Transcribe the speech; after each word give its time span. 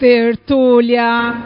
Tertúlia. 0.00 1.36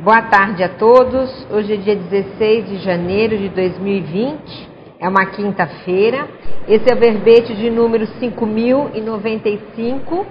Boa 0.00 0.22
tarde 0.22 0.64
a 0.64 0.68
todos. 0.68 1.46
Hoje 1.48 1.74
é 1.74 1.76
dia 1.76 1.94
16 1.94 2.70
de 2.70 2.78
janeiro 2.78 3.38
de 3.38 3.48
2020. 3.50 4.68
É 4.98 5.08
uma 5.08 5.26
quinta-feira. 5.26 6.26
Esse 6.66 6.90
é 6.90 6.94
o 6.96 6.98
verbete 6.98 7.54
de 7.54 7.70
número 7.70 8.04
5095. 8.18 10.26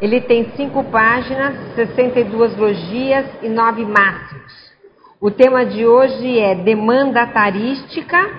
Ele 0.00 0.20
tem 0.20 0.52
cinco 0.54 0.84
páginas, 0.84 1.74
62 1.74 2.56
logias 2.56 3.26
e 3.42 3.48
nove 3.48 3.84
máximos. 3.84 4.72
O 5.20 5.28
tema 5.28 5.66
de 5.66 5.84
hoje 5.84 6.38
é 6.38 6.54
demanda 6.54 7.26
tarística 7.26 8.30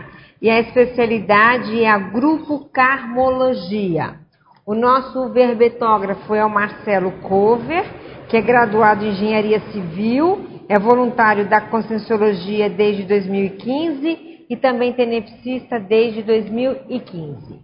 e 0.41 0.49
a 0.49 0.61
especialidade 0.61 1.83
é 1.83 1.89
a 1.89 1.97
grupo 1.97 2.69
carmologia. 2.71 4.23
O 4.65 4.73
nosso 4.73 5.27
verbetógrafo 5.33 6.33
é 6.33 6.45
o 6.45 6.49
Marcelo 6.49 7.11
Cover 7.23 7.83
que 8.33 8.37
é 8.37 8.41
graduado 8.41 9.05
em 9.05 9.09
Engenharia 9.09 9.59
Civil, 9.71 10.63
é 10.67 10.79
voluntário 10.79 11.47
da 11.47 11.61
Conscienciologia 11.61 12.67
desde 12.67 13.03
2015 13.03 14.45
e 14.49 14.57
também 14.57 14.91
tenepsista 14.91 15.79
desde 15.79 16.23
2015. 16.23 17.61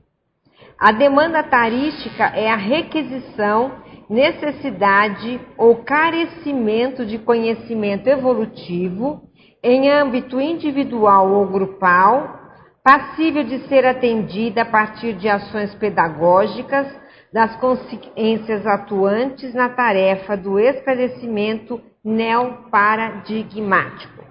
A 0.79 0.91
demanda 0.91 1.41
tarística 1.41 2.25
é 2.35 2.51
a 2.51 2.55
requisição, 2.55 3.71
necessidade 4.07 5.41
ou 5.57 5.77
carecimento 5.77 7.03
de 7.03 7.17
conhecimento 7.17 8.05
evolutivo 8.05 9.23
em 9.63 9.89
âmbito 9.89 10.39
individual 10.39 11.31
ou 11.31 11.47
grupal, 11.47 12.41
passível 12.83 13.43
de 13.43 13.67
ser 13.67 13.87
atendida 13.87 14.61
a 14.61 14.65
partir 14.65 15.13
de 15.13 15.27
ações 15.27 15.73
pedagógicas 15.73 16.85
das 17.31 17.55
consciências 17.57 18.65
atuantes 18.65 19.53
na 19.53 19.69
tarefa 19.69 20.35
do 20.35 20.59
esclarecimento 20.59 21.79
neoparadigmático. 22.03 24.23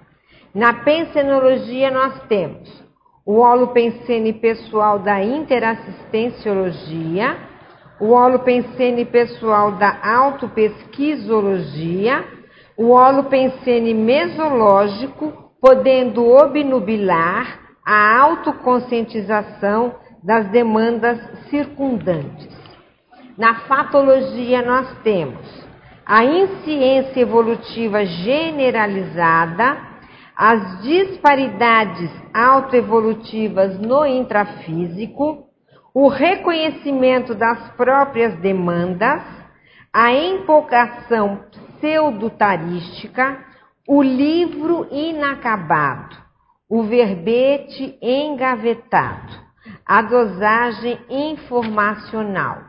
Na 0.53 0.73
pensenologia 0.73 1.89
nós 1.91 2.21
temos 2.27 2.67
o 3.25 3.39
holopensene 3.39 4.33
pessoal 4.33 4.99
da 4.99 5.23
interassistenciologia, 5.23 7.37
o 7.99 8.11
holopensene 8.11 9.05
pessoal 9.05 9.71
da 9.73 9.99
autopesquisologia, 10.03 12.25
o 12.75 12.89
holopensene 12.89 13.93
mesológico, 13.93 15.53
podendo 15.61 16.27
obnubilar 16.27 17.59
a 17.85 18.19
autoconscientização 18.19 19.95
das 20.23 20.49
demandas 20.49 21.19
circundantes. 21.49 22.58
Na 23.39 23.55
fatologia, 23.61 24.61
nós 24.61 24.97
temos 25.01 25.39
a 26.05 26.25
insciência 26.25 27.21
evolutiva 27.21 28.05
generalizada, 28.05 29.77
as 30.35 30.81
disparidades 30.81 32.11
autoevolutivas 32.33 33.79
no 33.79 34.05
intrafísico, 34.05 35.45
o 35.93 36.09
reconhecimento 36.09 37.33
das 37.33 37.69
próprias 37.77 38.35
demandas, 38.41 39.23
a 39.93 40.11
empolgação 40.11 41.45
pseudotarística, 41.79 43.39
o 43.87 44.03
livro 44.03 44.85
inacabado, 44.91 46.17
o 46.69 46.83
verbete 46.83 47.97
engavetado, 48.01 49.31
a 49.85 50.01
dosagem 50.01 50.99
informacional 51.09 52.68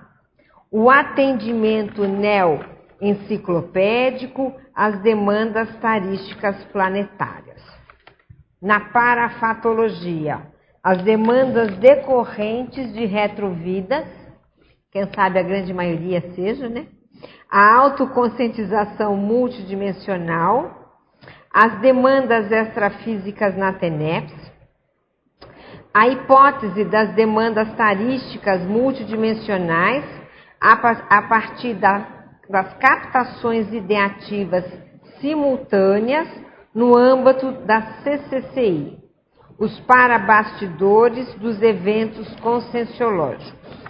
o 0.71 0.89
atendimento 0.89 2.07
neo-enciclopédico 2.07 4.55
às 4.75 4.99
demandas 5.01 5.75
tarísticas 5.81 6.63
planetárias. 6.67 7.61
Na 8.63 8.79
parafatologia, 8.79 10.43
as 10.83 11.03
demandas 11.03 11.77
decorrentes 11.79 12.93
de 12.93 13.05
retrovidas, 13.05 14.07
quem 14.93 15.13
sabe 15.13 15.41
a 15.41 15.43
grande 15.43 15.75
maioria 15.75 16.21
seja, 16.35 16.69
né? 16.69 16.87
A 17.51 17.75
autoconscientização 17.77 19.17
multidimensional, 19.17 20.77
as 21.53 21.81
demandas 21.81 22.53
extrafísicas 22.53 23.57
na 23.57 23.73
TENEPS, 23.73 24.53
a 25.93 26.07
hipótese 26.07 26.85
das 26.85 27.13
demandas 27.15 27.75
tarísticas 27.75 28.63
multidimensionais 28.63 30.20
a 30.61 31.23
partir 31.23 31.75
da, 31.75 32.07
das 32.49 32.75
captações 32.75 33.73
ideativas 33.73 34.65
simultâneas 35.21 36.29
no 36.75 36.97
âmbito 36.97 37.51
da 37.67 37.81
CCCI, 38.03 38.99
os 39.59 39.81
parabastidores 39.81 41.33
dos 41.35 41.61
eventos 41.63 42.35
conscienciológicos. 42.41 43.81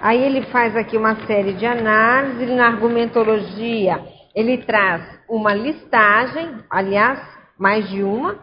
Aí 0.00 0.22
ele 0.22 0.42
faz 0.46 0.76
aqui 0.76 0.96
uma 0.96 1.14
série 1.26 1.54
de 1.54 1.66
análises, 1.66 2.50
na 2.54 2.66
argumentologia 2.66 4.00
ele 4.34 4.58
traz 4.58 5.02
uma 5.28 5.52
listagem, 5.52 6.62
aliás, 6.70 7.20
mais 7.58 7.88
de 7.88 8.04
uma, 8.04 8.38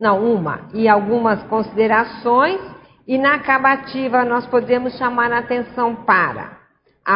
não, 0.00 0.24
uma, 0.24 0.68
e 0.72 0.88
algumas 0.88 1.42
considerações, 1.48 2.60
e 3.08 3.18
na 3.18 3.34
acabativa 3.34 4.24
nós 4.24 4.46
podemos 4.46 4.96
chamar 4.96 5.32
a 5.32 5.38
atenção 5.38 5.96
para 5.96 6.59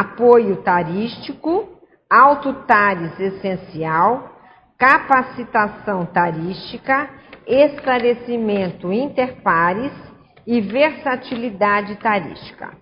apoio 0.00 0.56
tarístico, 0.56 1.68
autotares 2.10 3.18
essencial, 3.20 4.28
capacitação 4.76 6.04
tarística, 6.04 7.08
esclarecimento 7.46 8.92
interpares 8.92 9.92
e 10.44 10.60
versatilidade 10.60 11.94
tarística. 11.96 12.72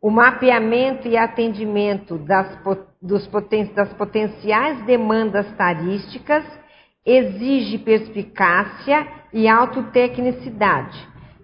O 0.00 0.10
mapeamento 0.10 1.06
e 1.06 1.18
atendimento 1.18 2.16
das, 2.16 2.58
dos 3.02 3.28
das 3.74 3.92
potenciais 3.92 4.80
demandas 4.86 5.46
tarísticas 5.54 6.44
exige 7.04 7.76
perspicácia 7.76 9.06
e 9.34 9.46
autotecnicidade, 9.46 10.98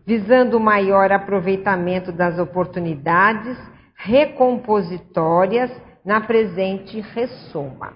visando 0.06 0.58
maior 0.58 1.12
aproveitamento 1.12 2.10
das 2.10 2.38
oportunidades 2.38 3.73
recompositórias 4.04 5.70
na 6.04 6.20
presente 6.20 7.00
ressoma. 7.00 7.94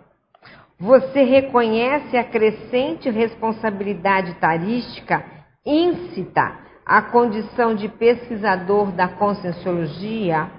Você 0.81 1.23
reconhece 1.23 2.17
a 2.17 2.25
crescente 2.25 3.11
responsabilidade 3.11 4.35
tarística 4.35 5.23
íncita 5.67 6.61
à 6.87 7.03
condição 7.03 7.75
de 7.75 7.89
pesquisador 7.89 8.91
da 8.93 9.09
conscienciologia? 9.09 10.51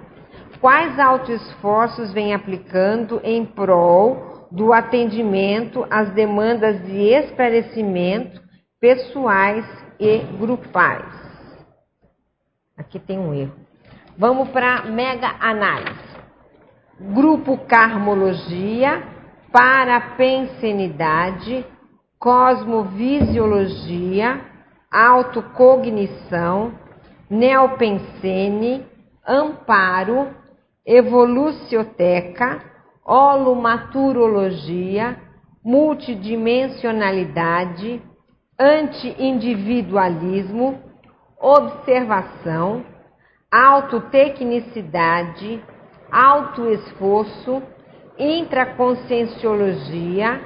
Quais 0.60 0.96
autoesforços 1.00 2.12
vem 2.12 2.32
aplicando 2.32 3.20
em 3.24 3.44
prol 3.44 4.46
do 4.52 4.72
atendimento 4.72 5.84
às 5.90 6.10
demandas 6.10 6.80
de 6.84 6.96
esclarecimento 6.96 8.40
pessoais 8.78 9.66
e 9.98 10.18
grupais? 10.38 11.12
Aqui 12.76 13.00
tem 13.00 13.18
um 13.18 13.34
erro. 13.34 13.59
Vamos 14.20 14.48
para 14.50 14.84
mega 14.84 15.34
análise. 15.40 15.98
Grupo 17.00 17.56
Carmologia, 17.66 19.02
Parapensenidade, 19.50 21.64
Cosmovisiologia, 22.18 24.42
Autocognição, 24.92 26.74
Neopensene, 27.30 28.84
Amparo, 29.26 30.28
Evolucioteca, 30.84 32.62
Holomaturologia, 33.02 35.16
Multidimensionalidade, 35.64 38.02
Anti-individualismo, 38.58 40.78
Observação, 41.40 42.84
autotecnicidade, 43.50 45.62
autoesforço, 46.10 47.62
intraconscienciologia, 48.18 50.40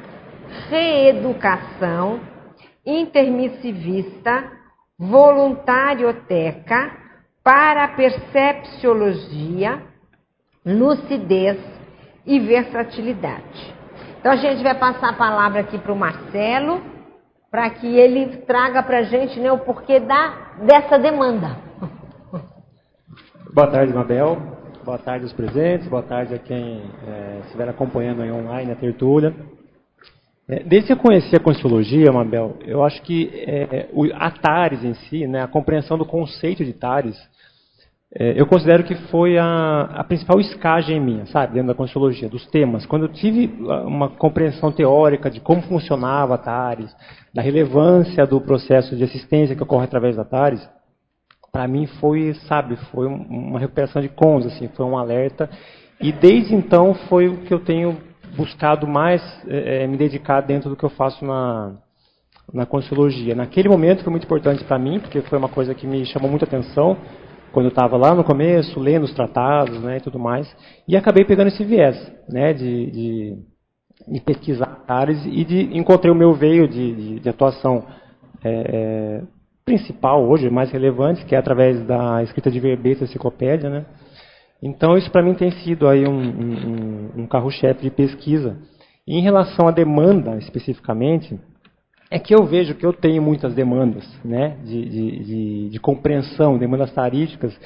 reeducação, 0.69 2.21
intermissivista, 2.87 4.53
voluntarioteca, 4.99 6.93
parapercepciologia, 7.43 9.83
lucidez 10.65 11.59
e 12.25 12.39
versatilidade. 12.41 13.75
Então 14.19 14.33
a 14.33 14.37
gente 14.37 14.63
vai 14.63 14.75
passar 14.75 15.11
a 15.11 15.15
palavra 15.15 15.61
aqui 15.61 15.77
para 15.79 15.93
o 15.93 15.97
Marcelo, 15.97 16.83
para 17.51 17.69
que 17.71 17.87
ele 17.87 18.39
traga 18.39 18.83
para 18.83 19.01
a 19.01 19.03
gente 19.03 19.39
né, 19.39 19.53
o 19.53 19.59
porquê 19.59 20.01
da, 20.01 20.55
dessa 20.63 20.99
demanda. 20.99 21.59
Boa 23.55 23.69
tarde, 23.69 23.95
Mabel. 23.95 24.37
boa 24.85 24.99
tarde 24.99 25.23
aos 25.23 25.33
presentes, 25.33 25.87
boa 25.87 26.03
tarde 26.03 26.35
a 26.35 26.39
quem 26.41 26.83
é, 27.07 27.39
estiver 27.45 27.69
acompanhando 27.69 28.21
aí 28.21 28.33
online 28.33 28.73
a 28.73 28.75
tertúlia. 28.75 29.33
É, 30.49 30.65
desde 30.65 30.89
que 30.89 30.93
eu 30.95 30.97
conheci 30.97 31.37
a 31.37 31.39
Consciologia, 31.39 32.11
Mabel, 32.11 32.57
eu 32.67 32.83
acho 32.83 33.01
que 33.03 33.31
é, 33.47 33.89
o, 33.93 34.07
a 34.13 34.29
TARES 34.33 34.83
em 34.83 34.95
si, 34.95 35.29
né, 35.29 35.41
a 35.41 35.47
compreensão 35.47 35.97
do 35.97 36.05
conceito 36.05 36.65
de 36.65 36.73
TARES, 36.73 37.17
é, 38.13 38.41
eu 38.41 38.45
considero 38.45 38.83
que 38.83 38.97
foi 39.07 39.39
a, 39.39 39.83
a, 39.83 40.03
principal 40.03 40.41
escagem 40.41 40.99
minha, 40.99 41.25
sabe, 41.27 41.55
dentro 41.55 41.69
da 41.69 41.75
Consciologia, 41.77 42.29
dos 42.29 42.45
temas. 42.47 42.85
Quando 42.87 43.05
eu 43.05 43.13
tive 43.13 43.47
uma 43.87 44.09
compreensão 44.09 44.73
teórica 44.73 45.31
de 45.31 45.39
como 45.39 45.63
funcionava 45.63 46.35
a 46.35 46.39
TARES, 46.39 46.93
da 47.33 47.41
relevância 47.41 48.27
do 48.27 48.41
processo 48.41 48.97
de 48.97 49.05
assistência 49.05 49.55
que 49.55 49.63
ocorre 49.63 49.85
através 49.85 50.17
da 50.17 50.25
TARES, 50.25 50.69
para 51.55 51.69
mim 51.69 51.87
foi, 52.01 52.35
sabe, 52.49 52.75
foi 52.91 53.07
uma 53.07 53.61
recuperação 53.61 54.03
de 54.03 54.09
cons, 54.09 54.45
assim, 54.45 54.67
foi 54.75 54.85
um 54.85 54.99
alerta. 54.99 55.49
E 56.01 56.11
desde 56.11 56.53
então 56.53 56.95
foi 57.09 57.29
o 57.29 57.43
que 57.43 57.55
eu 57.55 57.61
tenho 57.61 57.97
buscado 58.37 58.89
mais 58.89 59.23
é, 59.47 59.87
me 59.87 59.97
dedicar 59.97 60.41
dentro 60.41 60.69
do 60.69 60.75
que 60.75 60.83
eu 60.83 60.91
faço 60.91 61.25
na, 61.25 61.77
na 62.53 62.67
Consciologia. 62.67 63.37
Naquele 63.37 63.69
momento 63.69 64.03
foi 64.03 64.11
muito 64.11 64.25
importante 64.25 64.65
para 64.65 64.81
mim, 64.81 64.99
porque 64.99 65.21
foi 65.23 65.39
uma 65.39 65.49
coisa 65.49 65.73
que 65.77 65.87
me 65.87 66.05
chamou 66.07 66.29
muita 66.29 66.45
atenção, 66.45 66.97
quando 67.53 67.67
eu 67.67 67.71
estava 67.71 67.97
lá 67.97 68.17
no 68.17 68.25
começo, 68.25 68.81
lendo 68.81 69.05
os 69.05 69.15
tratados 69.15 69.81
né, 69.81 69.99
e 69.99 70.01
tudo 70.01 70.19
mais, 70.19 70.53
e 70.89 70.97
acabei 70.97 71.25
pegando 71.25 71.47
esse 71.51 71.63
viés 71.63 71.97
né, 72.29 72.53
de, 72.53 72.91
de, 72.91 73.39
de 74.09 74.21
pesquisar 74.23 74.83
áreas 74.89 75.25
e 75.25 75.45
de, 75.45 75.79
encontrei 75.79 76.11
o 76.11 76.17
meu 76.17 76.33
veio 76.35 76.67
de, 76.67 76.95
de, 76.97 77.21
de 77.21 77.29
atuação 77.29 77.85
é, 78.43 79.23
principal 79.65 80.23
hoje, 80.29 80.51
mais 80.51 80.71
relevante, 80.71 81.25
que 81.25 81.35
é 81.35 81.39
através 81.39 81.83
da 81.87 82.23
escrita 82.23 82.51
de 82.51 82.61
verbeta 82.61 83.05
enciclopédia, 83.05 83.71
né? 83.71 83.87
Então, 84.63 84.97
isso 84.97 85.11
para 85.11 85.23
mim 85.23 85.35
tem 85.35 85.51
sido 85.51 85.89
aí 85.89 86.07
um, 86.07 86.21
um, 86.21 87.11
um 87.23 87.27
carro-chefe 87.27 87.83
de 87.83 87.91
pesquisa. 87.91 88.57
E 89.07 89.19
em 89.19 89.23
relação 89.23 89.69
à 89.69 89.71
demanda, 89.71 90.37
especificamente, 90.39 91.39
é 92.11 92.19
que 92.19 92.35
eu 92.35 92.45
vejo 92.47 92.75
que 92.75 92.87
eu 92.87 92.93
tenho 92.93 93.23
muitas 93.23 93.55
demandas 93.55 94.05
né, 94.25 94.57
de, 94.65 94.89
de, 94.89 95.25
de, 95.25 95.69
de 95.71 95.81
compreensão, 95.81 96.57
demandas 96.57 96.93
tarísticas, 96.93 97.59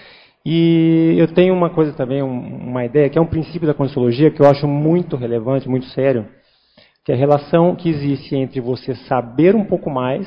e 0.44 1.14
eu 1.18 1.28
tenho 1.28 1.52
uma 1.52 1.70
coisa 1.70 1.92
também, 1.92 2.22
uma 2.22 2.84
ideia, 2.84 3.10
que 3.10 3.18
é 3.18 3.20
um 3.20 3.26
princípio 3.26 3.66
da 3.66 3.74
Consciologia 3.74 4.30
que 4.30 4.40
eu 4.40 4.48
acho 4.48 4.66
muito 4.66 5.16
relevante, 5.16 5.68
muito 5.68 5.86
sério, 5.86 6.26
que 7.04 7.12
é 7.12 7.14
a 7.14 7.18
relação 7.18 7.76
que 7.76 7.88
existe 7.88 8.34
entre 8.34 8.60
você 8.60 8.94
saber 8.94 9.54
um 9.54 9.64
pouco 9.64 9.90
mais 9.90 10.26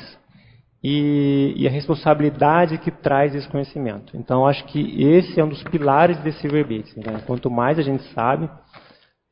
e, 0.82 1.54
e, 1.56 1.68
a 1.68 1.70
responsabilidade 1.70 2.78
que 2.78 2.90
traz 2.90 3.34
esse 3.34 3.48
conhecimento. 3.48 4.16
Então, 4.16 4.46
acho 4.46 4.64
que 4.64 5.02
esse 5.02 5.38
é 5.38 5.44
um 5.44 5.48
dos 5.48 5.62
pilares 5.62 6.18
desse 6.18 6.48
verbete. 6.48 6.92
Né? 6.96 7.22
Quanto 7.24 7.48
mais 7.48 7.78
a 7.78 7.82
gente 7.82 8.02
sabe, 8.12 8.50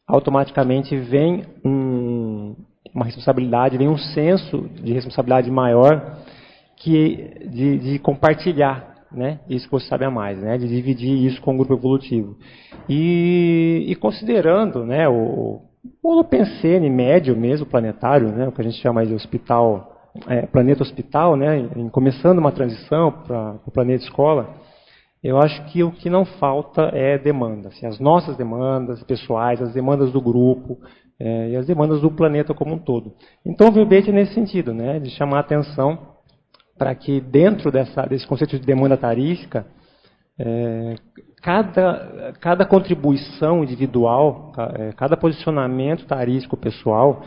automaticamente 0.06 0.96
vem 0.96 1.44
um, 1.64 2.54
uma 2.94 3.04
responsabilidade, 3.04 3.78
vem 3.78 3.88
um 3.88 3.98
senso 3.98 4.68
de 4.82 4.92
responsabilidade 4.92 5.50
maior 5.50 6.18
que 6.76 7.48
de, 7.48 7.78
de 7.78 7.98
compartilhar 7.98 8.90
né, 9.12 9.40
isso 9.48 9.66
que 9.66 9.72
você 9.72 9.88
sabe 9.88 10.04
a 10.04 10.10
mais, 10.10 10.38
né, 10.38 10.56
de 10.56 10.68
dividir 10.68 11.26
isso 11.26 11.42
com 11.42 11.54
o 11.54 11.56
grupo 11.56 11.74
evolutivo. 11.74 12.36
E, 12.88 13.86
e 13.88 13.96
considerando 13.96 14.84
né, 14.84 15.08
o, 15.08 15.62
o 16.02 16.08
Holopensene 16.08 16.88
médio 16.88 17.36
mesmo, 17.36 17.66
planetário, 17.66 18.28
né, 18.28 18.46
o 18.46 18.52
que 18.52 18.60
a 18.60 18.64
gente 18.64 18.80
chama 18.80 19.04
de 19.04 19.14
hospital 19.14 19.99
é, 20.26 20.46
planeta 20.46 20.82
hospital, 20.82 21.36
né, 21.36 21.58
em, 21.76 21.88
começando 21.88 22.38
uma 22.38 22.52
transição 22.52 23.12
para 23.12 23.56
o 23.66 23.70
planeta 23.70 24.04
escola, 24.04 24.54
eu 25.22 25.38
acho 25.38 25.62
que 25.66 25.82
o 25.82 25.92
que 25.92 26.08
não 26.08 26.24
falta 26.24 26.90
é 26.94 27.18
demanda. 27.18 27.68
Assim, 27.68 27.86
as 27.86 28.00
nossas 28.00 28.36
demandas 28.36 29.02
pessoais, 29.02 29.60
as 29.60 29.72
demandas 29.74 30.10
do 30.12 30.20
grupo 30.20 30.78
é, 31.18 31.50
e 31.50 31.56
as 31.56 31.66
demandas 31.66 32.00
do 32.00 32.10
planeta 32.10 32.54
como 32.54 32.74
um 32.74 32.78
todo. 32.78 33.12
Então 33.44 33.68
o 33.68 33.72
verbete 33.72 34.10
é 34.10 34.12
nesse 34.12 34.34
sentido, 34.34 34.72
né, 34.72 34.98
de 34.98 35.10
chamar 35.10 35.38
a 35.38 35.40
atenção 35.40 35.98
para 36.78 36.94
que 36.94 37.20
dentro 37.20 37.70
dessa, 37.70 38.06
desse 38.06 38.26
conceito 38.26 38.58
de 38.58 38.64
demanda 38.64 38.96
tarística, 38.96 39.66
é, 40.38 40.94
cada, 41.42 42.32
cada 42.40 42.64
contribuição 42.64 43.62
individual, 43.62 44.52
é, 44.78 44.92
cada 44.92 45.14
posicionamento 45.14 46.06
tarístico 46.06 46.56
pessoal, 46.56 47.22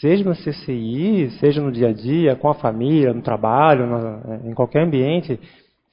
seja 0.00 0.24
na 0.24 0.34
CCI, 0.34 1.30
seja 1.38 1.60
no 1.60 1.70
dia 1.70 1.88
a 1.88 1.92
dia, 1.92 2.36
com 2.36 2.48
a 2.48 2.54
família, 2.54 3.12
no 3.12 3.22
trabalho, 3.22 3.86
em 4.44 4.52
qualquer 4.54 4.82
ambiente, 4.82 5.38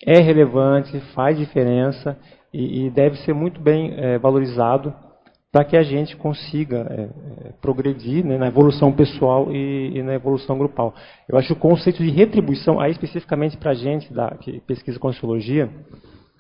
é 0.05 0.19
relevante, 0.19 0.99
faz 1.13 1.37
diferença 1.37 2.17
e, 2.53 2.85
e 2.85 2.89
deve 2.89 3.17
ser 3.19 3.33
muito 3.33 3.61
bem 3.61 3.93
é, 3.95 4.17
valorizado 4.17 4.93
para 5.53 5.63
que 5.63 5.77
a 5.77 5.83
gente 5.83 6.17
consiga 6.17 6.87
é, 6.89 7.01
é, 7.01 7.51
progredir 7.61 8.25
né, 8.25 8.39
na 8.39 8.47
evolução 8.47 8.91
pessoal 8.91 9.51
e, 9.51 9.99
e, 9.99 10.01
na 10.01 10.15
evolução 10.15 10.57
grupal. 10.57 10.95
Eu 11.29 11.37
acho 11.37 11.49
que 11.49 11.53
o 11.53 11.55
conceito 11.55 12.03
de 12.03 12.09
retribuição, 12.09 12.79
aí 12.79 12.91
especificamente 12.91 13.55
para 13.57 13.71
a 13.71 13.75
gente 13.75 14.11
da, 14.11 14.31
que 14.31 14.59
pesquisa 14.61 14.97
Consciologia, 14.97 15.69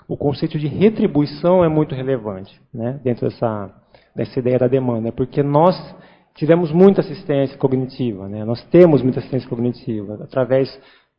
o 0.07 0.17
conceito 0.17 0.57
de 0.57 0.67
retribuição 0.67 1.63
é 1.63 1.69
muito 1.69 1.93
relevante 1.93 2.59
né, 2.73 2.99
dentro 3.03 3.29
dessa, 3.29 3.71
dessa 4.15 4.39
ideia 4.39 4.57
da 4.57 4.67
demanda, 4.67 5.11
porque 5.11 5.43
nós 5.43 5.75
tivemos 6.35 6.71
muita 6.71 7.01
assistência 7.01 7.57
cognitiva, 7.57 8.27
né? 8.27 8.43
nós 8.43 8.63
temos 8.65 9.01
muita 9.01 9.19
assistência 9.19 9.47
cognitiva, 9.47 10.19
através 10.21 10.69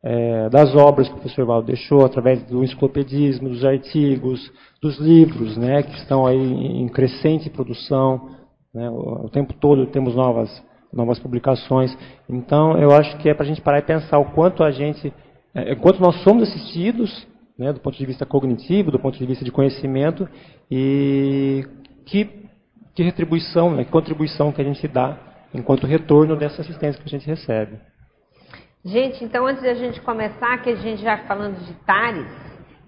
é, 0.05 0.51
das 0.51 0.75
obras 0.75 1.09
que 1.09 1.15
o 1.15 1.17
professor 1.17 1.47
Valdo 1.47 1.67
deixou, 1.67 2.05
através 2.05 2.43
do 2.45 2.63
enciclopedismo, 2.63 3.49
dos 3.49 3.65
artigos, 3.65 4.53
dos 4.83 4.99
livros, 4.99 5.57
né, 5.57 5.83
que 5.83 5.97
estão 5.97 6.27
aí 6.27 6.37
em 6.37 6.87
crescente 6.89 7.49
produção, 7.49 8.29
né, 8.75 8.91
o, 8.91 9.25
o, 9.25 9.31
tempo 9.31 9.55
todo 9.55 9.87
temos 9.87 10.15
novas, 10.15 10.51
novas 10.93 11.19
publicações. 11.19 11.97
Então, 12.29 12.77
eu 12.77 12.91
acho 12.93 13.17
que 13.17 13.31
é 13.31 13.35
para 13.35 13.45
a 13.45 13.49
gente 13.49 13.63
parar 13.63 13.79
e 13.79 13.83
pensar 13.83 14.19
o 14.19 14.27
quanto 14.33 14.63
a 14.63 14.71
gente, 14.71 15.11
é, 15.55 15.73
enquanto 15.73 16.01
nós 16.01 16.23
somos 16.23 16.43
assistidos, 16.51 17.27
né, 17.59 17.73
do 17.73 17.81
ponto 17.81 17.97
de 17.97 18.05
vista 18.05 18.27
cognitivo, 18.27 18.91
do 18.91 18.99
ponto 18.99 19.19
de 19.19 19.25
vista 19.25 19.43
de 19.43 19.51
conhecimento, 19.51 20.29
e 20.71 21.65
que 22.05 22.44
que 22.95 23.03
retribuição, 23.03 23.75
né, 23.75 23.85
que 23.85 23.91
contribuição 23.91 24.53
que 24.53 24.61
a 24.61 24.65
gente 24.65 24.87
dá 24.87 25.19
enquanto 25.53 25.87
retorno 25.87 26.37
dessa 26.37 26.63
assistência 26.63 27.01
que 27.01 27.09
a 27.09 27.19
gente 27.19 27.27
recebe. 27.27 27.79
Gente, 28.85 29.25
então 29.25 29.47
antes 29.47 29.63
da 29.63 29.75
gente 29.75 30.01
começar, 30.03 30.59
que 30.59 30.71
a 30.71 30.77
gente 30.77 31.03
já 31.03 31.19
falando 31.27 31.59
de 31.65 31.73
TARES, 31.87 32.27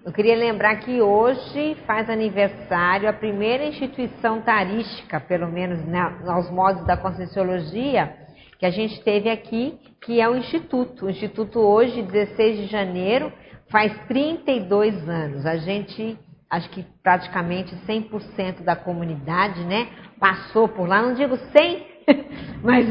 eu 0.05 0.13
queria 0.13 0.37
lembrar 0.37 0.77
que 0.77 1.01
hoje 1.01 1.75
faz 1.85 2.09
aniversário 2.09 3.09
a 3.09 3.13
primeira 3.13 3.65
instituição 3.65 4.41
tarística, 4.41 5.19
pelo 5.19 5.51
menos 5.51 5.83
né, 5.85 5.99
aos 6.27 6.49
modos 6.49 6.85
da 6.85 6.95
Conscienciologia, 6.95 8.15
que 8.57 8.65
a 8.65 8.69
gente 8.69 9.01
teve 9.03 9.29
aqui, 9.29 9.77
que 10.01 10.21
é 10.21 10.29
o 10.29 10.37
Instituto. 10.37 11.05
O 11.05 11.09
Instituto 11.09 11.59
hoje, 11.59 12.01
16 12.01 12.57
de 12.59 12.65
janeiro, 12.67 13.33
faz 13.69 13.91
32 14.07 15.09
anos. 15.09 15.45
A 15.45 15.57
gente 15.57 16.17
acho 16.49 16.69
que 16.69 16.85
praticamente 17.03 17.75
100% 17.87 18.63
da 18.63 18.75
comunidade, 18.75 19.63
né, 19.65 19.87
passou 20.19 20.67
por 20.67 20.87
lá, 20.87 21.01
não 21.01 21.13
digo 21.13 21.35
100, 21.35 21.87
mas 22.63 22.87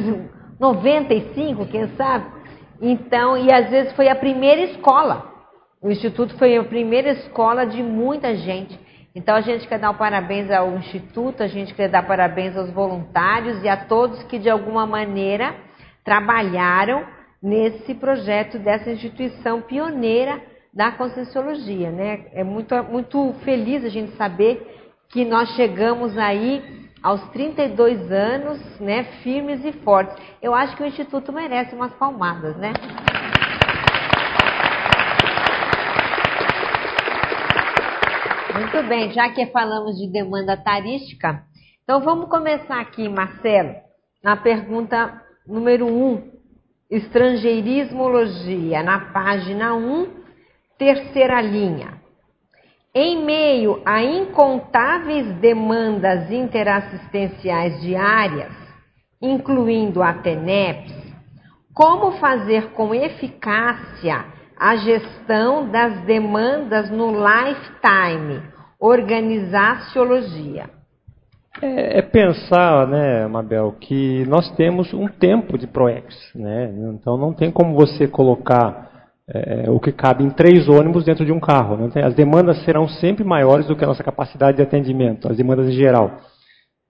95, 0.58 1.66
quem 1.66 1.88
sabe? 1.96 2.26
Então, 2.80 3.36
e 3.36 3.52
às 3.52 3.70
vezes 3.70 3.92
foi 3.94 4.08
a 4.08 4.14
primeira 4.14 4.62
escola. 4.62 5.34
O 5.80 5.90
instituto 5.90 6.36
foi 6.36 6.56
a 6.56 6.64
primeira 6.64 7.10
escola 7.10 7.64
de 7.64 7.82
muita 7.82 8.34
gente. 8.34 8.78
Então 9.14 9.34
a 9.34 9.40
gente 9.40 9.66
quer 9.66 9.78
dar 9.78 9.90
um 9.90 9.94
parabéns 9.94 10.50
ao 10.50 10.76
instituto, 10.76 11.42
a 11.42 11.46
gente 11.46 11.72
quer 11.74 11.88
dar 11.88 12.06
parabéns 12.06 12.54
aos 12.54 12.70
voluntários 12.70 13.62
e 13.62 13.68
a 13.68 13.76
todos 13.76 14.22
que 14.24 14.38
de 14.38 14.50
alguma 14.50 14.86
maneira 14.86 15.54
trabalharam 16.04 17.06
nesse 17.42 17.94
projeto 17.94 18.58
dessa 18.58 18.90
instituição 18.90 19.62
pioneira 19.62 20.38
da 20.76 20.92
Conscienciologia, 20.92 21.90
né? 21.90 22.26
É 22.32 22.44
muito, 22.44 22.74
muito 22.84 23.32
feliz 23.44 23.82
a 23.82 23.88
gente 23.88 24.14
saber 24.14 24.92
que 25.08 25.24
nós 25.24 25.48
chegamos 25.56 26.18
aí 26.18 26.90
aos 27.02 27.26
32 27.30 28.12
anos, 28.12 28.60
né, 28.78 29.04
firmes 29.22 29.64
e 29.64 29.72
fortes. 29.72 30.14
Eu 30.42 30.54
acho 30.54 30.76
que 30.76 30.82
o 30.82 30.86
Instituto 30.86 31.32
merece 31.32 31.74
umas 31.74 31.94
palmadas, 31.94 32.54
né? 32.58 32.74
Muito 38.54 38.82
bem, 38.86 39.10
já 39.12 39.30
que 39.30 39.46
falamos 39.46 39.96
de 39.96 40.12
demanda 40.12 40.58
tarística, 40.58 41.42
então 41.84 42.00
vamos 42.00 42.28
começar 42.28 42.80
aqui, 42.80 43.08
Marcelo, 43.08 43.74
na 44.22 44.36
pergunta 44.36 45.22
número 45.46 45.86
1, 45.86 45.88
um, 45.88 46.30
estrangeirismologia, 46.90 48.82
na 48.82 49.12
página 49.12 49.74
1, 49.74 50.25
Terceira 50.78 51.40
linha. 51.40 51.94
Em 52.94 53.24
meio 53.24 53.82
a 53.84 54.02
incontáveis 54.02 55.26
demandas 55.36 56.30
interassistenciais 56.30 57.80
diárias, 57.80 58.52
incluindo 59.20 60.02
a 60.02 60.14
TENEPS, 60.14 60.94
como 61.74 62.12
fazer 62.12 62.72
com 62.72 62.94
eficácia 62.94 64.24
a 64.58 64.76
gestão 64.76 65.68
das 65.70 66.00
demandas 66.06 66.90
no 66.90 67.10
lifetime, 67.10 68.42
organizaciologia. 68.80 70.70
É, 71.60 71.98
é, 71.98 72.02
pensar, 72.02 72.86
né, 72.86 73.26
Mabel, 73.26 73.74
que 73.80 74.24
nós 74.26 74.50
temos 74.56 74.92
um 74.92 75.08
tempo 75.08 75.56
de 75.56 75.66
ProEx, 75.66 76.14
né? 76.34 76.70
Então 76.94 77.16
não 77.16 77.32
tem 77.32 77.50
como 77.50 77.74
você 77.74 78.06
colocar 78.06 78.95
é, 79.28 79.68
o 79.68 79.80
que 79.80 79.90
cabe 79.90 80.24
em 80.24 80.30
três 80.30 80.68
ônibus 80.68 81.04
dentro 81.04 81.24
de 81.24 81.32
um 81.32 81.40
carro. 81.40 81.88
Tem, 81.90 82.02
as 82.02 82.14
demandas 82.14 82.62
serão 82.64 82.88
sempre 82.88 83.24
maiores 83.24 83.66
do 83.66 83.74
que 83.74 83.84
a 83.84 83.88
nossa 83.88 84.04
capacidade 84.04 84.56
de 84.56 84.62
atendimento, 84.62 85.30
as 85.30 85.36
demandas 85.36 85.66
em 85.66 85.72
geral. 85.72 86.20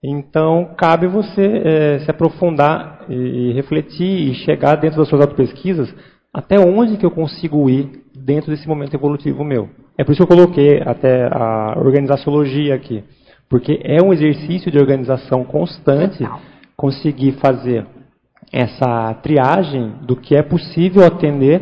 Então, 0.03 0.75
cabe 0.77 1.07
você 1.07 1.41
é, 1.41 1.99
se 1.99 2.11
aprofundar 2.11 3.05
e, 3.09 3.15
e, 3.15 3.53
refletir 3.53 4.29
e 4.29 4.35
chegar 4.35 4.75
dentro 4.75 4.99
das 4.99 5.09
suas 5.09 5.21
auto-pesquisas 5.21 5.93
até 6.31 6.59
onde 6.59 6.97
que 6.97 7.05
eu 7.05 7.09
consigo 7.09 7.67
ir 7.67 8.03
dentro 8.15 8.51
desse 8.51 8.67
momento 8.67 8.93
evolutivo 8.93 9.43
meu. 9.43 9.69
É 9.97 10.03
por 10.03 10.11
isso 10.11 10.23
que 10.23 10.31
eu 10.31 10.37
coloquei 10.37 10.81
até 10.85 11.27
a 11.31 11.73
organizaciologia 11.77 12.75
aqui. 12.75 13.03
Porque 13.49 13.79
é 13.83 14.03
um 14.03 14.13
exercício 14.13 14.69
de 14.69 14.77
organização 14.77 15.43
constante 15.43 16.23
conseguir 16.75 17.31
fazer 17.39 17.87
essa 18.51 19.15
triagem 19.15 19.95
do 20.03 20.15
que 20.15 20.35
é 20.35 20.43
possível 20.43 21.03
atender 21.03 21.61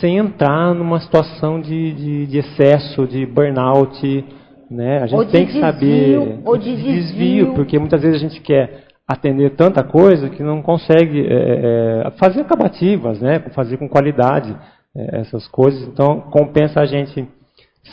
sem 0.00 0.18
entrar 0.18 0.74
numa 0.74 1.00
situação 1.00 1.60
de, 1.60 1.92
de, 1.92 2.26
de 2.26 2.38
excesso, 2.38 3.06
de 3.06 3.26
burnout. 3.26 4.24
Né? 4.70 4.98
A 5.02 5.06
gente 5.06 5.26
de 5.26 5.32
tem 5.32 5.46
que 5.46 5.58
saber. 5.58 6.40
Ou 6.44 6.56
de 6.56 6.76
desvio, 6.76 6.94
desvio, 6.94 7.54
porque 7.54 7.78
muitas 7.78 8.02
vezes 8.02 8.16
a 8.16 8.28
gente 8.28 8.40
quer 8.40 8.88
atender 9.06 9.56
tanta 9.56 9.82
coisa 9.82 10.28
que 10.28 10.42
não 10.42 10.60
consegue 10.60 11.26
é, 11.26 12.04
é, 12.06 12.10
fazer 12.18 12.42
acabativas, 12.42 13.20
né? 13.20 13.38
fazer 13.54 13.78
com 13.78 13.88
qualidade 13.88 14.54
é, 14.94 15.20
essas 15.20 15.48
coisas. 15.48 15.88
Então, 15.88 16.20
compensa 16.30 16.80
a 16.80 16.86
gente 16.86 17.26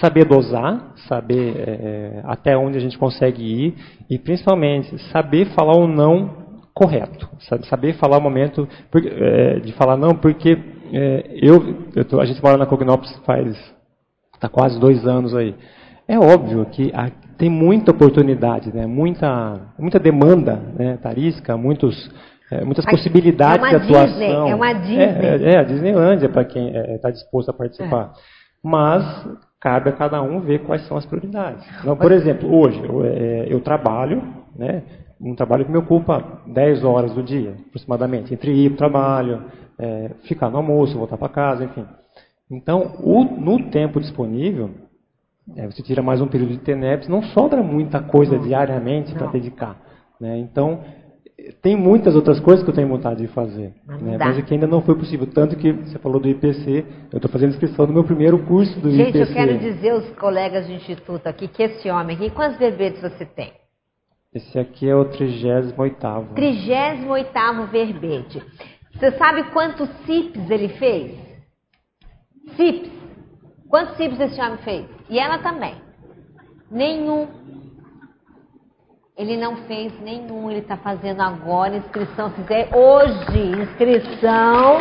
saber 0.02 0.26
dosar, 0.26 0.94
saber 1.08 1.56
é, 1.58 2.22
até 2.26 2.58
onde 2.58 2.78
a 2.78 2.82
gente 2.82 2.98
consegue 2.98 3.42
ir 3.42 3.76
e, 4.10 4.20
principalmente, 4.20 4.98
saber 5.12 5.46
falar 5.56 5.78
o 5.78 5.88
não 5.88 6.44
correto, 6.74 7.30
saber 7.70 7.94
falar 7.94 8.18
o 8.18 8.22
momento 8.22 8.68
é, 8.94 9.60
de 9.62 9.72
falar 9.74 9.96
não, 9.96 10.10
porque 10.10 10.58
é, 10.94 11.38
eu, 11.42 11.88
eu 11.96 12.06
tô, 12.06 12.20
a 12.20 12.26
gente 12.26 12.42
mora 12.42 12.58
na 12.58 12.66
Cognops 12.66 13.16
faz 13.26 13.56
tá 14.40 14.50
quase 14.50 14.80
dois 14.80 15.06
anos 15.06 15.36
aí. 15.36 15.56
É 16.08 16.20
óbvio 16.20 16.66
que 16.66 16.92
a, 16.94 17.10
tem 17.38 17.50
muita 17.50 17.92
oportunidade, 17.92 18.74
né? 18.74 18.86
muita, 18.86 19.60
muita 19.78 20.00
demanda 20.00 20.62
né? 20.78 20.98
tarística, 21.02 21.58
muitos, 21.58 22.12
é, 22.52 22.64
muitas 22.64 22.86
possibilidades 22.86 23.66
é 23.66 23.70
de 23.70 23.76
atuação. 23.76 24.06
Disney, 24.08 24.52
é 24.52 24.56
uma 24.56 24.74
Disney. 24.74 25.04
É, 25.04 25.54
é 25.54 25.58
a 25.58 25.64
Disneylândia 25.64 26.30
para 26.30 26.46
quem 26.46 26.76
está 26.96 27.10
disposto 27.10 27.50
a 27.50 27.54
participar. 27.54 28.14
Mas 28.64 29.28
cabe 29.60 29.90
a 29.90 29.94
cada 29.94 30.22
um 30.22 30.42
ver 30.42 30.60
quais 30.60 30.88
são 30.88 30.96
as 30.96 31.06
prioridades. 31.06 31.66
Então, 31.80 31.96
por 31.96 32.12
exemplo, 32.12 32.56
hoje 32.56 32.80
eu, 32.84 33.04
eu 33.04 33.60
trabalho, 33.62 34.22
né? 34.56 34.84
um 35.20 35.36
trabalho 35.36 35.66
que 35.66 35.72
me 35.72 35.78
ocupa 35.78 36.42
10 36.48 36.84
horas 36.84 37.14
do 37.14 37.24
dia, 37.24 37.56
aproximadamente, 37.68 38.34
entre 38.34 38.52
ir 38.52 38.70
para 38.70 38.76
o 38.76 38.78
trabalho, 38.78 39.44
é, 39.80 40.12
ficar 40.24 40.50
no 40.50 40.58
almoço, 40.58 40.98
voltar 40.98 41.18
para 41.18 41.30
casa, 41.30 41.64
enfim. 41.64 41.86
Então, 42.50 42.96
o, 43.00 43.24
no 43.24 43.70
tempo 43.70 44.00
disponível, 44.00 44.72
é, 45.56 45.66
você 45.66 45.82
tira 45.82 46.02
mais 46.02 46.22
um 46.22 46.28
período 46.28 46.52
de 46.52 46.60
TENEPS, 46.60 47.08
não 47.08 47.22
sobra 47.24 47.62
muita 47.62 48.00
coisa 48.02 48.38
diariamente 48.38 49.14
para 49.14 49.28
dedicar. 49.28 49.80
Né? 50.20 50.38
Então, 50.38 50.82
tem 51.62 51.76
muitas 51.76 52.16
outras 52.16 52.40
coisas 52.40 52.64
que 52.64 52.70
eu 52.70 52.74
tenho 52.74 52.88
vontade 52.88 53.22
de 53.22 53.28
fazer, 53.28 53.74
mas, 53.86 54.02
né? 54.02 54.18
mas 54.18 54.38
é 54.38 54.42
que 54.42 54.54
ainda 54.54 54.68
não 54.68 54.82
foi 54.82 54.96
possível. 54.96 55.28
Tanto 55.28 55.56
que 55.56 55.72
você 55.72 56.00
falou 56.00 56.20
do 56.20 56.30
IPC, 56.30 56.86
eu 57.12 57.18
estou 57.18 57.30
fazendo 57.30 57.50
inscrição 57.50 57.86
no 57.86 57.94
meu 57.94 58.04
primeiro 58.04 58.40
curso 58.46 58.80
do 58.80 58.90
Gente, 58.90 59.10
IPC. 59.10 59.26
Gente, 59.26 59.30
eu 59.30 59.36
quero 59.36 59.60
dizer 59.60 59.90
aos 59.90 60.10
colegas 60.12 60.66
do 60.68 60.74
Instituto 60.74 61.28
aqui 61.28 61.48
que 61.48 61.64
esse 61.64 61.90
homem 61.90 62.16
aqui, 62.16 62.30
quantos 62.30 62.58
verbetes 62.58 63.02
você 63.02 63.26
tem? 63.26 63.52
Esse 64.34 64.60
aqui 64.60 64.90
é 64.90 64.96
o 64.96 65.06
38 65.06 66.34
38 66.34 67.68
verbete. 67.72 68.44
Você 68.98 69.12
sabe 69.18 69.44
quantos 69.52 69.90
CIPs 70.06 70.50
ele 70.50 70.70
fez? 70.70 71.20
CIPs. 72.56 72.92
Quantos 73.70 73.98
CIPs 73.98 74.20
esse 74.20 74.42
homem 74.42 74.58
fez? 74.60 74.86
E 75.10 75.20
ela 75.20 75.40
também. 75.40 75.76
Nenhum. 76.72 77.28
Ele 79.18 79.38
não 79.38 79.56
fez 79.68 79.98
nenhum, 80.02 80.50
ele 80.50 80.60
está 80.60 80.78
fazendo 80.78 81.22
agora 81.22 81.78
inscrição. 81.78 82.32
Fizer 82.32 82.70
hoje 82.74 83.62
inscrição 83.62 84.80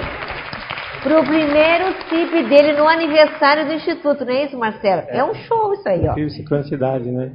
para 1.03 1.21
o 1.21 1.25
primeiro 1.25 1.93
CIP 2.09 2.49
dele 2.49 2.73
no 2.73 2.89
aniversário 2.89 3.67
do 3.67 3.73
Instituto, 3.75 4.25
não 4.25 4.33
é 4.33 4.45
isso, 4.45 4.59
Marcelo? 4.59 5.03
É, 5.09 5.19
é 5.19 5.25
um 5.25 5.35
show 5.35 5.75
isso 5.75 5.89
aí, 5.89 6.09
ó. 6.09 6.15
Sincronicidade, 6.31 7.11
né? 7.11 7.35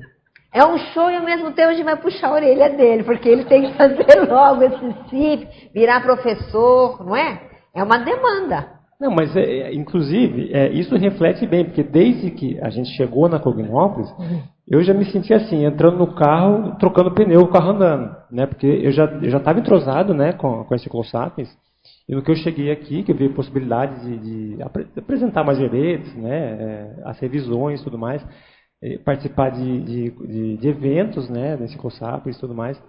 É 0.53 0.65
um 0.65 0.77
show 0.77 1.09
e 1.11 1.15
ao 1.15 1.23
mesmo 1.23 1.51
tempo 1.51 1.69
a 1.69 1.73
gente 1.73 1.85
vai 1.85 1.95
puxar 1.95 2.29
a 2.29 2.33
orelha 2.33 2.69
dele, 2.69 3.03
porque 3.03 3.29
ele 3.29 3.45
tem 3.45 3.67
que 3.67 3.73
fazer 3.77 4.27
logo 4.27 4.63
esse 4.63 5.09
CIP, 5.09 5.71
virar 5.73 6.01
professor, 6.01 7.05
não 7.05 7.15
é? 7.15 7.41
É 7.75 7.83
uma 7.83 7.99
demanda. 7.99 8.79
Não, 8.99 9.11
mas 9.11 9.33
é, 9.35 9.41
é, 9.41 9.73
inclusive, 9.73 10.51
é, 10.51 10.73
isso 10.73 10.93
reflete 10.97 11.45
bem, 11.47 11.63
porque 11.63 11.83
desde 11.83 12.31
que 12.31 12.59
a 12.59 12.69
gente 12.69 12.89
chegou 12.97 13.29
na 13.29 13.39
Cognópolis, 13.39 14.09
uhum. 14.19 14.41
eu 14.67 14.83
já 14.83 14.93
me 14.93 15.05
senti 15.05 15.33
assim, 15.33 15.63
entrando 15.63 15.97
no 15.97 16.15
carro, 16.15 16.75
trocando 16.77 17.13
pneu, 17.13 17.39
o 17.41 17.47
carro 17.47 17.69
andando, 17.69 18.13
né? 18.29 18.45
Porque 18.45 18.67
eu 18.67 18.91
já 18.91 19.05
eu 19.05 19.29
já 19.29 19.37
estava 19.37 19.59
entrosado, 19.59 20.13
né, 20.13 20.33
com, 20.33 20.65
com 20.65 20.75
esse 20.75 20.83
Ciclosapiens, 20.83 21.47
e 22.09 22.15
no 22.15 22.21
que 22.21 22.29
eu 22.29 22.35
cheguei 22.35 22.71
aqui, 22.71 23.03
que 23.03 23.11
eu 23.13 23.15
vi 23.15 23.29
possibilidade 23.29 24.01
de, 24.01 24.55
de 24.55 24.63
apresentar 24.97 25.45
mais 25.45 25.59
verbetes, 25.59 26.13
né, 26.15 26.37
é, 26.37 27.01
as 27.05 27.17
revisões 27.19 27.79
e 27.79 27.83
tudo 27.83 27.97
mais, 27.97 28.21
participar 29.03 29.49
de, 29.51 29.81
de, 29.81 30.09
de, 30.09 30.57
de 30.57 30.67
eventos, 30.67 31.29
né, 31.29 31.57
nesse 31.57 31.77
COSAP 31.77 32.29
e 32.29 32.39
tudo 32.39 32.55
mais. 32.55 32.81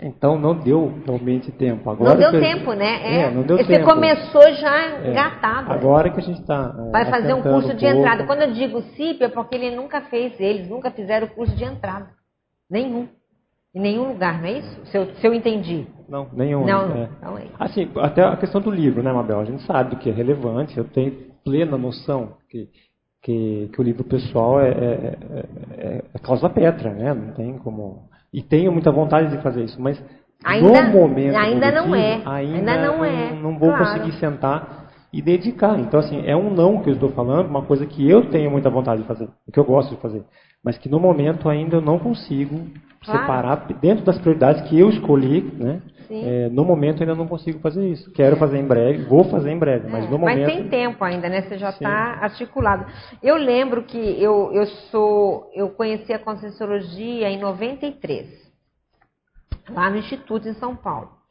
Então 0.00 0.38
não 0.38 0.54
deu 0.54 0.92
realmente 1.06 1.52
tempo. 1.52 1.88
Agora 1.88 2.14
não 2.14 2.18
deu 2.18 2.32
eu, 2.32 2.40
tempo, 2.40 2.72
né? 2.72 3.00
É, 3.02 3.22
é, 3.22 3.30
não 3.30 3.42
deu 3.42 3.56
Você 3.56 3.78
tempo. 3.78 3.88
começou 3.88 4.42
já 4.54 4.82
é, 4.82 5.10
engatado. 5.10 5.72
Agora 5.72 6.10
que 6.10 6.18
a 6.18 6.22
gente 6.22 6.40
está. 6.40 6.74
É, 6.76 6.90
Vai 6.90 7.06
fazer 7.06 7.32
um 7.34 7.42
curso 7.42 7.74
de 7.74 7.86
entrada. 7.86 8.26
Quando 8.26 8.42
eu 8.42 8.52
digo 8.52 8.82
CIP 8.96 9.22
é 9.22 9.28
porque 9.28 9.54
ele 9.54 9.76
nunca 9.76 10.00
fez, 10.02 10.38
eles 10.40 10.68
nunca 10.68 10.90
fizeram 10.90 11.28
o 11.28 11.30
curso 11.30 11.54
de 11.54 11.64
entrada. 11.64 12.08
Nenhum. 12.68 13.06
Em 13.74 13.80
nenhum 13.80 14.08
lugar, 14.08 14.40
não 14.40 14.48
é 14.48 14.58
isso? 14.58 14.86
Se 14.86 14.98
eu, 14.98 15.06
se 15.14 15.26
eu 15.26 15.32
entendi. 15.32 15.86
Não, 16.08 16.28
nenhum. 16.32 16.64
Não, 16.66 16.94
é. 16.94 17.08
não 17.22 17.38
é. 17.38 17.46
Assim, 17.58 17.88
até 17.96 18.22
a 18.22 18.36
questão 18.36 18.60
do 18.60 18.70
livro, 18.70 19.02
né, 19.02 19.12
Mabel? 19.12 19.40
A 19.40 19.44
gente 19.44 19.62
sabe 19.62 19.90
do 19.90 19.96
que 19.96 20.10
é 20.10 20.12
relevante, 20.12 20.76
eu 20.76 20.84
tenho 20.84 21.12
plena 21.44 21.78
noção 21.78 22.34
que 22.50 22.68
que, 23.22 23.70
que 23.72 23.80
o 23.80 23.84
livro 23.84 24.02
pessoal 24.04 24.60
é, 24.60 24.68
é, 24.68 25.18
é, 25.76 26.04
é 26.12 26.18
causa 26.18 26.50
petra, 26.50 26.92
né? 26.92 27.14
Não 27.14 27.32
tem 27.32 27.56
como. 27.58 28.08
E 28.32 28.42
tenho 28.42 28.72
muita 28.72 28.90
vontade 28.90 29.34
de 29.34 29.42
fazer 29.42 29.62
isso, 29.62 29.80
mas 29.80 30.02
ainda, 30.44 30.82
no 30.82 30.92
momento 30.92 31.36
ainda 31.36 31.70
não 31.70 31.94
é, 31.94 32.14
ainda, 32.24 32.72
ainda 32.72 32.86
não 32.86 33.04
é, 33.04 33.30
não, 33.30 33.52
não 33.52 33.58
vou 33.58 33.68
claro. 33.68 33.84
conseguir 33.84 34.12
sentar 34.18 34.90
e 35.12 35.22
dedicar. 35.22 35.78
Então 35.78 36.00
assim, 36.00 36.22
é 36.26 36.34
um 36.34 36.50
não 36.50 36.82
que 36.82 36.90
eu 36.90 36.94
estou 36.94 37.10
falando, 37.10 37.48
uma 37.48 37.62
coisa 37.62 37.86
que 37.86 38.08
eu 38.08 38.28
tenho 38.30 38.50
muita 38.50 38.70
vontade 38.70 39.02
de 39.02 39.06
fazer, 39.06 39.28
que 39.52 39.58
eu 39.58 39.64
gosto 39.64 39.94
de 39.94 40.00
fazer, 40.00 40.24
mas 40.64 40.76
que 40.78 40.88
no 40.88 40.98
momento 40.98 41.48
ainda 41.48 41.76
eu 41.76 41.82
não 41.82 41.98
consigo 41.98 42.56
claro. 43.04 43.20
separar 43.20 43.66
dentro 43.80 44.04
das 44.04 44.18
prioridades 44.18 44.62
que 44.62 44.78
eu 44.78 44.88
escolhi, 44.88 45.42
né? 45.58 45.80
É, 46.14 46.48
no 46.50 46.64
momento 46.64 47.02
ainda 47.02 47.14
não 47.14 47.26
consigo 47.26 47.58
fazer 47.60 47.88
isso. 47.88 48.10
Quero 48.12 48.36
fazer 48.36 48.58
em 48.58 48.66
breve, 48.66 49.04
vou 49.04 49.24
fazer 49.24 49.50
em 49.50 49.58
breve, 49.58 49.88
mas 49.88 50.04
é, 50.04 50.08
no 50.08 50.18
momento. 50.18 50.42
Mas 50.42 50.54
tem 50.54 50.68
tempo 50.68 51.02
ainda, 51.02 51.28
né? 51.28 51.42
Você 51.42 51.56
já 51.56 51.70
está 51.70 52.18
articulado. 52.20 52.86
Eu 53.22 53.36
lembro 53.36 53.84
que 53.84 53.98
eu, 53.98 54.52
eu 54.52 54.66
sou, 54.90 55.50
eu 55.54 55.70
conheci 55.70 56.12
a 56.12 56.18
Conscienciologia 56.18 57.30
em 57.30 57.38
93, 57.38 58.28
lá 59.70 59.88
no 59.88 59.96
Instituto 59.96 60.48
em 60.48 60.54
São 60.54 60.76
Paulo. 60.76 61.22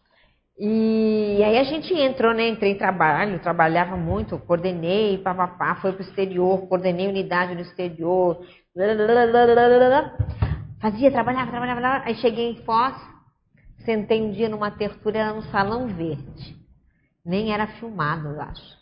E 0.58 1.42
aí 1.44 1.58
a 1.58 1.64
gente 1.64 1.94
entrou, 1.94 2.34
né? 2.34 2.48
Entrei 2.48 2.74
em 2.74 2.78
trabalho, 2.78 3.40
trabalhava 3.40 3.98
muito, 3.98 4.38
coordenei, 4.38 5.18
papapá, 5.18 5.76
foi 5.76 5.92
para 5.92 6.04
o 6.04 6.06
exterior, 6.06 6.68
coordenei 6.68 7.08
unidade 7.08 7.56
no 7.56 7.62
exterior. 7.62 8.46
Fazia, 10.80 11.12
trabalhava, 11.12 11.50
trabalhava, 11.52 11.82
trabalhava. 11.82 12.06
Aí 12.06 12.16
cheguei 12.16 12.52
em 12.52 12.56
Foz, 12.64 12.96
Sentei 13.86 14.22
um 14.22 14.32
dia 14.32 14.48
numa 14.48 14.72
tertúlia, 14.72 15.20
era 15.20 15.34
no 15.34 15.44
Salão 15.44 15.88
Verde. 15.88 16.56
Nem 17.26 17.54
era 17.54 17.68
filmado, 17.68 18.30
eu 18.30 18.42
acho. 18.42 18.82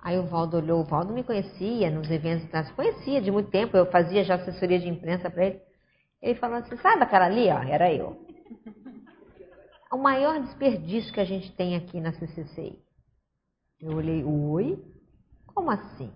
Aí 0.00 0.18
o 0.18 0.26
Valdo 0.26 0.56
olhou, 0.56 0.80
o 0.80 0.84
Valdo 0.84 1.12
me 1.12 1.22
conhecia 1.22 1.90
nos 1.90 2.10
eventos, 2.10 2.70
conhecia 2.72 3.20
de 3.20 3.30
muito 3.30 3.50
tempo, 3.50 3.76
eu 3.76 3.86
fazia 3.90 4.24
já 4.24 4.36
assessoria 4.36 4.78
de 4.78 4.88
imprensa 4.88 5.28
para 5.28 5.46
ele. 5.46 5.60
Ele 6.22 6.34
falou 6.38 6.56
assim, 6.56 6.76
sabe 6.78 7.02
aquela 7.02 7.26
ali, 7.26 7.48
ó, 7.48 7.62
era 7.62 7.92
eu. 7.92 8.16
O 9.92 9.96
maior 9.96 10.40
desperdício 10.40 11.12
que 11.12 11.20
a 11.20 11.24
gente 11.24 11.50
tem 11.52 11.74
aqui 11.74 12.00
na 12.00 12.12
CCCI. 12.12 12.78
Eu 13.80 13.96
olhei, 13.96 14.22
oi? 14.24 14.84
Como 15.46 15.70
assim? 15.70 16.12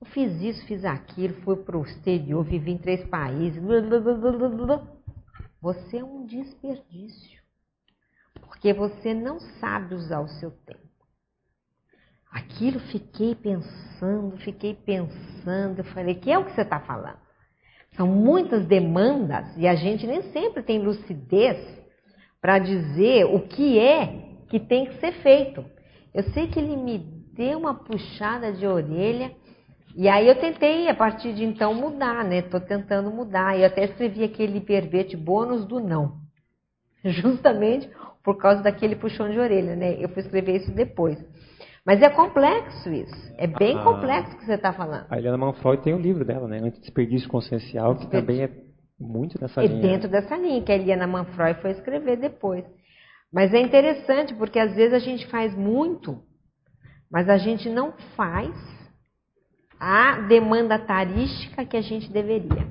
Eu 0.00 0.06
fiz 0.08 0.40
isso, 0.40 0.64
fiz 0.66 0.84
aquilo, 0.84 1.34
fui 1.42 1.56
para 1.56 1.76
o 1.76 1.82
exterior, 1.82 2.44
vivi 2.44 2.72
em 2.72 2.78
três 2.78 3.04
países. 3.08 3.60
Blá, 3.60 3.80
blá, 3.80 4.00
blá, 4.00 4.97
você 5.60 5.98
é 5.98 6.04
um 6.04 6.24
desperdício, 6.24 7.40
porque 8.40 8.72
você 8.72 9.12
não 9.12 9.40
sabe 9.40 9.94
usar 9.94 10.20
o 10.20 10.28
seu 10.28 10.50
tempo. 10.50 10.88
Aquilo 12.30 12.78
fiquei 12.78 13.34
pensando, 13.34 14.36
fiquei 14.38 14.74
pensando, 14.74 15.78
eu 15.78 15.84
falei, 15.84 16.14
que 16.14 16.30
é 16.30 16.38
o 16.38 16.44
que 16.44 16.52
você 16.52 16.62
está 16.62 16.78
falando? 16.80 17.18
São 17.96 18.06
muitas 18.06 18.66
demandas 18.66 19.56
e 19.56 19.66
a 19.66 19.74
gente 19.74 20.06
nem 20.06 20.22
sempre 20.32 20.62
tem 20.62 20.78
lucidez 20.78 21.58
para 22.40 22.58
dizer 22.58 23.24
o 23.24 23.40
que 23.40 23.78
é 23.78 24.28
que 24.48 24.60
tem 24.60 24.86
que 24.86 25.00
ser 25.00 25.12
feito. 25.22 25.64
Eu 26.14 26.22
sei 26.32 26.48
que 26.48 26.58
ele 26.58 26.76
me 26.76 26.98
deu 27.32 27.58
uma 27.58 27.74
puxada 27.74 28.52
de 28.52 28.66
orelha 28.66 29.34
e 30.00 30.08
aí 30.08 30.28
eu 30.28 30.36
tentei, 30.36 30.88
a 30.88 30.94
partir 30.94 31.34
de 31.34 31.42
então, 31.42 31.74
mudar, 31.74 32.22
né? 32.22 32.38
Estou 32.38 32.60
tentando 32.60 33.10
mudar. 33.10 33.58
E 33.58 33.62
eu 33.62 33.66
até 33.66 33.84
escrevi 33.84 34.22
aquele 34.22 34.60
verbete 34.60 35.16
bônus 35.16 35.66
do 35.66 35.80
não. 35.80 36.20
Justamente 37.04 37.90
por 38.22 38.36
causa 38.36 38.62
daquele 38.62 38.94
puxão 38.94 39.28
de 39.28 39.36
orelha, 39.40 39.74
né? 39.74 39.96
Eu 39.98 40.08
fui 40.10 40.22
escrever 40.22 40.58
isso 40.58 40.70
depois. 40.70 41.18
Mas 41.84 42.00
é 42.00 42.08
complexo 42.08 42.88
isso. 42.90 43.34
É 43.36 43.48
bem 43.48 43.76
ah, 43.76 43.82
complexo 43.82 44.36
o 44.36 44.38
que 44.38 44.44
você 44.44 44.54
está 44.54 44.72
falando. 44.72 45.04
A 45.10 45.18
Helena 45.18 45.36
Manfroy 45.36 45.78
tem 45.78 45.92
o 45.92 45.96
um 45.96 46.00
livro 46.00 46.24
dela, 46.24 46.46
né? 46.46 46.58
Anti-desperdício 46.58 47.28
consciencial, 47.28 47.96
que 47.96 48.06
também 48.06 48.44
é 48.44 48.50
muito 49.00 49.36
dessa 49.36 49.64
é 49.64 49.66
linha. 49.66 49.80
É 49.80 49.82
dentro 49.82 50.08
dessa 50.08 50.36
linha 50.36 50.62
que 50.62 50.70
a 50.70 50.76
Helena 50.76 51.08
Manfroy 51.08 51.54
foi 51.54 51.72
escrever 51.72 52.18
depois. 52.18 52.64
Mas 53.32 53.52
é 53.52 53.60
interessante 53.60 54.32
porque 54.32 54.60
às 54.60 54.76
vezes 54.76 54.94
a 54.94 55.00
gente 55.00 55.26
faz 55.26 55.56
muito, 55.56 56.22
mas 57.10 57.28
a 57.28 57.36
gente 57.36 57.68
não 57.68 57.94
faz 58.14 58.77
a 59.78 60.20
demanda 60.22 60.78
tarística 60.78 61.64
que 61.64 61.76
a 61.76 61.80
gente 61.80 62.10
deveria. 62.12 62.66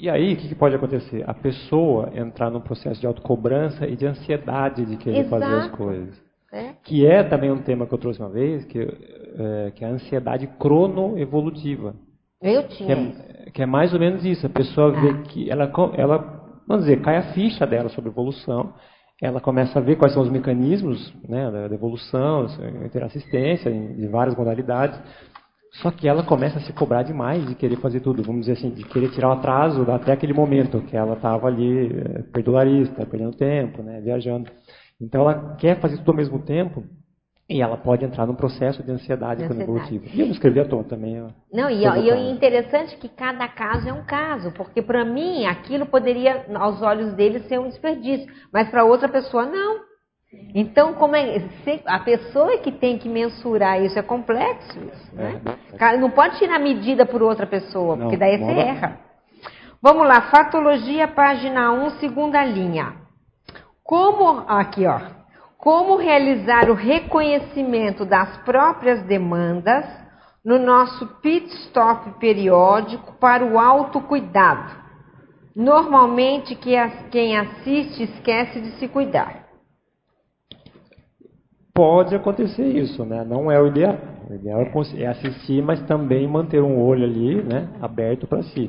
E 0.00 0.08
aí, 0.08 0.34
o 0.34 0.36
que, 0.36 0.54
pode 0.54 0.76
acontecer? 0.76 1.24
A 1.28 1.34
pessoa 1.34 2.10
entrar 2.14 2.50
num 2.50 2.60
processo 2.60 3.00
de 3.00 3.06
autocobrança 3.06 3.86
e 3.86 3.96
de 3.96 4.06
ansiedade 4.06 4.86
de 4.86 4.96
querer 4.96 5.20
Exato. 5.20 5.30
fazer 5.30 5.54
as 5.54 5.70
coisas. 5.72 6.28
É. 6.52 6.72
Que 6.84 7.04
é 7.04 7.22
também 7.24 7.50
um 7.50 7.60
tema 7.60 7.86
que 7.86 7.92
eu 7.92 7.98
trouxe 7.98 8.20
uma 8.20 8.30
vez, 8.30 8.64
que 8.64 8.78
é, 8.80 9.70
que 9.72 9.84
é 9.84 9.88
a 9.88 9.90
ansiedade 9.90 10.46
cronoevolutiva. 10.58 11.94
Eu 12.40 12.68
tinha. 12.68 12.94
Que 12.96 13.02
é, 13.02 13.50
que 13.50 13.62
é, 13.62 13.66
mais 13.66 13.92
ou 13.92 13.98
menos 13.98 14.24
isso. 14.24 14.46
A 14.46 14.50
pessoa 14.50 14.96
ah. 14.96 15.00
vê 15.00 15.22
que 15.24 15.50
ela, 15.50 15.70
ela, 15.94 16.18
vamos 16.66 16.84
dizer, 16.84 17.02
cai 17.02 17.16
a 17.16 17.32
ficha 17.32 17.66
dela 17.66 17.88
sobre 17.88 18.10
evolução, 18.10 18.72
ela 19.20 19.40
começa 19.40 19.78
a 19.78 19.82
ver 19.82 19.96
quais 19.96 20.14
são 20.14 20.22
os 20.22 20.30
mecanismos 20.30 21.12
né, 21.28 21.50
da 21.50 21.74
evolução, 21.74 22.46
interassistência, 22.84 23.70
de 23.70 24.06
várias 24.06 24.36
modalidades, 24.36 24.98
só 25.82 25.90
que 25.90 26.08
ela 26.08 26.24
começa 26.24 26.58
a 26.58 26.62
se 26.62 26.72
cobrar 26.72 27.02
demais 27.02 27.46
de 27.46 27.54
querer 27.54 27.76
fazer 27.76 28.00
tudo, 28.00 28.22
vamos 28.22 28.42
dizer 28.42 28.52
assim, 28.52 28.70
de 28.70 28.84
querer 28.84 29.10
tirar 29.10 29.28
o 29.28 29.32
atraso 29.32 29.82
até 29.90 30.12
aquele 30.12 30.32
momento 30.32 30.80
que 30.82 30.96
ela 30.96 31.14
estava 31.14 31.46
ali 31.46 31.86
é, 31.86 32.22
perdularista, 32.32 33.06
perdendo 33.06 33.36
tempo, 33.36 33.82
né, 33.82 34.00
viajando. 34.00 34.50
Então 35.00 35.22
ela 35.22 35.56
quer 35.56 35.80
fazer 35.80 35.98
tudo 35.98 36.10
ao 36.10 36.16
mesmo 36.16 36.40
tempo 36.40 36.84
e 37.48 37.62
ela 37.62 37.76
pode 37.76 38.04
entrar 38.04 38.26
num 38.26 38.34
processo 38.34 38.82
de 38.82 38.90
ansiedade, 38.90 39.44
ansiedade. 39.44 39.62
evolutiva. 39.62 40.04
E 40.12 40.20
eu 40.20 40.26
não 40.26 40.32
escrevi 40.32 40.60
à 40.60 40.66
toa 40.66 40.84
também. 40.84 41.24
Não, 41.52 41.70
e, 41.70 41.82
e 41.82 42.10
é 42.10 42.30
interessante 42.30 42.96
que 42.98 43.08
cada 43.08 43.48
caso 43.48 43.88
é 43.88 43.92
um 43.92 44.04
caso, 44.04 44.52
porque 44.52 44.82
para 44.82 45.04
mim 45.04 45.46
aquilo 45.46 45.86
poderia, 45.86 46.44
aos 46.56 46.82
olhos 46.82 47.14
dele, 47.14 47.40
ser 47.48 47.58
um 47.58 47.68
desperdício, 47.68 48.26
mas 48.52 48.68
para 48.68 48.84
outra 48.84 49.08
pessoa 49.08 49.46
não. 49.46 49.87
Então, 50.54 50.92
como 50.94 51.16
é, 51.16 51.42
a 51.86 51.98
pessoa 52.00 52.52
é 52.52 52.58
que 52.58 52.70
tem 52.70 52.98
que 52.98 53.08
mensurar 53.08 53.82
isso, 53.82 53.98
é 53.98 54.02
complexo 54.02 54.78
isso, 54.78 55.14
né? 55.14 55.40
É, 55.78 55.96
não 55.96 56.10
pode 56.10 56.38
tirar 56.38 56.58
medida 56.58 57.06
por 57.06 57.22
outra 57.22 57.46
pessoa, 57.46 57.96
não, 57.96 58.02
porque 58.02 58.16
daí 58.16 58.36
você 58.36 58.52
erra. 58.52 58.98
Vamos 59.80 60.06
lá, 60.06 60.22
Fatologia, 60.22 61.08
página 61.08 61.72
1, 61.72 61.90
segunda 61.98 62.44
linha. 62.44 62.94
Como, 63.82 64.44
aqui 64.46 64.86
ó, 64.86 65.00
como 65.56 65.96
realizar 65.96 66.68
o 66.68 66.74
reconhecimento 66.74 68.04
das 68.04 68.36
próprias 68.38 69.02
demandas 69.04 69.86
no 70.44 70.58
nosso 70.58 71.06
pit 71.22 71.46
stop 71.66 72.18
periódico 72.18 73.14
para 73.14 73.44
o 73.44 73.58
autocuidado. 73.58 74.76
Normalmente 75.56 76.54
quem 76.54 77.36
assiste 77.38 78.02
esquece 78.02 78.60
de 78.60 78.72
se 78.72 78.88
cuidar 78.88 79.47
pode 81.78 82.12
acontecer 82.12 82.66
isso, 82.66 83.04
né? 83.04 83.24
Não 83.24 83.52
é 83.52 83.62
o 83.62 83.68
ideal. 83.68 83.96
O 84.28 84.34
ideal 84.34 84.60
é 84.96 85.06
assistir, 85.06 85.62
mas 85.62 85.80
também 85.82 86.26
manter 86.26 86.60
um 86.60 86.82
olho 86.82 87.04
ali, 87.04 87.40
né, 87.40 87.68
aberto 87.80 88.26
para 88.26 88.42
si. 88.42 88.68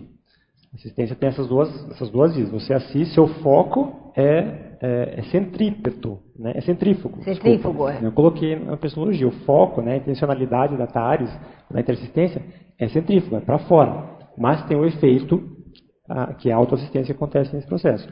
A 0.72 0.76
assistência 0.76 1.15
tem 1.15 1.30
essas 1.30 1.48
duas, 1.48 1.69
essas 1.89 2.12
duas 2.12 2.36
vias. 2.36 2.52
Você 2.52 2.72
assiste, 2.72 3.15
seu 3.15 3.28
foco 3.28 4.12
é, 4.15 4.76
é, 4.80 5.13
é 5.17 5.22
centrípeto, 5.24 6.19
né? 6.38 6.52
É 6.54 6.62
centrífugo. 6.62 7.24
Centrífugo, 7.24 7.89
é. 7.89 7.98
Eu 8.00 8.12
coloquei 8.12 8.56
na 8.56 8.78
psicologia. 8.78 9.28
O 9.28 9.32
foco, 9.43 9.82
né, 9.82 9.93
a 9.93 9.98
intencionalidade 9.98 10.78
da 10.78 10.86
TARES, 10.86 11.36
da 11.72 11.80
interassistência, 11.80 12.43
é 12.78 12.88
centrífugo, 12.89 13.38
é 13.38 13.39
para 13.39 13.58
fora. 13.58 14.19
Mas 14.38 14.63
tem 14.67 14.78
o 14.78 14.86
efeito 14.86 15.41
a, 16.08 16.36
que 16.36 16.52
a 16.52 16.56
autoassistência 16.56 17.15
acontece 17.15 17.56
nesse 17.56 17.65
processo. 17.65 18.08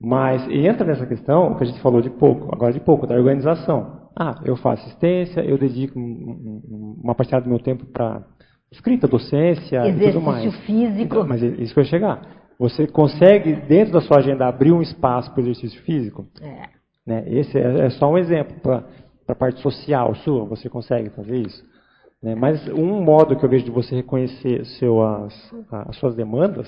Mas 0.00 0.48
entra 0.48 0.86
nessa 0.86 1.06
questão, 1.06 1.56
que 1.56 1.64
a 1.64 1.66
gente 1.66 1.80
falou 1.80 2.00
de 2.00 2.10
pouco, 2.10 2.54
agora 2.54 2.72
de 2.72 2.78
pouco, 2.78 3.04
da 3.04 3.16
organização. 3.16 3.97
Ah, 4.20 4.40
eu 4.44 4.56
faço 4.56 4.82
assistência, 4.82 5.40
eu 5.42 5.56
dedico 5.56 5.96
uma 5.96 7.14
parcela 7.14 7.40
do 7.40 7.48
meu 7.48 7.60
tempo 7.60 7.86
para 7.86 8.26
escrita, 8.70 9.06
docência 9.06 9.78
Exercício 9.86 10.08
e 10.08 10.12
tudo 10.12 10.20
mais. 10.20 10.56
físico. 10.66 11.00
Então, 11.00 11.26
mas 11.26 11.40
é 11.40 11.46
isso 11.46 11.72
que 11.72 11.78
eu 11.78 11.84
ia 11.84 11.90
chegar. 11.90 12.20
Você 12.58 12.88
consegue, 12.88 13.54
dentro 13.68 13.92
da 13.92 14.00
sua 14.00 14.18
agenda, 14.18 14.48
abrir 14.48 14.72
um 14.72 14.82
espaço 14.82 15.30
para 15.30 15.40
o 15.40 15.44
exercício 15.44 15.80
físico? 15.82 16.26
É. 16.42 16.68
Né? 17.06 17.24
Esse 17.28 17.56
é, 17.56 17.86
é, 17.86 17.90
só 17.90 18.10
um 18.10 18.18
exemplo 18.18 18.60
para 18.60 18.84
a 19.28 19.34
parte 19.36 19.60
social 19.60 20.12
sua, 20.16 20.44
você 20.44 20.68
consegue 20.68 21.10
fazer 21.10 21.36
isso. 21.36 21.62
Né? 22.20 22.34
Mas 22.34 22.68
um 22.70 23.00
modo 23.00 23.36
que 23.36 23.44
eu 23.44 23.48
vejo 23.48 23.66
de 23.66 23.70
você 23.70 23.94
reconhecer 23.94 24.64
seu, 24.66 25.00
as, 25.00 25.54
as 25.70 25.96
suas 25.96 26.16
demandas, 26.16 26.66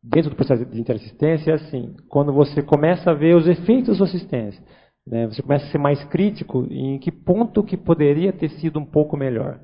dentro 0.00 0.30
do 0.30 0.36
processo 0.36 0.64
de 0.64 0.80
interassistência, 0.80 1.50
é 1.50 1.54
assim, 1.54 1.96
quando 2.08 2.32
você 2.32 2.62
começa 2.62 3.10
a 3.10 3.14
ver 3.14 3.34
os 3.34 3.48
efeitos 3.48 3.88
da 3.88 3.94
sua 3.96 4.06
assistência. 4.06 4.62
Né? 5.06 5.26
Você 5.26 5.42
começa 5.42 5.66
a 5.66 5.70
ser 5.70 5.78
mais 5.78 6.02
crítico 6.04 6.66
em 6.70 6.98
que 6.98 7.10
ponto 7.10 7.62
que 7.62 7.76
poderia 7.76 8.32
ter 8.32 8.48
sido 8.50 8.78
um 8.78 8.84
pouco 8.84 9.16
melhor. 9.16 9.58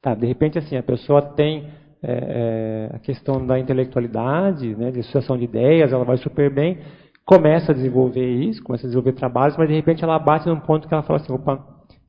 Tá, 0.00 0.14
de 0.14 0.26
repente, 0.26 0.58
assim, 0.58 0.76
a 0.76 0.82
pessoa 0.82 1.22
tem 1.22 1.70
é, 2.02 2.90
a 2.92 2.98
questão 2.98 3.46
da 3.46 3.58
intelectualidade, 3.58 4.74
né, 4.74 4.90
de 4.90 5.00
associação 5.00 5.38
de 5.38 5.44
ideias, 5.44 5.92
ela 5.92 6.04
vai 6.04 6.16
super 6.16 6.52
bem, 6.52 6.78
começa 7.24 7.70
a 7.70 7.74
desenvolver 7.74 8.28
isso, 8.28 8.62
começa 8.62 8.84
a 8.84 8.88
desenvolver 8.88 9.12
trabalhos, 9.12 9.56
mas 9.56 9.68
de 9.68 9.74
repente 9.74 10.02
ela 10.02 10.18
bate 10.18 10.48
num 10.48 10.58
ponto 10.58 10.88
que 10.88 10.94
ela 10.94 11.04
fala 11.04 11.20
assim, 11.20 11.32
opa, 11.32 11.64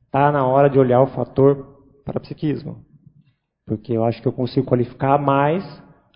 está 0.06 0.32
na 0.32 0.44
hora 0.44 0.68
de 0.68 0.78
olhar 0.78 1.00
o 1.00 1.06
fator 1.06 1.78
parapsiquismo. 2.04 2.84
Porque 3.66 3.92
eu 3.92 4.04
acho 4.04 4.20
que 4.20 4.28
eu 4.28 4.32
consigo 4.32 4.66
qualificar 4.66 5.18
mais 5.18 5.64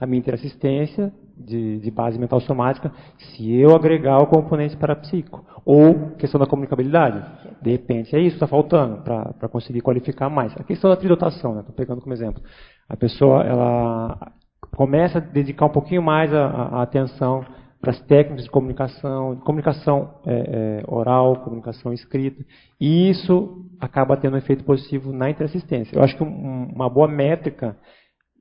a 0.01 0.07
minha 0.07 0.19
interassistência 0.19 1.13
de, 1.39 1.79
de, 1.79 1.91
base 1.91 2.19
mental 2.19 2.41
somática 2.41 2.93
se 3.19 3.53
eu 3.55 3.75
agregar 3.75 4.19
o 4.19 4.27
componente 4.27 4.77
parapsíquico. 4.77 5.45
Ou 5.65 6.11
questão 6.17 6.41
da 6.41 6.47
comunicabilidade. 6.47 7.25
De 7.63 7.71
repente 7.71 8.15
é 8.17 8.21
isso 8.21 8.37
que 8.39 8.45
está 8.45 8.47
faltando 8.47 9.03
para 9.03 9.49
conseguir 9.49 9.81
qualificar 9.81 10.29
mais. 10.29 10.55
A 10.57 10.65
questão 10.65 10.91
da 10.91 10.97
tridotação, 10.97 11.59
estou 11.59 11.71
né, 11.71 11.75
pegando 11.77 12.01
como 12.01 12.15
exemplo. 12.15 12.43
A 12.89 12.97
pessoa 12.97 13.43
ela 13.43 14.33
começa 14.77 15.19
a 15.19 15.21
dedicar 15.21 15.67
um 15.67 15.71
pouquinho 15.71 16.03
mais 16.03 16.33
a, 16.33 16.47
a 16.47 16.83
atenção 16.83 17.45
para 17.81 17.93
as 17.93 18.01
técnicas 18.03 18.45
de 18.45 18.51
comunicação, 18.51 19.37
comunicação 19.37 20.15
é, 20.27 20.33
é, 20.33 20.85
oral, 20.89 21.37
comunicação 21.37 21.93
escrita, 21.93 22.45
e 22.81 23.09
isso 23.09 23.65
acaba 23.81 24.17
tendo 24.17 24.35
um 24.35 24.39
efeito 24.39 24.65
positivo 24.65 25.13
na 25.13 25.31
interassistência. 25.31 25.97
Eu 25.97 26.03
acho 26.03 26.17
que 26.17 26.25
um, 26.25 26.73
uma 26.75 26.91
boa 26.91 27.07
métrica 27.07 27.77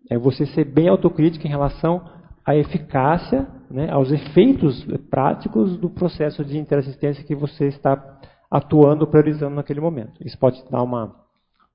é 0.10 0.18
você 0.18 0.46
ser 0.48 0.66
bem 0.66 0.88
autocrítico 0.88 1.46
em 1.46 1.50
relação 1.50 2.04
à 2.48 2.56
eficácia, 2.56 3.46
né, 3.70 3.92
aos 3.92 4.10
efeitos 4.10 4.88
práticos 5.10 5.78
do 5.78 5.90
processo 5.90 6.46
de 6.46 6.58
interassistência 6.58 7.26
que 7.26 7.36
você 7.36 7.68
está 7.68 8.22
atuando, 8.50 9.06
priorizando 9.06 9.58
naquele 9.58 9.82
momento. 9.82 10.26
Isso 10.26 10.40
pode 10.40 10.64
dar 10.72 10.82
uma, 10.82 11.14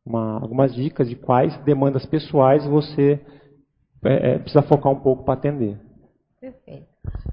uma, 0.05 0.41
algumas 0.41 0.75
dicas 0.75 1.11
de 1.11 1.15
quais 1.15 1.55
demandas 1.59 2.07
pessoais 2.07 2.65
você 2.65 3.21
é, 4.03 4.31
é, 4.33 4.39
precisa 4.39 4.63
focar 4.63 4.91
um 4.91 5.01
pouco 5.01 5.25
para 5.25 5.35
atender. 5.35 5.79
Perfeito. 6.41 6.87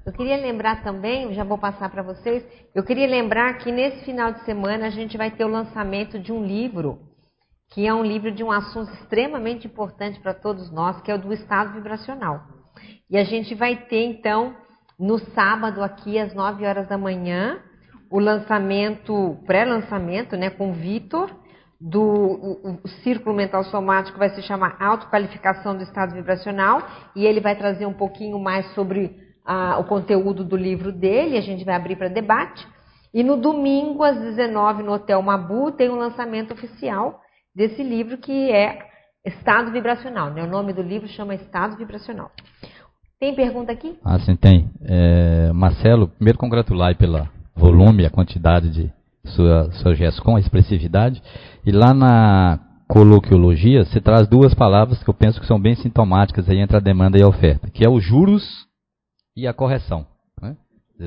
Eu 0.04 0.12
queria 0.12 0.36
lembrar 0.36 0.82
também, 0.82 1.32
já 1.32 1.42
vou 1.42 1.56
passar 1.56 1.90
para 1.90 2.02
vocês, 2.02 2.46
eu 2.74 2.84
queria 2.84 3.06
lembrar 3.06 3.54
que 3.54 3.72
nesse 3.72 4.04
final 4.04 4.32
de 4.32 4.44
semana 4.44 4.86
a 4.86 4.90
gente 4.90 5.16
vai 5.16 5.30
ter 5.30 5.46
o 5.46 5.48
lançamento 5.48 6.18
de 6.18 6.30
um 6.30 6.44
livro, 6.44 6.98
que 7.70 7.86
é 7.86 7.94
um 7.94 8.04
livro 8.04 8.30
de 8.30 8.44
um 8.44 8.52
assunto 8.52 8.92
extremamente 8.92 9.66
importante 9.66 10.20
para 10.20 10.34
todos 10.34 10.70
nós, 10.70 11.00
que 11.00 11.10
é 11.10 11.14
o 11.14 11.18
do 11.18 11.32
estado 11.32 11.72
vibracional. 11.72 12.59
E 13.10 13.18
a 13.18 13.24
gente 13.24 13.54
vai 13.54 13.74
ter, 13.74 14.04
então, 14.04 14.54
no 14.98 15.18
sábado 15.18 15.82
aqui, 15.82 16.18
às 16.18 16.32
9 16.32 16.64
horas 16.64 16.86
da 16.86 16.96
manhã, 16.96 17.58
o 18.10 18.20
lançamento, 18.20 19.36
pré-lançamento, 19.46 20.36
né, 20.36 20.50
com 20.50 20.70
o 20.70 20.74
Vitor, 20.74 21.30
do 21.80 22.02
o, 22.02 22.78
o, 22.84 22.88
Círculo 23.02 23.34
Mental 23.34 23.64
Somático, 23.64 24.18
vai 24.18 24.28
se 24.30 24.42
chamar 24.42 24.76
Autoqualificação 24.78 25.76
do 25.76 25.82
Estado 25.82 26.14
Vibracional, 26.14 26.82
e 27.16 27.26
ele 27.26 27.40
vai 27.40 27.56
trazer 27.56 27.86
um 27.86 27.92
pouquinho 27.92 28.38
mais 28.38 28.66
sobre 28.74 29.16
ah, 29.44 29.78
o 29.78 29.84
conteúdo 29.84 30.44
do 30.44 30.56
livro 30.56 30.92
dele, 30.92 31.36
a 31.36 31.40
gente 31.40 31.64
vai 31.64 31.74
abrir 31.74 31.96
para 31.96 32.08
debate. 32.08 32.66
E 33.12 33.24
no 33.24 33.36
domingo, 33.36 34.04
às 34.04 34.18
19 34.20 34.82
no 34.84 34.92
Hotel 34.92 35.20
Mabu, 35.20 35.72
tem 35.72 35.88
o 35.88 35.94
um 35.94 35.98
lançamento 35.98 36.52
oficial 36.52 37.20
desse 37.54 37.82
livro 37.82 38.18
que 38.18 38.52
é 38.52 38.78
Estado 39.24 39.72
Vibracional. 39.72 40.30
Né? 40.30 40.44
O 40.44 40.46
nome 40.46 40.72
do 40.72 40.82
livro 40.82 41.08
chama 41.08 41.34
Estado 41.34 41.76
Vibracional. 41.76 42.30
Tem 43.20 43.34
pergunta 43.34 43.70
aqui? 43.70 43.98
Ah, 44.02 44.18
sim, 44.18 44.34
tem. 44.34 44.70
É, 44.82 45.52
Marcelo, 45.52 46.08
primeiro 46.08 46.38
congratular 46.38 46.96
pela 46.96 47.28
volume, 47.54 48.06
a 48.06 48.10
quantidade 48.10 48.70
de 48.70 48.90
sua, 49.26 49.70
sua 49.72 49.94
GESCOM, 49.94 50.36
a 50.36 50.40
expressividade. 50.40 51.22
E 51.66 51.70
lá 51.70 51.92
na 51.92 52.58
coloquiologia, 52.88 53.84
você 53.84 54.00
traz 54.00 54.26
duas 54.26 54.54
palavras 54.54 55.02
que 55.02 55.10
eu 55.10 55.12
penso 55.12 55.38
que 55.38 55.46
são 55.46 55.60
bem 55.60 55.74
sintomáticas 55.74 56.48
aí 56.48 56.60
entre 56.60 56.78
a 56.78 56.80
demanda 56.80 57.18
e 57.18 57.22
a 57.22 57.28
oferta, 57.28 57.68
que 57.68 57.84
é 57.84 57.90
os 57.90 58.02
juros 58.02 58.66
e 59.36 59.46
a 59.46 59.52
correção. 59.52 60.06
Né? 60.40 60.56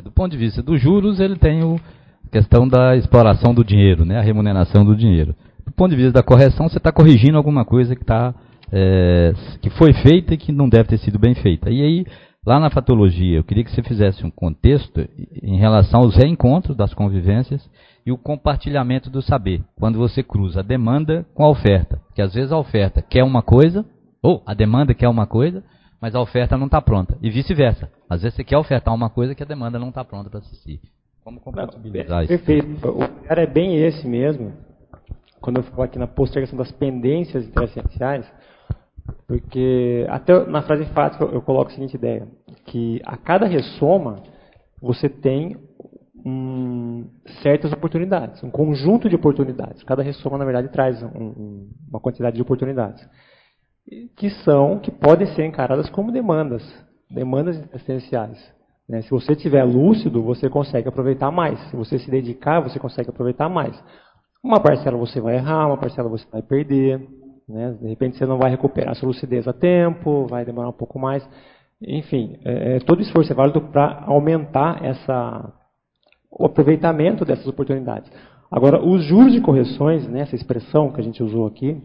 Do 0.03 0.11
ponto 0.11 0.33
de 0.33 0.37
vista 0.37 0.61
dos 0.61 0.79
juros, 0.79 1.19
ele 1.19 1.35
tem 1.35 1.63
o, 1.63 1.79
a 2.27 2.29
questão 2.29 2.67
da 2.67 2.95
exploração 2.95 3.55
do 3.55 3.63
dinheiro, 3.63 4.05
né? 4.05 4.19
a 4.19 4.23
remuneração 4.23 4.85
do 4.85 4.95
dinheiro. 4.95 5.35
Do 5.65 5.71
ponto 5.71 5.89
de 5.89 5.97
vista 5.97 6.11
da 6.11 6.23
correção, 6.23 6.69
você 6.69 6.77
está 6.77 6.91
corrigindo 6.91 7.37
alguma 7.37 7.65
coisa 7.65 7.95
que, 7.95 8.05
tá, 8.05 8.35
é, 8.75 9.33
que 9.61 9.69
foi 9.69 9.93
feita 9.93 10.33
e 10.33 10.37
que 10.37 10.51
não 10.51 10.67
deve 10.67 10.89
ter 10.89 10.97
sido 10.97 11.19
bem 11.19 11.35
feita. 11.35 11.69
E 11.69 11.81
aí, 11.81 12.05
lá 12.43 12.59
na 12.59 12.71
fatologia, 12.71 13.37
eu 13.37 13.43
queria 13.43 13.63
que 13.63 13.71
você 13.71 13.83
fizesse 13.83 14.25
um 14.25 14.31
contexto 14.31 15.07
em 15.43 15.57
relação 15.57 16.01
aos 16.01 16.15
reencontros 16.15 16.75
das 16.75 16.91
convivências 16.91 17.69
e 18.03 18.11
o 18.11 18.17
compartilhamento 18.17 19.11
do 19.11 19.21
saber, 19.21 19.61
quando 19.77 19.99
você 19.99 20.23
cruza 20.23 20.61
a 20.61 20.63
demanda 20.63 21.23
com 21.35 21.43
a 21.43 21.49
oferta. 21.49 22.01
Que 22.15 22.21
às 22.21 22.33
vezes 22.33 22.51
a 22.51 22.57
oferta 22.57 23.01
quer 23.01 23.23
uma 23.23 23.43
coisa, 23.43 23.85
ou 24.21 24.41
a 24.45 24.55
demanda 24.55 24.93
quer 24.95 25.07
uma 25.07 25.27
coisa, 25.27 25.63
mas 26.01 26.15
a 26.15 26.19
oferta 26.19 26.57
não 26.57 26.65
está 26.65 26.81
pronta. 26.81 27.15
E 27.21 27.29
vice-versa. 27.29 27.89
Às 28.09 28.23
vezes 28.23 28.35
você 28.35 28.43
quer 28.43 28.57
ofertar 28.57 28.93
uma 28.93 29.09
coisa 29.09 29.35
que 29.35 29.43
a 29.43 29.45
demanda 29.45 29.77
não 29.77 29.89
está 29.89 30.03
pronta 30.03 30.29
para 30.29 30.39
assistir. 30.39 30.81
Como 31.23 31.39
compatibilizar 31.39 32.23
isso? 32.23 32.29
Perfeito. 32.29 32.89
O 32.89 33.07
cara 33.25 33.43
é 33.43 33.47
bem 33.47 33.77
esse 33.77 34.05
mesmo. 34.05 34.51
Quando 35.39 35.57
eu 35.57 35.63
falo 35.63 35.83
aqui 35.83 35.99
na 35.99 36.07
postergação 36.07 36.57
das 36.57 36.71
pendências 36.71 37.47
interessenciais, 37.47 38.25
porque 39.27 40.05
até 40.09 40.45
na 40.45 40.61
frase 40.61 40.83
enfática 40.83 41.23
eu 41.25 41.41
coloco 41.41 41.71
a 41.71 41.73
seguinte 41.73 41.95
ideia, 41.95 42.27
que 42.65 43.01
a 43.05 43.17
cada 43.17 43.45
ressoma 43.45 44.21
você 44.81 45.09
tem 45.09 45.57
um, 46.25 47.05
certas 47.41 47.71
oportunidades, 47.71 48.43
um 48.43 48.49
conjunto 48.49 49.09
de 49.09 49.15
oportunidades. 49.15 49.83
Cada 49.83 50.01
ressoma, 50.01 50.37
na 50.37 50.45
verdade, 50.45 50.69
traz 50.69 51.01
um, 51.03 51.07
um, 51.07 51.69
uma 51.89 51.99
quantidade 51.99 52.35
de 52.35 52.41
oportunidades 52.41 53.05
que 54.15 54.29
são, 54.29 54.79
que 54.79 54.91
podem 54.91 55.27
ser 55.35 55.45
encaradas 55.45 55.89
como 55.89 56.11
demandas, 56.11 56.63
demandas 57.09 57.61
essenciais. 57.73 58.37
Né? 58.87 59.01
Se 59.01 59.09
você 59.09 59.33
estiver 59.33 59.63
lúcido, 59.63 60.23
você 60.23 60.49
consegue 60.49 60.87
aproveitar 60.87 61.31
mais. 61.31 61.59
Se 61.69 61.75
você 61.75 61.99
se 61.99 62.09
dedicar, 62.09 62.61
você 62.61 62.79
consegue 62.79 63.09
aproveitar 63.09 63.49
mais. 63.49 63.77
Uma 64.43 64.59
parcela 64.59 64.97
você 64.97 65.19
vai 65.19 65.35
errar, 65.35 65.67
uma 65.67 65.77
parcela 65.77 66.09
você 66.09 66.25
vai 66.31 66.41
perder. 66.41 67.05
Né? 67.47 67.75
De 67.81 67.87
repente 67.87 68.17
você 68.17 68.25
não 68.25 68.37
vai 68.37 68.49
recuperar 68.49 68.95
sua 68.95 69.07
lucidez 69.07 69.47
a 69.47 69.53
tempo, 69.53 70.27
vai 70.27 70.45
demorar 70.45 70.69
um 70.69 70.73
pouco 70.73 70.99
mais. 70.99 71.27
Enfim, 71.81 72.37
é, 72.45 72.77
é 72.77 72.79
todo 72.79 73.01
esforço 73.01 73.31
é 73.31 73.35
válido 73.35 73.61
para 73.61 74.03
aumentar 74.05 74.83
essa, 74.83 75.53
o 76.31 76.45
aproveitamento 76.45 77.25
dessas 77.25 77.47
oportunidades. 77.47 78.11
Agora, 78.49 78.83
os 78.83 79.03
juros 79.03 79.33
de 79.33 79.41
correções, 79.41 80.07
né, 80.07 80.21
essa 80.21 80.35
expressão 80.35 80.91
que 80.91 81.01
a 81.01 81.03
gente 81.03 81.23
usou 81.23 81.47
aqui, 81.47 81.81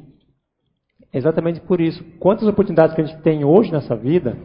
é 1.12 1.18
exatamente 1.18 1.61
por 1.61 1.81
isso. 1.81 2.05
Quantas 2.21 2.47
oportunidades 2.47 2.94
que 2.94 3.01
a 3.01 3.05
gente 3.05 3.23
tem 3.23 3.44
hoje 3.44 3.73
nessa 3.73 3.97
vida 3.97 4.37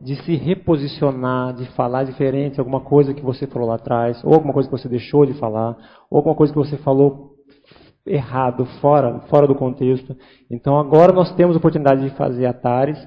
de 0.00 0.16
se 0.24 0.34
reposicionar, 0.36 1.54
de 1.54 1.64
falar 1.74 2.04
diferente, 2.04 2.58
alguma 2.58 2.80
coisa 2.80 3.14
que 3.14 3.22
você 3.22 3.46
falou 3.46 3.68
lá 3.68 3.76
atrás, 3.76 4.22
ou 4.24 4.34
alguma 4.34 4.52
coisa 4.52 4.68
que 4.68 4.76
você 4.76 4.88
deixou 4.88 5.24
de 5.24 5.32
falar, 5.34 5.76
ou 6.10 6.18
alguma 6.18 6.34
coisa 6.34 6.52
que 6.52 6.58
você 6.58 6.76
falou 6.76 7.31
errado, 8.06 8.66
fora, 8.80 9.20
fora 9.28 9.46
do 9.46 9.54
contexto. 9.54 10.16
Então 10.50 10.78
agora 10.78 11.12
nós 11.12 11.34
temos 11.34 11.54
a 11.54 11.58
oportunidade 11.58 12.02
de 12.08 12.16
fazer 12.16 12.46
atares 12.46 12.98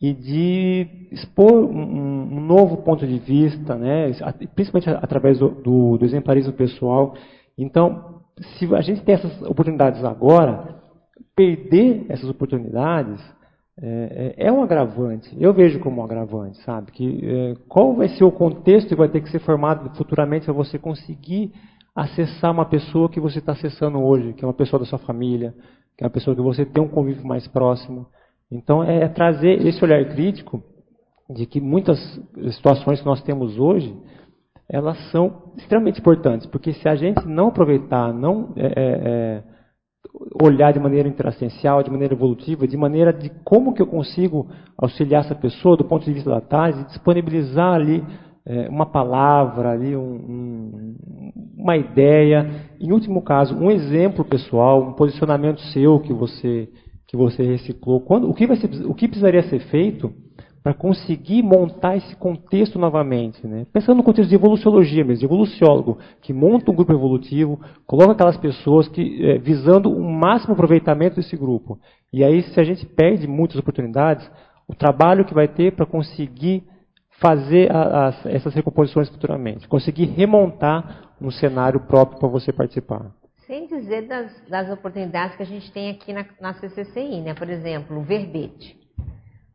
e 0.00 0.12
de 0.12 1.08
expor 1.12 1.52
um, 1.52 2.36
um 2.36 2.40
novo 2.40 2.78
ponto 2.78 3.06
de 3.06 3.18
vista, 3.18 3.74
né, 3.74 4.10
principalmente 4.54 4.90
através 4.90 5.38
do, 5.38 5.48
do, 5.48 5.98
do 5.98 6.04
exemplarismo 6.04 6.52
pessoal. 6.52 7.14
Então, 7.56 8.20
se 8.58 8.72
a 8.74 8.80
gente 8.80 9.02
tem 9.02 9.14
essas 9.14 9.40
oportunidades 9.42 10.04
agora, 10.04 10.76
perder 11.34 12.06
essas 12.08 12.28
oportunidades 12.28 13.20
é, 13.80 14.34
é, 14.36 14.46
é, 14.46 14.52
um 14.52 14.62
agravante. 14.62 15.34
Eu 15.38 15.52
vejo 15.52 15.80
como 15.80 16.00
um 16.00 16.04
agravante, 16.04 16.58
sabe? 16.62 16.92
Que 16.92 17.20
é, 17.24 17.54
qual 17.68 17.94
vai 17.94 18.08
ser 18.08 18.24
o 18.24 18.30
contexto 18.30 18.88
que 18.88 18.94
vai 18.94 19.08
ter 19.08 19.20
que 19.20 19.30
ser 19.30 19.40
formado 19.40 19.96
futuramente 19.96 20.44
para 20.44 20.54
você 20.54 20.78
conseguir 20.78 21.52
acessar 21.94 22.50
uma 22.50 22.64
pessoa 22.64 23.08
que 23.08 23.20
você 23.20 23.38
está 23.38 23.52
acessando 23.52 24.02
hoje, 24.02 24.32
que 24.32 24.44
é 24.44 24.48
uma 24.48 24.54
pessoa 24.54 24.80
da 24.80 24.86
sua 24.86 24.98
família, 24.98 25.54
que 25.96 26.02
é 26.02 26.06
uma 26.06 26.12
pessoa 26.12 26.34
que 26.34 26.42
você 26.42 26.66
tem 26.66 26.82
um 26.82 26.88
convívio 26.88 27.26
mais 27.26 27.46
próximo. 27.46 28.06
Então, 28.50 28.82
é, 28.82 29.04
é 29.04 29.08
trazer 29.08 29.64
esse 29.66 29.82
olhar 29.84 30.04
crítico 30.06 30.62
de 31.30 31.46
que 31.46 31.60
muitas 31.60 31.98
situações 32.52 33.00
que 33.00 33.06
nós 33.06 33.22
temos 33.22 33.58
hoje, 33.58 33.96
elas 34.68 34.98
são 35.10 35.52
extremamente 35.56 36.00
importantes, 36.00 36.46
porque 36.46 36.72
se 36.72 36.88
a 36.88 36.96
gente 36.96 37.26
não 37.26 37.48
aproveitar, 37.48 38.12
não 38.12 38.52
é, 38.56 38.66
é, 38.66 38.72
é 38.76 39.44
olhar 40.42 40.72
de 40.72 40.80
maneira 40.80 41.08
interassistencial, 41.08 41.82
de 41.82 41.90
maneira 41.90 42.14
evolutiva, 42.14 42.66
de 42.66 42.76
maneira 42.76 43.12
de 43.12 43.30
como 43.44 43.72
que 43.72 43.80
eu 43.80 43.86
consigo 43.86 44.48
auxiliar 44.76 45.24
essa 45.24 45.34
pessoa 45.34 45.76
do 45.76 45.84
ponto 45.84 46.04
de 46.04 46.12
vista 46.12 46.30
da 46.30 46.40
tese, 46.40 46.84
disponibilizar 46.84 47.74
ali 47.74 48.04
é, 48.46 48.68
uma 48.68 48.86
palavra, 48.86 49.70
ali 49.70 49.96
um, 49.96 50.02
um, 50.02 50.94
uma 51.56 51.76
ideia, 51.76 52.50
em 52.80 52.92
último 52.92 53.22
caso, 53.22 53.56
um 53.56 53.70
exemplo 53.70 54.24
pessoal, 54.24 54.82
um 54.82 54.92
posicionamento 54.92 55.60
seu 55.72 55.98
que 56.00 56.12
você 56.12 56.68
que 57.06 57.16
você 57.16 57.44
reciclou. 57.44 58.00
Quando, 58.00 58.28
o, 58.28 58.34
que 58.34 58.46
vai 58.46 58.56
ser, 58.56 58.68
o 58.86 58.92
que 58.92 59.06
precisaria 59.06 59.42
ser 59.44 59.60
feito 59.70 60.12
para 60.64 60.74
conseguir 60.74 61.42
montar 61.42 61.96
esse 61.96 62.16
contexto 62.16 62.78
novamente. 62.78 63.46
Né? 63.46 63.66
Pensando 63.72 63.98
no 63.98 64.02
contexto 64.02 64.30
de 64.30 64.34
evoluciologia 64.34 65.04
mesmo, 65.04 65.20
de 65.20 65.26
evoluciólogo, 65.26 65.98
que 66.22 66.32
monta 66.32 66.70
um 66.70 66.74
grupo 66.74 66.92
evolutivo, 66.92 67.60
coloca 67.86 68.12
aquelas 68.12 68.38
pessoas 68.38 68.88
que 68.88 69.22
é, 69.22 69.38
visando 69.38 69.90
o 69.90 70.02
máximo 70.02 70.54
aproveitamento 70.54 71.16
desse 71.16 71.36
grupo. 71.36 71.78
E 72.12 72.24
aí, 72.24 72.42
se 72.42 72.58
a 72.58 72.64
gente 72.64 72.86
perde 72.86 73.28
muitas 73.28 73.58
oportunidades, 73.58 74.28
o 74.66 74.74
trabalho 74.74 75.24
que 75.26 75.34
vai 75.34 75.46
ter 75.46 75.72
para 75.72 75.84
conseguir 75.84 76.64
fazer 77.24 77.72
a, 77.72 78.08
a, 78.08 78.14
essas 78.26 78.52
recomposições 78.52 79.08
futuramente, 79.08 79.66
conseguir 79.66 80.04
remontar 80.04 81.14
um 81.18 81.30
cenário 81.30 81.80
próprio 81.80 82.18
para 82.18 82.28
você 82.28 82.52
participar. 82.52 83.06
Sem 83.46 83.66
dizer 83.66 84.06
das, 84.06 84.30
das, 84.46 84.70
oportunidades 84.70 85.34
que 85.34 85.42
a 85.42 85.46
gente 85.46 85.72
tem 85.72 85.90
aqui 85.90 86.12
na, 86.12 86.26
na 86.38 86.52
CCCI, 86.52 87.22
né? 87.22 87.32
por 87.32 87.48
exemplo, 87.48 87.98
o 87.98 88.02
verbete. 88.02 88.76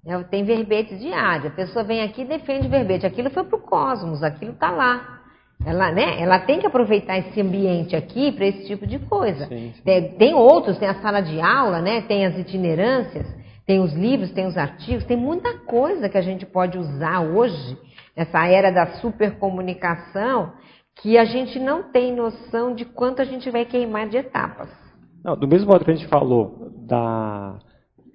É, 0.03 0.17
tem 0.23 0.43
verbetes 0.43 0.99
diários. 0.99 1.51
A 1.51 1.55
pessoa 1.55 1.83
vem 1.83 2.01
aqui 2.01 2.21
e 2.21 2.25
defende 2.25 2.67
verbete. 2.67 3.05
Aquilo 3.05 3.29
foi 3.29 3.43
para 3.43 3.57
o 3.57 3.61
cosmos, 3.61 4.23
aquilo 4.23 4.53
está 4.53 4.71
lá. 4.71 5.19
Ela, 5.63 5.91
né, 5.91 6.19
ela 6.21 6.39
tem 6.39 6.59
que 6.59 6.65
aproveitar 6.65 7.19
esse 7.19 7.39
ambiente 7.39 7.95
aqui 7.95 8.31
para 8.31 8.47
esse 8.47 8.65
tipo 8.65 8.87
de 8.87 8.97
coisa. 8.97 9.45
Sim, 9.45 9.73
sim. 9.75 9.81
Tem, 9.83 10.13
tem, 10.13 10.33
outros, 10.33 10.79
tem 10.79 10.87
a 10.87 11.01
sala 11.01 11.21
de 11.21 11.39
aula, 11.39 11.81
né, 11.81 12.01
tem 12.01 12.25
as 12.25 12.37
itinerâncias, 12.37 13.27
tem 13.69 13.79
os 13.79 13.93
livros, 13.93 14.31
tem 14.31 14.47
os 14.47 14.57
artigos, 14.57 15.05
tem 15.05 15.15
muita 15.15 15.59
coisa 15.59 16.09
que 16.09 16.17
a 16.17 16.23
gente 16.23 16.43
pode 16.43 16.75
usar 16.75 17.21
hoje, 17.21 17.77
nessa 18.17 18.47
era 18.47 18.71
da 18.71 18.95
supercomunicação, 18.95 20.53
que 20.95 21.19
a 21.19 21.23
gente 21.23 21.59
não 21.59 21.83
tem 21.83 22.11
noção 22.11 22.73
de 22.73 22.83
quanto 22.83 23.21
a 23.21 23.25
gente 23.25 23.47
vai 23.51 23.65
queimar 23.65 24.09
de 24.09 24.17
etapas. 24.17 24.71
Não, 25.23 25.37
do 25.37 25.47
mesmo 25.47 25.67
modo 25.67 25.85
que 25.85 25.91
a 25.91 25.93
gente 25.93 26.07
falou 26.07 26.71
da 26.87 27.59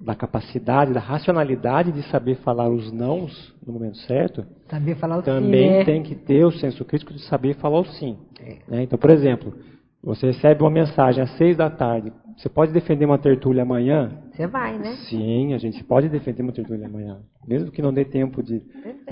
da 0.00 0.14
capacidade, 0.14 0.92
da 0.92 1.00
racionalidade 1.00 1.92
de 1.92 2.02
saber 2.10 2.34
falar 2.38 2.68
os 2.68 2.92
nãos 2.92 3.54
no 3.64 3.72
momento 3.72 3.96
certo, 3.98 4.44
saber 4.68 4.96
falar 4.96 5.18
o 5.18 5.22
também 5.22 5.70
sim, 5.70 5.78
né? 5.78 5.84
tem 5.84 6.02
que 6.02 6.16
ter 6.16 6.44
o 6.44 6.50
senso 6.50 6.84
crítico 6.84 7.14
de 7.14 7.22
saber 7.26 7.54
falar 7.54 7.78
o 7.78 7.84
sim. 7.84 8.18
É. 8.40 8.56
Né? 8.68 8.82
Então, 8.82 8.98
por 8.98 9.10
exemplo, 9.10 9.54
você 10.02 10.26
recebe 10.26 10.62
uma 10.62 10.70
mensagem 10.70 11.22
às 11.22 11.30
seis 11.38 11.56
da 11.56 11.70
tarde, 11.70 12.12
você 12.36 12.48
pode 12.48 12.72
defender 12.72 13.04
uma 13.06 13.18
tertúlia 13.18 13.62
amanhã? 13.62 14.23
Você 14.34 14.48
vai, 14.48 14.76
né? 14.78 14.96
Sim, 15.08 15.54
a 15.54 15.58
gente 15.58 15.82
pode 15.84 16.08
defender 16.08 16.42
uma 16.42 16.52
tertúlia 16.52 16.86
amanhã. 16.86 17.20
Mesmo 17.46 17.70
que 17.70 17.80
não 17.80 17.92
dê 17.92 18.04
tempo 18.04 18.42
de, 18.42 18.60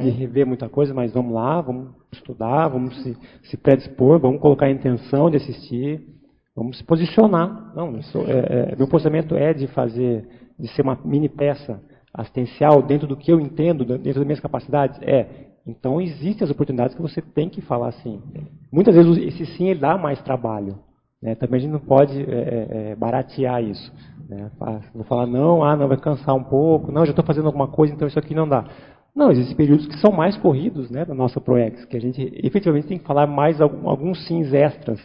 de 0.00 0.10
rever 0.10 0.44
muita 0.44 0.68
coisa, 0.68 0.92
mas 0.92 1.12
vamos 1.12 1.32
lá, 1.32 1.60
vamos 1.60 1.90
estudar, 2.12 2.66
vamos 2.68 3.00
se, 3.02 3.16
se 3.44 3.56
predispor, 3.56 4.18
vamos 4.18 4.40
colocar 4.40 4.66
a 4.66 4.70
intenção 4.70 5.30
de 5.30 5.36
assistir, 5.36 6.00
vamos 6.56 6.78
se 6.78 6.84
posicionar. 6.84 7.72
Não, 7.76 7.94
é, 7.96 8.72
é, 8.72 8.76
meu 8.76 8.88
posicionamento 8.88 9.36
é 9.36 9.54
de 9.54 9.68
fazer 9.68 10.26
de 10.58 10.68
ser 10.74 10.82
uma 10.82 10.98
mini 11.04 11.28
peça 11.28 11.80
assistencial 12.12 12.82
dentro 12.82 13.06
do 13.06 13.16
que 13.16 13.32
eu 13.32 13.40
entendo, 13.40 13.84
dentro 13.84 14.14
das 14.20 14.24
minhas 14.24 14.40
capacidades? 14.40 15.00
É. 15.02 15.26
Então 15.66 16.00
existem 16.00 16.44
as 16.44 16.50
oportunidades 16.50 16.96
que 16.96 17.02
você 17.02 17.22
tem 17.22 17.48
que 17.48 17.60
falar 17.60 17.92
sim. 17.92 18.20
Muitas 18.72 18.94
vezes 18.94 19.18
esse 19.18 19.46
sim 19.56 19.68
ele 19.68 19.80
dá 19.80 19.96
mais 19.96 20.20
trabalho. 20.22 20.78
Né? 21.22 21.34
Também 21.36 21.58
a 21.58 21.60
gente 21.60 21.72
não 21.72 21.78
pode 21.78 22.20
é, 22.20 22.34
é, 22.34 22.90
é 22.90 22.96
baratear 22.96 23.62
isso. 23.62 23.92
Né? 24.28 24.50
Vou 24.92 25.04
falar, 25.04 25.26
não, 25.26 25.62
ah, 25.62 25.76
não, 25.76 25.86
vai 25.86 25.96
cansar 25.96 26.34
um 26.34 26.42
pouco, 26.42 26.90
não, 26.90 27.04
já 27.04 27.12
estou 27.12 27.24
fazendo 27.24 27.46
alguma 27.46 27.68
coisa, 27.68 27.94
então 27.94 28.08
isso 28.08 28.18
aqui 28.18 28.34
não 28.34 28.48
dá. 28.48 28.64
Não, 29.14 29.30
existem 29.30 29.54
períodos 29.54 29.86
que 29.86 29.98
são 29.98 30.10
mais 30.10 30.36
corridos 30.38 30.90
né, 30.90 31.04
da 31.04 31.14
nossa 31.14 31.40
ProEx, 31.40 31.84
que 31.84 31.96
a 31.96 32.00
gente 32.00 32.20
efetivamente 32.42 32.88
tem 32.88 32.98
que 32.98 33.06
falar 33.06 33.26
mais 33.26 33.60
alguns 33.60 34.26
sims 34.26 34.52
extras, 34.52 34.98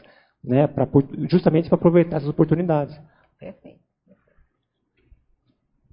né, 0.44 0.66
pra, 0.66 0.88
justamente 1.30 1.68
para 1.68 1.78
aproveitar 1.78 2.18
essas 2.18 2.30
oportunidades. 2.30 2.98
Perfeito. 3.38 3.80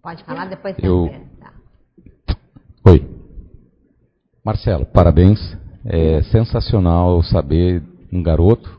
Pode 0.00 0.22
falar 0.24 0.46
depois. 0.46 0.76
Eu... 0.82 1.10
Tá. 1.40 1.52
Oi. 2.86 3.04
Marcelo, 4.44 4.86
parabéns. 4.86 5.38
É 5.86 6.22
sensacional 6.24 7.22
saber 7.22 7.82
um 8.12 8.22
garoto 8.22 8.70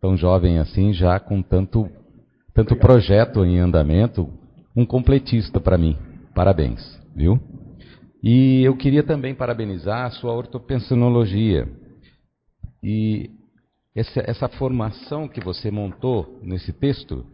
tão 0.00 0.16
jovem 0.16 0.58
assim, 0.58 0.92
já 0.92 1.18
com 1.18 1.42
tanto, 1.42 1.88
tanto 2.54 2.76
projeto 2.76 3.44
em 3.44 3.58
andamento, 3.58 4.28
um 4.74 4.86
completista 4.86 5.60
para 5.60 5.78
mim. 5.78 5.96
Parabéns, 6.34 6.80
viu? 7.14 7.40
E 8.22 8.62
eu 8.62 8.76
queria 8.76 9.02
também 9.02 9.34
parabenizar 9.34 10.06
a 10.06 10.10
sua 10.10 10.32
ortopensinologia. 10.32 11.68
E 12.82 13.30
essa, 13.94 14.22
essa 14.26 14.48
formação 14.48 15.28
que 15.28 15.40
você 15.40 15.70
montou 15.70 16.38
nesse 16.42 16.72
texto, 16.72 17.24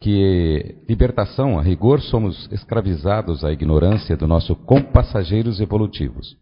que 0.00 0.76
libertação, 0.88 1.58
a 1.58 1.62
rigor, 1.62 2.00
somos 2.00 2.48
escravizados 2.52 3.44
à 3.44 3.52
ignorância 3.52 4.16
do 4.16 4.26
nosso 4.26 4.54
compassageiros 4.54 5.60
evolutivos. 5.60 6.36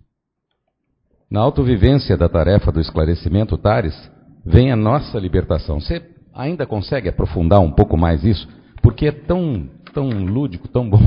Na 1.30 1.40
autovivência 1.40 2.16
da 2.16 2.28
tarefa 2.28 2.70
do 2.70 2.80
esclarecimento, 2.80 3.56
Tares, 3.56 3.94
vem 4.44 4.70
a 4.70 4.76
nossa 4.76 5.18
libertação. 5.18 5.80
Você 5.80 6.02
ainda 6.34 6.66
consegue 6.66 7.08
aprofundar 7.08 7.60
um 7.60 7.70
pouco 7.70 7.96
mais 7.96 8.24
isso? 8.24 8.48
Porque 8.82 9.06
é 9.06 9.12
tão, 9.12 9.68
tão 9.92 10.08
lúdico, 10.08 10.68
tão 10.68 10.88
bom. 10.88 11.00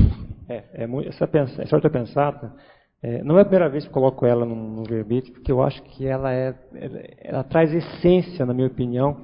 É, 0.48 0.64
é 0.84 0.86
muito, 0.86 1.08
essa, 1.08 1.28
essa 1.62 1.76
ortopensata, 1.76 2.52
é, 3.02 3.22
não 3.22 3.38
é 3.38 3.42
a 3.42 3.44
primeira 3.44 3.68
vez 3.68 3.86
que 3.86 3.92
coloco 3.92 4.26
ela 4.26 4.44
no, 4.44 4.56
no 4.56 4.82
verbete, 4.82 5.30
porque 5.30 5.52
eu 5.52 5.62
acho 5.62 5.80
que 5.82 6.06
ela, 6.06 6.32
é, 6.32 6.54
ela, 6.74 7.00
ela, 7.22 7.44
traz 7.44 7.72
essência, 7.72 8.44
na 8.44 8.52
minha 8.52 8.66
opinião, 8.66 9.16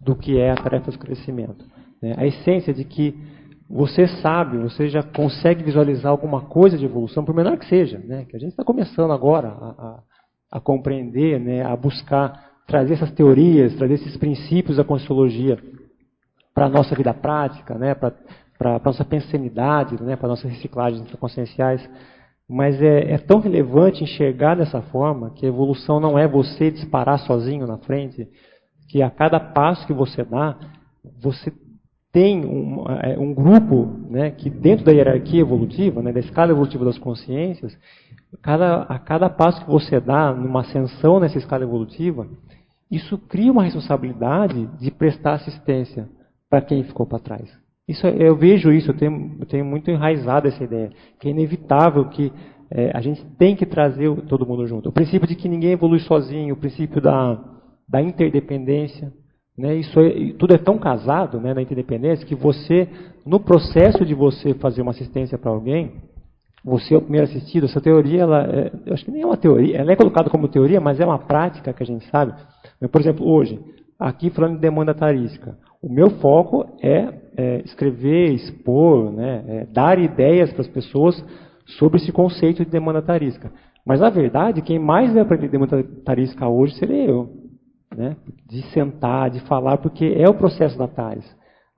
do 0.00 0.16
que 0.16 0.38
é 0.38 0.50
a 0.50 0.56
tarefa 0.56 0.90
do 0.90 0.98
crescimento. 0.98 1.64
Né? 2.02 2.14
A 2.16 2.26
essência 2.26 2.74
de 2.74 2.84
que 2.84 3.16
você 3.70 4.08
sabe, 4.20 4.58
você 4.58 4.88
já 4.88 5.02
consegue 5.02 5.62
visualizar 5.62 6.10
alguma 6.10 6.42
coisa 6.42 6.76
de 6.76 6.84
evolução, 6.84 7.24
por 7.24 7.34
menor 7.34 7.56
que 7.58 7.66
seja, 7.66 7.98
né? 7.98 8.24
que 8.24 8.36
a 8.36 8.40
gente 8.40 8.50
está 8.50 8.64
começando 8.64 9.12
agora 9.12 9.48
a, 9.48 9.68
a, 9.68 10.02
a 10.58 10.60
compreender, 10.60 11.38
né? 11.38 11.64
a 11.64 11.76
buscar 11.76 12.51
trazer 12.72 12.94
essas 12.94 13.10
teorias, 13.12 13.76
trazer 13.76 13.94
esses 13.94 14.16
princípios 14.16 14.78
da 14.78 14.84
Consciologia 14.84 15.58
para 16.54 16.64
a 16.64 16.68
nossa 16.70 16.96
vida 16.96 17.12
prática, 17.12 17.74
né? 17.74 17.94
para 17.94 18.14
a 18.60 18.80
nossa 18.82 19.04
pensanidade, 19.04 20.02
né? 20.02 20.16
para 20.16 20.26
a 20.26 20.30
nossa 20.30 20.48
reciclagem 20.48 21.04
conscienciais. 21.20 21.86
Mas 22.48 22.80
é, 22.80 23.12
é, 23.12 23.18
tão 23.18 23.40
relevante 23.40 24.02
enxergar 24.02 24.54
dessa 24.54 24.80
forma 24.80 25.32
que 25.32 25.44
a 25.44 25.50
evolução 25.50 26.00
não 26.00 26.18
é 26.18 26.26
você 26.26 26.70
disparar 26.70 27.18
sozinho 27.18 27.66
na 27.66 27.76
frente, 27.76 28.26
que 28.88 29.02
a 29.02 29.10
cada 29.10 29.38
passo 29.38 29.86
que 29.86 29.92
você 29.92 30.24
dá, 30.24 30.56
você 31.22 31.52
tem 32.10 32.42
um, 32.42 32.86
é, 32.88 33.18
um 33.18 33.34
grupo 33.34 33.84
né, 34.08 34.30
que 34.30 34.48
dentro 34.48 34.86
da 34.86 34.92
hierarquia 34.92 35.42
evolutiva, 35.42 36.00
né, 36.00 36.10
da 36.10 36.20
escala 36.20 36.52
evolutiva 36.52 36.86
das 36.86 36.98
consciências, 36.98 37.76
cada, 38.40 38.84
a 38.84 38.98
cada 38.98 39.28
passo 39.28 39.62
que 39.62 39.70
você 39.70 40.00
dá 40.00 40.32
numa 40.32 40.60
ascensão 40.60 41.20
nessa 41.20 41.36
escala 41.36 41.64
evolutiva, 41.64 42.26
isso 42.92 43.16
cria 43.16 43.50
uma 43.50 43.64
responsabilidade 43.64 44.68
de 44.78 44.90
prestar 44.90 45.34
assistência 45.34 46.06
para 46.50 46.60
quem 46.60 46.84
ficou 46.84 47.06
para 47.06 47.18
trás. 47.18 47.50
Isso, 47.88 48.06
eu 48.06 48.36
vejo 48.36 48.70
isso, 48.70 48.90
eu 48.90 48.96
tenho, 48.96 49.36
eu 49.40 49.46
tenho 49.46 49.64
muito 49.64 49.90
enraizado 49.90 50.46
essa 50.46 50.62
ideia, 50.62 50.90
que 51.18 51.26
é 51.26 51.30
inevitável 51.30 52.04
que 52.10 52.30
é, 52.70 52.90
a 52.94 53.00
gente 53.00 53.24
tem 53.38 53.56
que 53.56 53.64
trazer 53.64 54.14
todo 54.28 54.46
mundo 54.46 54.66
junto. 54.66 54.90
O 54.90 54.92
princípio 54.92 55.26
de 55.26 55.34
que 55.34 55.48
ninguém 55.48 55.72
evolui 55.72 56.00
sozinho, 56.00 56.54
o 56.54 56.58
princípio 56.58 57.00
da, 57.00 57.42
da 57.88 58.02
interdependência, 58.02 59.10
né, 59.56 59.74
isso 59.74 59.98
é, 59.98 60.34
tudo 60.38 60.54
é 60.54 60.58
tão 60.58 60.78
casado 60.78 61.40
né, 61.40 61.54
na 61.54 61.62
interdependência 61.62 62.26
que 62.26 62.34
você, 62.34 62.88
no 63.24 63.40
processo 63.40 64.04
de 64.04 64.14
você 64.14 64.52
fazer 64.54 64.82
uma 64.82 64.90
assistência 64.90 65.38
para 65.38 65.50
alguém, 65.50 65.92
você 66.64 66.94
é 66.94 66.98
o 66.98 67.02
primeiro 67.02 67.26
assistido. 67.26 67.64
Essa 67.64 67.80
teoria, 67.80 68.22
ela, 68.22 68.44
é, 68.44 68.72
eu 68.86 68.94
acho 68.94 69.04
que 69.04 69.10
nem 69.10 69.22
é 69.22 69.26
uma 69.26 69.36
teoria, 69.36 69.78
ela 69.78 69.92
é 69.92 69.96
colocada 69.96 70.30
como 70.30 70.48
teoria, 70.48 70.80
mas 70.80 71.00
é 71.00 71.04
uma 71.04 71.18
prática 71.18 71.72
que 71.72 71.82
a 71.82 71.86
gente 71.86 72.06
sabe. 72.10 72.34
Por 72.88 73.00
exemplo, 73.00 73.26
hoje, 73.26 73.60
aqui 73.98 74.30
falando 74.30 74.54
de 74.54 74.60
demanda 74.60 74.94
tarística, 74.94 75.56
o 75.82 75.92
meu 75.92 76.10
foco 76.20 76.66
é, 76.82 77.08
é 77.36 77.62
escrever, 77.64 78.32
expor, 78.32 79.12
né, 79.12 79.44
é 79.46 79.66
dar 79.66 79.98
ideias 79.98 80.52
para 80.52 80.62
as 80.62 80.68
pessoas 80.68 81.24
sobre 81.78 81.98
esse 81.98 82.12
conceito 82.12 82.64
de 82.64 82.70
demanda 82.70 83.02
tarística. 83.02 83.52
Mas, 83.84 84.00
na 84.00 84.10
verdade, 84.10 84.62
quem 84.62 84.78
mais 84.78 85.12
vai 85.12 85.22
aprender 85.22 85.48
demanda 85.48 85.82
tarística 86.04 86.48
hoje 86.48 86.74
seria 86.76 87.04
eu. 87.04 87.30
Né? 87.96 88.16
De 88.48 88.62
sentar, 88.72 89.30
de 89.30 89.40
falar, 89.40 89.78
porque 89.78 90.14
é 90.16 90.28
o 90.28 90.34
processo 90.34 90.78
da 90.78 90.88
TARES. 90.88 91.24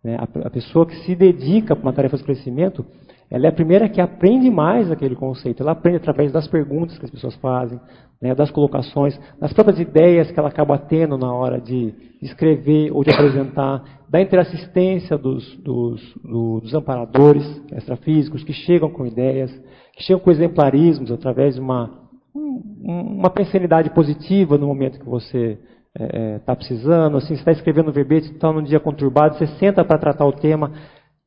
Né? 0.03 0.17
A, 0.17 0.47
a 0.47 0.51
pessoa 0.51 0.87
que 0.87 0.95
se 1.05 1.15
dedica 1.15 1.75
para 1.75 1.83
uma 1.83 1.93
tarefa 1.93 2.17
de 2.17 2.25
crescimento, 2.25 2.85
ela 3.31 3.47
é 3.47 3.49
a 3.49 3.53
primeira 3.53 3.89
que 3.89 4.01
aprende 4.01 4.51
mais 4.51 4.91
aquele 4.91 5.17
conceito. 5.17 5.63
Ela 5.63 5.73
aprende 5.73 5.97
através 5.97 6.31
das 6.31 6.47
perguntas 6.47 6.99
que 6.99 7.05
as 7.05 7.11
pessoas 7.11 7.35
fazem, 7.37 7.81
né, 8.21 8.35
das 8.35 8.51
colocações, 8.51 9.19
das 9.41 9.53
próprias 9.53 9.79
ideias 9.79 10.31
que 10.31 10.39
ela 10.39 10.49
acaba 10.49 10.79
tendo 10.79 11.19
na 11.19 11.33
hora 11.33 11.61
de 11.61 11.93
escrever 12.23 12.91
ou 12.93 13.05
de 13.05 13.11
apresentar, 13.11 14.03
da 14.09 14.21
interassistência 14.21 15.19
dos, 15.19 15.57
dos, 15.57 16.01
dos 16.23 16.75
amparadores 16.75 17.45
extrafísicos 17.73 18.45
que 18.45 18.53
chegam 18.53 18.89
com 18.91 19.07
ideias, 19.07 19.51
que 19.97 20.03
chegam 20.05 20.21
com 20.21 20.31
exemplarismos 20.31 21.11
através 21.11 21.57
de 21.57 21.61
uma, 21.61 21.91
uma 22.35 23.31
pensanidade 23.31 23.91
positiva 23.91 24.57
no 24.57 24.67
momento 24.67 24.99
que 24.99 25.09
você 25.09 25.59
está 25.95 26.05
é, 26.17 26.35
é 26.35 26.39
tá 26.39 26.57
precisando. 26.57 27.17
Assim, 27.17 27.35
está 27.35 27.53
escrevendo 27.53 27.91
um 27.91 27.93
verbete, 27.93 28.33
está 28.33 28.53
num 28.53 28.63
dia 28.63 28.81
conturbado, 28.81 29.37
você 29.37 29.47
senta 29.59 29.85
para 29.85 29.99
tratar 29.99 30.27
o 30.27 30.33
tema, 30.33 30.73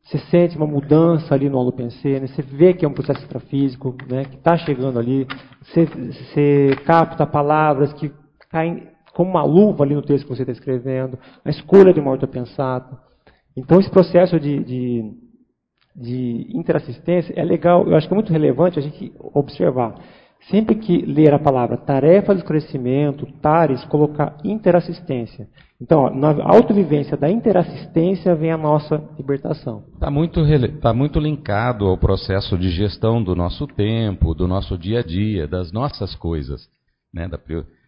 você 0.07 0.19
sente 0.29 0.55
uma 0.55 0.65
mudança 0.65 1.35
ali 1.35 1.49
no 1.49 1.57
holopensene, 1.57 2.21
né? 2.21 2.27
você 2.27 2.41
vê 2.41 2.73
que 2.73 2.85
é 2.85 2.87
um 2.87 2.93
processo 2.93 3.19
extrafísico, 3.19 3.93
né, 4.09 4.23
que 4.23 4.35
está 4.35 4.57
chegando 4.57 4.97
ali, 4.97 5.27
você, 5.61 5.85
você, 5.85 6.75
capta 6.85 7.27
palavras 7.27 7.91
que 7.91 8.13
caem 8.49 8.87
como 9.13 9.31
uma 9.31 9.43
luva 9.43 9.83
ali 9.83 9.93
no 9.93 10.01
texto 10.01 10.23
que 10.23 10.29
você 10.33 10.43
está 10.43 10.53
escrevendo, 10.53 11.19
a 11.43 11.49
escolha 11.49 11.91
de 11.91 11.99
uma 11.99 12.11
ortopensata. 12.11 12.97
Então, 13.55 13.79
esse 13.79 13.89
processo 13.89 14.39
de, 14.39 14.63
de, 14.63 15.11
de 15.93 16.51
interassistência 16.53 17.33
é 17.35 17.43
legal, 17.43 17.85
eu 17.87 17.95
acho 17.95 18.07
que 18.07 18.13
é 18.13 18.15
muito 18.15 18.31
relevante 18.31 18.79
a 18.79 18.81
gente 18.81 19.11
observar. 19.19 19.95
Sempre 20.49 20.75
que 20.75 21.05
ler 21.05 21.33
a 21.33 21.39
palavra 21.39 21.75
tarefa 21.75 22.33
de 22.33 22.43
crescimento, 22.43 23.27
TARES, 23.41 23.83
colocar 23.85 24.37
interassistência. 24.43 25.47
Então, 25.79 26.05
ó, 26.05 26.09
na 26.09 26.43
autovivência 26.43 27.17
da 27.17 27.29
interassistência 27.29 28.33
vem 28.33 28.51
a 28.51 28.57
nossa 28.57 29.03
libertação. 29.17 29.83
Está 29.93 30.09
muito, 30.09 30.41
tá 30.81 30.93
muito 30.93 31.19
linkado 31.19 31.85
ao 31.85 31.97
processo 31.97 32.57
de 32.57 32.69
gestão 32.69 33.21
do 33.21 33.35
nosso 33.35 33.67
tempo, 33.67 34.33
do 34.33 34.47
nosso 34.47 34.77
dia 34.77 34.99
a 34.99 35.03
dia, 35.03 35.47
das 35.47 35.71
nossas 35.71 36.15
coisas. 36.15 36.67
Né, 37.13 37.27
da, 37.27 37.37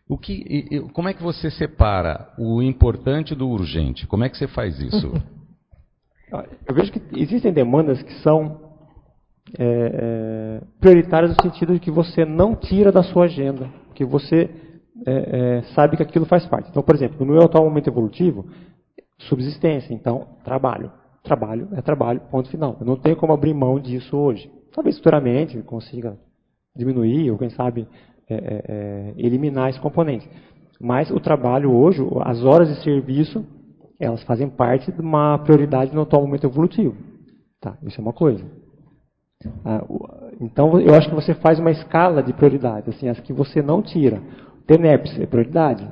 o 0.07 0.17
que, 0.17 0.81
como 0.93 1.07
é 1.07 1.13
que 1.13 1.23
você 1.23 1.49
separa 1.51 2.33
o 2.38 2.62
importante 2.62 3.35
do 3.35 3.47
urgente? 3.47 4.07
Como 4.07 4.23
é 4.23 4.29
que 4.29 4.38
você 4.38 4.47
faz 4.47 4.79
isso? 4.79 5.13
Eu 6.67 6.75
vejo 6.75 6.91
que 6.91 7.01
existem 7.19 7.51
demandas 7.51 8.03
que 8.03 8.13
são 8.21 8.68
é, 9.57 9.63
é, 9.63 10.62
prioritárias 10.79 11.35
no 11.35 11.41
sentido 11.41 11.73
de 11.73 11.79
que 11.79 11.91
você 11.91 12.25
não 12.25 12.55
tira 12.55 12.91
da 12.91 13.03
sua 13.03 13.25
agenda, 13.25 13.69
que 13.95 14.05
você 14.05 14.49
é, 15.05 15.57
é, 15.57 15.62
sabe 15.73 15.97
que 15.97 16.03
aquilo 16.03 16.25
faz 16.25 16.45
parte. 16.45 16.69
Então, 16.69 16.83
por 16.83 16.95
exemplo, 16.95 17.25
no 17.25 17.33
meu 17.33 17.43
atual 17.43 17.63
momento 17.63 17.89
evolutivo, 17.89 18.45
subsistência, 19.17 19.93
então 19.93 20.27
trabalho. 20.43 20.91
Trabalho 21.23 21.67
é 21.73 21.81
trabalho, 21.81 22.21
ponto 22.31 22.49
final. 22.49 22.77
Eu 22.79 22.85
não 22.85 22.95
tenho 22.95 23.15
como 23.15 23.33
abrir 23.33 23.53
mão 23.53 23.79
disso 23.79 24.15
hoje. 24.15 24.49
Talvez 24.73 24.97
futuramente 24.97 25.62
consiga 25.63 26.17
diminuir 26.75 27.29
ou, 27.31 27.38
quem 27.38 27.49
sabe, 27.49 27.88
é, 28.29 28.35
é, 28.35 28.63
é, 28.67 29.13
eliminar 29.17 29.69
esse 29.69 29.79
componente. 29.79 30.29
Mas 30.79 31.12
o 31.12 31.19
trabalho 31.19 31.73
hoje, 31.73 32.01
as 32.21 32.43
horas 32.43 32.69
de 32.69 32.81
serviço, 32.83 33.45
elas 33.99 34.23
fazem 34.23 34.49
parte 34.49 34.91
de 34.91 35.01
uma 35.01 35.38
prioridade 35.39 35.93
no 35.93 36.01
atual 36.01 36.21
momento 36.21 36.47
evolutivo. 36.47 36.95
Tá, 37.59 37.77
isso 37.83 37.99
é 37.99 38.01
uma 38.01 38.13
coisa. 38.13 38.45
Ah, 39.63 39.82
então, 40.41 40.80
eu 40.82 40.93
acho 40.93 41.08
que 41.08 41.15
você 41.15 41.34
faz 41.34 41.60
uma 41.60 41.71
escala 41.71 42.21
de 42.21 42.34
prioridades, 42.34 42.89
assim, 42.89 43.08
as 43.08 43.19
que 43.21 43.32
você 43.32 43.62
não 43.62 43.82
tira. 43.82 44.21
TENEPS 44.67 45.17
é 45.19 45.25
prioridade. 45.25 45.88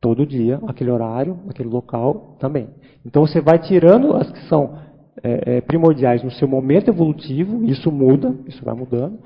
Todo 0.00 0.24
dia, 0.24 0.58
aquele 0.66 0.90
horário, 0.90 1.38
aquele 1.48 1.68
local 1.68 2.36
também. 2.38 2.68
Então, 3.04 3.26
você 3.26 3.40
vai 3.40 3.58
tirando 3.58 4.14
as 4.16 4.30
que 4.30 4.40
são 4.48 4.78
é, 5.22 5.56
é, 5.56 5.60
primordiais 5.60 6.22
no 6.22 6.30
seu 6.30 6.48
momento 6.48 6.88
evolutivo, 6.88 7.62
isso 7.64 7.92
muda, 7.92 8.34
isso 8.46 8.64
vai 8.64 8.74
mudando. 8.74 9.18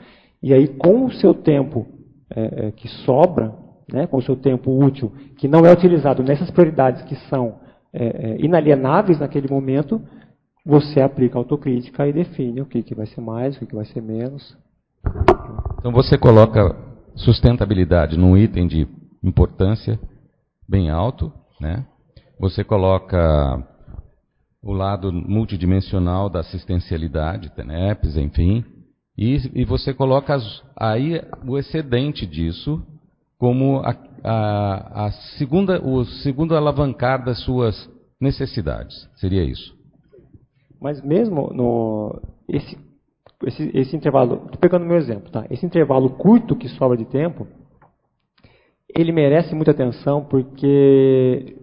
E 0.43 0.53
aí, 0.53 0.67
com 0.67 1.05
o 1.05 1.13
seu 1.13 1.33
tempo 1.33 1.87
é, 2.35 2.67
é 2.67 2.71
que 2.73 2.89
sobra, 3.05 3.55
né, 3.93 4.09
com 4.09 4.17
o 4.17 4.23
seu 4.23 4.35
tempo 4.35 4.73
útil, 4.73 5.13
que 5.37 5.47
não 5.47 5.65
é 5.65 5.73
utilizado 5.73 6.23
nessas 6.23 6.51
prioridades 6.51 7.03
que 7.03 7.15
são 7.29 7.61
é, 7.93 8.07
é, 8.07 8.37
inalienáveis 8.45 9.21
naquele 9.21 9.49
momento, 9.49 10.01
você 10.65 11.01
aplica 11.01 11.39
autocrítica 11.39 12.07
e 12.07 12.13
define 12.13 12.61
o 12.61 12.67
que, 12.67 12.83
que 12.83 12.95
vai 12.95 13.07
ser 13.07 13.21
mais, 13.21 13.57
o 13.57 13.61
que, 13.61 13.67
que 13.67 13.75
vai 13.75 13.85
ser 13.85 14.01
menos. 14.01 14.57
Então 15.79 15.93
você 15.93 16.17
coloca 16.17 16.77
sustentabilidade 17.17 18.17
num 18.17 18.37
item 18.37 18.67
de 18.67 18.87
importância 19.23 19.99
bem 20.69 20.91
alto, 20.91 21.33
né? 21.61 21.85
Você 22.39 22.65
coloca 22.65 23.69
o 24.63 24.73
lado 24.73 25.13
multidimensional 25.13 26.31
da 26.31 26.41
assistencialidade, 26.41 27.51
TENEPS, 27.51 28.17
enfim, 28.17 28.65
e, 29.19 29.61
e 29.61 29.65
você 29.65 29.93
coloca 29.93 30.35
as, 30.35 30.63
aí 30.77 31.21
o 31.47 31.59
excedente 31.59 32.25
disso 32.27 32.83
como 33.37 33.81
a, 33.81 33.97
a, 34.23 35.07
a 35.07 35.13
segunda, 35.37 35.85
o 35.85 36.05
segundo 36.05 36.57
alavancar 36.57 37.25
das 37.25 37.41
suas 37.41 37.91
necessidades. 38.21 39.09
Seria 39.17 39.43
isso. 39.43 39.82
Mas 40.83 41.01
mesmo 41.03 41.53
no 41.53 42.21
esse 42.49 42.77
esse, 43.47 43.71
esse 43.75 43.97
intervalo, 43.97 44.43
estou 44.45 44.59
pegando 44.61 44.87
meu 44.87 44.97
exemplo, 44.97 45.31
tá? 45.31 45.45
Esse 45.51 45.67
intervalo 45.67 46.11
curto 46.11 46.55
que 46.57 46.69
sobra 46.69 46.97
de 46.97 47.05
tempo, 47.05 47.47
ele 48.97 49.13
merece 49.13 49.55
muita 49.55 49.71
atenção 49.71 50.25
porque 50.25 51.57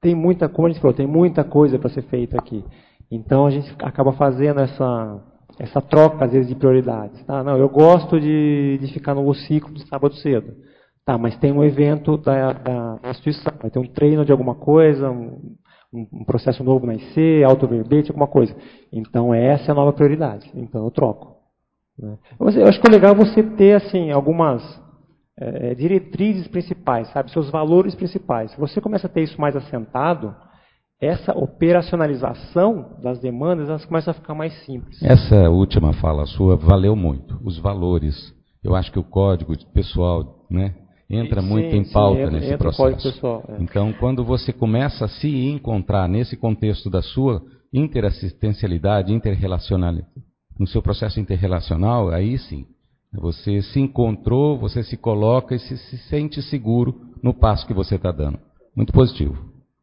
tem 0.00 0.14
muita, 0.14 0.48
como 0.48 0.66
a 0.66 0.70
gente 0.70 0.80
falou, 0.80 0.96
tem 0.96 1.06
muita 1.06 1.44
coisa 1.44 1.78
para 1.78 1.88
ser 1.90 2.02
feita 2.02 2.38
aqui. 2.38 2.64
Então 3.10 3.46
a 3.46 3.50
gente 3.50 3.74
acaba 3.78 4.12
fazendo 4.12 4.60
essa 4.60 5.24
essa 5.58 5.80
troca 5.80 6.24
às 6.24 6.32
vezes 6.32 6.48
de 6.48 6.54
prioridades. 6.54 7.20
Tá? 7.24 7.42
Não, 7.42 7.56
eu 7.56 7.68
gosto 7.68 8.20
de, 8.20 8.78
de 8.80 8.92
ficar 8.92 9.14
no 9.14 9.34
ciclo 9.34 9.72
de 9.74 9.86
sábado 9.88 10.14
cedo. 10.14 10.54
Tá, 11.04 11.16
mas 11.16 11.36
tem 11.38 11.50
um 11.50 11.64
evento 11.64 12.18
da, 12.18 12.52
da 12.52 13.10
instituição, 13.10 13.52
vai 13.60 13.70
ter 13.70 13.78
um 13.78 13.86
treino 13.86 14.26
de 14.26 14.30
alguma 14.30 14.54
coisa, 14.54 15.10
um, 15.10 15.56
um, 15.92 16.24
processo 16.24 16.62
novo 16.62 16.86
na 16.86 16.94
IC, 16.94 17.42
auto-verbete, 17.44 18.10
alguma 18.10 18.26
coisa. 18.26 18.54
Então, 18.92 19.32
essa 19.32 19.70
é 19.70 19.72
a 19.72 19.74
nova 19.74 19.92
prioridade. 19.92 20.50
Então, 20.54 20.84
eu 20.84 20.90
troco. 20.90 21.36
Né? 21.98 22.16
Eu 22.38 22.66
acho 22.66 22.80
que 22.80 22.88
é 22.88 22.90
legal 22.90 23.14
você 23.14 23.42
ter 23.42 23.74
assim 23.74 24.10
algumas 24.10 24.62
é, 25.38 25.74
diretrizes 25.74 26.46
principais, 26.48 27.10
sabe? 27.12 27.30
Seus 27.30 27.50
valores 27.50 27.94
principais. 27.94 28.50
Se 28.50 28.58
você 28.58 28.80
começa 28.80 29.06
a 29.06 29.10
ter 29.10 29.22
isso 29.22 29.40
mais 29.40 29.56
assentado, 29.56 30.34
essa 31.00 31.32
operacionalização 31.32 32.96
das 33.00 33.20
demandas 33.20 33.68
elas 33.68 33.84
começam 33.84 34.10
a 34.10 34.14
ficar 34.14 34.34
mais 34.34 34.52
simples. 34.64 35.00
Essa 35.02 35.48
última 35.48 35.92
fala 35.94 36.26
sua 36.26 36.56
valeu 36.56 36.96
muito. 36.96 37.38
Os 37.44 37.58
valores. 37.58 38.14
Eu 38.62 38.74
acho 38.74 38.90
que 38.90 38.98
o 38.98 39.04
código 39.04 39.54
pessoal, 39.72 40.44
né? 40.50 40.74
Entra 41.10 41.40
sim, 41.40 41.48
muito 41.48 41.74
em 41.74 41.84
pauta 41.90 42.26
sim, 42.26 42.32
nesse 42.32 42.56
processo. 42.56 43.12
Pessoal, 43.12 43.44
é. 43.48 43.62
Então, 43.62 43.92
quando 43.94 44.24
você 44.24 44.52
começa 44.52 45.06
a 45.06 45.08
se 45.08 45.28
encontrar 45.46 46.08
nesse 46.08 46.36
contexto 46.36 46.90
da 46.90 47.02
sua 47.02 47.42
interassistencialidade, 47.72 49.12
interrelacionalidade, 49.12 50.08
no 50.58 50.66
seu 50.66 50.82
processo 50.82 51.20
interrelacional, 51.20 52.10
aí 52.10 52.36
sim, 52.38 52.66
você 53.12 53.62
se 53.62 53.80
encontrou, 53.80 54.58
você 54.58 54.82
se 54.82 54.96
coloca 54.96 55.54
e 55.54 55.58
se, 55.58 55.76
se 55.78 55.98
sente 56.08 56.42
seguro 56.42 56.94
no 57.22 57.32
passo 57.32 57.66
que 57.66 57.72
você 57.72 57.94
está 57.94 58.12
dando. 58.12 58.38
Muito 58.74 58.92
positivo. 58.92 59.36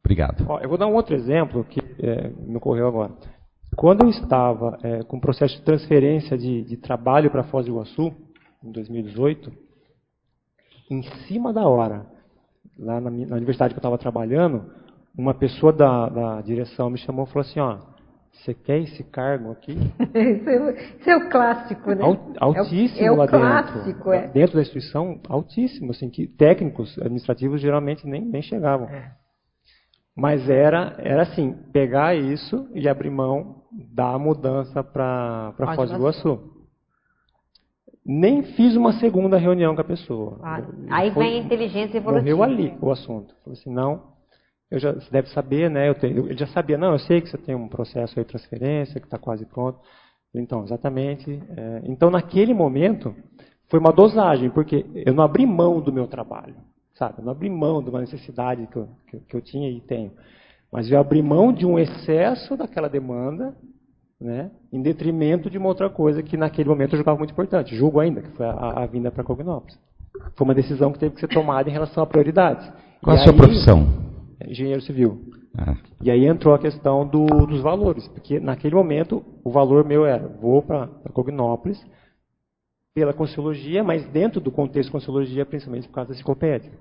Obrigado. 0.04 0.46
Ó, 0.48 0.60
eu 0.60 0.70
vou 0.70 0.78
dar 0.78 0.88
um 0.88 0.94
outro 0.94 1.16
exemplo 1.16 1.64
que 1.64 1.80
é, 2.00 2.30
me 2.30 2.58
ocorreu 2.58 2.88
agora. 2.88 3.14
Quando 3.76 4.04
eu 4.04 4.10
estava 4.10 4.78
é, 4.84 5.04
com 5.04 5.18
o 5.18 5.22
processo 5.22 5.58
de 5.58 5.64
transferência 5.64 6.38
de, 6.38 6.64
de 6.64 6.78
trabalho 6.78 7.32
para 7.32 7.44
Foz 7.44 7.66
do 7.66 7.72
Iguaçu, 7.72 8.14
em 8.64 8.72
2018, 8.72 9.52
em 10.90 11.02
cima 11.28 11.52
da 11.52 11.68
hora, 11.68 12.06
lá 12.78 13.00
na, 13.00 13.10
na 13.10 13.36
universidade 13.36 13.74
que 13.74 13.78
eu 13.78 13.82
estava 13.82 13.98
trabalhando, 13.98 14.66
uma 15.18 15.34
pessoa 15.34 15.72
da, 15.72 16.10
da 16.10 16.42
direção 16.42 16.90
me 16.90 16.98
chamou 16.98 17.26
e 17.26 17.28
falou 17.30 17.48
assim, 17.48 17.60
ó, 17.60 17.80
você 18.32 18.54
quer 18.54 18.80
esse 18.80 19.04
cargo 19.04 19.52
aqui? 19.52 19.72
isso, 20.14 21.10
é, 21.10 21.12
é, 21.12 21.18
o 21.18 21.30
clássico, 21.30 21.92
né? 21.92 22.04
altíssimo 22.38 23.00
é 23.00 23.04
o, 23.04 23.08
é 23.08 23.12
o 23.12 23.16
lá 23.16 23.28
clássico, 23.28 23.86
dentro. 23.86 24.14
É. 24.14 24.28
Dentro 24.28 24.56
da 24.56 24.62
instituição, 24.62 25.20
altíssimo. 25.30 25.92
Assim, 25.92 26.10
que 26.10 26.28
técnicos 26.28 26.98
administrativos 27.00 27.62
geralmente 27.62 28.06
nem, 28.06 28.24
nem 28.24 28.42
chegavam. 28.42 28.90
É. 28.90 29.14
Mas 30.16 30.50
era, 30.50 30.96
era 31.00 31.24
assim, 31.24 31.54
pegar 31.74 32.16
isso 32.16 32.70
e 32.74 32.88
abrir 32.88 33.10
mão 33.10 33.64
da 33.94 34.18
mudança 34.18 34.84
para 34.84 35.54
Foz 35.76 35.90
do 35.90 35.98
Iguaçu. 35.98 36.55
Nem 38.06 38.44
fiz 38.44 38.76
uma 38.76 38.94
segunda 39.00 39.36
reunião 39.36 39.74
com 39.74 39.82
a 39.82 39.86
pessoa. 39.86 40.40
Ah, 40.44 40.62
aí 40.92 41.12
foi, 41.12 41.24
vem 41.24 41.40
a 41.40 41.44
inteligência 41.44 41.98
evolutiva. 41.98 42.38
Morreu 42.38 42.44
ali 42.44 42.78
o 42.80 42.92
assunto. 42.92 43.34
Falei 43.44 43.60
assim, 43.60 43.74
não, 43.74 44.04
eu 44.70 44.78
já, 44.78 44.94
você 44.94 45.10
deve 45.10 45.30
saber, 45.30 45.72
né? 45.72 45.90
Eu 45.90 45.96
tenho, 45.96 46.28
ele 46.28 46.38
já 46.38 46.46
sabia, 46.48 46.78
não, 46.78 46.92
eu 46.92 47.00
sei 47.00 47.20
que 47.20 47.30
você 47.30 47.38
tem 47.38 47.56
um 47.56 47.68
processo 47.68 48.14
de 48.14 48.24
transferência 48.24 49.00
que 49.00 49.08
está 49.08 49.18
quase 49.18 49.46
pronto. 49.46 49.80
Então, 50.36 50.64
exatamente. 50.64 51.42
É, 51.58 51.82
então, 51.86 52.12
naquele 52.12 52.54
momento, 52.54 53.16
foi 53.70 53.80
uma 53.80 53.92
dosagem, 53.92 54.52
porque 54.52 54.86
eu 54.94 55.14
não 55.14 55.24
abri 55.24 55.46
mão 55.46 55.82
do 55.82 55.92
meu 55.92 56.08
trabalho, 56.08 56.56
sabe? 56.94 57.20
Eu 57.20 57.26
não 57.26 57.32
abri 57.32 57.50
mão 57.50 57.82
de 57.82 57.90
uma 57.90 58.02
necessidade 58.02 58.68
que 58.68 58.76
eu, 58.76 58.90
que, 59.08 59.20
que 59.20 59.36
eu 59.36 59.42
tinha 59.42 59.70
e 59.70 59.82
tenho. 59.82 60.12
Mas 60.72 60.92
eu 60.92 61.00
abri 61.00 61.24
mão 61.24 61.52
de 61.52 61.66
um 61.66 61.80
excesso 61.80 62.56
daquela 62.56 62.88
demanda 62.88 63.56
né, 64.20 64.50
em 64.72 64.82
detrimento 64.82 65.50
de 65.50 65.58
uma 65.58 65.68
outra 65.68 65.90
coisa 65.90 66.24
que 66.24 66.38
naquele 66.38 66.70
momento 66.70 66.94
eu 66.94 66.98
julgava 66.98 67.18
muito 67.18 67.32
importante. 67.32 67.76
Julgo 67.76 68.00
ainda, 68.00 68.22
que 68.22 68.30
foi 68.32 68.46
a, 68.46 68.84
a 68.84 68.86
vinda 68.86 69.12
para 69.12 69.24
Cognópolis. 69.24 69.78
Foi 70.36 70.46
uma 70.46 70.56
decisão 70.56 70.92
que 70.92 71.00
teve 71.00 71.16
que 71.16 71.22
ser 71.22 71.28
tomada 71.28 71.70
em 71.70 71.74
relação 71.74 72.04
a 72.04 72.08
prioridades. 72.08 72.72
Qual 73.02 73.16
e 73.16 73.20
a 73.20 73.22
aí, 73.22 73.28
sua 73.28 73.36
profissão? 73.36 73.88
Engenheiro 74.48 74.82
civil. 74.82 75.22
Ah. 75.58 75.76
E 76.02 76.12
aí 76.12 76.26
entrou 76.26 76.54
a 76.54 76.60
questão 76.60 77.08
do, 77.08 77.26
dos 77.46 77.62
valores, 77.62 78.08
porque 78.10 78.40
naquele 78.40 78.76
momento 78.76 79.24
o 79.44 79.52
valor 79.52 79.86
meu 79.86 80.06
era, 80.06 80.28
vou 80.28 80.62
para 80.62 80.88
Cognópolis 81.14 81.84
pela 82.94 83.14
Consciologia, 83.14 83.84
mas 83.84 84.06
dentro 84.08 84.40
do 84.40 84.52
contexto 84.52 84.88
de 84.88 84.92
Consciologia, 84.94 85.46
principalmente 85.46 85.88
por 85.88 85.96
causa 85.96 86.10
da 86.10 86.16
enciclopédia 86.16 86.72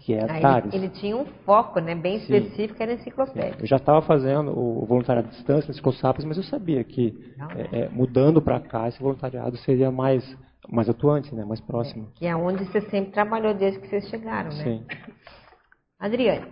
que 0.00 0.14
é 0.14 0.22
a 0.30 0.58
Ele, 0.58 0.76
ele, 0.76 0.88
tinha 0.90 1.16
um 1.16 1.24
foco 1.44 1.80
né, 1.80 1.94
bem 1.94 2.16
específico, 2.16 2.82
era 2.82 2.92
enciclopédia. 2.92 3.56
Eu 3.58 3.66
já 3.66 3.76
estava 3.76 4.02
fazendo 4.02 4.56
o 4.56 4.84
voluntariado 4.86 5.28
à 5.28 5.30
distância 5.30 5.68
nas 5.68 6.24
mas 6.24 6.36
eu 6.36 6.44
sabia 6.44 6.82
que 6.84 7.14
é, 7.56 7.80
é, 7.80 7.88
mudando 7.88 8.40
para 8.42 8.60
cá, 8.60 8.88
esse 8.88 9.00
voluntariado 9.00 9.56
seria 9.58 9.90
mais, 9.90 10.24
mais 10.68 10.88
atuante, 10.88 11.34
né, 11.34 11.44
mais 11.44 11.60
próximo. 11.60 12.08
É, 12.16 12.18
que 12.18 12.26
é 12.26 12.36
onde 12.36 12.64
você 12.64 12.80
sempre 12.82 13.12
trabalhou 13.12 13.54
desde 13.54 13.80
que 13.80 13.88
vocês 13.88 14.08
chegaram, 14.08 14.50
né? 14.50 14.64
Sim. 14.64 14.84
Adriane. 15.98 16.46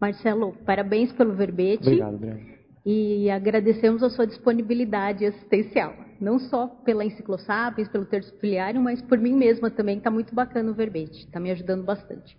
Marcelo, 0.00 0.54
parabéns 0.64 1.10
pelo 1.12 1.34
verbete. 1.34 1.82
Obrigado, 1.82 2.14
Adriane. 2.14 2.58
E 2.86 3.28
agradecemos 3.30 4.02
a 4.02 4.10
sua 4.10 4.26
disponibilidade 4.26 5.24
assistencial. 5.26 5.92
Não 6.20 6.38
só 6.38 6.66
pela 6.84 7.04
Enciclosapiens, 7.04 7.88
pelo 7.88 8.04
terço 8.06 8.34
filiário, 8.38 8.80
mas 8.80 9.02
por 9.02 9.18
mim 9.18 9.34
mesma 9.34 9.70
também. 9.70 9.98
Está 9.98 10.10
muito 10.10 10.34
bacana 10.34 10.70
o 10.70 10.74
verbete. 10.74 11.26
Está 11.26 11.40
me 11.40 11.50
ajudando 11.50 11.84
bastante. 11.84 12.36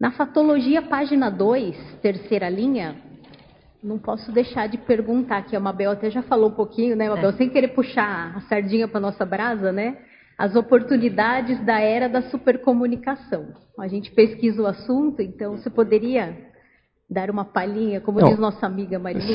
Na 0.00 0.12
fatologia, 0.12 0.80
página 0.80 1.28
2, 1.28 1.76
terceira 2.00 2.48
linha, 2.48 2.94
não 3.82 3.98
posso 3.98 4.30
deixar 4.30 4.68
de 4.68 4.78
perguntar, 4.78 5.42
que 5.42 5.56
a 5.56 5.60
Mabel 5.60 5.90
até 5.90 6.08
já 6.08 6.22
falou 6.22 6.50
um 6.50 6.54
pouquinho, 6.54 6.94
né, 6.94 7.08
Mabel? 7.08 7.30
É. 7.30 7.32
Sem 7.32 7.48
querer 7.48 7.68
puxar 7.68 8.36
a 8.36 8.40
sardinha 8.42 8.86
para 8.86 9.00
nossa 9.00 9.24
brasa, 9.24 9.72
né? 9.72 9.96
As 10.38 10.54
oportunidades 10.54 11.58
da 11.64 11.80
era 11.80 12.08
da 12.08 12.22
supercomunicação. 12.30 13.48
A 13.76 13.88
gente 13.88 14.12
pesquisa 14.12 14.62
o 14.62 14.66
assunto, 14.66 15.20
então 15.20 15.56
você 15.56 15.68
poderia 15.68 16.32
dar 17.10 17.28
uma 17.28 17.44
palhinha, 17.44 18.00
como 18.00 18.20
não. 18.20 18.28
diz 18.28 18.38
nossa 18.38 18.66
amiga 18.66 19.00
Marilu? 19.00 19.24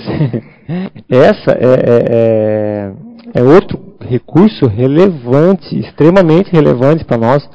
Essa 1.09 1.51
é, 1.59 1.73
é, 1.89 3.33
é, 3.35 3.39
é 3.39 3.43
outro 3.43 3.97
recurso 3.99 4.65
relevante, 4.67 5.77
extremamente 5.77 6.51
relevante 6.51 7.03
para 7.03 7.17
nós, 7.17 7.49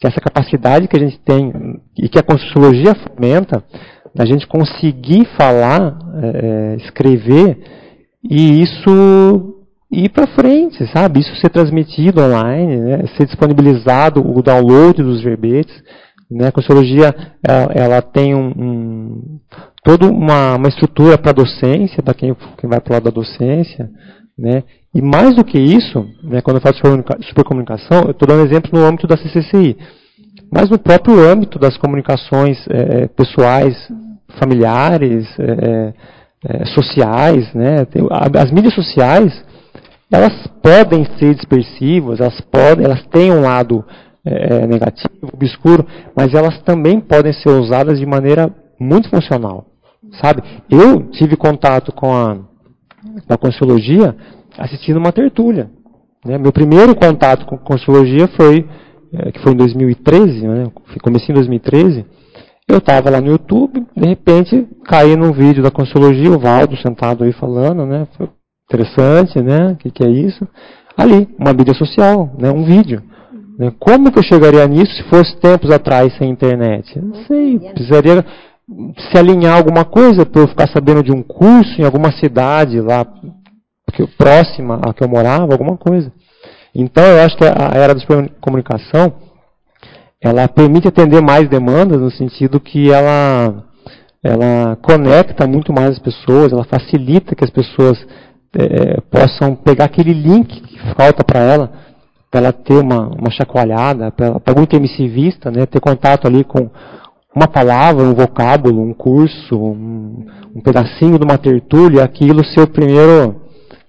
que 0.00 0.06
essa 0.06 0.20
capacidade 0.20 0.88
que 0.88 0.96
a 0.96 1.00
gente 1.00 1.18
tem 1.20 1.52
e 1.98 2.08
que 2.08 2.18
a 2.18 2.22
Conscienciologia 2.22 2.94
fomenta, 2.94 3.62
da 4.14 4.24
gente 4.24 4.46
conseguir 4.46 5.26
falar, 5.36 5.98
é, 6.22 6.76
escrever 6.76 7.58
e 8.22 8.62
isso 8.62 9.56
ir 9.90 10.08
para 10.08 10.26
frente, 10.26 10.86
sabe? 10.92 11.20
Isso 11.20 11.36
ser 11.36 11.50
transmitido 11.50 12.20
online, 12.20 12.76
né? 12.76 13.04
ser 13.16 13.26
disponibilizado 13.26 14.20
o 14.20 14.42
download 14.42 15.02
dos 15.02 15.22
verbetes. 15.22 15.74
Né? 16.30 16.48
A 16.48 16.52
Conscienciologia 16.52 17.14
ela, 17.46 17.72
ela 17.74 18.02
tem 18.02 18.34
um, 18.34 18.48
um, 18.48 19.40
toda 19.84 20.06
uma, 20.06 20.56
uma 20.56 20.68
estrutura 20.68 21.16
para 21.16 21.32
docência, 21.32 22.02
para 22.02 22.14
quem, 22.14 22.34
quem 22.58 22.68
vai 22.68 22.80
para 22.80 22.90
o 22.90 22.94
lado 22.94 23.04
da 23.04 23.10
docência, 23.10 23.88
né? 24.36 24.64
E 24.96 25.02
mais 25.02 25.34
do 25.34 25.44
que 25.44 25.58
isso, 25.58 26.08
né, 26.22 26.40
quando 26.40 26.56
eu 26.56 26.62
falo 26.62 27.04
supercomunicação, 27.20 28.04
eu 28.04 28.12
estou 28.12 28.26
dando 28.26 28.46
exemplo 28.46 28.70
no 28.72 28.82
âmbito 28.82 29.06
da 29.06 29.18
CCCI, 29.18 29.76
mas 30.50 30.70
no 30.70 30.78
próprio 30.78 31.20
âmbito 31.20 31.58
das 31.58 31.76
comunicações 31.76 32.56
é, 32.70 33.06
pessoais, 33.08 33.76
familiares, 34.38 35.26
é, 35.38 35.92
é, 36.48 36.64
sociais, 36.64 37.52
né? 37.52 37.86
as 38.40 38.50
mídias 38.50 38.74
sociais, 38.74 39.44
elas 40.10 40.32
podem 40.62 41.04
ser 41.18 41.34
dispersivas, 41.34 42.18
elas 42.18 42.40
podem, 42.40 42.86
elas 42.86 43.04
têm 43.08 43.30
um 43.30 43.42
lado 43.42 43.84
é, 44.24 44.66
negativo, 44.66 45.30
obscuro, 45.30 45.86
mas 46.16 46.32
elas 46.32 46.58
também 46.62 47.00
podem 47.00 47.34
ser 47.34 47.50
usadas 47.50 47.98
de 47.98 48.06
maneira 48.06 48.50
muito 48.80 49.10
funcional, 49.10 49.66
sabe? 50.22 50.42
Eu 50.70 51.02
tive 51.10 51.36
contato 51.36 51.92
com 51.92 52.14
a, 52.14 52.38
com 53.26 53.34
a 53.34 53.36
Consciologia 53.36 54.16
assistindo 54.58 54.98
uma 54.98 55.12
tertúlia. 55.12 55.70
Né? 56.24 56.38
Meu 56.38 56.52
primeiro 56.52 56.94
contato 56.94 57.46
com 57.46 57.56
Consciologia 57.58 58.26
foi, 58.28 58.66
é, 59.12 59.32
que 59.32 59.40
foi 59.40 59.52
em 59.52 59.56
2013, 59.56 60.46
né? 60.46 60.64
comecei 61.02 61.32
em 61.32 61.34
2013, 61.34 62.04
eu 62.68 62.78
estava 62.78 63.10
lá 63.10 63.20
no 63.20 63.28
YouTube, 63.28 63.86
de 63.96 64.08
repente 64.08 64.66
caí 64.84 65.14
num 65.14 65.32
vídeo 65.32 65.62
da 65.62 65.70
Consciologia, 65.70 66.32
o 66.32 66.38
Valdo 66.38 66.76
sentado 66.78 67.22
aí 67.22 67.32
falando, 67.32 67.86
né? 67.86 68.08
Foi 68.16 68.28
interessante, 68.68 69.40
né? 69.40 69.72
O 69.72 69.76
que, 69.76 69.90
que 69.90 70.04
é 70.04 70.10
isso? 70.10 70.46
Ali, 70.96 71.28
uma 71.38 71.52
mídia 71.52 71.74
social, 71.74 72.34
né? 72.36 72.50
um 72.50 72.64
vídeo. 72.64 73.02
Né? 73.56 73.72
Como 73.78 74.10
que 74.10 74.18
eu 74.18 74.24
chegaria 74.24 74.66
nisso 74.66 74.92
se 74.96 75.04
fosse 75.04 75.36
tempos 75.36 75.70
atrás 75.70 76.12
sem 76.16 76.28
internet? 76.28 76.98
Não 77.00 77.14
sei, 77.26 77.58
precisaria 77.58 78.24
se 79.10 79.16
alinhar 79.16 79.56
alguma 79.56 79.84
coisa 79.84 80.26
para 80.26 80.42
eu 80.42 80.48
ficar 80.48 80.68
sabendo 80.68 81.02
de 81.02 81.12
um 81.12 81.22
curso 81.22 81.80
em 81.80 81.84
alguma 81.84 82.10
cidade 82.18 82.80
lá 82.80 83.06
próxima 84.18 84.80
a 84.82 84.92
que 84.92 85.02
eu 85.02 85.08
morava, 85.08 85.52
alguma 85.52 85.76
coisa. 85.76 86.12
Então 86.74 87.04
eu 87.04 87.22
acho 87.22 87.36
que 87.36 87.44
a 87.44 87.72
era 87.74 87.94
da 87.94 88.00
comunicação 88.40 89.12
ela 90.20 90.48
permite 90.48 90.88
atender 90.88 91.22
mais 91.22 91.48
demandas 91.48 92.00
no 92.00 92.10
sentido 92.10 92.60
que 92.60 92.90
ela 92.90 93.64
ela 94.22 94.76
conecta 94.82 95.46
muito 95.46 95.72
mais 95.72 95.90
as 95.90 95.98
pessoas, 95.98 96.52
ela 96.52 96.64
facilita 96.64 97.34
que 97.34 97.44
as 97.44 97.50
pessoas 97.50 97.96
é, 98.58 99.00
possam 99.02 99.54
pegar 99.54 99.84
aquele 99.84 100.12
link 100.12 100.60
que 100.60 100.78
falta 100.94 101.22
para 101.22 101.40
ela, 101.40 101.72
para 102.30 102.40
ela 102.40 102.52
ter 102.52 102.74
uma, 102.74 103.08
uma 103.08 103.30
chacoalhada, 103.30 104.10
para 104.10 104.40
algum 104.46 104.62
intermissivista, 104.62 105.50
né, 105.50 105.64
ter 105.66 105.80
contato 105.80 106.26
ali 106.26 106.42
com 106.42 106.68
uma 107.34 107.46
palavra, 107.46 108.02
um 108.02 108.14
vocábulo, 108.14 108.82
um 108.82 108.94
curso, 108.94 109.54
um, 109.54 110.26
um 110.54 110.60
pedacinho 110.60 111.18
de 111.18 111.24
uma 111.24 111.38
tertúlia, 111.38 112.02
aquilo 112.02 112.44
ser 112.46 112.62
o 112.62 112.66
primeiro, 112.66 113.42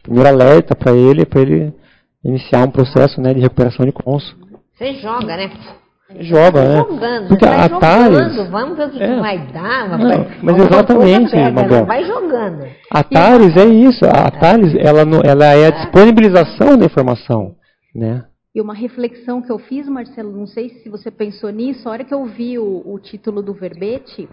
primeiro 0.07 0.29
alerta 0.29 0.73
para 0.75 0.93
ele, 0.93 1.25
para 1.25 1.41
ele 1.41 1.73
iniciar 2.23 2.65
um 2.65 2.71
processo 2.71 3.19
né, 3.21 3.33
de 3.33 3.41
recuperação 3.41 3.85
de 3.85 3.91
cons. 3.91 4.23
Você 4.77 4.95
joga, 4.95 5.37
né? 5.37 5.51
Joga, 6.21 6.63
né? 6.63 6.77
Jogando, 6.77 7.27
Porque 7.27 7.45
vai 7.45 7.59
Atares, 7.59 8.17
jogando, 8.17 8.49
vamos 8.51 8.77
ver 8.77 8.87
o 8.87 8.91
que, 8.91 9.03
é. 9.03 9.07
que 9.13 9.19
vai 9.19 9.47
dar. 9.51 9.89
Não, 9.89 10.07
vai, 10.07 10.37
mas 10.41 10.57
exatamente, 10.57 11.31
pega, 11.31 11.51
Mabel. 11.51 11.85
Vai 11.85 12.05
jogando. 12.05 12.65
A 12.89 13.03
Thales 13.03 13.57
é 13.57 13.65
isso. 13.65 14.05
A 14.05 14.31
Thales, 14.31 14.73
ela, 14.75 15.03
não- 15.03 15.21
ela 15.21 15.45
é 15.47 15.67
a 15.67 15.71
disponibilização 15.71 16.77
da 16.77 16.85
informação, 16.85 17.55
né? 17.93 18.23
E 18.55 18.61
uma 18.61 18.73
reflexão 18.73 19.41
que 19.41 19.51
eu 19.51 19.59
fiz, 19.59 19.87
Marcelo, 19.89 20.31
não 20.31 20.47
sei 20.47 20.69
se 20.81 20.89
você 20.89 21.11
pensou 21.11 21.49
nisso, 21.49 21.87
a 21.87 21.91
hora 21.91 22.03
que 22.05 22.13
eu 22.13 22.25
vi 22.25 22.57
o, 22.57 22.81
o 22.85 22.97
título 22.99 23.41
do 23.43 23.53
verbete, 23.53 24.29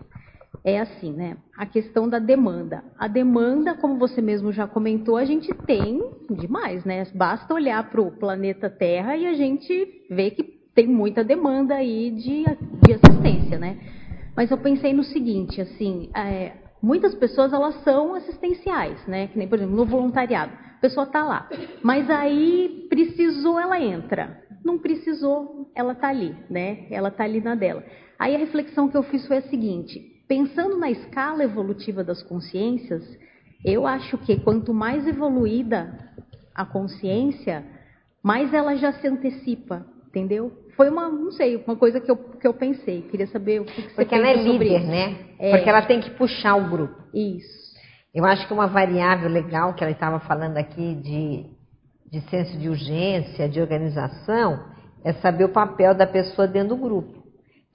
é 0.65 0.81
assim, 0.81 1.13
né? 1.13 1.37
A 1.57 1.67
questão 1.67 2.09
da 2.09 2.19
demanda. 2.19 2.83
A 2.99 3.07
demanda, 3.07 3.75
como 3.75 3.99
você 3.99 4.23
mesmo 4.23 4.51
já 4.51 4.67
comentou, 4.67 5.19
a 5.19 5.25
gente 5.25 5.53
tem 5.67 6.03
demais, 6.31 6.85
né? 6.87 7.07
Basta 7.15 7.53
olhar 7.53 7.91
para 7.91 8.01
o 8.01 8.11
planeta 8.11 8.71
Terra 8.71 9.15
e 9.15 9.27
a 9.27 9.35
gente 9.35 10.07
vê 10.11 10.31
que 10.31 10.43
tem 10.75 10.87
muita 10.87 11.23
demanda 11.23 11.75
aí 11.75 12.11
de, 12.11 12.45
de 12.83 12.93
assistência, 12.95 13.59
né? 13.59 13.79
Mas 14.35 14.51
eu 14.51 14.57
pensei 14.57 14.95
no 14.95 15.05
seguinte, 15.05 15.61
assim, 15.61 16.09
é, 16.17 16.53
muitas 16.83 17.15
pessoas 17.15 17.53
elas 17.53 17.75
são 17.85 18.15
assistenciais, 18.15 19.07
né? 19.07 19.29
Que 19.29 19.39
nem, 19.39 19.47
por 19.47 19.59
exemplo, 19.59 19.77
no 19.77 19.85
voluntariado. 19.85 20.53
A 20.77 20.81
pessoa 20.81 21.05
está 21.05 21.23
lá, 21.23 21.49
mas 21.83 22.09
aí 22.11 22.87
precisou, 22.89 23.61
ela 23.61 23.79
entra. 23.79 24.43
Não 24.65 24.79
precisou, 24.79 25.71
ela 25.75 25.93
está 25.93 26.09
ali, 26.09 26.35
né? 26.49 26.87
Ela 26.91 27.09
está 27.09 27.25
ali 27.25 27.41
na 27.41 27.55
dela. 27.55 27.85
Aí 28.19 28.35
a 28.35 28.39
reflexão 28.39 28.89
que 28.89 28.97
eu 28.97 29.03
fiz 29.03 29.27
foi 29.27 29.39
a 29.39 29.43
seguinte: 29.43 30.14
pensando 30.29 30.79
na 30.79 30.91
escala 30.91 31.45
evolutiva 31.45 32.03
das 32.03 32.23
consciências, 32.23 33.03
eu 33.65 33.87
acho 33.87 34.19
que 34.19 34.41
quanto 34.41 34.73
mais 34.75 35.07
evoluída 35.07 35.99
a 36.55 36.65
consciência, 36.65 37.65
mais 38.23 38.53
ela 38.53 38.77
já 38.77 38.93
se 38.93 39.07
antecipa, 39.07 39.85
entendeu? 40.09 40.53
Foi 40.77 40.89
uma, 40.91 41.09
não 41.09 41.31
sei, 41.31 41.57
uma 41.67 41.77
coisa 41.77 42.01
que 42.01 42.11
eu, 42.11 42.17
que 42.17 42.47
eu 42.47 42.55
pensei. 42.55 43.03
Queria 43.03 43.27
saber 43.29 43.61
o 43.61 43.65
que, 43.65 43.83
que 43.83 43.89
você 43.89 43.95
Porque 43.95 44.15
ela 44.15 44.29
é 44.29 44.35
líder, 44.35 44.81
isso. 44.81 44.87
né? 44.87 45.17
É. 45.39 45.51
Porque 45.51 45.69
ela 45.69 45.83
tem 45.83 46.01
que 46.01 46.11
puxar 46.11 46.57
o 46.57 46.69
grupo. 46.69 46.95
Isso. 47.13 47.65
Eu 48.15 48.25
acho 48.25 48.47
que 48.47 48.53
uma 48.53 48.67
variável 48.67 49.29
legal 49.29 49.75
que 49.75 49.83
ela 49.83 49.93
estava 49.93 50.21
falando 50.21 50.57
aqui 50.57 50.95
de, 50.97 51.47
de 52.11 52.21
senso 52.29 52.57
de 52.59 52.69
urgência, 52.69 53.49
de 53.49 53.61
organização, 53.61 54.65
é 55.05 55.13
saber 55.15 55.45
o 55.45 55.53
papel 55.53 55.95
da 55.95 56.07
pessoa 56.07 56.47
dentro 56.47 56.71
do 56.71 56.77
grupo. 56.77 57.25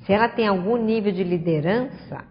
Se 0.06 0.14
ela 0.14 0.30
tem 0.30 0.48
algum 0.48 0.78
nível 0.78 1.12
de 1.12 1.24
liderança, 1.24 2.24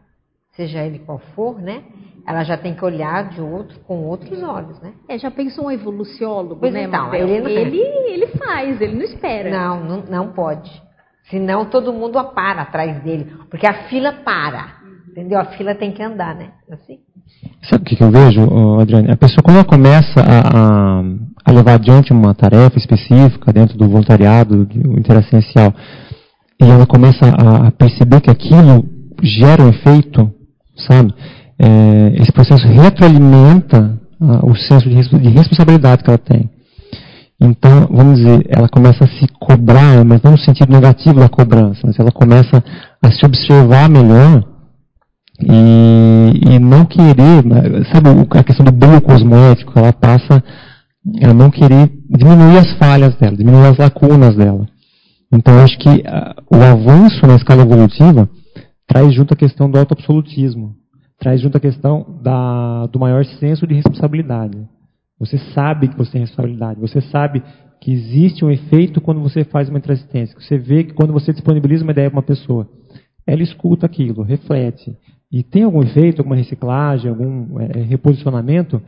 seja 0.58 0.84
ele 0.84 0.98
qual 0.98 1.20
for, 1.36 1.62
né? 1.62 1.82
Ela 2.26 2.42
já 2.42 2.56
tem 2.58 2.74
que 2.74 2.84
olhar 2.84 3.28
de 3.30 3.40
outro 3.40 3.78
com 3.86 4.02
outros 4.04 4.42
olhos, 4.42 4.78
né? 4.82 4.92
É, 5.08 5.16
já 5.16 5.30
pensou 5.30 5.66
um 5.66 5.70
evoluciólogo, 5.70 6.56
Pois 6.60 6.74
né, 6.74 6.82
então, 6.82 7.14
ele 7.14 7.40
não- 7.40 7.48
ele, 7.48 7.80
ele 7.80 8.26
faz, 8.26 8.80
ele 8.80 8.96
não 8.96 9.04
espera. 9.04 9.48
Não, 9.48 9.84
não, 9.84 10.02
não 10.10 10.32
pode. 10.32 10.70
Senão 11.30 11.66
todo 11.66 11.92
mundo 11.92 12.22
para 12.34 12.62
atrás 12.62 13.02
dele. 13.02 13.32
Porque 13.48 13.66
a 13.66 13.84
fila 13.88 14.12
para. 14.12 14.78
Entendeu? 15.08 15.38
A 15.38 15.44
fila 15.44 15.74
tem 15.74 15.92
que 15.92 16.02
andar, 16.02 16.34
né? 16.34 16.50
Assim. 16.70 16.98
Sabe 17.62 17.82
o 17.82 17.84
que, 17.84 17.96
que 17.96 18.02
eu 18.02 18.10
vejo, 18.10 18.40
Adriane? 18.80 19.10
A 19.10 19.16
pessoa, 19.16 19.42
quando 19.42 19.56
ela 19.56 19.64
começa 19.64 20.20
a, 20.20 21.00
a, 21.00 21.02
a 21.44 21.52
levar 21.52 21.74
adiante 21.74 22.12
uma 22.12 22.34
tarefa 22.34 22.78
específica 22.78 23.52
dentro 23.52 23.76
do 23.76 23.88
voluntariado, 23.88 24.64
do 24.64 24.98
interessencial, 24.98 25.72
e 26.60 26.64
ela 26.64 26.86
começa 26.86 27.24
a, 27.24 27.68
a 27.68 27.70
perceber 27.72 28.20
que 28.20 28.30
aquilo 28.30 28.84
gera 29.22 29.62
um 29.62 29.68
efeito, 29.68 30.32
sabe? 30.86 31.12
É, 31.58 32.22
esse 32.22 32.32
processo 32.32 32.66
retroalimenta 32.66 33.98
ah, 34.20 34.40
o 34.44 34.54
senso 34.56 34.88
de, 34.88 34.96
de 34.96 35.28
responsabilidade 35.28 36.02
que 36.02 36.10
ela 36.10 36.18
tem. 36.18 36.50
Então, 37.40 37.86
vamos 37.90 38.18
dizer, 38.18 38.46
ela 38.48 38.68
começa 38.68 39.04
a 39.04 39.08
se 39.08 39.26
cobrar, 39.38 40.04
mas 40.04 40.20
não 40.22 40.32
no 40.32 40.38
sentido 40.38 40.72
negativo 40.72 41.20
da 41.20 41.28
cobrança, 41.28 41.80
mas 41.84 41.98
ela 41.98 42.10
começa 42.10 42.62
a 43.00 43.10
se 43.12 43.24
observar 43.24 43.88
melhor 43.88 44.42
e, 45.40 46.54
e 46.54 46.58
não 46.58 46.84
querer, 46.84 47.44
né, 47.44 47.84
sabe 47.92 48.08
a 48.30 48.42
questão 48.42 48.66
do 48.66 48.72
brilho 48.72 49.00
cosmético, 49.00 49.72
ela 49.78 49.92
passa 49.92 50.42
a 51.22 51.32
não 51.32 51.48
querer 51.48 51.88
diminuir 52.10 52.58
as 52.58 52.72
falhas 52.76 53.14
dela, 53.14 53.36
diminuir 53.36 53.66
as 53.66 53.76
lacunas 53.76 54.34
dela. 54.34 54.66
Então, 55.32 55.62
acho 55.62 55.78
que 55.78 56.02
ah, 56.06 56.34
o 56.50 56.56
avanço 56.56 57.24
na 57.24 57.36
escala 57.36 57.62
evolutiva 57.62 58.28
traz 58.88 59.14
junto 59.14 59.34
a 59.34 59.36
questão 59.36 59.70
do 59.70 59.78
autoabsolutismo, 59.78 60.74
traz 61.18 61.40
junto 61.40 61.56
a 61.56 61.60
questão 61.60 62.18
da, 62.22 62.86
do 62.86 62.98
maior 62.98 63.24
senso 63.24 63.66
de 63.66 63.74
responsabilidade. 63.74 64.58
Você 65.20 65.36
sabe 65.52 65.88
que 65.88 65.96
você 65.96 66.12
tem 66.12 66.20
responsabilidade, 66.22 66.80
você 66.80 67.00
sabe 67.02 67.42
que 67.80 67.92
existe 67.92 68.44
um 68.44 68.50
efeito 68.50 69.00
quando 69.00 69.20
você 69.20 69.44
faz 69.44 69.68
uma 69.68 69.78
intransistência, 69.78 70.34
que 70.34 70.42
você 70.42 70.56
vê 70.56 70.84
que 70.84 70.94
quando 70.94 71.12
você 71.12 71.32
disponibiliza 71.32 71.84
uma 71.84 71.92
ideia 71.92 72.10
para 72.10 72.18
uma 72.18 72.22
pessoa, 72.22 72.68
ela 73.26 73.42
escuta 73.42 73.84
aquilo, 73.86 74.22
reflete, 74.22 74.96
e 75.30 75.42
tem 75.42 75.64
algum 75.64 75.82
efeito, 75.82 76.20
alguma 76.20 76.36
reciclagem, 76.36 77.10
algum 77.10 77.60
eh, 77.60 77.82
reposicionamento, 77.82 78.80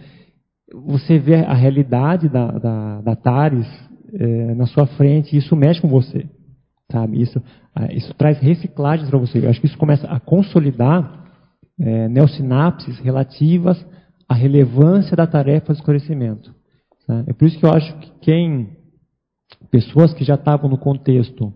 você 0.87 1.19
vê 1.19 1.35
a 1.35 1.53
realidade 1.53 2.29
da, 2.29 2.47
da, 2.53 3.01
da 3.03 3.17
TARES 3.17 3.67
eh, 4.15 4.55
na 4.55 4.67
sua 4.67 4.87
frente 4.87 5.35
e 5.35 5.39
isso 5.39 5.55
mexe 5.55 5.81
com 5.81 5.89
você. 5.89 6.27
Sabe? 6.91 7.23
Isso, 7.23 7.43
ah, 7.75 7.93
isso 7.93 8.13
traz 8.15 8.39
reciclagens 8.39 9.09
para 9.09 9.19
você. 9.19 9.39
Eu 9.39 9.51
acho 9.51 9.61
que 9.61 9.67
isso 9.67 9.79
começa 9.79 10.07
a 10.07 10.19
consolidar 10.19 11.25
eh, 11.79 12.09
neossinapses 12.09 12.99
relativas 12.99 13.85
à 14.29 14.35
relevância 14.35 15.17
da 15.17 15.27
tarefa 15.27 15.73
de 15.73 15.79
esclarecimento. 15.79 16.55
tá? 17.07 17.25
É 17.27 17.33
por 17.33 17.47
isso 17.47 17.59
que 17.59 17.65
eu 17.65 17.73
acho 17.73 17.97
que 17.99 18.13
quem, 18.21 18.71
pessoas 19.71 20.13
que 20.13 20.25
já 20.25 20.35
estavam 20.35 20.69
no 20.69 20.79
contexto 20.79 21.53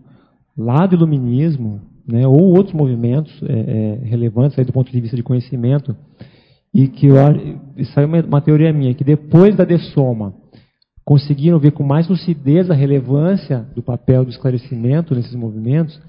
lá 0.57 0.85
do 0.85 0.95
iluminismo, 0.95 1.81
né, 2.07 2.25
ou 2.25 2.55
outros 2.55 2.73
movimentos 2.73 3.33
eh, 3.43 3.99
eh, 4.03 4.07
relevantes 4.07 4.57
aí 4.57 4.65
do 4.65 4.71
ponto 4.71 4.91
de 4.91 5.01
vista 5.01 5.17
de 5.17 5.23
conhecimento, 5.23 5.95
e 6.73 6.87
que 6.87 7.07
eu, 7.07 7.17
é 7.17 8.05
uma, 8.05 8.21
uma 8.21 8.41
teoria 8.41 8.71
minha, 8.73 8.93
que 8.93 9.03
depois 9.03 9.55
da 9.55 9.63
dessoma 9.63 10.33
conseguiram 11.05 11.59
ver 11.59 11.71
com 11.71 11.83
mais 11.83 12.09
lucidez 12.09 12.71
a 12.71 12.73
relevância 12.73 13.65
do 13.75 13.83
papel 13.83 14.25
do 14.25 14.31
esclarecimento 14.31 15.13
nesses 15.13 15.35
movimentos, 15.35 16.01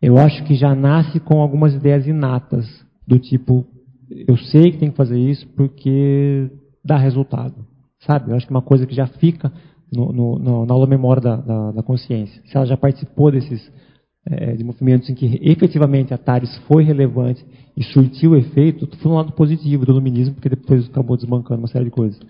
eu 0.00 0.18
acho 0.18 0.44
que 0.44 0.54
já 0.54 0.74
nasce 0.74 1.18
com 1.18 1.40
algumas 1.40 1.74
ideias 1.74 2.06
inatas, 2.06 2.66
do 3.06 3.18
tipo, 3.18 3.66
eu 4.28 4.36
sei 4.36 4.70
que 4.70 4.78
tem 4.78 4.90
que 4.90 4.96
fazer 4.96 5.18
isso 5.18 5.48
porque 5.56 6.50
dá 6.84 6.98
resultado. 6.98 7.54
Sabe? 8.00 8.30
Eu 8.30 8.36
acho 8.36 8.46
que 8.46 8.52
é 8.52 8.56
uma 8.56 8.62
coisa 8.62 8.86
que 8.86 8.94
já 8.94 9.06
fica 9.06 9.50
no, 9.92 10.12
no, 10.12 10.38
no, 10.38 10.66
na 10.66 10.74
aula 10.74 10.86
memória 10.86 11.22
da, 11.22 11.36
da, 11.36 11.72
da 11.72 11.82
consciência. 11.82 12.42
Se 12.44 12.56
ela 12.56 12.66
já 12.66 12.76
participou 12.76 13.30
desses 13.30 13.70
eh, 14.26 14.56
de 14.56 14.64
movimentos 14.64 15.08
em 15.08 15.14
que 15.14 15.38
efetivamente 15.40 16.12
a 16.12 16.18
TARES 16.18 16.56
foi 16.66 16.82
relevante 16.82 17.44
e 17.76 17.82
surtiu 17.84 18.36
efeito, 18.36 18.88
foi 18.98 19.10
no 19.10 19.16
lado 19.16 19.32
positivo 19.32 19.86
do 19.86 19.92
iluminismo, 19.92 20.34
porque 20.34 20.48
depois 20.48 20.88
acabou 20.88 21.16
desbancando 21.16 21.60
uma 21.60 21.68
série 21.68 21.86
de 21.86 21.90
coisas. 21.90 22.20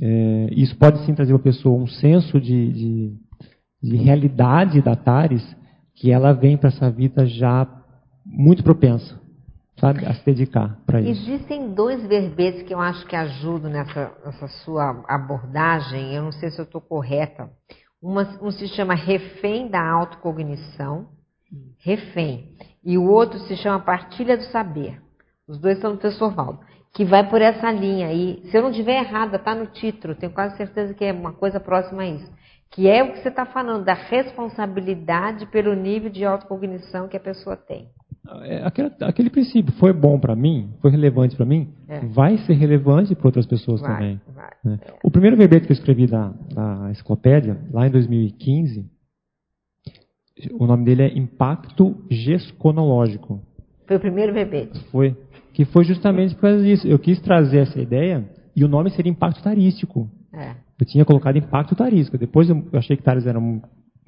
É, 0.00 0.48
isso 0.52 0.76
pode 0.76 1.04
sim 1.04 1.14
trazer 1.14 1.32
para 1.32 1.40
a 1.40 1.52
pessoa 1.52 1.76
um 1.76 1.86
senso 1.86 2.40
de, 2.40 2.72
de, 2.72 3.16
de 3.82 3.96
realidade 3.96 4.80
da 4.80 4.94
TARES, 4.94 5.44
que 5.94 6.12
ela 6.12 6.32
vem 6.32 6.56
para 6.56 6.68
essa 6.68 6.90
vida 6.90 7.26
já 7.26 7.66
muito 8.24 8.62
propensa, 8.62 9.20
sabe, 9.80 10.06
a 10.06 10.14
se 10.14 10.24
dedicar 10.24 10.78
para 10.86 11.00
isso. 11.00 11.28
Existem 11.28 11.74
dois 11.74 12.06
verbetes 12.06 12.62
que 12.62 12.72
eu 12.72 12.80
acho 12.80 13.04
que 13.06 13.16
ajudam 13.16 13.70
nessa, 13.70 14.12
nessa 14.24 14.48
sua 14.64 15.04
abordagem. 15.08 16.14
Eu 16.14 16.22
não 16.22 16.32
sei 16.32 16.50
se 16.50 16.60
eu 16.60 16.64
estou 16.64 16.80
correta. 16.80 17.50
Uma, 18.00 18.38
um 18.40 18.50
se 18.52 18.68
chama 18.68 18.94
refém 18.94 19.68
da 19.68 19.84
autocognição, 19.84 21.08
refém, 21.80 22.52
e 22.84 22.96
o 22.96 23.10
outro 23.10 23.40
se 23.40 23.56
chama 23.56 23.80
partilha 23.80 24.36
do 24.36 24.44
saber. 24.44 25.02
Os 25.48 25.58
dois 25.58 25.80
são 25.80 25.92
do 25.92 25.98
professor 25.98 26.32
Valdo, 26.32 26.60
que 26.94 27.04
vai 27.04 27.28
por 27.28 27.40
essa 27.40 27.70
linha 27.70 28.08
aí. 28.08 28.42
Se 28.50 28.56
eu 28.56 28.62
não 28.62 28.70
estiver 28.70 29.00
errada, 29.00 29.36
está 29.36 29.54
no 29.54 29.66
título, 29.66 30.14
tenho 30.14 30.32
quase 30.32 30.56
certeza 30.56 30.94
que 30.94 31.04
é 31.04 31.12
uma 31.12 31.32
coisa 31.32 31.60
próxima 31.60 32.02
a 32.02 32.08
isso. 32.08 32.30
Que 32.70 32.88
é 32.88 33.02
o 33.02 33.12
que 33.12 33.20
você 33.20 33.28
está 33.28 33.46
falando, 33.46 33.84
da 33.84 33.94
responsabilidade 33.94 35.46
pelo 35.46 35.74
nível 35.74 36.10
de 36.10 36.24
autocognição 36.24 37.08
que 37.08 37.16
a 37.16 37.20
pessoa 37.20 37.56
tem. 37.56 37.88
É, 38.42 38.62
aquele, 38.62 38.90
aquele 39.00 39.30
princípio 39.30 39.72
foi 39.74 39.92
bom 39.92 40.18
para 40.18 40.36
mim, 40.36 40.70
foi 40.82 40.90
relevante 40.90 41.34
para 41.34 41.46
mim, 41.46 41.72
é. 41.88 42.00
vai 42.00 42.36
ser 42.38 42.54
relevante 42.54 43.14
para 43.14 43.26
outras 43.26 43.46
pessoas 43.46 43.80
vai, 43.80 43.90
também. 43.90 44.20
Vai, 44.34 44.50
né? 44.62 44.78
é. 44.82 44.92
O 45.02 45.10
primeiro 45.10 45.36
verbete 45.36 45.66
que 45.66 45.72
eu 45.72 45.76
escrevi 45.76 46.06
da, 46.06 46.34
da 46.52 46.90
enciclopédia, 46.90 47.56
lá 47.72 47.86
em 47.86 47.90
2015, 47.90 48.84
o 50.58 50.66
nome 50.66 50.84
dele 50.84 51.02
é 51.02 51.18
Impacto 51.18 51.96
Gesconológico. 52.10 53.40
Foi 53.86 53.96
o 53.96 54.00
primeiro 54.00 54.34
verbete? 54.34 54.78
Foi. 54.90 55.16
Que 55.58 55.64
foi 55.64 55.82
justamente 55.82 56.36
por 56.36 56.42
causa 56.42 56.62
disso. 56.62 56.86
Eu 56.86 57.00
quis 57.00 57.20
trazer 57.20 57.58
essa 57.58 57.80
ideia 57.80 58.24
e 58.54 58.64
o 58.64 58.68
nome 58.68 58.90
seria 58.90 59.10
Impacto 59.10 59.42
Tarístico. 59.42 60.08
É. 60.32 60.52
Eu 60.78 60.86
tinha 60.86 61.04
colocado 61.04 61.36
Impacto 61.36 61.74
Tarístico. 61.74 62.16
Depois 62.16 62.48
eu 62.48 62.64
achei 62.74 62.96
que 62.96 63.02
Tares 63.02 63.26
era 63.26 63.40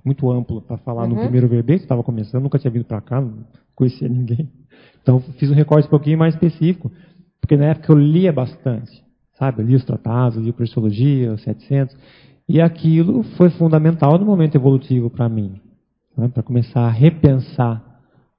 muito 0.04 0.30
amplo 0.30 0.62
para 0.62 0.76
falar 0.76 1.02
uhum. 1.02 1.16
no 1.16 1.16
primeiro 1.16 1.48
verbete, 1.48 1.82
estava 1.82 2.04
começando, 2.04 2.44
nunca 2.44 2.56
tinha 2.56 2.70
vindo 2.70 2.84
para 2.84 3.00
cá, 3.00 3.20
não 3.20 3.44
conhecia 3.74 4.08
ninguém. 4.08 4.48
Então 5.02 5.18
fiz 5.40 5.50
um 5.50 5.54
recorte 5.54 5.88
um 5.88 5.90
pouquinho 5.90 6.16
mais 6.16 6.34
específico, 6.34 6.88
porque 7.40 7.56
na 7.56 7.64
época 7.64 7.92
eu 7.92 7.98
lia 7.98 8.32
bastante, 8.32 9.02
sabe? 9.36 9.60
Eu 9.60 9.66
lia 9.66 9.76
os 9.76 9.84
tratados, 9.84 10.40
lia 10.40 10.52
Cristologia, 10.52 11.32
os 11.32 11.42
700, 11.42 11.96
e 12.48 12.60
aquilo 12.60 13.24
foi 13.36 13.50
fundamental 13.50 14.16
no 14.20 14.24
momento 14.24 14.54
evolutivo 14.54 15.10
para 15.10 15.28
mim, 15.28 15.60
né? 16.16 16.28
para 16.28 16.44
começar 16.44 16.82
a 16.82 16.90
repensar 16.90 17.82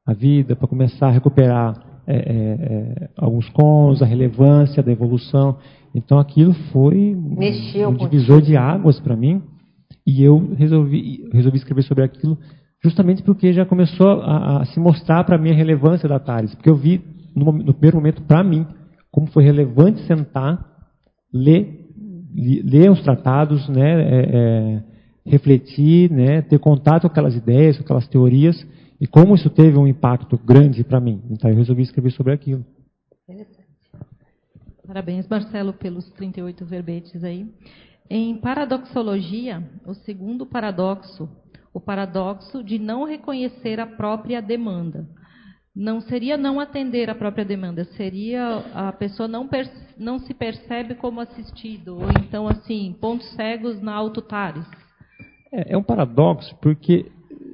a 0.05 0.13
vida, 0.13 0.55
para 0.55 0.65
começar 0.69 1.07
a 1.07 1.11
recuperar 1.11 1.90
é, 2.11 2.17
é, 2.17 3.03
é, 3.03 3.09
alguns 3.17 3.49
cons, 3.49 4.01
a 4.01 4.05
relevância 4.05 4.83
da 4.83 4.91
evolução. 4.91 5.57
Então 5.93 6.19
aquilo 6.19 6.53
foi 6.71 7.15
Mexeu 7.15 7.89
um 7.89 7.95
divisor 7.95 8.41
de 8.41 8.55
águas 8.55 8.99
para 8.99 9.15
mim. 9.15 9.41
E 10.05 10.23
eu 10.23 10.53
resolvi, 10.55 11.29
resolvi 11.31 11.57
escrever 11.57 11.83
sobre 11.83 12.03
aquilo 12.03 12.37
justamente 12.83 13.21
porque 13.21 13.53
já 13.53 13.65
começou 13.65 14.21
a, 14.21 14.61
a 14.61 14.65
se 14.65 14.79
mostrar 14.79 15.23
para 15.23 15.37
mim 15.37 15.51
a 15.51 15.55
relevância 15.55 16.09
da 16.09 16.19
Thales. 16.19 16.53
Porque 16.55 16.69
eu 16.69 16.75
vi, 16.75 17.01
no, 17.35 17.51
no 17.51 17.73
primeiro 17.73 17.97
momento, 17.97 18.21
para 18.23 18.43
mim, 18.43 18.65
como 19.11 19.27
foi 19.27 19.43
relevante 19.43 20.01
sentar, 20.01 20.65
ler, 21.33 21.85
ler 22.33 22.89
os 22.89 23.01
tratados, 23.03 23.67
né, 23.69 24.01
é, 24.01 24.29
é, 24.33 24.83
refletir, 25.25 26.11
né, 26.11 26.41
ter 26.41 26.59
contato 26.59 27.01
com 27.01 27.07
aquelas 27.07 27.35
ideias, 27.35 27.77
com 27.77 27.83
aquelas 27.83 28.07
teorias, 28.07 28.65
e 29.01 29.07
como 29.07 29.33
isso 29.33 29.49
teve 29.49 29.79
um 29.79 29.87
impacto 29.87 30.37
grande 30.37 30.83
para 30.83 30.99
mim. 30.99 31.23
Então 31.31 31.49
eu 31.49 31.57
resolvi 31.57 31.81
escrever 31.81 32.11
sobre 32.11 32.33
aquilo. 32.33 32.63
Parabéns, 34.85 35.27
Marcelo, 35.27 35.73
pelos 35.73 36.07
38 36.11 36.63
verbetes 36.65 37.23
aí. 37.23 37.51
Em 38.07 38.37
paradoxologia, 38.37 39.63
o 39.87 39.95
segundo 39.95 40.45
paradoxo, 40.45 41.27
o 41.73 41.79
paradoxo 41.79 42.63
de 42.63 42.77
não 42.77 43.03
reconhecer 43.03 43.79
a 43.79 43.87
própria 43.87 44.39
demanda. 44.39 45.07
Não 45.75 46.01
seria 46.01 46.37
não 46.37 46.59
atender 46.59 47.09
a 47.09 47.15
própria 47.15 47.45
demanda, 47.45 47.85
seria 47.95 48.57
a 48.75 48.91
pessoa 48.91 49.27
não, 49.27 49.49
não 49.97 50.19
se 50.19 50.33
percebe 50.33 50.95
como 50.95 51.21
assistido, 51.21 51.95
ou 51.95 52.09
então, 52.19 52.47
assim, 52.47 52.93
pontos 52.99 53.27
cegos 53.31 53.81
na 53.81 53.93
autotares. 53.93 54.65
É, 55.51 55.73
é 55.73 55.77
um 55.77 55.83
paradoxo, 55.83 56.53
porque 56.61 57.09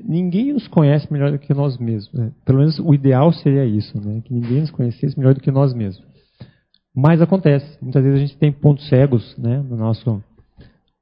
ninguém 0.08 0.54
nos 0.54 0.68
conhece 0.68 1.12
melhor 1.12 1.32
do 1.32 1.40
que 1.40 1.54
nós 1.54 1.78
mesmos. 1.78 2.14
Né? 2.14 2.32
Pelo 2.46 2.60
menos 2.60 2.80
o 2.80 2.94
ideal 2.94 3.32
seria 3.34 3.66
isso, 3.66 4.00
né? 4.00 4.22
que 4.24 4.34
ninguém 4.34 4.62
nos 4.62 4.72
conhecesse 4.72 5.18
melhor 5.18 5.34
do 5.34 5.42
que 5.42 5.52
nós 5.52 5.74
mesmos. 5.74 6.06
Mas 6.96 7.22
acontece, 7.22 7.78
muitas 7.82 8.04
vezes 8.04 8.18
a 8.18 8.26
gente 8.26 8.38
tem 8.38 8.52
pontos 8.52 8.88
cegos 8.90 9.38
né, 9.38 9.62
no 9.62 9.76
nosso 9.76 10.24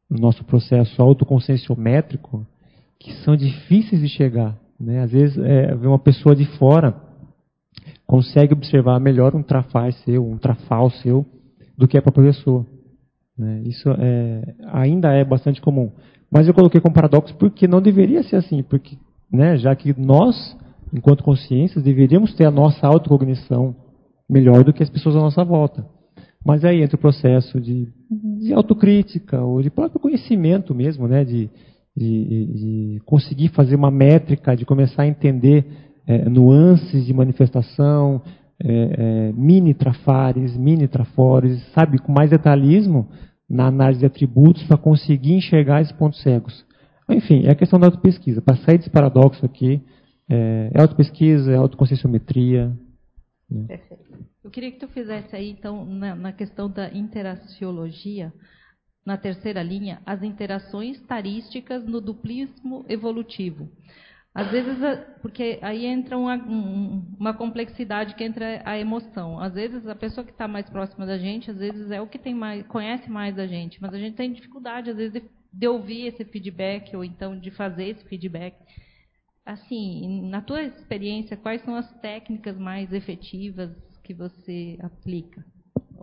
no 0.10 0.20
nosso 0.20 0.44
processo 0.44 1.02
autoconscienciométrico 1.02 2.46
que 3.00 3.12
são 3.24 3.36
difíceis 3.36 4.02
de 4.02 4.08
chegar. 4.08 4.58
Né? 4.80 5.02
Às 5.02 5.12
vezes, 5.12 5.38
é, 5.38 5.74
uma 5.76 6.00
pessoa 6.00 6.36
de 6.36 6.46
fora 6.58 6.96
consegue 8.06 8.54
observar 8.54 9.00
melhor 9.00 9.36
um 9.36 9.44
trafar 9.44 9.92
seu, 9.94 10.26
um 10.26 10.38
trafal 10.38 10.90
seu, 10.90 11.26
do 11.78 11.88
que 11.88 11.98
a 11.98 12.02
própria 12.02 12.26
pessoa. 12.26 12.66
Né? 13.38 13.64
Isso 13.66 13.90
é, 13.90 14.56
ainda 14.72 15.12
é 15.12 15.24
bastante 15.24 15.62
comum. 15.62 15.92
Mas 16.32 16.48
eu 16.48 16.54
coloquei 16.54 16.82
como 16.82 16.94
paradoxo 16.94 17.36
porque 17.36 17.68
não 17.68 17.82
deveria 17.82 18.24
ser 18.24 18.38
assim, 18.38 18.64
porque 18.64 18.98
né, 19.32 19.58
já 19.58 19.76
que 19.76 19.94
nós, 20.00 20.58
enquanto 20.94 21.24
consciências, 21.24 21.84
deveríamos 21.84 22.34
ter 22.34 22.46
a 22.46 22.52
nossa 22.52 22.86
autocognição 22.88 23.76
melhor 24.30 24.64
do 24.64 24.74
que 24.74 24.84
as 24.84 24.90
pessoas 24.90 25.16
à 25.16 25.20
nossa 25.20 25.44
volta. 25.44 25.86
Mas 26.46 26.64
aí 26.64 26.82
entra 26.82 26.96
o 26.96 27.00
processo 27.00 27.60
de, 27.60 27.88
de 28.40 28.54
autocrítica, 28.54 29.42
ou 29.42 29.62
de 29.62 29.70
próprio 29.70 30.00
conhecimento 30.00 30.76
mesmo, 30.76 31.08
né? 31.08 31.24
de, 31.24 31.50
de, 31.96 32.46
de 32.46 33.02
conseguir 33.06 33.50
fazer 33.50 33.76
uma 33.76 33.90
métrica, 33.90 34.56
de 34.56 34.66
começar 34.66 35.04
a 35.04 35.08
entender 35.08 35.66
é, 36.06 36.30
nuances 36.30 37.06
de 37.06 37.14
manifestação, 37.14 38.22
é, 38.62 38.70
é, 38.70 39.34
mini 39.34 39.74
trafares, 39.74 40.56
mini 40.56 40.88
trafores, 40.88 41.62
sabe, 41.74 41.98
com 41.98 42.12
mais 42.12 42.30
detalhismo 42.30 43.08
na 43.50 43.68
análise 43.68 44.00
de 44.00 44.06
atributos 44.06 44.64
para 44.64 44.78
conseguir 44.78 45.34
enxergar 45.34 45.82
esses 45.82 45.96
pontos 45.96 46.22
cegos. 46.22 46.66
Enfim, 47.10 47.46
é 47.46 47.52
a 47.52 47.56
questão 47.56 47.80
da 47.80 47.88
autopesquisa. 47.88 48.42
Para 48.42 48.58
sair 48.58 48.78
desse 48.78 48.90
paradoxo 48.90 49.46
aqui, 49.46 49.82
é, 50.30 50.72
é 50.74 50.82
autopesquisa, 50.82 51.52
é 51.52 51.56
autoconscienciometria. 51.56 52.76
Né? 53.50 53.66
Perfeito. 53.68 54.06
Eu 54.44 54.52
queria 54.52 54.72
que 54.72 54.80
tu 54.80 54.88
fizesse 54.88 55.36
aí, 55.36 55.52
então, 55.52 55.86
na, 55.86 56.16
na 56.16 56.32
questão 56.32 56.70
da 56.70 56.92
interaciologia, 56.92 58.34
na 59.06 59.18
terceira 59.18 59.62
linha, 59.62 60.02
as 60.06 60.24
interações 60.24 61.00
tarísticas 61.02 61.86
no 61.86 62.02
duplismo 62.02 62.86
evolutivo. 62.90 63.70
Às 64.36 64.52
vezes, 64.52 64.78
porque 65.22 65.60
aí 65.62 65.86
entra 65.86 66.18
uma, 66.18 66.36
uma, 66.36 67.34
complexidade 67.34 68.16
que 68.16 68.24
entra 68.26 68.62
a 68.66 68.78
emoção. 68.78 69.40
Às 69.40 69.54
vezes, 69.54 69.88
a 69.88 69.96
pessoa 69.96 70.26
que 70.26 70.32
está 70.34 70.46
mais 70.46 70.70
próxima 70.70 71.06
da 71.06 71.18
gente, 71.18 71.50
às 71.50 71.58
vezes 71.58 71.90
é 71.90 72.02
o 72.02 72.08
que 72.08 72.20
tem 72.20 72.36
mais, 72.36 72.68
conhece 72.68 73.10
mais 73.10 73.34
da 73.34 73.48
gente, 73.48 73.82
mas 73.82 73.94
a 73.94 73.98
gente 73.98 74.18
tem 74.18 74.34
dificuldade, 74.34 74.90
às 74.90 74.98
vezes, 74.98 75.14
de, 75.14 75.24
de 75.54 75.68
ouvir 75.70 76.08
esse 76.08 76.26
feedback 76.26 76.94
ou 76.98 77.06
então 77.06 77.40
de 77.40 77.50
fazer 77.50 77.86
esse 77.86 78.04
feedback. 78.10 78.58
Assim, 79.46 80.30
na 80.30 80.42
tua 80.42 80.64
experiência, 80.64 81.38
quais 81.38 81.64
são 81.64 81.74
as 81.74 81.90
técnicas 82.02 82.58
mais 82.58 82.92
efetivas 82.92 83.72
que 84.04 84.14
você 84.14 84.78
aplica? 84.82 85.46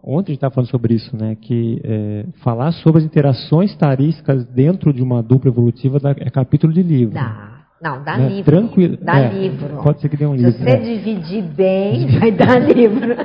Ontem 0.03 0.31
a 0.31 0.33
gente 0.33 0.39
estava 0.39 0.55
falando 0.55 0.71
sobre 0.71 0.95
isso, 0.95 1.15
né? 1.15 1.37
Que 1.37 1.83
é, 1.85 2.27
falar 2.43 2.73
sobre 2.73 3.01
as 3.01 3.05
interações 3.05 3.77
tarísticas 3.77 4.47
dentro 4.47 4.91
de 4.91 5.03
uma 5.03 5.23
dupla 5.23 5.51
evolutiva 5.51 5.99
é 6.17 6.31
capítulo 6.31 6.73
de 6.73 6.83
livro. 6.83 7.13
Dá. 7.13 7.52
Não, 7.83 8.05
dá 8.05 8.17
né? 8.17 8.29
livro. 8.29 8.45
Tranquilo. 8.45 8.97
Dá 9.03 9.19
é, 9.19 9.29
livro. 9.29 9.83
Pode 9.83 10.01
ser 10.01 10.09
que 10.09 10.17
dê 10.17 10.25
um 10.25 10.37
livro. 10.37 10.53
Se 10.53 10.59
você 10.59 10.65
né? 10.65 10.77
dividir 10.77 11.43
bem, 11.43 12.07
vai 12.21 12.31
dar 12.31 12.61
livro. 12.61 13.17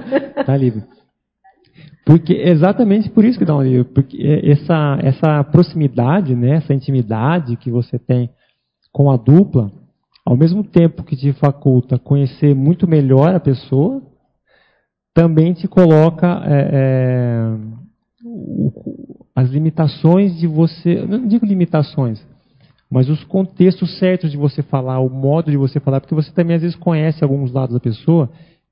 Dá 0.46 0.58
livro. 0.58 0.84
Porque 2.04 2.34
exatamente 2.34 3.10
por 3.10 3.24
isso 3.24 3.38
que 3.38 3.46
dá 3.46 3.56
um 3.56 3.62
livro, 3.62 3.86
porque 3.94 4.18
essa 4.44 4.98
essa 5.04 5.44
proximidade, 5.44 6.34
né, 6.34 6.56
essa 6.56 6.74
intimidade 6.74 7.58
que 7.58 7.70
você 7.70 8.00
tem 8.00 8.30
com 8.94 9.12
a 9.12 9.18
dupla, 9.18 9.72
ao 10.26 10.36
mesmo 10.36 10.64
tempo 10.64 11.04
que 11.04 11.16
te 11.16 11.34
faculta 11.34 12.00
conhecer 12.00 12.56
muito 12.56 12.88
melhor 12.88 13.36
a 13.36 13.40
pessoa, 13.40 14.02
também 15.14 15.54
te 15.54 15.68
coloca 15.68 16.42
é, 16.46 16.70
é, 16.74 17.58
as 19.36 19.50
limitações 19.50 20.38
de 20.40 20.48
você, 20.48 21.06
não 21.06 21.28
digo 21.28 21.46
limitações, 21.46 22.26
mas 22.90 23.10
os 23.10 23.24
contextos 23.24 23.98
certos 24.00 24.32
de 24.32 24.38
você 24.38 24.62
falar, 24.62 25.00
o 25.00 25.10
modo 25.10 25.52
de 25.52 25.58
você 25.58 25.80
falar, 25.80 26.00
porque 26.00 26.16
você 26.16 26.32
também 26.32 26.56
às 26.56 26.62
vezes 26.62 26.78
conhece 26.78 27.24
alguns 27.24 27.52
lados 27.52 27.74
da 27.74 27.80
pessoa 27.80 28.30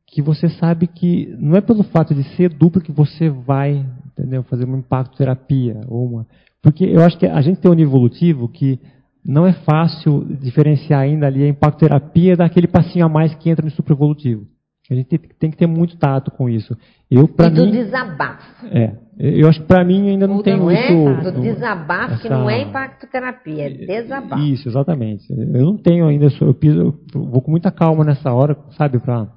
que 0.07 0.21
você 0.21 0.47
sabe 0.49 0.87
que 0.87 1.35
não 1.39 1.57
é 1.57 1.61
pelo 1.61 1.83
fato 1.83 2.13
de 2.13 2.23
ser 2.35 2.49
duplo 2.49 2.81
que 2.81 2.91
você 2.91 3.29
vai 3.29 3.85
entendeu, 4.17 4.43
fazer 4.43 4.63
uma 4.65 4.77
impacto 4.77 5.17
terapia 5.17 5.81
ou 5.87 6.05
uma, 6.05 6.27
porque 6.61 6.85
eu 6.85 7.03
acho 7.03 7.17
que 7.17 7.25
a 7.25 7.41
gente 7.41 7.59
tem 7.59 7.69
um 7.69 7.75
nível 7.75 7.91
evolutivo 7.91 8.47
que 8.47 8.79
não 9.25 9.45
é 9.45 9.53
fácil 9.53 10.23
diferenciar 10.39 11.01
ainda 11.01 11.25
ali 11.25 11.43
a 11.43 11.47
impacto 11.47 11.79
terapia 11.79 12.35
daquele 12.35 12.67
passinho 12.67 13.05
a 13.05 13.09
mais 13.09 13.33
que 13.35 13.49
entra 13.49 13.65
no 13.65 13.93
evolutivo. 13.93 14.47
A 14.89 14.93
gente 14.93 15.17
tem 15.39 15.49
que 15.49 15.57
ter 15.57 15.65
muito 15.65 15.97
tato 15.97 16.29
com 16.29 16.47
isso. 16.47 16.77
Eu, 17.09 17.23
e 17.23 17.49
do 17.49 17.65
mim, 17.65 17.71
desabafo. 17.71 18.67
É, 18.67 18.95
eu 19.17 19.47
acho 19.47 19.61
que 19.61 19.67
para 19.67 19.83
mim 19.83 20.09
ainda 20.09 20.27
não 20.27 20.41
tem 20.41 20.57
não 20.57 20.65
muito... 20.65 21.27
É, 21.27 21.31
do 21.31 21.41
desabafo, 21.41 22.13
essa, 22.13 22.21
que 22.21 22.29
não 22.29 22.49
é 22.49 22.61
impacto-terapia, 22.61 23.67
é 23.67 23.69
desabafo. 24.01 24.43
Isso, 24.43 24.67
exatamente. 24.67 25.25
Eu 25.31 25.65
não 25.65 25.77
tenho 25.77 26.05
ainda... 26.05 26.27
Eu, 26.41 26.53
piso, 26.53 26.95
eu 27.13 27.23
vou 27.25 27.41
com 27.41 27.51
muita 27.51 27.71
calma 27.71 28.03
nessa 28.03 28.33
hora, 28.33 28.57
sabe? 28.77 28.99
Pra, 28.99 29.27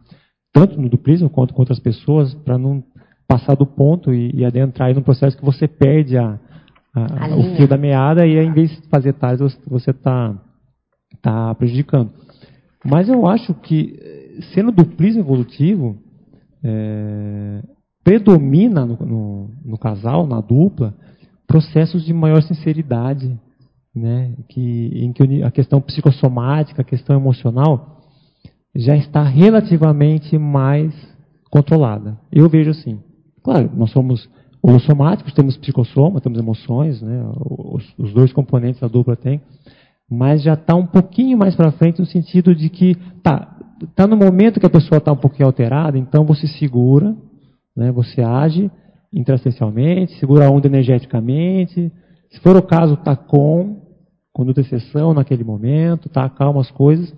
tanto 0.52 0.80
no 0.80 0.88
duplismo 0.88 1.30
quanto 1.30 1.54
com 1.54 1.62
outras 1.62 1.78
pessoas, 1.78 2.34
para 2.34 2.58
não 2.58 2.82
passar 3.28 3.54
do 3.54 3.66
ponto 3.66 4.12
e, 4.12 4.30
e 4.34 4.44
adentrar 4.44 4.88
aí 4.88 4.94
num 4.94 5.02
processo 5.02 5.36
que 5.36 5.44
você 5.44 5.68
perde 5.68 6.16
a, 6.16 6.38
a, 6.94 7.26
a 7.26 7.36
o 7.36 7.56
fio 7.56 7.68
da 7.68 7.76
meada 7.76 8.26
e 8.26 8.36
em 8.36 8.52
vez 8.52 8.70
de 8.70 8.88
fazer 8.88 9.12
tais, 9.12 9.38
você 9.66 9.90
está 9.90 10.34
tá 11.22 11.54
prejudicando. 11.54 12.10
Mas 12.84 13.08
eu 13.08 13.26
acho 13.26 13.54
que 13.54 13.96
sendo 14.54 14.72
duplismo 14.72 15.20
evolutivo, 15.20 15.98
é, 16.64 17.62
predomina 18.08 18.86
no, 18.86 18.96
no, 18.96 19.50
no, 19.62 19.76
casal, 19.76 20.26
na 20.26 20.40
dupla, 20.40 20.94
processos 21.46 22.02
de 22.06 22.14
maior 22.14 22.42
sinceridade, 22.42 23.38
né, 23.94 24.32
que, 24.48 24.90
em 24.94 25.12
que 25.12 25.42
a 25.42 25.50
questão 25.50 25.78
psicossomática, 25.78 26.80
a 26.80 26.84
questão 26.84 27.14
emocional, 27.14 28.00
já 28.74 28.96
está 28.96 29.22
relativamente 29.22 30.38
mais 30.38 30.94
controlada. 31.50 32.18
Eu 32.32 32.48
vejo 32.48 32.70
assim. 32.70 32.98
Claro, 33.42 33.70
nós 33.76 33.90
somos 33.90 34.26
holossomáticos, 34.62 35.34
temos 35.34 35.58
psicossoma, 35.58 36.18
temos 36.18 36.38
emoções, 36.38 37.02
né, 37.02 37.30
os, 37.38 37.84
os 37.98 38.14
dois 38.14 38.32
componentes 38.32 38.80
da 38.80 38.88
dupla 38.88 39.16
têm, 39.16 39.42
mas 40.10 40.42
já 40.42 40.54
está 40.54 40.74
um 40.74 40.86
pouquinho 40.86 41.36
mais 41.36 41.54
para 41.54 41.72
frente 41.72 42.00
no 42.00 42.06
sentido 42.06 42.54
de 42.54 42.70
que 42.70 42.96
tá, 43.22 43.54
tá 43.94 44.06
no 44.06 44.16
momento 44.16 44.58
que 44.58 44.66
a 44.66 44.70
pessoa 44.70 44.96
está 44.96 45.12
um 45.12 45.16
pouquinho 45.16 45.46
alterada, 45.46 45.98
então 45.98 46.24
você 46.24 46.46
segura, 46.46 47.14
né, 47.78 47.92
você 47.92 48.20
age 48.20 48.68
intracencialmente, 49.14 50.18
segura 50.18 50.46
a 50.46 50.50
onda 50.50 50.66
energeticamente, 50.66 51.92
se 52.28 52.40
for 52.40 52.56
o 52.56 52.62
caso, 52.62 52.94
está 52.94 53.14
com 53.16 53.80
conduta 54.32 54.60
de 54.60 54.66
exceção 54.66 55.14
naquele 55.14 55.44
momento, 55.44 56.08
tá, 56.08 56.24
acalma 56.24 56.60
as 56.60 56.70
coisas. 56.72 57.14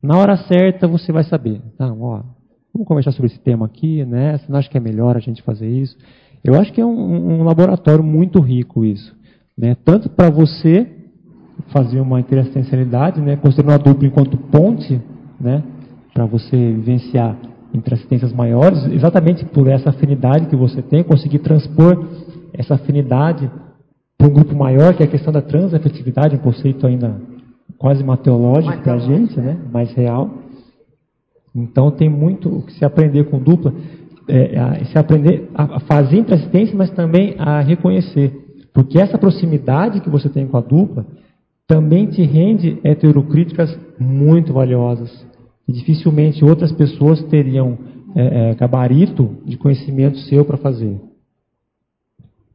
Na 0.00 0.16
hora 0.16 0.36
certa 0.36 0.86
você 0.86 1.12
vai 1.12 1.24
saber. 1.24 1.60
Tá, 1.76 1.92
ó, 1.92 2.22
vamos 2.72 2.86
conversar 2.86 3.10
sobre 3.12 3.26
esse 3.32 3.40
tema 3.40 3.66
aqui, 3.66 4.04
né? 4.04 4.38
Você 4.38 4.46
não 4.48 4.58
acha 4.58 4.70
que 4.70 4.78
é 4.78 4.80
melhor 4.80 5.16
a 5.16 5.20
gente 5.20 5.42
fazer 5.42 5.68
isso? 5.68 5.96
Eu 6.42 6.54
acho 6.54 6.72
que 6.72 6.80
é 6.80 6.86
um, 6.86 7.40
um 7.40 7.42
laboratório 7.42 8.04
muito 8.04 8.40
rico 8.40 8.84
isso. 8.84 9.14
Né? 9.58 9.76
Tanto 9.84 10.08
para 10.08 10.30
você 10.30 10.86
fazer 11.72 12.00
uma 12.00 12.20
interassistencialidade, 12.20 13.20
né? 13.20 13.36
considerando 13.36 13.74
a 13.74 13.78
dupla 13.78 14.06
enquanto 14.06 14.36
ponte, 14.36 15.00
né? 15.40 15.62
para 16.14 16.24
você 16.26 16.56
vivenciar 16.56 17.36
interassistências 17.76 18.32
maiores, 18.32 18.84
exatamente 18.86 19.44
por 19.44 19.68
essa 19.68 19.90
afinidade 19.90 20.46
que 20.46 20.56
você 20.56 20.82
tem, 20.82 21.04
conseguir 21.04 21.40
transpor 21.40 22.04
essa 22.52 22.74
afinidade 22.74 23.50
para 24.16 24.26
um 24.26 24.30
grupo 24.32 24.54
maior, 24.54 24.94
que 24.94 25.02
é 25.02 25.06
a 25.06 25.10
questão 25.10 25.32
da 25.32 25.42
transafetividade, 25.42 26.36
um 26.36 26.38
conceito 26.38 26.86
ainda 26.86 27.20
quase 27.78 28.02
mateológico 28.02 28.78
para 28.82 28.94
a 28.94 28.98
gente, 28.98 29.38
né? 29.38 29.56
mais 29.70 29.92
real. 29.92 30.30
Então 31.54 31.90
tem 31.90 32.08
muito 32.08 32.48
o 32.48 32.62
que 32.62 32.72
se 32.72 32.84
aprender 32.84 33.24
com 33.24 33.38
dupla, 33.38 33.72
é, 34.28 34.58
a, 34.58 34.84
se 34.84 34.98
aprender 34.98 35.50
a 35.54 35.80
fazer 35.80 36.18
interassistência, 36.18 36.76
mas 36.76 36.90
também 36.90 37.34
a 37.38 37.60
reconhecer. 37.60 38.32
Porque 38.72 38.98
essa 38.98 39.16
proximidade 39.18 40.00
que 40.00 40.10
você 40.10 40.28
tem 40.28 40.46
com 40.46 40.56
a 40.56 40.60
dupla 40.60 41.06
também 41.66 42.06
te 42.06 42.22
rende 42.22 42.78
heterocríticas 42.84 43.76
muito 43.98 44.52
valiosas. 44.52 45.26
E 45.68 45.72
dificilmente 45.72 46.44
outras 46.44 46.72
pessoas 46.72 47.22
teriam 47.24 47.78
é, 48.14 48.50
é, 48.50 48.54
gabarito 48.54 49.36
de 49.44 49.56
conhecimento 49.56 50.18
seu 50.20 50.44
para 50.44 50.56
fazer. 50.56 51.00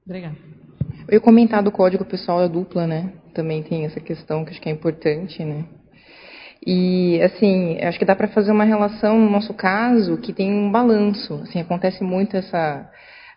Obrigada. 0.06 0.36
Eu 1.08 1.16
ia 1.16 1.20
comentar 1.22 1.62
do 1.62 1.72
código 1.72 2.06
pessoal 2.06 2.40
da 2.40 2.48
dupla, 2.48 2.88
né? 2.88 3.14
Também 3.34 3.62
tem 3.64 3.86
essa 3.86 4.00
questão 4.00 4.44
que 4.44 4.52
acho 4.52 4.62
que 4.62 4.70
é 4.70 4.72
importante, 4.72 5.44
né? 5.44 5.66
E, 6.66 7.20
assim, 7.22 7.80
acho 7.82 7.98
que 7.98 8.06
dá 8.06 8.16
para 8.16 8.28
fazer 8.28 8.52
uma 8.52 8.64
relação, 8.64 9.20
no 9.20 9.30
nosso 9.30 9.54
caso, 9.54 10.18
que 10.18 10.32
tem 10.32 10.52
um 10.54 10.72
balanço. 10.72 11.34
Assim, 11.44 11.60
acontece 11.60 12.04
muito 12.04 12.38
essa... 12.38 12.90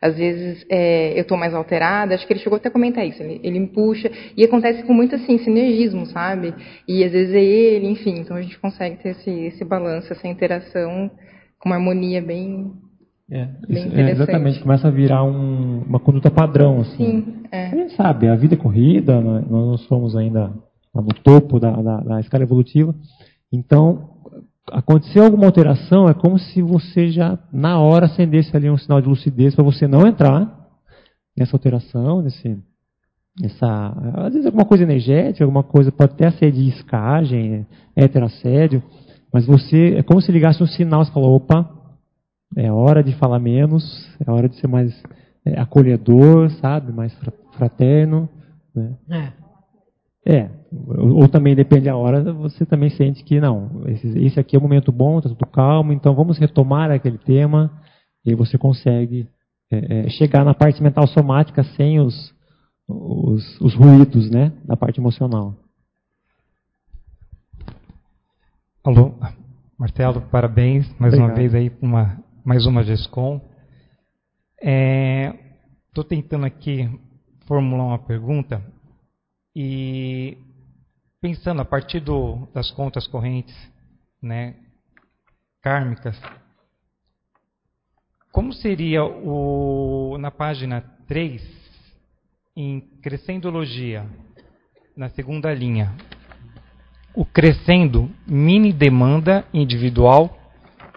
Às 0.04 0.18
vezes 0.18 0.66
é, 0.68 1.16
eu 1.18 1.22
estou 1.22 1.38
mais 1.38 1.54
alterada, 1.54 2.14
acho 2.14 2.26
que 2.26 2.32
ele 2.34 2.40
chegou 2.40 2.58
até 2.58 2.68
a 2.68 2.70
comentar 2.70 3.06
isso, 3.06 3.22
ele, 3.22 3.40
ele 3.42 3.58
me 3.58 3.68
puxa, 3.68 4.10
e 4.36 4.44
acontece 4.44 4.82
com 4.82 4.92
muito 4.92 5.14
assim, 5.14 5.38
sinergismo, 5.38 6.04
sabe? 6.04 6.54
E 6.86 7.02
às 7.02 7.10
vezes 7.10 7.34
é 7.34 7.42
ele, 7.42 7.88
enfim, 7.88 8.18
então 8.18 8.36
a 8.36 8.42
gente 8.42 8.58
consegue 8.58 8.96
ter 8.96 9.12
esse, 9.12 9.30
esse 9.30 9.64
balanço, 9.64 10.12
essa 10.12 10.28
interação 10.28 11.10
com 11.58 11.70
uma 11.70 11.76
harmonia 11.76 12.20
bem, 12.20 12.70
é, 13.30 13.48
isso, 13.66 13.96
é, 13.96 14.10
exatamente, 14.10 14.60
começa 14.60 14.88
a 14.88 14.90
virar 14.90 15.24
um, 15.24 15.82
uma 15.88 15.98
conduta 15.98 16.30
padrão. 16.30 16.82
Assim. 16.82 16.96
Sim, 16.96 17.42
é. 17.50 17.68
A 17.68 17.74
gente 17.74 17.96
sabe, 17.96 18.28
a 18.28 18.36
vida 18.36 18.54
é 18.54 18.58
corrida, 18.58 19.18
nós 19.22 19.48
não 19.50 19.78
somos 19.78 20.14
ainda 20.14 20.52
no 20.94 21.14
topo 21.22 21.58
da, 21.58 21.70
da, 21.70 22.00
da, 22.00 22.20
escala 22.20 22.44
evolutiva. 22.44 22.94
Então, 23.50 24.13
aconteceu 24.70 25.24
alguma 25.24 25.46
alteração, 25.46 26.08
é 26.08 26.14
como 26.14 26.38
se 26.38 26.62
você 26.62 27.08
já, 27.08 27.38
na 27.52 27.78
hora, 27.78 28.06
acendesse 28.06 28.56
ali 28.56 28.70
um 28.70 28.78
sinal 28.78 29.00
de 29.00 29.08
lucidez 29.08 29.54
para 29.54 29.64
você 29.64 29.86
não 29.86 30.06
entrar 30.06 30.50
nessa 31.36 31.54
alteração, 31.54 32.22
nesse, 32.22 32.58
nessa, 33.40 33.94
às 34.14 34.32
vezes 34.32 34.46
alguma 34.46 34.64
coisa 34.64 34.84
energética, 34.84 35.44
alguma 35.44 35.62
coisa, 35.62 35.92
pode 35.92 36.12
até 36.12 36.30
ser 36.32 36.50
de 36.52 36.68
escagem, 36.68 37.66
heterassédio, 37.96 38.82
mas 39.32 39.46
você, 39.46 39.96
é 39.96 40.02
como 40.02 40.20
se 40.20 40.30
ligasse 40.30 40.62
um 40.62 40.66
sinal 40.66 41.02
e 41.02 41.12
falou, 41.12 41.34
opa, 41.34 41.68
é 42.56 42.70
hora 42.70 43.02
de 43.02 43.12
falar 43.16 43.40
menos, 43.40 43.82
é 44.24 44.30
hora 44.30 44.48
de 44.48 44.56
ser 44.56 44.68
mais 44.68 44.94
é, 45.44 45.60
acolhedor, 45.60 46.50
sabe? 46.52 46.92
Mais 46.92 47.12
fraterno. 47.56 48.28
Né? 48.74 48.96
É. 50.26 50.34
é. 50.36 50.50
Ou, 50.74 51.22
ou, 51.22 51.28
também 51.28 51.54
depende 51.54 51.84
da 51.84 51.96
hora, 51.96 52.32
você 52.32 52.66
também 52.66 52.90
sente 52.90 53.22
que 53.22 53.40
não, 53.40 53.82
esse, 53.86 54.06
esse 54.18 54.40
aqui 54.40 54.56
é 54.56 54.58
o 54.58 54.62
momento 54.62 54.90
bom, 54.90 55.18
está 55.18 55.28
tudo 55.28 55.46
calmo, 55.46 55.92
então 55.92 56.14
vamos 56.14 56.36
retomar 56.38 56.90
aquele 56.90 57.18
tema 57.18 57.70
e 58.26 58.34
você 58.34 58.58
consegue 58.58 59.28
é, 59.70 60.06
é, 60.06 60.08
chegar 60.10 60.44
na 60.44 60.52
parte 60.52 60.82
mental 60.82 61.06
somática 61.06 61.62
sem 61.62 62.00
os, 62.00 62.34
os, 62.88 63.60
os 63.60 63.74
ruídos 63.74 64.30
né, 64.30 64.52
da 64.64 64.76
parte 64.76 64.98
emocional. 64.98 65.54
Alô, 68.82 69.14
Marcelo, 69.78 70.22
parabéns 70.22 70.86
mais 70.98 71.14
Obrigado. 71.14 71.30
uma 71.30 71.34
vez 71.34 71.54
aí 71.54 71.70
por 71.70 71.86
uma 71.86 72.18
mais 72.44 72.66
uma 72.66 72.82
GESCOM. 72.82 73.40
Estou 74.60 76.04
é, 76.04 76.08
tentando 76.08 76.44
aqui 76.44 76.90
formular 77.46 77.84
uma 77.84 77.98
pergunta 77.98 78.62
e 79.56 80.36
pensando 81.24 81.62
a 81.62 81.64
partir 81.64 82.00
do, 82.00 82.46
das 82.52 82.70
contas 82.70 83.06
correntes 83.06 83.56
né, 84.22 84.56
kármicas, 85.62 86.20
como 88.30 88.52
seria 88.52 89.02
o, 89.02 90.18
na 90.18 90.30
página 90.30 90.84
3, 91.08 91.42
em 92.54 92.78
crescendologia, 93.02 94.04
na 94.94 95.08
segunda 95.08 95.50
linha, 95.54 95.94
o 97.14 97.24
crescendo 97.24 98.10
mini 98.26 98.70
demanda 98.70 99.46
individual 99.54 100.38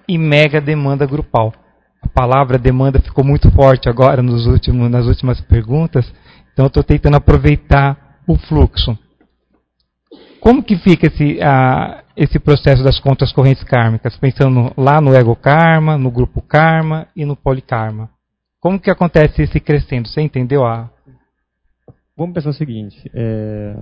e 0.09 0.17
mega 0.17 0.59
demanda 0.59 1.05
grupal. 1.05 1.53
A 2.01 2.09
palavra 2.09 2.57
demanda 2.57 2.99
ficou 2.99 3.23
muito 3.23 3.49
forte 3.51 3.87
agora 3.87 4.21
nos 4.21 4.45
últimos, 4.45 4.91
nas 4.91 5.05
últimas 5.05 5.39
perguntas, 5.39 6.05
então 6.51 6.65
estou 6.65 6.83
tentando 6.83 7.15
aproveitar 7.15 8.19
o 8.27 8.35
fluxo. 8.35 9.06
Como 10.39 10.63
que 10.63 10.77
fica 10.77 11.07
esse, 11.07 11.41
a, 11.41 12.03
esse 12.15 12.39
processo 12.39 12.83
das 12.83 12.99
contas 12.99 13.31
correntes 13.31 13.63
kármicas? 13.63 14.17
Pensando 14.17 14.71
lá 14.77 15.01
no 15.01 15.13
ego 15.15 15.35
karma, 15.35 15.97
no 15.97 16.11
grupo 16.11 16.41
karma 16.41 17.07
e 17.15 17.25
no 17.25 17.35
polikarma. 17.35 18.09
Como 18.59 18.79
que 18.79 18.89
acontece 18.89 19.43
esse 19.43 19.59
crescendo? 19.59 20.07
Você 20.07 20.21
entendeu 20.21 20.65
a... 20.65 20.89
Vamos 22.15 22.33
pensar 22.33 22.49
o 22.49 22.53
seguinte, 22.53 23.09
é, 23.13 23.75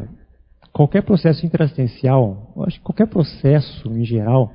qualquer 0.74 1.03
processo 1.03 1.45
interassistencial, 1.45 2.53
acho 2.68 2.80
que 2.80 2.84
qualquer 2.84 3.08
processo 3.08 3.89
em 3.93 4.03
geral, 4.03 4.51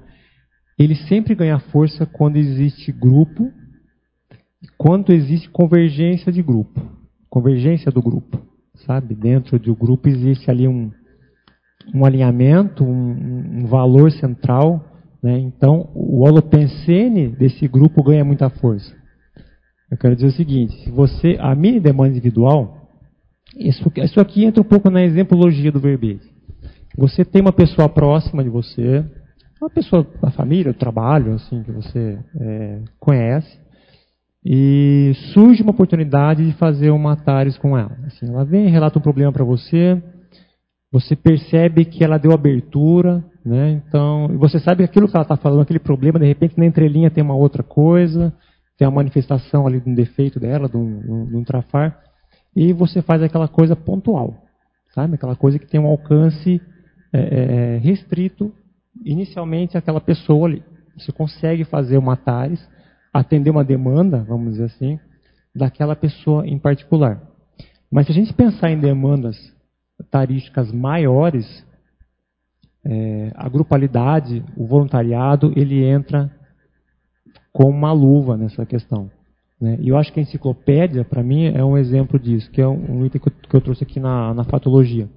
ele 0.79 0.95
sempre 0.95 1.35
ganha 1.35 1.59
força 1.59 2.05
quando 2.05 2.37
existe 2.37 2.93
grupo, 2.93 3.51
quando 4.77 5.15
existe 5.15 5.49
convergência 5.49 6.31
de 6.31 6.43
grupo, 6.43 6.79
convergência 7.31 7.91
do 7.91 8.03
grupo, 8.03 8.39
sabe? 8.87 9.15
Dentro 9.15 9.59
do 9.59 9.75
grupo 9.75 10.11
existe 10.11 10.51
ali 10.51 10.69
um, 10.69 10.93
um 11.95 12.05
alinhamento, 12.05 12.85
um, 12.85 13.63
um 13.63 13.67
valor 13.67 14.11
central, 14.13 14.85
né? 15.23 15.39
Então 15.39 15.91
o 15.95 16.25
holopensene 16.25 17.29
desse 17.29 17.67
grupo 17.69 18.03
ganha 18.03 18.25
muita 18.25 18.49
força. 18.49 18.95
Eu 19.91 19.97
quero 19.97 20.15
dizer 20.15 20.29
o 20.29 20.33
seguinte: 20.33 20.73
se 20.85 20.91
você 20.91 21.37
a 21.41 21.55
minha 21.55 21.81
demanda 21.81 22.11
individual, 22.11 22.89
isso, 23.57 23.91
isso 23.97 24.21
aqui 24.21 24.45
entra 24.45 24.61
um 24.61 24.65
pouco 24.65 24.91
na 24.91 25.03
exemplologia 25.03 25.73
do 25.73 25.81
verbete. 25.81 26.29
Você 26.97 27.25
tem 27.25 27.41
uma 27.41 27.53
pessoa 27.53 27.89
próxima 27.89 28.43
de 28.43 28.51
você, 28.51 29.05
uma 29.61 29.71
pessoa 29.71 30.07
da 30.21 30.31
família, 30.31 30.73
do 30.73 30.79
trabalho, 30.79 31.35
assim, 31.35 31.63
que 31.63 31.73
você 31.73 32.19
é, 32.41 32.79
conhece, 32.99 33.59
e 34.45 35.13
surge 35.33 35.63
uma 35.63 35.73
oportunidade 35.73 36.47
de 36.47 36.53
fazer 36.55 36.91
uma 36.91 37.13
Atares 37.13 37.59
com 37.59 37.77
ela. 37.77 37.97
Assim, 38.07 38.27
ela 38.27 38.45
vem, 38.45 38.69
relata 38.69 38.99
um 38.99 39.03
problema 39.03 39.33
para 39.33 39.45
você, 39.45 40.03
você 40.93 41.15
percebe 41.15 41.85
que 41.85 42.03
ela 42.03 42.19
deu 42.19 42.33
abertura, 42.33 43.25
né? 43.45 43.83
Então, 43.87 44.29
você 44.39 44.59
sabe 44.59 44.79
que 44.79 44.91
aquilo 44.91 45.09
que 45.09 45.17
ela 45.17 45.23
está 45.23 45.37
falando, 45.37 45.63
aquele 45.63 45.79
problema, 45.79 46.19
de 46.19 46.27
repente 46.27 46.59
na 46.59 46.67
entrelinha 46.67 47.11
tem 47.11 47.23
uma 47.23 47.37
outra 47.37 47.63
coisa, 47.63 48.33
tem 48.77 48.87
a 48.87 48.91
manifestação 48.91 49.67
ali 49.67 49.81
de 49.81 49.89
um 49.89 49.95
defeito 49.95 50.41
dela, 50.41 50.69
de 50.69 50.77
um, 50.77 51.27
de 51.27 51.37
um 51.37 51.45
trafar, 51.45 52.01
e 52.57 52.73
você 52.73 53.01
faz 53.01 53.23
aquela 53.23 53.47
coisa 53.47 53.77
pontual, 53.77 54.37
sabe? 54.93 55.15
Aquela 55.15 55.37
coisa 55.37 55.59
que 55.59 55.67
tem 55.67 55.81
um 55.81 55.87
alcance 55.87 56.61
é, 57.13 57.21
é 57.21 57.79
restrito 57.79 58.53
inicialmente 59.05 59.77
aquela 59.77 60.01
pessoa 60.01 60.49
ali. 60.49 60.63
Você 60.99 61.13
consegue 61.13 61.65
fazer 61.65 61.99
uma 61.99 62.17
TARES, 62.17 62.61
atender 63.13 63.51
uma 63.51 63.65
demanda, 63.65 64.25
vamos 64.29 64.53
dizer 64.53 64.65
assim, 64.65 64.99
daquela 65.55 65.95
pessoa 65.95 66.47
em 66.47 66.59
particular. 66.59 67.23
Mas 67.91 68.07
se 68.07 68.13
a 68.13 68.15
gente 68.15 68.33
pensar 68.35 68.71
em 68.71 68.79
demandas 68.79 69.37
tarísticas 70.11 70.73
maiores, 70.73 71.67
é, 72.85 73.33
a 73.35 73.49
grupalidade, 73.49 74.45
o 74.57 74.67
voluntariado, 74.67 75.53
ele 75.57 75.85
entra 75.85 76.31
com 77.53 77.69
uma 77.69 77.93
luva 77.93 78.37
nessa 78.37 78.65
questão. 78.65 79.11
Né? 79.61 79.77
E 79.81 79.89
eu 79.89 79.99
acho 79.99 80.13
que 80.13 80.21
a 80.21 80.23
enciclopédia, 80.23 81.05
para 81.05 81.23
mim, 81.23 81.47
é 81.47 81.65
um 81.65 81.77
exemplo 81.77 82.19
disso, 82.19 82.51
que 82.51 82.61
é 82.61 82.67
um, 82.67 83.05
item 83.05 83.21
que 83.21 83.29
eu, 83.29 83.33
que 83.51 83.57
eu 83.57 83.61
trouxe 83.61 83.85
aqui 83.85 84.01
na, 84.01 84.33
na 84.33 84.45
fatologia. 84.45 85.09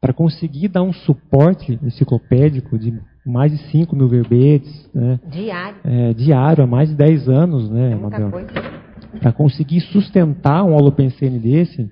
Para 0.00 0.12
conseguir 0.12 0.68
dar 0.68 0.82
um 0.82 0.92
suporte 0.92 1.78
enciclopédico 1.82 2.78
de 2.78 3.00
mais 3.26 3.52
de 3.52 3.58
5 3.70 3.94
mil 3.96 4.08
verbetes, 4.08 4.88
né? 4.94 5.18
diário. 5.26 5.78
É, 5.84 6.14
diário, 6.14 6.64
há 6.64 6.66
mais 6.66 6.88
de 6.88 6.94
10 6.94 7.28
anos, 7.28 7.70
né, 7.70 7.94
Mabel? 7.94 8.30
Para 9.20 9.32
conseguir 9.32 9.80
sustentar 9.80 10.64
um 10.64 10.74
holopensene 10.74 11.38
desse, 11.38 11.90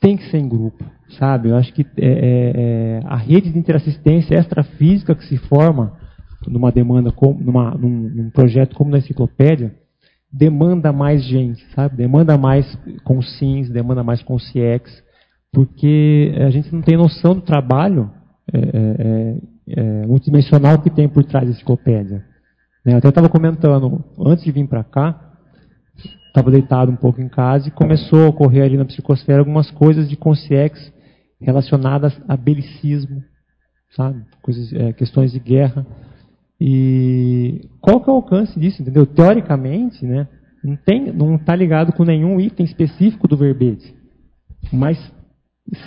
tem 0.00 0.16
que 0.16 0.28
ser 0.30 0.38
em 0.38 0.48
grupo, 0.48 0.82
sabe? 1.18 1.50
Eu 1.50 1.56
acho 1.56 1.72
que 1.74 1.82
é, 1.96 2.06
é, 2.06 2.52
é, 2.54 3.00
a 3.04 3.16
rede 3.16 3.52
de 3.52 3.58
interassistência 3.58 4.34
extrafísica 4.34 5.14
que 5.14 5.26
se 5.26 5.36
forma 5.36 5.92
numa 6.48 6.72
demanda, 6.72 7.12
numa, 7.38 7.72
num, 7.72 8.08
num 8.08 8.30
projeto 8.30 8.74
como 8.74 8.90
na 8.90 8.98
enciclopédia, 8.98 9.74
demanda 10.32 10.92
mais 10.92 11.22
gente, 11.22 11.62
sabe? 11.74 11.96
Demanda 11.96 12.38
mais 12.38 12.66
com 13.04 13.20
SINs, 13.20 13.68
demanda 13.68 14.02
mais 14.02 14.22
com 14.22 14.36
CX, 14.36 15.02
porque 15.52 16.32
a 16.38 16.50
gente 16.50 16.72
não 16.72 16.80
tem 16.80 16.96
noção 16.96 17.34
do 17.34 17.42
trabalho 17.42 18.10
é, 18.52 18.58
é, 18.58 19.36
é, 19.68 20.06
multidimensional 20.06 20.80
que 20.80 20.90
tem 20.90 21.08
por 21.08 21.24
trás 21.24 21.44
da 21.44 21.52
enciclopédia. 21.52 22.24
Né? 22.84 22.94
Eu 22.94 22.98
até 22.98 23.08
estava 23.08 23.28
comentando, 23.28 24.02
antes 24.18 24.44
de 24.44 24.52
vir 24.52 24.66
para 24.66 24.82
cá, 24.84 25.29
estava 26.26 26.50
deitado 26.50 26.90
um 26.90 26.96
pouco 26.96 27.20
em 27.20 27.28
casa 27.28 27.68
e 27.68 27.72
começou 27.72 28.24
a 28.24 28.28
ocorrer 28.28 28.64
ali 28.64 28.76
na 28.76 28.84
psicosfera 28.84 29.40
algumas 29.40 29.70
coisas 29.70 30.08
de 30.08 30.16
consciex 30.16 30.92
relacionadas 31.40 32.18
a 32.28 32.36
belicismo, 32.36 33.22
sabe? 33.96 34.22
Coisas, 34.42 34.72
é, 34.72 34.92
questões 34.92 35.32
de 35.32 35.40
guerra. 35.40 35.86
E 36.60 37.68
qual 37.80 38.00
que 38.00 38.10
é 38.10 38.12
o 38.12 38.16
alcance 38.16 38.58
disso, 38.60 38.82
entendeu? 38.82 39.06
Teoricamente, 39.06 40.04
né, 40.04 40.28
não 40.62 40.76
tem, 40.76 41.12
não 41.12 41.36
está 41.36 41.56
ligado 41.56 41.92
com 41.92 42.04
nenhum 42.04 42.38
item 42.38 42.64
específico 42.66 43.26
do 43.26 43.36
verbete. 43.36 43.94
Mas 44.72 44.98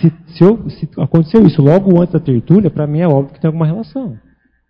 se, 0.00 0.12
se, 0.28 0.42
eu, 0.42 0.68
se 0.70 0.88
aconteceu 0.98 1.46
isso 1.46 1.62
logo 1.62 2.00
antes 2.00 2.12
da 2.12 2.20
tertúlia, 2.20 2.70
para 2.70 2.86
mim 2.86 3.00
é 3.00 3.06
óbvio 3.06 3.34
que 3.34 3.40
tem 3.40 3.48
alguma 3.48 3.66
relação. 3.66 4.18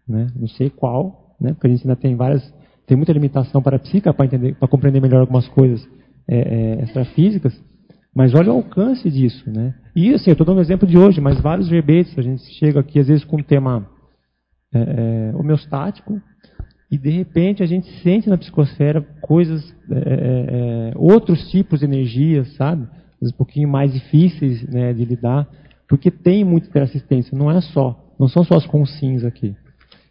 Né? 0.06 0.26
Não 0.36 0.48
sei 0.48 0.68
qual, 0.68 1.34
né? 1.40 1.52
porque 1.54 1.66
a 1.66 1.70
gente 1.70 1.82
ainda 1.82 1.96
tem 1.96 2.14
várias 2.14 2.42
tem 2.86 2.96
muita 2.96 3.12
limitação 3.12 3.62
para 3.62 3.76
a 3.76 3.78
psica 3.78 4.12
para 4.12 4.26
entender, 4.26 4.54
para 4.54 4.68
compreender 4.68 5.00
melhor 5.00 5.20
algumas 5.20 5.48
coisas 5.48 5.86
é, 6.28 6.36
é, 6.36 6.84
extrafísicas, 6.84 7.58
mas 8.14 8.34
olha 8.34 8.52
o 8.52 8.56
alcance 8.56 9.10
disso, 9.10 9.50
né? 9.50 9.74
E 9.96 10.14
assim, 10.14 10.30
eu 10.30 10.32
estou 10.34 10.46
dando 10.46 10.58
um 10.58 10.62
exemplo 10.62 10.86
de 10.86 10.96
hoje, 10.96 11.20
mas 11.20 11.40
vários 11.40 11.68
verbetes, 11.68 12.16
a 12.18 12.22
gente 12.22 12.42
chega 12.58 12.80
aqui 12.80 12.98
às 12.98 13.08
vezes 13.08 13.24
com 13.24 13.36
um 13.36 13.42
tema 13.42 13.88
é, 14.72 14.78
é 15.32 15.36
homeostático 15.36 16.20
e 16.90 16.98
de 16.98 17.10
repente 17.10 17.62
a 17.62 17.66
gente 17.66 17.88
sente 18.02 18.28
na 18.28 18.38
psicosfera 18.38 19.02
coisas, 19.20 19.74
é, 19.90 19.94
é, 19.96 20.92
outros 20.94 21.50
tipos 21.50 21.80
de 21.80 21.86
energias, 21.86 22.54
sabe? 22.54 22.86
Um 23.20 23.30
pouquinho 23.32 23.68
mais 23.68 23.92
difíceis 23.92 24.62
né, 24.68 24.92
de 24.92 25.04
lidar, 25.04 25.48
porque 25.88 26.10
tem 26.10 26.44
muita 26.44 26.82
assistência, 26.82 27.36
não 27.36 27.50
é 27.50 27.60
só, 27.60 27.98
não 28.18 28.28
são 28.28 28.44
só 28.44 28.56
as 28.56 28.66
consins 28.66 29.24
aqui. 29.24 29.56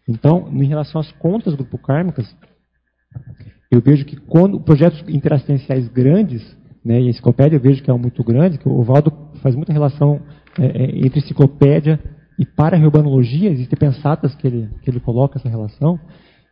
Então, 0.08 0.50
em 0.52 0.66
relação 0.66 1.00
às 1.00 1.12
contas 1.14 1.56
grupo 1.56 1.78
kármicas, 1.78 2.36
eu 3.72 3.82
vejo 3.82 4.06
que 4.06 4.16
quando 4.16 4.60
projetos 4.60 5.04
interassistenciais 5.08 5.88
grandes, 5.88 6.42
né, 6.86 7.02
e 7.02 7.08
a 7.08 7.10
enciclopédia 7.10 7.58
eu 7.58 7.62
vejo 7.62 7.82
que 7.82 7.90
é 7.90 7.94
muito 7.94 8.24
grande, 8.24 8.58
que 8.58 8.70
o 8.70 8.84
Valdo 8.84 9.12
faz 9.42 9.56
muita 9.56 9.74
relação 9.74 10.22
é, 10.60 10.66
é, 10.66 11.06
entre 11.06 11.20
enciclopédia 11.20 12.00
e 12.38 12.46
para-urbanologia, 12.46 13.50
existem 13.50 13.78
pensatas 13.78 14.36
que 14.36 14.48
ele, 14.48 14.70
que 14.82 14.90
ele 14.90 15.00
coloca 15.00 15.40
essa 15.40 15.50
relação. 15.50 16.00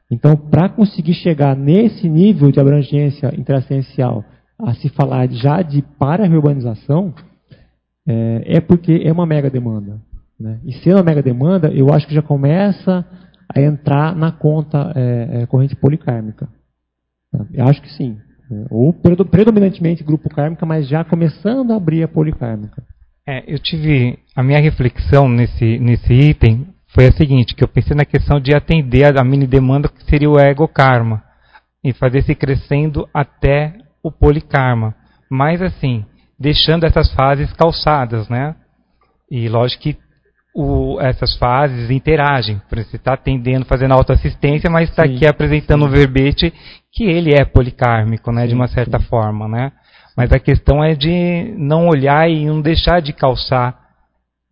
Então, 0.09 0.35
para 0.35 0.69
conseguir 0.69 1.13
chegar 1.13 1.55
nesse 1.55 2.09
nível 2.09 2.51
de 2.51 2.59
abrangência 2.59 3.33
interassistencial, 3.37 4.25
a 4.59 4.73
se 4.73 4.89
falar 4.89 5.29
já 5.29 5.61
de 5.61 5.81
para-urbanização, 5.97 7.13
é, 8.07 8.57
é, 8.57 8.61
porque 8.61 9.01
é 9.03 9.11
uma 9.11 9.25
mega 9.25 9.49
demanda. 9.49 9.99
Né? 10.39 10.59
E 10.65 10.73
sendo 10.73 10.97
uma 10.97 11.03
mega 11.03 11.21
demanda, 11.21 11.69
eu 11.69 11.93
acho 11.93 12.07
que 12.07 12.15
já 12.15 12.21
começa 12.21 13.05
a 13.53 13.61
entrar 13.61 14.15
na 14.15 14.31
conta 14.31 14.91
é, 14.95 15.41
é, 15.41 15.45
corrente 15.45 15.75
policármica. 15.75 16.47
Eu 17.53 17.65
acho 17.67 17.81
que 17.81 17.89
sim. 17.89 18.17
Ou 18.69 18.93
predominantemente 18.93 20.03
grupo 20.03 20.29
kármica, 20.29 20.65
mas 20.65 20.87
já 20.87 21.03
começando 21.05 21.71
a 21.71 21.77
abrir 21.77 22.03
a 22.03 22.07
policármica. 22.07 22.83
É, 23.25 23.43
eu 23.47 23.57
tive 23.57 24.19
a 24.35 24.43
minha 24.43 24.59
reflexão 24.59 25.29
nesse, 25.29 25.79
nesse 25.79 26.11
item 26.13 26.67
foi 26.93 27.07
a 27.07 27.11
seguinte, 27.13 27.55
que 27.55 27.63
eu 27.63 27.69
pensei 27.69 27.95
na 27.95 28.03
questão 28.03 28.39
de 28.39 28.53
atender 28.53 29.17
a 29.17 29.23
mini 29.23 29.47
demanda 29.47 29.87
que 29.87 30.03
seria 30.09 30.29
o 30.29 30.37
ego 30.37 30.67
karma 30.67 31.23
e 31.83 31.93
fazer 31.93 32.19
esse 32.19 32.35
crescendo 32.35 33.07
até 33.13 33.73
o 34.03 34.11
polikarma. 34.11 34.93
Mas 35.29 35.61
assim, 35.61 36.05
deixando 36.37 36.85
essas 36.85 37.13
fases 37.13 37.51
calçadas, 37.53 38.27
né? 38.27 38.55
E 39.29 39.47
lógico 39.47 39.83
que 39.83 39.97
o, 40.53 40.99
essas 40.99 41.35
fases 41.37 41.89
interagem. 41.89 42.61
Você 42.69 42.97
está 42.97 43.13
atendendo, 43.13 43.65
fazendo 43.65 43.93
autoassistência, 43.93 44.69
mas 44.69 44.89
está 44.89 45.03
aqui 45.03 45.25
apresentando 45.25 45.83
o 45.83 45.87
um 45.87 45.89
verbete 45.89 46.53
que 46.91 47.05
ele 47.05 47.33
é 47.33 47.45
policármico, 47.45 48.31
né, 48.31 48.43
sim, 48.43 48.49
de 48.49 48.55
uma 48.55 48.67
certa 48.67 48.99
sim. 48.99 49.05
forma, 49.05 49.47
né? 49.47 49.71
Mas 50.15 50.31
a 50.33 50.39
questão 50.39 50.83
é 50.83 50.93
de 50.93 51.53
não 51.57 51.87
olhar 51.87 52.29
e 52.29 52.45
não 52.45 52.61
deixar 52.61 53.01
de 53.01 53.13
calçar 53.13 53.79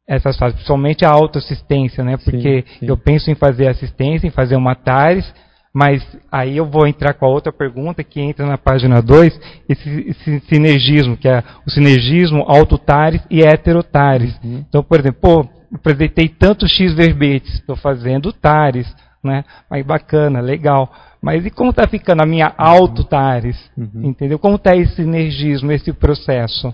essas 0.07 0.37
fases, 0.37 0.55
principalmente 0.55 1.05
a 1.05 1.11
autoassistência, 1.11 2.03
né? 2.03 2.17
Porque 2.17 2.63
sim, 2.79 2.85
eu 2.87 2.97
penso 2.97 3.29
em 3.29 3.35
fazer 3.35 3.67
assistência, 3.67 4.25
em 4.25 4.31
fazer 4.31 4.55
uma 4.55 4.73
TARES, 4.73 5.31
mas 5.73 6.01
aí 6.31 6.57
eu 6.57 6.65
vou 6.65 6.87
entrar 6.87 7.13
com 7.13 7.25
a 7.25 7.29
outra 7.29 7.53
pergunta 7.53 8.03
que 8.03 8.19
entra 8.19 8.45
na 8.45 8.57
página 8.57 9.01
2, 9.01 9.39
esse, 9.67 10.05
esse, 10.09 10.39
sinergismo, 10.47 11.15
que 11.15 11.27
é 11.27 11.43
o 11.65 11.69
sinergismo 11.69 12.43
autotares 12.47 13.21
e 13.29 13.43
heterotares. 13.43 14.33
Uhum. 14.43 14.65
Então, 14.67 14.81
por 14.81 14.99
exemplo, 14.99 15.19
pô, 15.21 15.59
apresentei 15.74 16.28
tanto 16.28 16.67
X 16.67 16.93
verbetes, 16.93 17.55
estou 17.55 17.76
fazendo 17.76 18.34
tares, 18.34 18.88
né? 19.24 19.43
Mas 19.70 19.86
bacana, 19.86 20.39
legal. 20.39 20.91
Mas 21.22 21.45
e 21.45 21.49
como 21.49 21.72
está 21.72 21.88
ficando 21.88 22.22
a 22.22 22.26
minha 22.26 22.53
auto-tares? 22.57 23.57
Uhum. 23.78 24.05
Entendeu? 24.05 24.39
Como 24.39 24.55
está 24.55 24.76
esse 24.76 24.95
sinergismo, 24.95 25.72
esse 25.72 25.91
processo? 25.91 26.74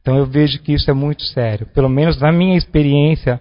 Então 0.00 0.16
eu 0.16 0.26
vejo 0.26 0.60
que 0.60 0.72
isso 0.72 0.90
é 0.90 0.94
muito 0.94 1.22
sério. 1.22 1.66
Pelo 1.74 1.88
menos 1.88 2.20
na 2.20 2.30
minha 2.30 2.56
experiência 2.56 3.40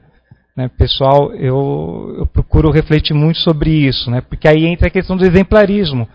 né, 0.56 0.70
pessoal, 0.70 1.34
eu, 1.34 2.16
eu 2.20 2.26
procuro 2.28 2.72
refletir 2.72 3.14
muito 3.14 3.40
sobre 3.40 3.70
isso, 3.70 4.10
né? 4.10 4.22
Porque 4.22 4.48
aí 4.48 4.66
entra 4.66 4.88
a 4.88 4.92
questão 4.92 5.18
do 5.18 5.26
exemplarismo. 5.26 6.08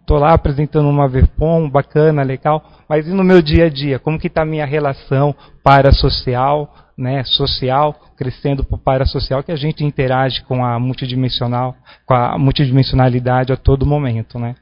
Estou 0.00 0.18
né? 0.18 0.22
lá 0.22 0.32
apresentando 0.32 0.88
uma 0.88 1.08
VERPOM, 1.08 1.68
bacana, 1.68 2.22
legal, 2.22 2.64
mas 2.88 3.06
e 3.06 3.10
no 3.10 3.24
meu 3.24 3.42
dia 3.42 3.66
a 3.66 3.68
dia? 3.68 3.98
Como 3.98 4.18
que 4.18 4.28
está 4.28 4.42
a 4.42 4.46
minha 4.46 4.64
relação 4.64 5.34
parasocial, 5.62 6.72
né, 6.98 7.22
social, 7.24 7.94
crescendo 8.16 8.64
para 8.64 8.74
o 8.74 8.78
parasocial, 8.78 9.42
que 9.42 9.52
a 9.52 9.56
gente 9.56 9.84
interage 9.84 10.42
com 10.42 10.64
a 10.64 10.78
multidimensional, 10.80 11.76
com 12.04 12.14
a 12.14 12.36
multidimensionalidade 12.36 13.52
a 13.52 13.56
todo 13.56 13.86
momento, 13.86 14.38
né? 14.38 14.56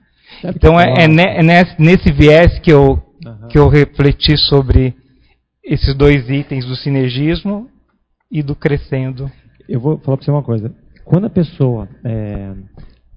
Então 0.45 0.78
é, 0.78 0.93
é, 0.99 1.05
é, 1.05 1.76
nesse 1.78 2.12
viés 2.12 2.59
que 2.59 2.70
eu, 2.70 3.03
uhum. 3.24 3.49
que 3.49 3.59
eu 3.59 3.68
refleti 3.68 4.37
sobre 4.37 4.95
esses 5.64 5.95
dois 5.95 6.28
itens 6.28 6.64
do 6.66 6.76
sinergismo 6.76 7.68
e 8.30 8.43
do 8.43 8.55
crescendo. 8.55 9.30
Eu 9.68 9.80
vou 9.80 9.99
falar 9.99 10.16
para 10.16 10.24
você 10.24 10.30
uma 10.30 10.43
coisa. 10.43 10.74
Quando 11.05 11.26
a 11.26 11.30
pessoa 11.30 11.89
é, 12.05 12.53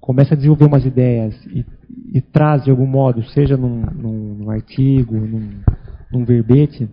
começa 0.00 0.34
a 0.34 0.36
desenvolver 0.36 0.64
umas 0.64 0.84
ideias 0.84 1.34
e, 1.46 1.64
e 2.14 2.20
traz 2.20 2.64
de 2.64 2.70
algum 2.70 2.86
modo, 2.86 3.22
seja 3.30 3.56
num, 3.56 3.82
num, 3.92 4.34
num 4.34 4.50
artigo, 4.50 5.14
num, 5.14 5.60
num, 6.10 6.24
verbete, 6.24 6.88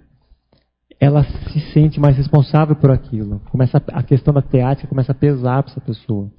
ela 0.99 1.23
se 1.23 1.59
sente 1.73 1.99
mais 1.99 2.17
responsável 2.17 2.75
por 2.75 2.91
aquilo. 2.91 3.39
Começa 3.51 3.81
a, 3.91 4.03
questão 4.03 4.33
da 4.33 4.41
teática 4.41 4.87
começa 4.87 5.11
a 5.11 5.15
pesar 5.15 5.61
para 5.63 5.71
essa 5.71 5.81
pessoa. 5.81 6.31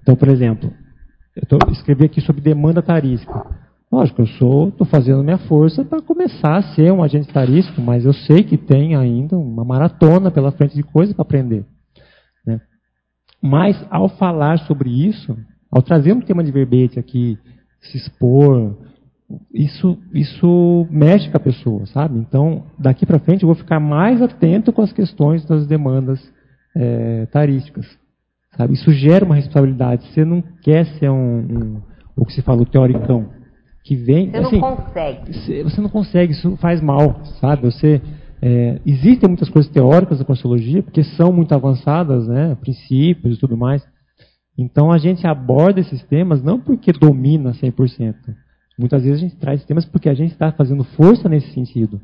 Então, 0.00 0.16
por 0.16 0.28
exemplo, 0.28 0.72
eu 1.36 1.46
tô, 1.46 1.58
escrevi 1.70 2.06
aqui 2.06 2.20
sobre 2.20 2.40
demanda 2.40 2.82
tarística. 2.82 3.46
Lógico, 3.90 4.22
eu 4.22 4.26
sou, 4.26 4.68
estou 4.68 4.86
fazendo 4.86 5.22
minha 5.22 5.38
força 5.38 5.84
para 5.84 6.02
começar 6.02 6.56
a 6.56 6.74
ser 6.74 6.92
um 6.92 7.02
agente 7.02 7.32
tarístico, 7.32 7.80
mas 7.80 8.04
eu 8.04 8.12
sei 8.12 8.42
que 8.42 8.58
tem 8.58 8.94
ainda 8.94 9.36
uma 9.36 9.64
maratona 9.64 10.30
pela 10.30 10.52
frente 10.52 10.74
de 10.74 10.82
coisas 10.82 11.14
para 11.14 11.22
aprender. 11.22 11.64
Né? 12.46 12.60
Mas, 13.42 13.82
ao 13.90 14.08
falar 14.08 14.58
sobre 14.60 14.90
isso, 14.90 15.36
ao 15.70 15.80
trazer 15.82 16.12
um 16.12 16.20
tema 16.20 16.44
de 16.44 16.52
verbete 16.52 16.98
aqui, 16.98 17.38
se 17.80 17.96
expor, 17.96 18.76
isso, 19.52 19.98
isso 20.12 20.86
mexe 20.90 21.28
com 21.30 21.36
a 21.36 21.40
pessoa, 21.40 21.86
sabe? 21.86 22.18
Então, 22.18 22.64
daqui 22.78 23.04
para 23.04 23.18
frente 23.18 23.42
eu 23.42 23.48
vou 23.48 23.56
ficar 23.56 23.78
mais 23.78 24.22
atento 24.22 24.72
com 24.72 24.82
as 24.82 24.92
questões 24.92 25.44
das 25.44 25.66
demandas 25.66 26.20
é, 26.74 27.26
tarísticas. 27.26 27.86
Sabe? 28.56 28.74
Isso 28.74 28.90
gera 28.92 29.24
uma 29.24 29.34
responsabilidade. 29.34 30.06
Você 30.08 30.24
não 30.24 30.42
quer 30.62 30.86
ser 30.98 31.10
um, 31.10 31.38
um 31.38 31.82
o 32.16 32.24
que 32.24 32.32
se 32.32 32.42
fala, 32.42 32.62
o 32.62 32.66
teoricão, 32.66 33.28
que 33.84 33.94
vem... 33.94 34.30
Você 34.30 34.36
assim, 34.38 34.60
não 34.60 34.76
consegue. 34.76 35.62
Você 35.62 35.80
não 35.80 35.88
consegue, 35.88 36.32
isso 36.32 36.56
faz 36.56 36.80
mal, 36.80 37.22
sabe? 37.40 37.62
Você, 37.62 38.02
É, 38.40 38.80
existem 38.86 39.28
muitas 39.28 39.48
coisas 39.48 39.70
teóricas 39.70 40.18
da 40.18 40.24
Consciologia, 40.24 40.82
porque 40.82 41.02
são 41.02 41.32
muito 41.32 41.52
avançadas, 41.54 42.26
né, 42.28 42.56
princípios 42.60 43.36
e 43.36 43.40
tudo 43.40 43.56
mais. 43.56 43.86
Então 44.56 44.90
a 44.90 44.98
gente 44.98 45.26
aborda 45.26 45.80
esses 45.80 46.02
temas 46.04 46.42
não 46.42 46.58
porque 46.58 46.92
domina 46.92 47.52
100%. 47.52 48.14
Muitas 48.78 49.02
vezes 49.02 49.18
a 49.18 49.20
gente 49.22 49.36
traz 49.36 49.64
temas 49.64 49.84
porque 49.84 50.08
a 50.08 50.14
gente 50.14 50.32
está 50.32 50.52
fazendo 50.52 50.84
força 50.84 51.28
nesse 51.28 51.52
sentido. 51.52 52.00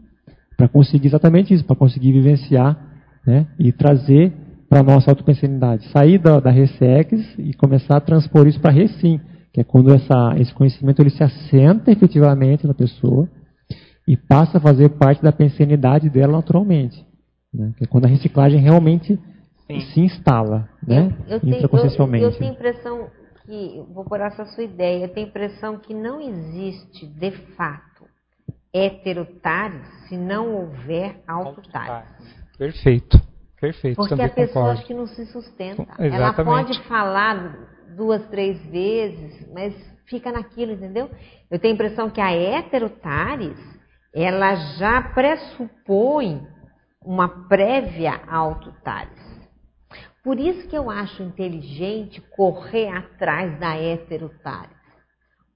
Para 0.56 0.68
conseguir 0.68 1.06
exatamente 1.06 1.54
isso, 1.54 1.64
para 1.64 1.76
conseguir 1.76 2.12
vivenciar 2.12 2.76
né, 3.24 3.46
e 3.58 3.70
trazer 3.70 4.32
para 4.68 4.80
a 4.80 4.82
nossa 4.82 5.10
autopensanidade. 5.10 5.88
Sair 5.90 6.18
da, 6.18 6.40
da 6.40 6.50
RESEX 6.50 7.38
e 7.38 7.54
começar 7.54 7.96
a 7.96 8.00
transpor 8.00 8.48
isso 8.48 8.60
para 8.60 8.70
a 8.70 8.74
RECIM, 8.74 9.20
que 9.52 9.60
é 9.60 9.64
quando 9.64 9.94
essa, 9.94 10.34
esse 10.38 10.52
conhecimento 10.52 11.00
ele 11.00 11.10
se 11.10 11.22
assenta 11.22 11.92
efetivamente 11.92 12.66
na 12.66 12.74
pessoa 12.74 13.28
e 14.06 14.16
passa 14.16 14.58
a 14.58 14.60
fazer 14.60 14.90
parte 14.90 15.22
da 15.22 15.30
pensanidade 15.30 16.10
dela 16.10 16.32
naturalmente. 16.32 17.04
Né? 17.52 17.72
Que 17.76 17.84
é 17.84 17.86
quando 17.86 18.06
a 18.06 18.08
reciclagem 18.08 18.60
realmente 18.60 19.18
Sim. 19.70 19.80
se 19.80 20.00
instala, 20.00 20.68
né? 20.84 21.14
Eu, 21.28 21.34
eu, 21.34 21.40
tenho, 21.40 21.54
eu, 21.54 22.14
eu 22.20 22.32
tenho 22.32 22.52
impressão 22.52 23.06
que, 23.44 23.84
vou 23.92 24.04
por 24.04 24.20
essa 24.20 24.44
sua 24.46 24.64
ideia, 24.64 25.04
eu 25.04 25.08
tenho 25.08 25.28
impressão 25.28 25.78
que 25.78 25.94
não 25.94 26.20
existe, 26.20 27.06
de 27.06 27.30
fato, 27.54 28.06
heterotares 28.72 29.86
se 30.08 30.16
não 30.16 30.54
houver 30.54 31.22
autotares. 31.26 32.08
Perfeito. 32.58 33.20
Perfeito. 33.60 33.96
Porque 33.96 34.20
a 34.20 34.28
pessoa 34.28 34.72
acho 34.72 34.84
que 34.84 34.92
não 34.92 35.06
se 35.06 35.24
sustenta. 35.26 35.82
Exatamente. 35.82 36.14
Ela 36.14 36.32
pode 36.32 36.82
falar 36.82 37.56
duas, 37.96 38.26
três 38.28 38.62
vezes, 38.66 39.48
mas 39.52 39.74
fica 40.06 40.30
naquilo, 40.30 40.72
entendeu? 40.72 41.10
Eu 41.50 41.58
tenho 41.58 41.72
a 41.72 41.74
impressão 41.74 42.10
que 42.10 42.20
a 42.20 42.30
heterotares, 42.32 43.58
ela 44.14 44.54
já 44.76 45.00
pressupõe 45.00 46.46
uma 47.02 47.48
prévia 47.48 48.20
autotares. 48.28 49.33
Por 50.24 50.40
isso 50.40 50.66
que 50.68 50.76
eu 50.76 50.90
acho 50.90 51.22
inteligente 51.22 52.22
correr 52.34 52.88
atrás 52.88 53.60
da 53.60 53.76
heterotares. 53.76 54.74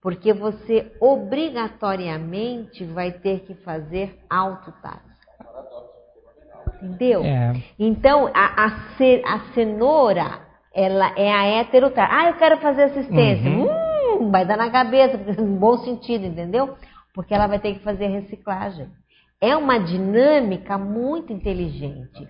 Porque 0.02 0.32
você 0.32 0.92
obrigatoriamente 1.00 2.84
vai 2.84 3.10
ter 3.10 3.40
que 3.40 3.54
fazer 3.54 4.18
autotares. 4.28 5.08
Entendeu? 6.82 7.24
É. 7.24 7.54
Então, 7.78 8.30
a, 8.34 8.66
a, 8.66 8.66
a, 8.66 9.40
cenoura, 9.54 10.40
ela 10.72 11.12
é 11.16 11.32
a 11.32 11.46
heterotária. 11.60 12.14
Ah, 12.14 12.28
eu 12.28 12.34
quero 12.34 12.58
fazer 12.58 12.84
assistência. 12.84 13.50
Uhum. 13.50 14.20
Hum, 14.20 14.30
vai 14.30 14.44
dar 14.44 14.58
na 14.58 14.70
cabeça, 14.70 15.16
no 15.16 15.56
bom 15.58 15.78
sentido, 15.78 16.26
entendeu? 16.26 16.76
Porque 17.14 17.34
ela 17.34 17.46
vai 17.46 17.58
ter 17.58 17.72
que 17.74 17.80
fazer 17.80 18.06
reciclagem. 18.08 18.86
É 19.40 19.56
uma 19.56 19.78
dinâmica 19.78 20.76
muito 20.76 21.32
inteligente. 21.32 22.28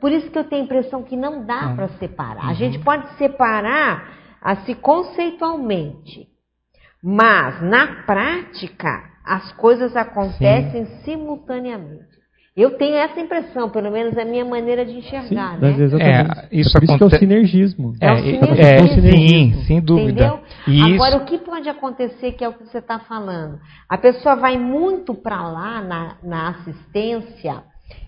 Por 0.00 0.12
isso 0.12 0.30
que 0.30 0.38
eu 0.38 0.44
tenho 0.44 0.62
a 0.62 0.64
impressão 0.64 1.02
que 1.02 1.16
não 1.16 1.44
dá 1.44 1.68
uhum. 1.68 1.76
para 1.76 1.88
separar. 1.98 2.48
A 2.48 2.54
gente 2.54 2.78
pode 2.80 3.08
separar 3.16 4.16
assim 4.40 4.74
conceitualmente, 4.74 6.28
mas 7.02 7.60
na 7.62 8.04
prática 8.04 9.04
as 9.24 9.52
coisas 9.52 9.96
acontecem 9.96 10.84
Sim. 10.84 10.96
simultaneamente. 11.04 12.16
Eu 12.56 12.78
tenho 12.78 12.94
essa 12.96 13.20
impressão, 13.20 13.68
pelo 13.68 13.90
menos 13.90 14.16
é 14.16 14.22
a 14.22 14.24
minha 14.24 14.44
maneira 14.44 14.82
de 14.86 14.92
enxergar, 14.92 15.56
sim, 15.56 15.60
né? 15.60 15.76
Exatamente. 15.78 16.38
É, 16.38 16.48
isso, 16.52 16.78
é 16.78 16.84
isso 16.84 16.96
que 16.96 17.02
é 17.02 17.06
o 17.06 17.10
sinergismo. 17.10 17.94
É, 18.00 18.06
é 18.06 18.12
o 18.14 18.88
sinergismo. 18.88 19.08
É, 19.08 19.12
sim, 19.12 19.64
sem 19.66 19.80
dúvida. 19.82 20.40
Isso. 20.66 20.94
Agora, 20.94 21.18
o 21.18 21.26
que 21.26 21.36
pode 21.36 21.68
acontecer, 21.68 22.32
que 22.32 22.42
é 22.42 22.48
o 22.48 22.54
que 22.54 22.64
você 22.64 22.78
está 22.78 22.98
falando? 23.00 23.58
A 23.86 23.98
pessoa 23.98 24.36
vai 24.36 24.56
muito 24.56 25.12
para 25.12 25.46
lá 25.46 25.82
na, 25.82 26.16
na 26.22 26.48
assistência 26.48 27.62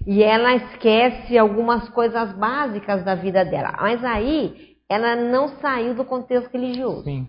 e 0.08 0.22
ela 0.22 0.54
esquece 0.54 1.36
algumas 1.36 1.86
coisas 1.90 2.32
básicas 2.32 3.04
da 3.04 3.14
vida 3.14 3.44
dela. 3.44 3.74
Mas 3.78 4.02
aí, 4.02 4.76
ela 4.88 5.14
não 5.14 5.48
saiu 5.60 5.94
do 5.94 6.02
contexto 6.02 6.50
religioso. 6.50 7.04
Sim. 7.04 7.28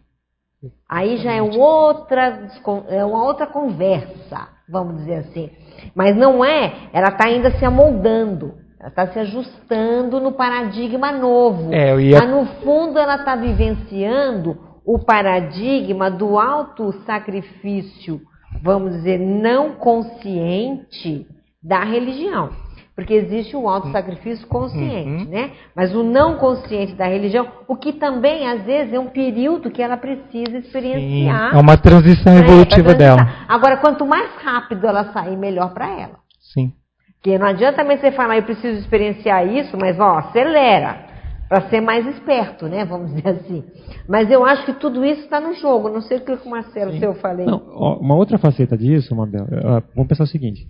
Aí 0.88 1.18
já 1.18 1.34
é 1.34 1.42
outra, 1.42 2.48
é 2.88 3.04
uma 3.04 3.26
outra 3.26 3.46
conversa, 3.48 4.48
vamos 4.70 4.96
dizer 4.96 5.16
assim. 5.16 5.50
Mas 5.94 6.16
não 6.16 6.44
é, 6.44 6.90
ela 6.94 7.10
está 7.10 7.28
ainda 7.28 7.52
se 7.52 7.66
amoldando. 7.66 8.54
Ela 8.80 8.88
está 8.88 9.08
se 9.08 9.20
ajustando 9.20 10.22
no 10.22 10.32
paradigma 10.32 11.12
novo. 11.12 11.74
É, 11.74 12.02
ia... 12.02 12.18
Mas 12.18 12.30
no 12.30 12.46
fundo 12.64 12.98
ela 12.98 13.16
está 13.16 13.36
vivenciando 13.36 14.58
o 14.86 15.00
paradigma 15.00 16.10
do 16.10 16.40
alto 16.40 16.94
sacrifício, 17.06 18.22
vamos 18.64 18.94
dizer, 18.94 19.20
não 19.20 19.72
consciente 19.72 21.28
da 21.62 21.84
religião. 21.84 22.69
Porque 23.00 23.14
existe 23.14 23.56
o 23.56 23.70
auto 23.70 23.90
sacrifício 23.94 24.46
consciente, 24.46 25.24
uhum. 25.24 25.30
né? 25.30 25.52
Mas 25.74 25.96
o 25.96 26.04
não 26.04 26.36
consciente 26.36 26.94
da 26.96 27.08
religião, 27.08 27.48
o 27.66 27.78
que 27.78 27.94
também 27.94 28.46
às 28.46 28.64
vezes 28.64 28.94
é 28.94 29.00
um 29.00 29.08
período 29.08 29.72
que 29.72 29.82
ela 29.82 29.96
precisa 29.96 30.58
experienciar. 30.58 31.52
Sim, 31.52 31.58
é 31.58 31.62
uma 31.62 31.78
transição 31.78 32.34
né? 32.34 32.42
evolutiva 32.42 32.94
dela. 32.94 33.26
Agora, 33.48 33.78
quanto 33.78 34.06
mais 34.06 34.30
rápido 34.44 34.86
ela 34.86 35.14
sair, 35.14 35.38
melhor 35.38 35.74
para 35.74 35.88
ela. 35.88 36.20
Sim. 36.54 36.74
Porque 37.16 37.38
não 37.38 37.48
adianta 37.48 37.78
também 37.78 37.98
você 37.98 38.12
falar, 38.12 38.36
eu 38.36 38.44
preciso 38.44 38.78
experienciar 38.80 39.48
isso, 39.48 39.78
mas 39.78 39.98
ó, 39.98 40.18
acelera 40.18 41.08
para 41.48 41.70
ser 41.70 41.80
mais 41.80 42.06
esperto, 42.06 42.68
né? 42.68 42.84
Vamos 42.84 43.16
dizer 43.16 43.30
assim. 43.30 43.64
Mas 44.10 44.30
eu 44.30 44.44
acho 44.46 44.66
que 44.66 44.74
tudo 44.74 45.06
isso 45.06 45.22
está 45.22 45.40
no 45.40 45.54
jogo. 45.54 45.88
Não 45.88 46.02
sei 46.02 46.18
o 46.18 46.22
que 46.26 46.34
o 46.34 46.50
Marcelo, 46.50 46.92
se 46.92 47.04
eu 47.04 47.16
falei. 47.16 47.46
Não, 47.46 47.60
uma 48.02 48.16
outra 48.16 48.38
faceta 48.38 48.78
disso, 48.78 49.16
Mabel, 49.16 49.48
vamos 49.96 50.10
pensar 50.10 50.26
o 50.26 50.28
seguinte. 50.28 50.68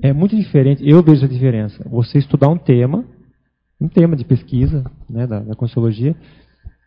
É 0.00 0.12
muito 0.12 0.36
diferente, 0.36 0.88
eu 0.88 1.02
vejo 1.02 1.24
a 1.24 1.28
diferença. 1.28 1.82
Você 1.88 2.18
estudar 2.18 2.48
um 2.48 2.58
tema, 2.58 3.04
um 3.80 3.88
tema 3.88 4.16
de 4.16 4.24
pesquisa 4.24 4.84
né, 5.08 5.26
da, 5.26 5.40
da 5.40 5.54
Consciologia, 5.54 6.14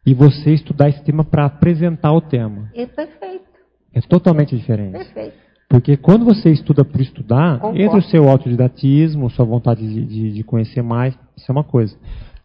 e 0.06 0.14
você 0.14 0.54
estudar 0.54 0.90
esse 0.90 1.04
tema 1.04 1.24
para 1.24 1.46
apresentar 1.46 2.14
o 2.14 2.22
tema. 2.22 2.70
É 2.74 2.86
perfeito. 2.86 3.46
É 3.94 4.02
totalmente 4.02 4.56
diferente. 4.56 4.92
Perfeito. 4.92 5.46
Porque 5.68 5.98
quando 5.98 6.26
você 6.26 6.52
estuda 6.52 6.86
por 6.86 7.02
estudar, 7.02 7.60
Concordo. 7.60 7.82
entre 7.82 7.98
o 7.98 8.04
seu 8.04 8.30
autodidatismo, 8.30 9.30
sua 9.30 9.46
vontade 9.46 9.82
de, 9.82 10.06
de, 10.06 10.34
de, 10.34 10.44
conhecer 10.44 10.84
mais, 10.84 11.18
isso 11.36 11.50
é 11.50 11.52
uma 11.52 11.64
coisa. 11.64 11.96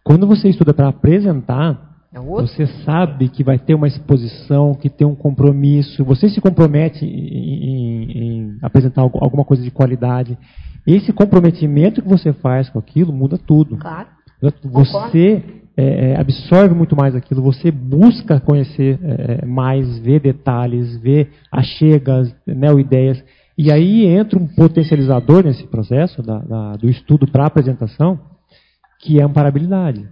Quando 0.02 0.26
você 0.26 0.48
estuda 0.48 0.72
para 0.72 0.88
apresentar, 0.88 1.89
é 2.12 2.18
você 2.18 2.66
sabe 2.84 3.28
que 3.28 3.44
vai 3.44 3.58
ter 3.58 3.74
uma 3.74 3.86
exposição, 3.86 4.74
que 4.74 4.90
tem 4.90 5.06
um 5.06 5.14
compromisso, 5.14 6.04
você 6.04 6.28
se 6.28 6.40
compromete 6.40 7.04
em, 7.04 7.08
em, 7.08 8.18
em 8.18 8.58
apresentar 8.60 9.02
alguma 9.02 9.44
coisa 9.44 9.62
de 9.62 9.70
qualidade. 9.70 10.36
Esse 10.86 11.12
comprometimento 11.12 12.02
que 12.02 12.08
você 12.08 12.32
faz 12.32 12.68
com 12.68 12.78
aquilo 12.78 13.12
muda 13.12 13.38
tudo. 13.38 13.76
Claro. 13.76 14.08
Você 14.64 15.42
é, 15.76 16.12
é, 16.12 16.20
absorve 16.20 16.74
muito 16.74 16.96
mais 16.96 17.14
aquilo, 17.14 17.42
você 17.42 17.70
busca 17.70 18.40
conhecer 18.40 18.98
é, 19.02 19.46
mais, 19.46 19.98
ver 19.98 20.20
detalhes, 20.20 20.96
ver 20.96 21.30
achegas, 21.52 22.34
neo-ideias. 22.46 23.22
E 23.56 23.70
aí 23.70 24.06
entra 24.06 24.38
um 24.38 24.46
potencializador 24.46 25.44
nesse 25.44 25.64
processo 25.66 26.22
da, 26.22 26.38
da, 26.38 26.72
do 26.72 26.88
estudo 26.88 27.26
para 27.30 27.46
apresentação, 27.46 28.18
que 29.00 29.20
é 29.20 29.22
a 29.22 29.26
amparabilidade. 29.26 30.08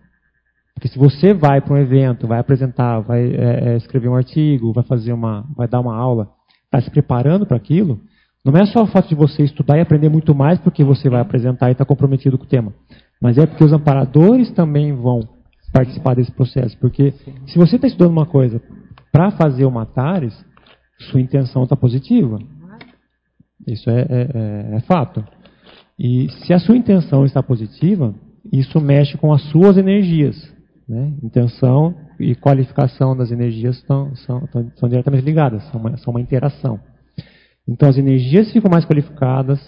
Porque 0.78 0.86
se 0.86 0.98
você 0.98 1.34
vai 1.34 1.60
para 1.60 1.74
um 1.74 1.76
evento, 1.76 2.28
vai 2.28 2.38
apresentar, 2.38 3.00
vai 3.00 3.20
é, 3.20 3.70
é, 3.70 3.76
escrever 3.76 4.08
um 4.08 4.14
artigo, 4.14 4.72
vai 4.72 4.84
fazer 4.84 5.12
uma, 5.12 5.44
vai 5.56 5.66
dar 5.66 5.80
uma 5.80 5.96
aula, 5.96 6.30
está 6.66 6.80
se 6.80 6.88
preparando 6.88 7.44
para 7.44 7.56
aquilo, 7.56 8.00
não 8.44 8.56
é 8.56 8.64
só 8.64 8.84
o 8.84 8.86
fato 8.86 9.08
de 9.08 9.16
você 9.16 9.42
estudar 9.42 9.76
e 9.76 9.80
aprender 9.80 10.08
muito 10.08 10.32
mais 10.36 10.56
porque 10.60 10.84
você 10.84 11.10
vai 11.10 11.20
apresentar 11.20 11.68
e 11.68 11.72
está 11.72 11.84
comprometido 11.84 12.38
com 12.38 12.44
o 12.44 12.48
tema, 12.48 12.72
mas 13.20 13.36
é 13.38 13.44
porque 13.44 13.64
os 13.64 13.72
amparadores 13.72 14.52
também 14.52 14.92
vão 14.92 15.18
participar 15.72 16.14
desse 16.14 16.30
processo. 16.30 16.78
Porque 16.78 17.12
se 17.48 17.58
você 17.58 17.74
está 17.74 17.88
estudando 17.88 18.12
uma 18.12 18.26
coisa 18.26 18.62
para 19.10 19.32
fazer 19.32 19.64
o 19.64 19.72
Matares, 19.72 20.32
sua 21.10 21.20
intenção 21.20 21.64
está 21.64 21.74
positiva. 21.74 22.38
Isso 23.66 23.90
é, 23.90 24.00
é, 24.00 24.06
é, 24.12 24.76
é 24.76 24.80
fato. 24.82 25.24
E 25.98 26.28
se 26.44 26.52
a 26.52 26.60
sua 26.60 26.76
intenção 26.76 27.24
está 27.24 27.42
positiva, 27.42 28.14
isso 28.52 28.80
mexe 28.80 29.18
com 29.18 29.32
as 29.32 29.42
suas 29.50 29.76
energias. 29.76 30.56
Né? 30.88 31.12
Intenção 31.22 31.94
e 32.18 32.34
qualificação 32.34 33.14
das 33.14 33.30
energias 33.30 33.76
estão, 33.76 34.16
são, 34.16 34.44
estão, 34.44 34.72
são 34.76 34.88
diretamente 34.88 35.24
ligadas, 35.24 35.62
são 35.70 35.80
uma, 35.80 35.96
são 35.98 36.12
uma 36.12 36.20
interação. 36.20 36.80
Então 37.68 37.88
as 37.88 37.98
energias 37.98 38.50
ficam 38.50 38.70
mais 38.70 38.86
qualificadas, 38.86 39.60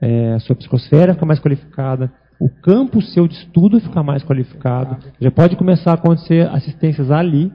é, 0.00 0.34
a 0.34 0.38
sua 0.38 0.54
psicosfera 0.54 1.14
fica 1.14 1.26
mais 1.26 1.40
qualificada, 1.40 2.12
o 2.40 2.48
campo 2.48 3.02
seu 3.02 3.26
de 3.26 3.34
estudo 3.34 3.80
fica 3.80 4.00
mais 4.04 4.22
qualificado, 4.22 4.96
já 5.20 5.30
pode 5.32 5.56
começar 5.56 5.90
a 5.90 5.94
acontecer 5.94 6.48
assistências 6.50 7.10
ali, 7.10 7.52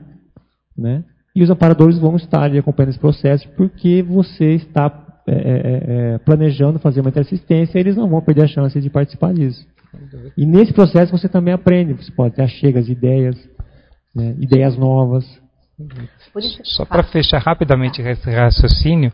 né? 0.76 1.02
e 1.34 1.42
os 1.42 1.48
amparadores 1.48 1.98
vão 1.98 2.16
estar 2.16 2.42
ali 2.42 2.58
acompanhando 2.58 2.90
esse 2.90 2.98
processo 2.98 3.48
porque 3.56 4.02
você 4.02 4.54
está 4.54 5.02
é, 5.26 5.32
é, 5.32 5.36
é, 5.36 6.14
é 6.14 6.18
planejando 6.18 6.78
fazer 6.78 7.00
uma 7.00 7.08
interassistência 7.08 7.78
eles 7.78 7.96
não 7.96 8.10
vão 8.10 8.20
perder 8.20 8.42
a 8.44 8.46
chance 8.46 8.78
de 8.78 8.90
participar 8.90 9.32
disso. 9.32 9.66
E 10.36 10.44
nesse 10.46 10.72
processo 10.72 11.12
você 11.12 11.28
também 11.28 11.54
aprende, 11.54 11.94
você 11.94 12.12
pode 12.12 12.34
ter 12.34 12.42
achegas, 12.42 12.88
ideias, 12.88 13.36
né, 14.14 14.34
ideias 14.38 14.76
novas. 14.76 15.24
Só 16.62 16.84
para 16.84 17.02
fechar 17.02 17.40
rapidamente 17.40 18.00
esse 18.00 18.30
raciocínio, 18.30 19.12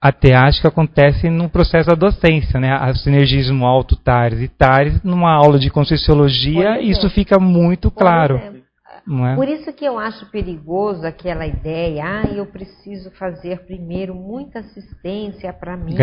a 0.00 0.10
teática 0.10 0.68
acontece 0.68 1.28
no 1.28 1.50
processo 1.50 1.90
da 1.90 1.94
docência, 1.94 2.58
né? 2.58 2.74
O 2.90 2.94
sinergismo 2.94 3.66
alto-tares 3.66 4.40
e 4.40 4.48
tares, 4.48 5.02
numa 5.02 5.30
aula 5.30 5.58
de 5.58 5.68
Conscienciologia, 5.68 6.80
isso 6.80 7.10
fica 7.10 7.38
muito 7.38 7.90
claro. 7.90 8.36
É? 8.36 9.34
Por 9.34 9.48
isso 9.48 9.72
que 9.72 9.84
eu 9.84 9.98
acho 9.98 10.30
perigoso 10.30 11.06
aquela 11.06 11.46
ideia, 11.46 12.02
ah, 12.04 12.28
eu 12.32 12.46
preciso 12.46 13.10
fazer 13.12 13.60
primeiro 13.66 14.14
muita 14.14 14.60
assistência 14.60 15.52
para 15.52 15.76
mim, 15.76 15.94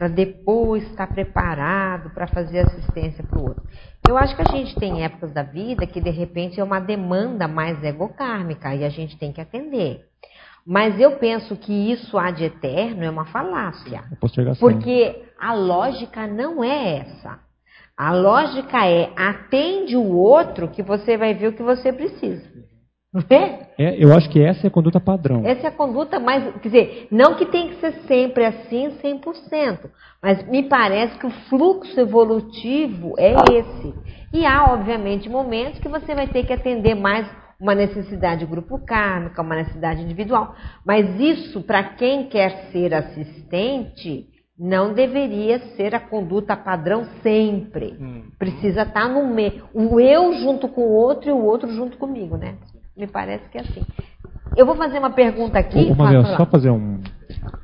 para 0.00 0.08
depois 0.08 0.82
estar 0.84 1.08
preparado 1.08 2.08
para 2.14 2.26
fazer 2.26 2.60
assistência 2.60 3.22
para 3.22 3.38
o 3.38 3.48
outro. 3.48 3.62
Eu 4.08 4.16
acho 4.16 4.34
que 4.34 4.40
a 4.40 4.50
gente 4.50 4.74
tem 4.76 5.04
épocas 5.04 5.30
da 5.30 5.42
vida 5.42 5.86
que 5.86 6.00
de 6.00 6.08
repente 6.08 6.58
é 6.58 6.64
uma 6.64 6.80
demanda 6.80 7.46
mais 7.46 7.84
egocármica 7.84 8.74
e 8.74 8.82
a 8.82 8.88
gente 8.88 9.18
tem 9.18 9.30
que 9.30 9.42
atender. 9.42 10.06
Mas 10.66 10.98
eu 10.98 11.18
penso 11.18 11.54
que 11.54 11.92
isso 11.92 12.16
há 12.16 12.30
de 12.30 12.44
eterno 12.44 13.04
é 13.04 13.10
uma 13.10 13.26
falácia. 13.26 14.04
É 14.10 14.54
porque 14.58 15.22
a 15.38 15.52
lógica 15.52 16.26
não 16.26 16.64
é 16.64 17.00
essa. 17.00 17.38
A 17.94 18.14
lógica 18.14 18.86
é 18.86 19.12
atende 19.14 19.96
o 19.96 20.16
outro 20.16 20.68
que 20.68 20.82
você 20.82 21.18
vai 21.18 21.34
ver 21.34 21.48
o 21.48 21.52
que 21.52 21.62
você 21.62 21.92
precisa. 21.92 22.49
Não 23.12 23.22
é? 23.28 23.66
é? 23.76 24.04
Eu 24.04 24.14
acho 24.14 24.30
que 24.30 24.40
essa 24.40 24.66
é 24.66 24.68
a 24.68 24.70
conduta 24.70 25.00
padrão. 25.00 25.42
Essa 25.44 25.66
é 25.66 25.68
a 25.68 25.72
conduta 25.72 26.20
mais. 26.20 26.44
Quer 26.60 26.68
dizer, 26.68 27.08
não 27.10 27.34
que 27.34 27.46
tem 27.46 27.68
que 27.68 27.80
ser 27.80 27.92
sempre 28.06 28.44
assim, 28.44 28.90
100%. 29.02 29.90
Mas 30.22 30.46
me 30.48 30.62
parece 30.62 31.18
que 31.18 31.26
o 31.26 31.30
fluxo 31.48 31.98
evolutivo 31.98 33.14
é 33.18 33.34
esse. 33.52 33.94
E 34.32 34.46
há, 34.46 34.72
obviamente, 34.72 35.28
momentos 35.28 35.80
que 35.80 35.88
você 35.88 36.14
vai 36.14 36.28
ter 36.28 36.46
que 36.46 36.52
atender 36.52 36.94
mais 36.94 37.26
uma 37.60 37.74
necessidade 37.74 38.46
grupo 38.46 38.78
kármica, 38.78 39.42
uma 39.42 39.56
necessidade 39.56 40.02
individual. 40.02 40.54
Mas 40.86 41.18
isso, 41.18 41.62
para 41.62 41.82
quem 41.82 42.28
quer 42.28 42.70
ser 42.70 42.94
assistente, 42.94 44.28
não 44.58 44.92
deveria 44.92 45.58
ser 45.74 45.94
a 45.94 46.00
conduta 46.00 46.56
padrão 46.56 47.06
sempre. 47.22 47.96
Hum. 48.00 48.24
Precisa 48.38 48.82
estar 48.82 48.92
tá 48.92 49.08
no 49.08 49.26
meio. 49.26 49.64
O 49.74 49.98
eu 49.98 50.32
junto 50.34 50.68
com 50.68 50.82
o 50.82 50.92
outro 50.92 51.28
e 51.28 51.32
o 51.32 51.42
outro 51.42 51.70
junto 51.72 51.98
comigo, 51.98 52.36
né? 52.36 52.56
Me 53.00 53.06
parece 53.06 53.48
que 53.48 53.56
é 53.56 53.62
assim. 53.62 53.80
Eu 54.54 54.66
vou 54.66 54.76
fazer 54.76 54.98
uma 54.98 55.08
pergunta 55.08 55.58
aqui. 55.58 55.90
Ô, 55.90 55.94
Manuel, 55.94 56.36
só 56.36 56.44
fazer 56.44 56.68
um. 56.70 57.00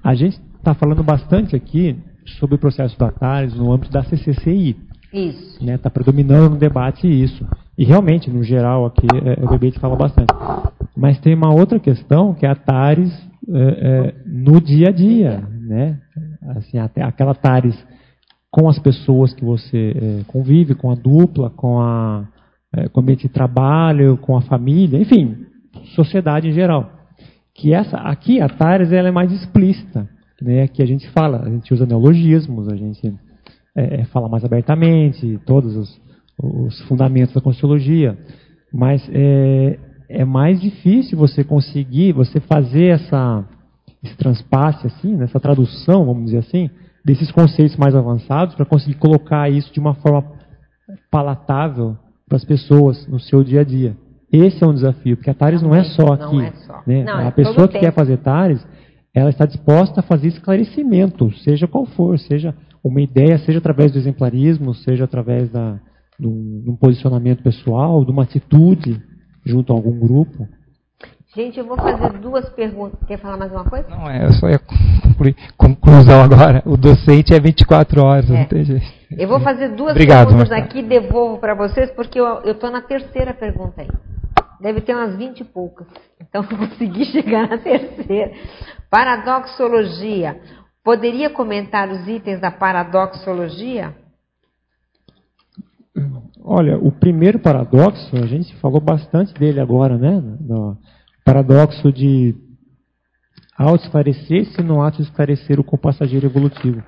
A 0.02 0.14
gente 0.14 0.40
está 0.56 0.72
falando 0.72 1.02
bastante 1.02 1.54
aqui 1.54 1.94
sobre 2.38 2.56
o 2.56 2.58
processo 2.58 2.98
da 2.98 3.10
TARES 3.10 3.54
no 3.54 3.70
âmbito 3.70 3.92
da 3.92 4.02
CCCI. 4.02 4.74
Isso. 5.12 5.52
Está 5.60 5.64
né, 5.66 5.76
tá 5.76 5.90
predominando 5.90 6.54
no 6.54 6.56
debate 6.56 7.06
isso. 7.06 7.46
E 7.76 7.84
realmente, 7.84 8.30
no 8.30 8.42
geral, 8.42 8.86
aqui 8.86 9.06
é, 9.06 9.44
o 9.44 9.50
debate 9.50 9.78
fala 9.78 9.94
bastante. 9.94 10.32
Mas 10.96 11.20
tem 11.20 11.34
uma 11.34 11.52
outra 11.52 11.78
questão 11.78 12.32
que 12.32 12.46
é 12.46 12.48
a 12.48 12.54
TARES 12.54 13.12
é, 13.46 13.58
é, 13.58 14.14
no 14.24 14.58
dia 14.58 14.88
a 14.88 14.92
dia. 14.92 15.46
Né? 15.60 15.98
Assim, 16.56 16.78
até 16.78 17.02
aquela 17.02 17.34
TARES 17.34 17.76
com 18.50 18.70
as 18.70 18.78
pessoas 18.78 19.34
que 19.34 19.44
você 19.44 19.94
é, 19.94 20.24
convive, 20.28 20.74
com 20.74 20.90
a 20.90 20.94
dupla, 20.94 21.50
com, 21.50 21.78
a, 21.78 22.24
é, 22.76 22.88
com 22.88 23.00
o 23.00 23.02
ambiente 23.02 23.22
de 23.22 23.32
trabalho, 23.32 24.18
com 24.18 24.36
a 24.36 24.42
família, 24.42 25.00
enfim, 25.00 25.46
sociedade 25.94 26.48
em 26.48 26.52
geral. 26.52 26.90
Que 27.54 27.72
essa, 27.72 27.96
aqui 27.96 28.40
a 28.40 28.48
TARES 28.48 28.92
ela 28.92 29.08
é 29.08 29.10
mais 29.10 29.32
explícita. 29.32 30.08
Né? 30.40 30.68
Que 30.68 30.82
a 30.82 30.86
gente 30.86 31.08
fala, 31.10 31.42
a 31.42 31.48
gente 31.48 31.72
usa 31.72 31.86
neologismos, 31.86 32.68
a 32.68 32.76
gente 32.76 33.12
é, 33.74 34.00
é, 34.00 34.04
fala 34.06 34.28
mais 34.28 34.44
abertamente, 34.44 35.40
todos 35.46 35.74
os, 35.74 36.00
os 36.42 36.80
fundamentos 36.82 37.34
da 37.34 37.40
Consciologia, 37.40 38.16
mas 38.72 39.08
é, 39.10 39.78
é 40.08 40.24
mais 40.24 40.60
difícil 40.60 41.16
você 41.16 41.42
conseguir, 41.42 42.12
você 42.12 42.40
fazer 42.40 42.88
essa, 42.88 43.44
esse 44.04 44.16
transpasse, 44.16 44.86
assim, 44.86 45.16
né, 45.16 45.24
essa 45.24 45.40
tradução, 45.40 46.04
vamos 46.04 46.26
dizer 46.26 46.38
assim, 46.38 46.68
desses 47.02 47.30
conceitos 47.30 47.76
mais 47.76 47.94
avançados 47.94 48.54
para 48.54 48.66
conseguir 48.66 48.98
colocar 48.98 49.48
isso 49.48 49.72
de 49.72 49.80
uma 49.80 49.94
forma 49.94 50.24
palatável 51.10 51.96
para 52.28 52.36
as 52.36 52.44
pessoas 52.44 53.06
no 53.06 53.20
seu 53.20 53.44
dia 53.44 53.60
a 53.60 53.64
dia. 53.64 53.96
Esse 54.32 54.62
é 54.62 54.66
um 54.66 54.74
desafio, 54.74 55.16
porque 55.16 55.30
a 55.30 55.34
TARES 55.34 55.62
não, 55.62 55.70
não 55.70 55.76
é 55.76 55.84
só 55.84 56.12
aqui. 56.12 56.42
É 56.42 56.52
só. 56.66 56.82
Né? 56.86 57.04
Não, 57.04 57.18
a 57.18 57.24
é 57.24 57.30
pessoa 57.30 57.68
que 57.68 57.74
tempo. 57.74 57.84
quer 57.84 57.92
fazer 57.92 58.16
TARES, 58.18 58.66
ela 59.14 59.30
está 59.30 59.46
disposta 59.46 60.00
a 60.00 60.02
fazer 60.02 60.28
esclarecimento, 60.28 61.32
seja 61.38 61.66
qual 61.66 61.86
for, 61.86 62.18
seja 62.18 62.54
uma 62.82 63.00
ideia, 63.00 63.38
seja 63.38 63.58
através 63.58 63.92
do 63.92 63.98
exemplarismo, 63.98 64.74
seja 64.74 65.04
através 65.04 65.50
da, 65.50 65.80
de, 66.18 66.26
um, 66.26 66.76
posicionamento 66.78 67.42
pessoal, 67.42 68.04
de 68.04 68.10
uma 68.10 68.24
atitude 68.24 69.00
junto 69.44 69.72
a 69.72 69.76
algum 69.76 69.98
grupo. 69.98 70.46
Gente, 71.34 71.58
eu 71.58 71.66
vou 71.66 71.76
fazer 71.76 72.18
duas 72.18 72.48
perguntas. 72.50 72.98
Quer 73.06 73.18
falar 73.18 73.36
mais 73.36 73.52
uma 73.52 73.64
coisa? 73.64 73.88
Não, 73.88 74.10
é, 74.10 74.24
eu 74.24 74.32
só 74.32 74.48
ia 74.48 74.58
concluir. 74.58 75.36
Conclusão 75.56 76.22
agora. 76.22 76.62
O 76.64 76.76
docente 76.76 77.34
é 77.34 77.40
24 77.40 78.02
horas, 78.02 78.30
é. 78.30 78.32
não 78.32 78.44
tem 78.46 78.64
jeito. 78.64 78.95
Eu 79.10 79.28
vou 79.28 79.40
fazer 79.40 79.68
duas 79.68 79.92
Obrigado, 79.92 80.28
perguntas 80.28 80.52
aqui, 80.52 80.82
devolvo 80.82 81.38
para 81.38 81.54
vocês, 81.54 81.90
porque 81.92 82.18
eu 82.18 82.40
estou 82.44 82.70
na 82.70 82.82
terceira 82.82 83.32
pergunta 83.32 83.82
aí. 83.82 83.88
Deve 84.60 84.80
ter 84.80 84.94
umas 84.94 85.16
20 85.16 85.40
e 85.40 85.44
poucas. 85.44 85.86
Então, 86.20 86.44
eu 86.50 86.58
consegui 86.58 87.04
chegar 87.06 87.48
na 87.48 87.58
terceira. 87.58 88.32
Paradoxologia. 88.90 90.40
Poderia 90.82 91.30
comentar 91.30 91.88
os 91.88 92.06
itens 92.08 92.40
da 92.40 92.50
paradoxologia? 92.50 93.94
Olha, 96.42 96.78
o 96.78 96.92
primeiro 96.92 97.38
paradoxo, 97.38 98.14
a 98.16 98.26
gente 98.26 98.54
falou 98.56 98.80
bastante 98.80 99.34
dele 99.34 99.60
agora, 99.60 99.98
né? 99.98 100.22
No 100.40 100.76
paradoxo 101.24 101.92
de 101.92 102.34
ao 103.58 103.74
esclarecer-se 103.74 104.62
no 104.62 104.82
ato 104.82 104.98
de 104.98 105.04
esclarecer 105.04 105.58
o 105.58 105.64
compassageiro 105.64 106.26
evolutivo. 106.26 106.82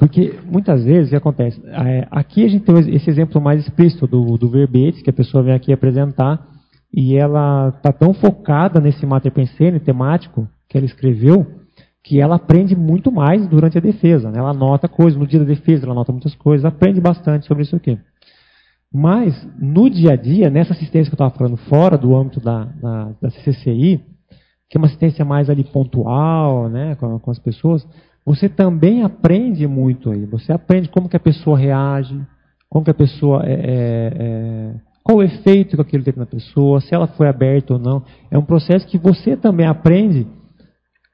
Porque 0.00 0.40
muitas 0.50 0.82
vezes 0.82 1.08
o 1.08 1.10
que 1.10 1.16
acontece? 1.16 1.60
É, 1.66 2.08
aqui 2.10 2.42
a 2.42 2.48
gente 2.48 2.64
tem 2.64 2.96
esse 2.96 3.10
exemplo 3.10 3.38
mais 3.38 3.60
explícito 3.60 4.06
do, 4.06 4.38
do 4.38 4.48
verbete, 4.48 5.02
que 5.02 5.10
a 5.10 5.12
pessoa 5.12 5.42
vem 5.42 5.52
aqui 5.52 5.74
apresentar, 5.74 6.42
e 6.90 7.18
ela 7.18 7.68
está 7.68 7.92
tão 7.92 8.14
focada 8.14 8.80
nesse 8.80 9.04
mater 9.04 9.30
pensene 9.30 9.78
temático 9.78 10.48
que 10.70 10.78
ela 10.78 10.86
escreveu, 10.86 11.46
que 12.02 12.18
ela 12.18 12.36
aprende 12.36 12.74
muito 12.74 13.12
mais 13.12 13.46
durante 13.46 13.76
a 13.76 13.80
defesa. 13.80 14.30
Né? 14.30 14.38
Ela 14.38 14.52
anota 14.52 14.88
coisas, 14.88 15.20
no 15.20 15.26
dia 15.26 15.40
da 15.40 15.44
defesa 15.44 15.84
ela 15.84 15.92
anota 15.92 16.12
muitas 16.12 16.34
coisas, 16.34 16.64
aprende 16.64 16.98
bastante 16.98 17.44
sobre 17.44 17.64
isso 17.64 17.76
aqui. 17.76 17.98
Mas, 18.90 19.46
no 19.60 19.90
dia 19.90 20.12
a 20.14 20.16
dia, 20.16 20.48
nessa 20.48 20.72
assistência 20.72 21.10
que 21.10 21.20
eu 21.20 21.26
estava 21.26 21.36
falando, 21.36 21.58
fora 21.68 21.98
do 21.98 22.16
âmbito 22.16 22.40
da, 22.40 22.64
da, 22.64 23.12
da, 23.20 23.30
CCCI, 23.30 24.00
que 24.70 24.78
é 24.78 24.78
uma 24.78 24.86
assistência 24.86 25.26
mais 25.26 25.50
ali 25.50 25.62
pontual, 25.62 26.70
né, 26.70 26.94
com, 26.94 27.18
com, 27.18 27.30
as 27.30 27.38
pessoas, 27.38 27.86
você 28.24 28.48
também 28.48 29.02
aprende 29.02 29.66
muito 29.66 30.10
aí. 30.10 30.24
Você 30.26 30.52
aprende 30.52 30.88
como 30.88 31.08
que 31.08 31.16
a 31.16 31.20
pessoa 31.20 31.58
reage, 31.58 32.20
como 32.68 32.84
que 32.84 32.90
a 32.90 32.94
pessoa 32.94 33.42
é, 33.44 33.52
é, 33.52 34.12
é, 34.14 34.74
qual 35.02 35.18
o 35.18 35.22
efeito 35.22 35.76
que 35.76 35.82
aquilo 35.82 36.04
teve 36.04 36.18
na 36.18 36.26
pessoa, 36.26 36.80
se 36.80 36.94
ela 36.94 37.06
foi 37.08 37.28
aberta 37.28 37.74
ou 37.74 37.78
não. 37.78 38.04
É 38.30 38.38
um 38.38 38.44
processo 38.44 38.86
que 38.86 38.98
você 38.98 39.36
também 39.36 39.66
aprende 39.66 40.26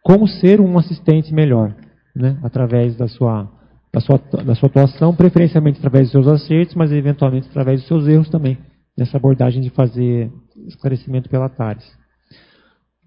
como 0.03 0.29
ser 0.29 0.61
um 0.61 0.79
assistente 0.79 1.33
melhor, 1.33 1.75
né? 2.15 2.39
através 2.43 2.97
da 2.97 3.09
sua, 3.09 3.49
da, 3.93 4.01
sua, 4.01 4.19
da 4.45 4.55
sua 4.55 4.69
atuação, 4.69 5.15
preferencialmente 5.15 5.79
através 5.79 6.11
dos 6.11 6.13
seus 6.13 6.29
acertos, 6.29 6.75
mas 6.75 6.93
eventualmente 6.93 7.49
através 7.49 7.81
dos 7.81 7.89
seus 7.89 8.07
erros 8.07 8.29
também, 8.29 8.59
nessa 8.97 9.17
abordagem 9.17 9.63
de 9.63 9.71
fazer 9.71 10.31
esclarecimento 10.69 11.29
pela 11.29 11.49
TARES. 11.49 11.85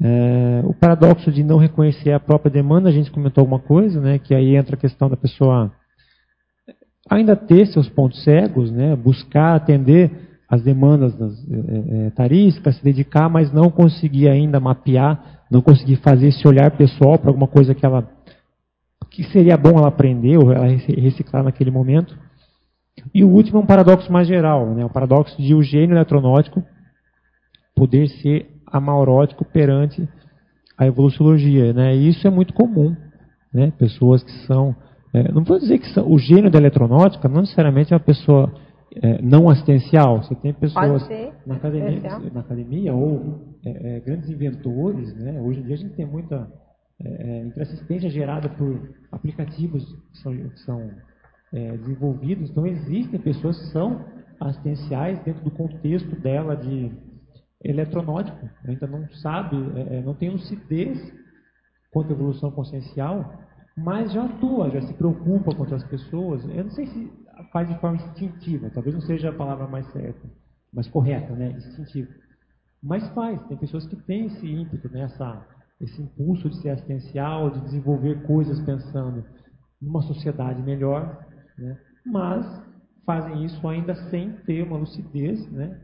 É, 0.01 0.61
o 0.63 0.73
paradoxo 0.73 1.31
de 1.31 1.43
não 1.43 1.57
reconhecer 1.57 2.11
a 2.11 2.19
própria 2.19 2.51
demanda, 2.51 2.89
a 2.89 2.91
gente 2.91 3.11
comentou 3.11 3.41
alguma 3.41 3.59
coisa, 3.59 3.99
né, 3.99 4.17
que 4.17 4.33
aí 4.33 4.55
entra 4.55 4.75
a 4.75 4.79
questão 4.79 5.09
da 5.09 5.17
pessoa 5.17 5.71
ainda 7.09 7.35
ter 7.35 7.67
seus 7.67 7.89
pontos 7.89 8.23
cegos, 8.23 8.71
né, 8.71 8.95
buscar 8.95 9.55
atender 9.55 10.11
as 10.47 10.63
demandas 10.63 11.15
das, 11.15 11.33
é, 11.33 12.07
é, 12.07 12.09
tarísticas, 12.11 12.77
se 12.77 12.83
dedicar, 12.83 13.29
mas 13.29 13.51
não 13.51 13.69
conseguir 13.69 14.29
ainda 14.29 14.59
mapear 14.59 15.39
não 15.49 15.61
conseguir 15.61 15.97
fazer 15.97 16.27
esse 16.27 16.47
olhar 16.47 16.71
pessoal 16.71 17.17
para 17.17 17.29
alguma 17.29 17.47
coisa 17.47 17.73
que 17.73 17.85
ela 17.85 18.07
que 19.09 19.23
seria 19.31 19.57
bom 19.57 19.77
ela 19.77 19.87
aprender 19.87 20.37
ou 20.37 20.51
ela 20.51 20.67
reciclar 20.67 21.43
naquele 21.43 21.71
momento. 21.71 22.15
E 23.13 23.23
o 23.23 23.29
último 23.29 23.57
é 23.57 23.61
um 23.63 23.65
paradoxo 23.65 24.11
mais 24.11 24.27
geral, 24.27 24.75
né? 24.75 24.85
o 24.85 24.89
paradoxo 24.89 25.41
de 25.41 25.55
o 25.55 25.63
gênio 25.63 25.95
eletronótico 25.95 26.63
poder 27.75 28.07
ser 28.07 28.58
amaurótico 28.71 29.45
perante 29.45 30.07
a 30.77 30.85
evoluciologia. 30.87 31.73
Né? 31.73 31.95
E 31.95 32.09
isso 32.09 32.25
é 32.25 32.29
muito 32.29 32.53
comum. 32.53 32.95
Né? 33.53 33.71
Pessoas 33.77 34.23
que 34.23 34.31
são. 34.45 34.75
É, 35.13 35.31
não 35.31 35.43
vou 35.43 35.59
dizer 35.59 35.79
que 35.79 35.87
são, 35.93 36.09
o 36.09 36.19
gênio 36.19 36.51
da 36.51 36.59
eletronáutica 36.59 37.27
não 37.27 37.41
necessariamente 37.41 37.91
é 37.91 37.95
uma 37.95 38.03
pessoa 38.03 38.51
é, 39.01 39.21
não 39.21 39.49
assistencial. 39.49 40.23
Você 40.23 40.35
tem 40.35 40.53
pessoas 40.53 41.07
na 41.45 41.55
academia, 41.55 42.19
na 42.31 42.39
academia 42.41 42.93
ou 42.93 43.57
é, 43.65 43.97
é, 43.97 43.99
grandes 43.99 44.29
inventores. 44.29 45.13
Né? 45.15 45.41
Hoje 45.41 45.59
em 45.59 45.63
dia 45.63 45.75
a 45.75 45.77
gente 45.77 45.95
tem 45.95 46.05
muita 46.05 46.47
é, 47.03 47.47
é 47.55 47.61
assistência 47.61 48.09
gerada 48.09 48.49
por 48.49 48.89
aplicativos 49.11 49.83
que 50.11 50.17
são, 50.19 50.33
que 50.33 50.59
são 50.59 50.89
é, 51.53 51.77
desenvolvidos. 51.77 52.49
Então 52.49 52.65
existem 52.65 53.19
pessoas 53.19 53.57
que 53.59 53.71
são 53.71 54.05
assistenciais 54.39 55.19
dentro 55.23 55.43
do 55.43 55.51
contexto 55.51 56.15
dela 56.21 56.55
de 56.55 56.91
eletronótico. 57.63 58.49
Ainda 58.65 58.87
não 58.87 59.07
sabe, 59.09 59.57
é, 59.75 60.01
não 60.01 60.13
tem 60.13 60.29
lucidez 60.29 60.99
quanto 61.91 62.09
à 62.09 62.13
evolução 62.13 62.51
consciencial, 62.51 63.33
mas 63.75 64.11
já 64.11 64.25
atua, 64.25 64.69
já 64.69 64.81
se 64.81 64.93
preocupa 64.93 65.53
com 65.53 65.61
outras 65.61 65.83
pessoas. 65.85 66.43
Eu 66.45 66.63
não 66.63 66.71
sei 66.71 66.87
se 66.87 67.11
faz 67.51 67.67
de 67.67 67.79
forma 67.79 67.97
instintiva, 67.97 68.69
talvez 68.69 68.95
não 68.95 69.01
seja 69.01 69.29
a 69.29 69.33
palavra 69.33 69.67
mais 69.67 69.89
certa, 69.91 70.27
mais 70.73 70.87
correta, 70.87 71.33
né? 71.33 71.51
Instintiva. 71.51 72.09
Mas 72.81 73.07
faz, 73.09 73.41
tem 73.47 73.57
pessoas 73.57 73.85
que 73.87 73.95
têm 73.95 74.27
esse 74.27 74.45
ímpeto, 74.45 74.89
né? 74.91 75.01
Essa, 75.01 75.45
esse 75.81 76.01
impulso 76.01 76.49
de 76.49 76.61
ser 76.61 76.69
assistencial, 76.69 77.49
de 77.49 77.61
desenvolver 77.61 78.21
coisas 78.23 78.59
pensando 78.61 79.23
numa 79.81 80.01
sociedade 80.01 80.61
melhor, 80.61 81.25
né? 81.57 81.77
mas 82.05 82.45
fazem 83.05 83.45
isso 83.45 83.65
ainda 83.67 83.95
sem 84.09 84.31
ter 84.45 84.61
uma 84.63 84.77
lucidez 84.77 85.49
né? 85.51 85.79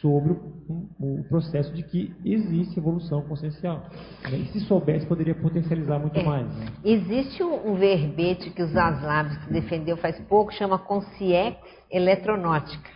Sobre 0.00 0.32
o, 0.32 1.24
processo 1.28 1.72
de 1.72 1.82
que 1.82 2.14
existe 2.24 2.78
evolução 2.78 3.22
consciencial. 3.22 3.86
Né? 4.30 4.38
E 4.38 4.46
se 4.52 4.60
soubesse, 4.60 5.06
poderia 5.06 5.34
potencializar 5.34 5.98
muito 5.98 6.18
é. 6.18 6.22
mais. 6.22 6.46
Né? 6.46 6.66
Existe 6.84 7.42
um, 7.42 7.74
verbete 7.74 8.50
que 8.50 8.62
o 8.62 8.68
Zaslav 8.68 9.28
defendeu 9.50 9.96
faz 9.96 10.18
pouco, 10.20 10.52
chama 10.52 10.78
consciex 10.78 11.56
eletronáutica, 11.90 12.90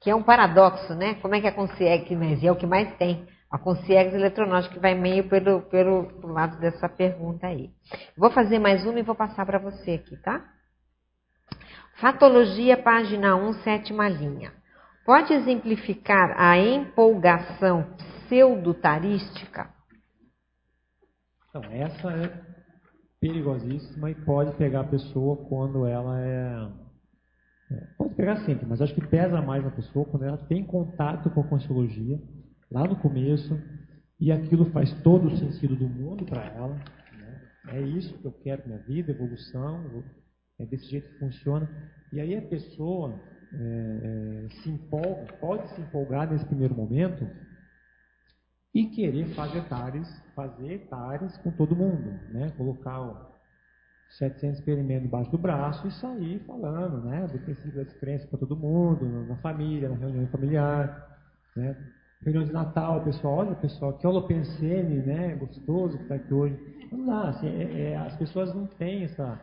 que 0.00 0.10
é 0.10 0.14
um 0.14 0.22
paradoxo, 0.22 0.94
né? 0.94 1.14
Como 1.14 1.34
é 1.34 1.40
que 1.40 1.46
a 1.46 1.52
consciex, 1.52 2.10
mas 2.10 2.42
é 2.44 2.52
o 2.52 2.56
que 2.56 2.66
mais 2.66 2.94
tem, 2.96 3.26
a 3.50 3.58
consciex 3.58 4.12
eletronáutica 4.12 4.74
que 4.74 4.80
vai 4.80 4.94
meio 4.94 5.28
pelo, 5.28 5.62
pelo, 5.62 6.04
pelo 6.04 6.32
lado 6.32 6.60
dessa 6.60 6.88
pergunta 6.88 7.46
aí. 7.46 7.70
Vou 8.16 8.30
fazer 8.30 8.58
mais 8.58 8.84
uma 8.84 8.98
e 8.98 9.02
vou 9.02 9.14
passar 9.14 9.46
para 9.46 9.58
você 9.58 9.92
aqui, 9.92 10.16
tá? 10.18 10.44
Fatologia, 11.96 12.76
página 12.76 13.34
1, 13.36 13.54
sétima 13.62 14.08
linha. 14.08 14.52
Pode 15.06 15.32
exemplificar 15.32 16.34
a 16.36 16.58
empolgação 16.58 17.94
pseudotarística? 18.26 19.70
Então, 21.48 21.62
essa 21.70 22.10
é 22.10 22.42
perigosíssima 23.20 24.10
e 24.10 24.16
pode 24.16 24.56
pegar 24.56 24.80
a 24.80 24.88
pessoa 24.88 25.36
quando 25.48 25.86
ela 25.86 26.20
é, 26.20 26.72
é. 27.70 27.86
Pode 27.96 28.14
pegar 28.16 28.44
sempre, 28.44 28.66
mas 28.66 28.82
acho 28.82 28.94
que 28.96 29.06
pesa 29.06 29.40
mais 29.40 29.62
na 29.62 29.70
pessoa 29.70 30.04
quando 30.06 30.24
ela 30.24 30.38
tem 30.38 30.64
contato 30.66 31.30
com 31.30 31.40
a 31.40 31.48
consciologia, 31.48 32.20
lá 32.68 32.82
no 32.82 32.96
começo, 32.96 33.56
e 34.18 34.32
aquilo 34.32 34.72
faz 34.72 34.92
todo 35.02 35.28
o 35.28 35.36
sentido 35.36 35.76
do 35.76 35.88
mundo 35.88 36.26
para 36.26 36.46
ela. 36.46 36.74
Né? 37.16 37.42
É 37.68 37.80
isso 37.80 38.18
que 38.18 38.24
eu 38.24 38.32
quero 38.32 38.62
na 38.62 38.74
minha 38.74 38.86
vida, 38.86 39.12
evolução, 39.12 40.02
é 40.58 40.66
desse 40.66 40.86
jeito 40.86 41.08
que 41.10 41.18
funciona. 41.20 41.70
E 42.12 42.20
aí 42.20 42.36
a 42.36 42.42
pessoa 42.42 43.20
é, 43.52 44.46
é, 44.46 44.48
se 44.48 44.70
empolga, 44.70 45.32
pode 45.34 45.68
se 45.74 45.80
empolgar 45.80 46.30
nesse 46.30 46.44
primeiro 46.44 46.74
momento 46.74 47.28
e 48.74 48.86
querer 48.86 49.26
fazer 49.34 49.62
tares, 49.68 50.22
fazer 50.34 50.86
tares 50.90 51.36
com 51.38 51.50
todo 51.50 51.74
mundo, 51.74 52.10
né? 52.30 52.52
Colocar 52.56 53.00
o 53.00 53.36
700 54.18 54.58
experimentos 54.58 55.06
embaixo 55.06 55.30
do 55.30 55.38
braço 55.38 55.86
e 55.86 55.92
sair 55.92 56.40
falando, 56.46 57.02
né? 57.04 57.26
Do 57.26 57.38
princípio 57.38 57.76
da 57.76 57.84
descrença 57.84 58.26
para 58.26 58.38
todo 58.38 58.56
mundo, 58.56 59.06
na 59.26 59.36
família, 59.36 59.88
na 59.88 59.96
reunião 59.96 60.26
familiar, 60.28 61.18
né? 61.56 61.76
Reunião 62.26 62.44
de 62.44 62.52
Natal, 62.52 63.04
pessoal, 63.04 63.34
olha 63.36 63.54
pessoal, 63.54 63.92
que 63.92 64.04
holopensene, 64.04 64.96
né? 64.96 65.36
Gostoso 65.36 65.96
que 65.96 66.02
está 66.02 66.16
aqui 66.16 66.34
hoje. 66.34 66.58
Não 66.90 67.06
dá, 67.06 67.28
assim, 67.28 67.46
é, 67.46 67.92
é, 67.92 67.96
as 67.96 68.16
pessoas 68.16 68.52
não 68.52 68.66
têm 68.66 69.04
essa 69.04 69.40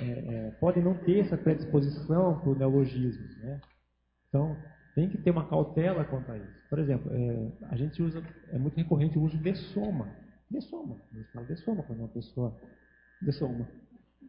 é, 0.00 0.10
é, 0.10 0.50
podem 0.60 0.82
não 0.82 0.94
ter 0.94 1.20
essa 1.20 1.36
predisposição 1.36 2.40
para 2.40 2.50
o 2.50 2.54
neologismo. 2.56 3.24
Né? 3.42 3.60
Então, 4.28 4.56
tem 4.94 5.08
que 5.08 5.18
ter 5.18 5.30
uma 5.30 5.48
cautela 5.48 6.04
quanto 6.04 6.32
a 6.32 6.36
isso. 6.36 6.68
Por 6.68 6.80
exemplo, 6.80 7.12
é, 7.12 7.52
a 7.70 7.76
gente 7.76 8.02
usa, 8.02 8.20
é 8.50 8.58
muito 8.58 8.76
recorrente 8.76 9.16
o 9.18 9.22
uso 9.22 9.38
de 9.38 9.54
soma. 9.72 10.08
De 10.50 10.60
soma. 10.62 10.96
A 11.12 11.16
gente 11.16 11.32
fala 11.32 11.46
de 11.46 11.56
soma 11.56 11.82
quando 11.84 12.00
uma 12.00 12.08
pessoa. 12.08 12.52
De 13.22 13.32
soma. 13.32 13.68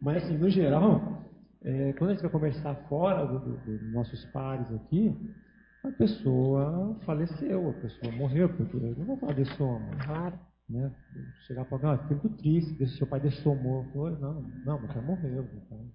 Mas, 0.00 0.24
assim, 0.24 0.38
no 0.38 0.48
geral, 0.48 1.24
é, 1.64 1.92
quando 1.94 2.10
a 2.10 2.12
gente 2.14 2.22
vai 2.22 2.30
conversar 2.30 2.74
fora 2.88 3.26
dos 3.26 3.42
do, 3.42 3.78
do 3.78 3.90
nossos 3.90 4.24
pares 4.26 4.72
aqui, 4.72 5.16
a 5.88 5.92
pessoa 5.92 6.96
faleceu, 7.04 7.70
a 7.70 7.72
pessoa 7.74 8.12
morreu, 8.12 8.48
porque 8.48 8.76
eu 8.76 8.96
não 8.96 9.04
vou 9.04 9.16
falar 9.18 9.34
de 9.34 9.44
soma. 9.56 9.90
Claro. 10.04 10.38
Né? 10.68 10.92
Chegar 11.46 11.64
para 11.64 11.76
alguém, 11.76 11.90
ah, 11.90 11.98
fiquei 11.98 12.16
muito 12.16 12.36
triste, 12.38 12.86
seu 12.98 13.06
pai 13.06 13.20
dessomou. 13.20 13.84
Não, 14.20 14.42
não, 14.64 14.80
mas 14.80 14.92
já 14.92 15.00
morreu. 15.00 15.48
Então. 15.54 15.90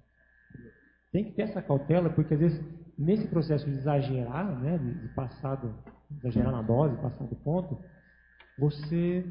Tem 1.12 1.26
que 1.26 1.32
ter 1.34 1.44
essa 1.44 1.62
cautela, 1.62 2.10
porque 2.10 2.34
às 2.34 2.40
vezes, 2.40 2.60
nesse 2.98 3.28
processo 3.28 3.66
de 3.66 3.78
exagerar, 3.78 4.60
né, 4.60 4.78
de, 4.80 4.94
de 5.02 5.08
passar 5.10 5.56
do, 5.56 5.76
exagerar 6.18 6.52
na 6.52 6.62
dose, 6.64 6.98
passar 6.98 7.26
do 7.26 7.36
ponto, 7.36 7.78
você 8.58 9.24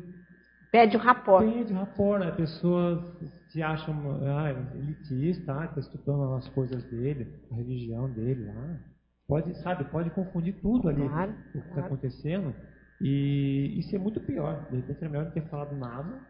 pede 0.70 0.96
o 0.96 1.00
rapport. 1.00 1.44
Pede 1.44 1.72
o 1.72 1.76
rapport, 1.76 2.20
né? 2.20 2.28
a 2.28 2.36
pessoa 2.36 3.16
se 3.48 3.60
acha 3.62 3.90
ah, 3.90 4.50
elitista, 4.76 5.58
ah, 5.58 5.64
está 5.64 5.80
estudando 5.80 6.34
as 6.34 6.48
coisas 6.50 6.84
dele, 6.84 7.34
a 7.50 7.56
religião 7.56 8.08
dele 8.12 8.44
lá. 8.44 8.91
Pode, 9.32 9.54
sabe, 9.62 9.84
pode 9.84 10.10
confundir 10.10 10.60
tudo 10.60 10.90
ali 10.90 11.08
claro, 11.08 11.32
o 11.32 11.52
que 11.52 11.58
está 11.58 11.70
claro. 11.70 11.86
acontecendo 11.86 12.54
e 13.00 13.78
isso 13.78 13.96
é 13.96 13.98
muito 13.98 14.20
pior. 14.20 14.68
De 14.70 14.76
repente 14.76 15.02
é 15.02 15.08
melhor 15.08 15.24
não 15.24 15.32
ter 15.32 15.48
falado 15.48 15.74
nada, 15.74 16.20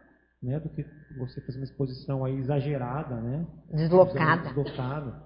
né, 0.41 0.57
do 0.57 0.69
que 0.69 0.85
você 1.17 1.41
fazer 1.41 1.59
uma 1.59 1.65
exposição 1.65 2.23
aí 2.23 2.37
exagerada, 2.37 3.19
né? 3.19 3.45
Deslocada. 3.73 4.43
Deslocada. 4.43 5.21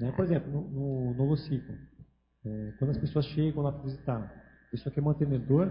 Né? 0.00 0.10
Por 0.12 0.24
exemplo, 0.24 0.50
no, 0.50 0.70
no, 0.70 1.14
no 1.14 1.24
Lucico, 1.26 1.70
é, 2.46 2.72
quando 2.78 2.92
as 2.92 2.98
pessoas 2.98 3.26
chegam 3.26 3.62
lá 3.62 3.72
para 3.72 3.82
visitar, 3.82 4.16
a 4.16 4.70
pessoa 4.70 4.90
que 4.90 4.98
é 4.98 5.02
mantenedor, 5.02 5.70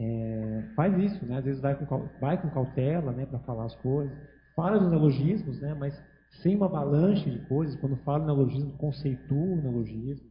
é, 0.00 0.64
faz 0.74 0.96
isso, 0.98 1.26
né? 1.26 1.38
Às 1.38 1.44
vezes 1.44 1.60
vai 1.60 1.74
com, 1.74 2.08
vai 2.18 2.40
com 2.40 2.48
cautela, 2.48 3.12
né, 3.12 3.26
para 3.26 3.38
falar 3.40 3.66
as 3.66 3.74
coisas, 3.76 4.16
fala 4.56 4.78
dos 4.78 4.88
neologismos, 4.88 5.60
né, 5.60 5.74
mas 5.74 5.94
sem 6.42 6.56
uma 6.56 6.66
avalanche 6.66 7.30
de 7.30 7.38
coisas. 7.46 7.78
Quando 7.80 7.96
fala 7.98 8.24
neologismo, 8.24 8.72
conceitua 8.78 9.36
o 9.36 9.62
neologismo, 9.62 10.27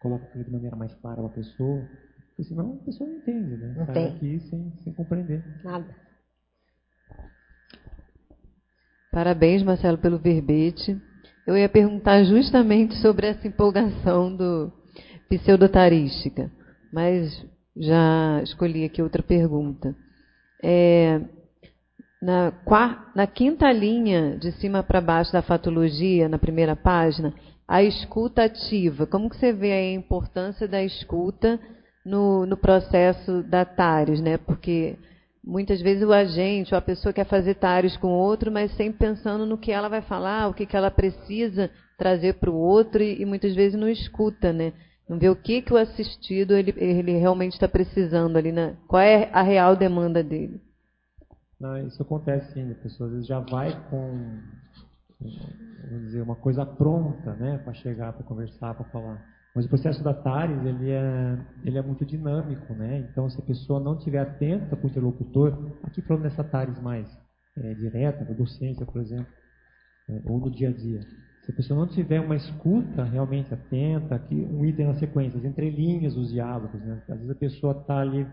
coloca 0.00 0.24
aquilo 0.24 0.44
de 0.44 0.50
maneira 0.50 0.76
mais 0.76 0.94
clara 0.94 1.16
para 1.16 1.26
a 1.26 1.34
pessoa. 1.34 1.88
Porque 2.28 2.44
senão 2.44 2.78
a 2.80 2.84
pessoa 2.84 3.08
não 3.08 3.16
entende, 3.16 3.56
né? 3.56 3.74
Não 3.76 3.86
Sai 3.86 3.94
tem. 3.94 4.06
aqui 4.06 4.40
sem, 4.48 4.72
sem 4.84 4.92
compreender. 4.92 5.44
Nada. 5.64 5.94
Parabéns, 9.10 9.62
Marcelo, 9.62 9.98
pelo 9.98 10.18
verbete. 10.18 11.00
Eu 11.46 11.56
ia 11.56 11.68
perguntar 11.68 12.22
justamente 12.24 12.94
sobre 12.96 13.26
essa 13.26 13.48
empolgação 13.48 14.36
do 14.36 14.70
pseudotarística, 15.28 16.50
mas 16.92 17.44
já 17.76 18.40
escolhi 18.42 18.84
aqui 18.84 19.02
outra 19.02 19.22
pergunta. 19.22 19.96
É, 20.62 21.20
na, 22.20 22.52
na, 23.14 23.26
quinta 23.26 23.70
linha, 23.72 24.36
de 24.36 24.52
cima 24.52 24.82
para 24.82 25.00
baixo 25.00 25.32
da 25.32 25.40
fatologia, 25.40 26.28
na 26.28 26.38
primeira 26.38 26.74
página, 26.74 27.32
a 27.68 27.82
escuta 27.82 28.44
ativa. 28.44 29.06
Como 29.06 29.28
que 29.28 29.36
você 29.36 29.52
vê 29.52 29.72
a 29.72 29.92
importância 29.92 30.66
da 30.66 30.82
escuta 30.82 31.60
no, 32.04 32.46
no 32.46 32.56
processo 32.56 33.42
da 33.42 33.66
TARES, 33.66 34.22
né? 34.22 34.38
Porque 34.38 34.96
muitas 35.44 35.80
vezes 35.82 36.02
o 36.02 36.12
agente 36.12 36.72
ou 36.72 36.78
a 36.78 36.82
pessoa 36.82 37.12
quer 37.12 37.26
fazer 37.26 37.56
TARES 37.56 37.98
com 37.98 38.08
o 38.08 38.18
outro, 38.18 38.50
mas 38.50 38.74
sempre 38.74 38.98
pensando 38.98 39.44
no 39.44 39.58
que 39.58 39.70
ela 39.70 39.88
vai 39.88 40.00
falar, 40.00 40.48
o 40.48 40.54
que, 40.54 40.64
que 40.64 40.76
ela 40.76 40.90
precisa 40.90 41.70
trazer 41.98 42.34
para 42.34 42.50
o 42.50 42.56
outro 42.56 43.02
e, 43.02 43.20
e, 43.20 43.26
muitas 43.26 43.54
vezes 43.54 43.78
não 43.78 43.88
escuta, 43.88 44.50
né? 44.50 44.72
Não 45.06 45.18
vê 45.18 45.28
o 45.28 45.36
que, 45.36 45.60
que 45.60 45.72
o 45.72 45.76
assistido 45.76 46.54
ele, 46.54 46.72
ele 46.76 47.18
realmente 47.18 47.54
está 47.54 47.68
precisando 47.68 48.36
ali, 48.36 48.52
né? 48.52 48.76
Qual 48.86 49.02
é 49.02 49.28
a 49.32 49.42
real 49.42 49.76
demanda 49.76 50.22
dele? 50.22 50.60
Não, 51.60 51.76
isso 51.86 52.00
acontece 52.00 52.52
sim, 52.52 52.70
a 52.70 52.74
pessoa 52.76 53.08
às 53.08 53.12
vezes 53.14 53.26
já 53.26 53.40
vai 53.40 53.72
com 53.90 54.38
vamos 55.90 56.06
dizer, 56.06 56.22
uma 56.22 56.36
coisa 56.36 56.64
pronta, 56.64 57.34
né, 57.34 57.58
para 57.58 57.72
chegar, 57.74 58.12
para 58.12 58.24
conversar, 58.24 58.74
para 58.74 58.84
falar. 58.86 59.24
Mas 59.54 59.64
o 59.64 59.68
processo 59.68 60.04
da 60.04 60.14
TARES, 60.14 60.64
ele 60.64 60.90
é, 60.90 61.38
ele 61.64 61.78
é 61.78 61.82
muito 61.82 62.04
dinâmico, 62.04 62.72
né? 62.74 62.98
Então, 63.10 63.28
se 63.28 63.40
a 63.40 63.44
pessoa 63.44 63.80
não 63.80 63.96
estiver 63.96 64.20
atenta 64.20 64.76
para 64.76 64.86
o 64.86 64.88
interlocutor, 64.88 65.72
aqui 65.82 66.00
falando 66.02 66.22
dessa 66.22 66.44
TARES 66.44 66.80
mais 66.80 67.08
é, 67.56 67.74
direta, 67.74 68.24
da 68.24 68.34
docência, 68.34 68.86
por 68.86 69.00
exemplo, 69.00 69.26
é, 70.08 70.20
ou 70.26 70.38
no 70.38 70.50
dia 70.50 70.68
a 70.68 70.72
dia. 70.72 71.00
Se 71.42 71.50
a 71.50 71.54
pessoa 71.54 71.80
não 71.80 71.88
tiver 71.88 72.20
uma 72.20 72.36
escuta 72.36 73.02
realmente 73.04 73.52
atenta, 73.52 74.14
aqui 74.14 74.34
um 74.34 74.64
item 74.64 74.86
na 74.86 74.94
sequência, 74.94 75.38
as 75.38 75.44
entrelinhas 75.44 76.14
dos 76.14 76.30
diálogos, 76.30 76.80
né? 76.82 77.02
Às 77.08 77.16
vezes 77.16 77.30
a 77.30 77.34
pessoa 77.34 77.72
está 77.72 77.98
ali 77.98 78.26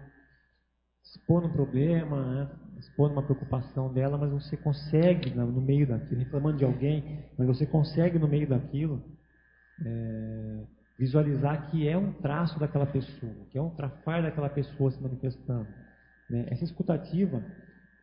expondo 1.03 1.47
um 1.47 1.53
problema, 1.53 2.35
né? 2.35 2.49
Expondo 2.79 3.13
uma 3.13 3.23
preocupação 3.23 3.91
dela, 3.93 4.17
mas 4.17 4.31
você 4.31 4.57
consegue, 4.57 5.31
no 5.31 5.61
meio 5.61 5.87
daquilo, 5.87 6.19
reclamando 6.19 6.57
de 6.57 6.65
alguém, 6.65 7.25
mas 7.37 7.47
você 7.47 7.65
consegue, 7.65 8.19
no 8.19 8.27
meio 8.27 8.47
daquilo, 8.47 9.01
é, 9.85 10.63
visualizar 10.97 11.69
que 11.69 11.87
é 11.87 11.97
um 11.97 12.13
traço 12.13 12.59
daquela 12.59 12.85
pessoa, 12.85 13.33
que 13.49 13.57
é 13.57 13.61
um 13.61 13.69
trafar 13.71 14.21
daquela 14.23 14.49
pessoa 14.49 14.91
se 14.91 15.01
manifestando. 15.01 15.67
Né? 16.29 16.45
Essa 16.49 16.63
escutativa 16.63 17.43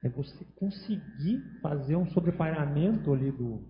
é 0.03 0.09
você 0.09 0.45
conseguir 0.57 1.43
fazer 1.63 1.97
um 1.97 2.07
sobreparamento 2.11 3.13
ali 3.13 3.31
do, 3.31 3.63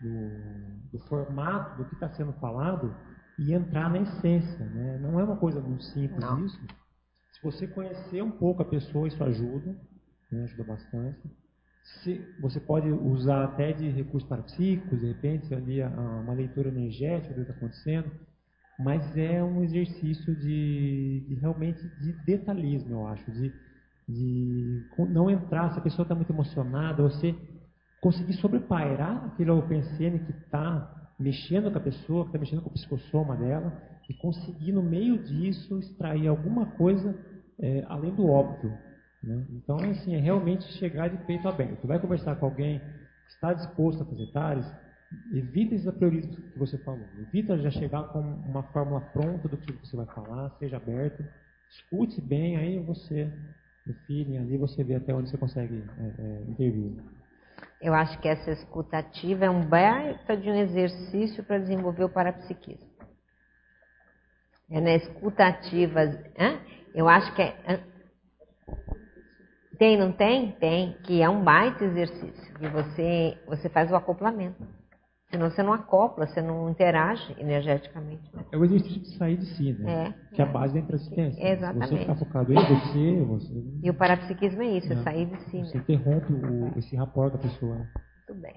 do, 0.00 0.90
do 0.92 0.98
formato 1.08 1.78
do 1.78 1.88
que 1.88 1.94
está 1.94 2.08
sendo 2.10 2.32
falado 2.34 2.94
e 3.38 3.52
entrar 3.52 3.88
na 3.88 3.98
essência. 3.98 4.64
Né? 4.66 4.98
Não 4.98 5.18
é 5.20 5.24
uma 5.24 5.36
coisa 5.36 5.60
muito 5.60 5.84
simples 5.84 6.20
Não. 6.20 6.44
isso. 6.44 6.60
Se 7.32 7.42
você 7.42 7.66
conhecer 7.68 8.22
um 8.22 8.32
pouco 8.32 8.62
a 8.62 8.64
pessoa, 8.64 9.06
isso 9.06 9.22
ajuda, 9.22 9.76
né? 10.30 10.44
ajuda 10.44 10.64
bastante. 10.64 11.18
se, 12.02 12.20
você 12.40 12.60
pode 12.60 12.88
usar 12.90 13.44
até 13.44 13.72
de 13.72 13.88
recursos 13.88 14.28
parapsíquicos, 14.28 15.00
de 15.00 15.06
repente, 15.06 15.54
ali 15.54 15.82
uma 15.82 16.34
leitura 16.34 16.68
energética 16.68 17.34
do 17.34 17.44
que 17.44 17.50
está 17.50 17.54
acontecendo, 17.54 18.10
mas 18.78 19.16
é 19.16 19.42
um 19.42 19.64
exercício 19.64 20.36
de, 20.36 21.24
de, 21.28 21.34
realmente 21.36 21.82
de 22.00 22.12
detalhismo, 22.24 22.90
eu 22.90 23.06
acho, 23.08 23.30
de, 23.32 23.52
de 24.08 24.86
não 25.10 25.28
entrar, 25.28 25.72
se 25.72 25.78
a 25.78 25.82
pessoa 25.82 26.04
está 26.04 26.14
muito 26.14 26.32
emocionada, 26.32 27.02
você 27.02 27.34
conseguir 28.00 28.34
sobrepairar 28.34 29.24
aquele 29.24 29.50
OpenCN 29.50 30.20
que 30.20 30.30
está 30.30 31.12
mexendo 31.18 31.70
com 31.72 31.78
a 31.78 31.80
pessoa, 31.80 32.24
que 32.24 32.28
está 32.28 32.38
mexendo 32.38 32.62
com 32.62 32.70
o 32.70 32.72
psicossoma 32.72 33.36
dela, 33.36 33.76
e 34.08 34.14
conseguir 34.14 34.72
no 34.72 34.82
meio 34.82 35.18
disso 35.18 35.78
extrair 35.80 36.28
alguma 36.28 36.66
coisa 36.66 37.14
é, 37.58 37.84
além 37.88 38.14
do 38.14 38.26
óbvio. 38.26 38.72
Né? 39.22 39.44
Então, 39.50 39.76
assim, 39.76 40.14
é 40.14 40.20
realmente 40.20 40.64
chegar 40.78 41.08
de 41.08 41.16
peito 41.24 41.48
aberto. 41.48 41.86
Vai 41.86 41.98
conversar 41.98 42.36
com 42.36 42.46
alguém 42.46 42.78
que 42.78 43.32
está 43.34 43.52
disposto 43.52 44.02
a 44.02 44.06
fazer 44.06 44.26
TARES, 44.32 44.66
evita 45.32 45.74
esses 45.74 45.88
apriorismos 45.88 46.36
que 46.36 46.58
você 46.58 46.78
falou. 46.78 47.06
Evita 47.18 47.58
já 47.58 47.70
chegar 47.70 48.04
com 48.04 48.20
uma 48.20 48.62
fórmula 48.64 49.00
pronta 49.00 49.48
do 49.48 49.56
que 49.56 49.72
você 49.72 49.96
vai 49.96 50.06
falar, 50.06 50.50
seja 50.58 50.76
aberto, 50.76 51.24
escute 51.70 52.20
bem, 52.20 52.56
aí 52.56 52.78
você, 52.78 53.30
no 53.86 53.94
ali, 54.38 54.56
você 54.56 54.84
vê 54.84 54.96
até 54.96 55.14
onde 55.14 55.30
você 55.30 55.36
consegue 55.36 55.84
é, 55.98 56.22
é, 56.22 56.42
intervir. 56.48 56.92
Eu 57.80 57.94
acho 57.94 58.18
que 58.20 58.28
essa 58.28 58.50
escutativa 58.50 59.44
é 59.44 59.50
um 59.50 59.66
baita 59.68 60.36
de 60.36 60.50
um 60.50 60.54
exercício 60.54 61.44
para 61.44 61.58
desenvolver 61.58 62.04
o 62.04 62.08
parapsiquismo. 62.08 62.88
É 64.70 64.80
na 64.80 64.94
escutativa. 64.94 66.02
Hein? 66.36 66.60
Eu 66.94 67.08
acho 67.08 67.34
que 67.34 67.42
é. 67.42 67.80
Tem, 69.78 69.96
não 69.96 70.10
tem? 70.10 70.52
Tem, 70.52 70.96
que 71.04 71.22
é 71.22 71.28
um 71.28 71.42
baita 71.42 71.84
exercício. 71.84 72.54
Que 72.54 72.68
você, 72.68 73.38
você 73.46 73.68
faz 73.68 73.90
o 73.92 73.96
acoplamento. 73.96 74.66
Senão 75.30 75.50
você 75.50 75.62
não 75.62 75.74
acopla, 75.74 76.26
você 76.26 76.40
não 76.40 76.70
interage 76.70 77.36
energeticamente. 77.38 78.22
É 78.50 78.56
o 78.56 78.64
exercício 78.64 79.02
de 79.02 79.16
sair 79.18 79.36
de 79.36 79.46
si, 79.54 79.72
né? 79.74 80.14
É. 80.32 80.34
Que 80.34 80.40
é 80.40 80.44
a 80.44 80.48
base 80.48 80.72
da 80.72 80.80
intransistência. 80.80 81.52
Exatamente. 81.52 81.90
Você 81.90 81.98
ficar 81.98 82.16
focado 82.16 82.52
em 82.52 82.56
você, 82.56 83.24
você... 83.24 83.64
E 83.82 83.90
o 83.90 83.94
parapsiquismo 83.94 84.62
é 84.62 84.78
isso, 84.78 84.90
é, 84.90 84.96
é 84.96 85.02
sair 85.02 85.26
de 85.26 85.38
si. 85.44 85.58
Você 85.60 85.76
né? 85.76 85.84
interrompe 85.86 86.32
o, 86.32 86.78
esse 86.78 86.96
rapport 86.96 87.30
da 87.30 87.38
pessoa. 87.38 87.74
Né? 87.74 87.88
Muito 88.26 88.42
bem. 88.42 88.56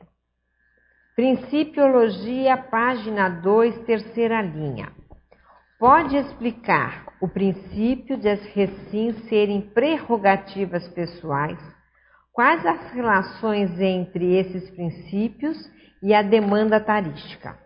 Principiologia, 1.13 2.55
página 2.55 3.27
2, 3.27 3.79
terceira 3.79 4.41
linha. 4.41 4.93
Pode 5.77 6.15
explicar 6.15 7.10
o 7.21 7.27
princípio 7.27 8.17
de 8.17 8.27
as 8.27 8.41
recins 8.47 9.15
serem 9.29 9.61
prerrogativas 9.61 10.87
pessoais? 10.89 11.59
Quais 12.33 12.65
as 12.65 12.91
relações 12.91 13.79
entre 13.79 14.35
esses 14.35 14.69
princípios 14.71 15.57
e 16.01 16.13
a 16.13 16.21
demanda 16.21 16.79
tarística. 16.79 17.57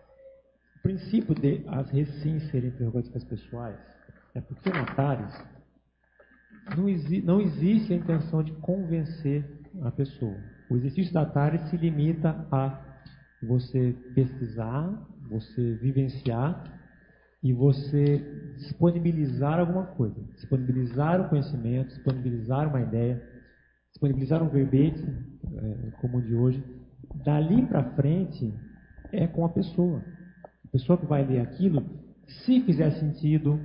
O 0.76 0.82
princípio 0.82 1.34
de 1.34 1.64
as 1.66 1.90
recins 1.90 2.48
serem 2.50 2.70
prerrogativas 2.70 3.24
pessoais 3.24 3.78
é 4.34 4.40
porque 4.40 4.68
na 4.68 4.84
TARES 4.84 5.34
não, 6.76 6.88
exi 6.88 7.22
não 7.22 7.40
existe 7.40 7.92
a 7.92 7.96
intenção 7.96 8.42
de 8.42 8.52
convencer 8.54 9.44
a 9.82 9.90
pessoa. 9.90 10.36
O 10.68 10.76
exercício 10.76 11.12
da 11.14 11.24
TARES 11.24 11.70
se 11.70 11.76
limita 11.76 12.46
a 12.52 12.78
você 13.42 13.96
pesquisar, 14.14 14.92
você 15.28 15.74
vivenciar 15.76 16.75
e 17.42 17.52
você 17.52 18.18
disponibilizar 18.56 19.58
alguma 19.58 19.84
coisa. 19.84 20.20
Disponibilizar 20.34 21.20
o 21.20 21.28
conhecimento, 21.28 21.88
disponibilizar 21.88 22.68
uma 22.68 22.80
ideia, 22.80 23.22
disponibilizar 23.92 24.42
um 24.42 24.48
verbete, 24.48 25.04
é, 25.54 25.90
como 26.00 26.18
o 26.18 26.22
de 26.22 26.34
hoje, 26.34 26.62
Dali 27.24 27.64
para 27.66 27.82
frente 27.94 28.52
é 29.12 29.26
com 29.26 29.44
a 29.44 29.48
pessoa. 29.48 30.02
A 30.64 30.68
pessoa 30.70 30.98
que 30.98 31.06
vai 31.06 31.24
ler 31.24 31.40
aquilo, 31.40 31.84
se 32.26 32.60
fizer 32.62 32.90
sentido, 32.92 33.58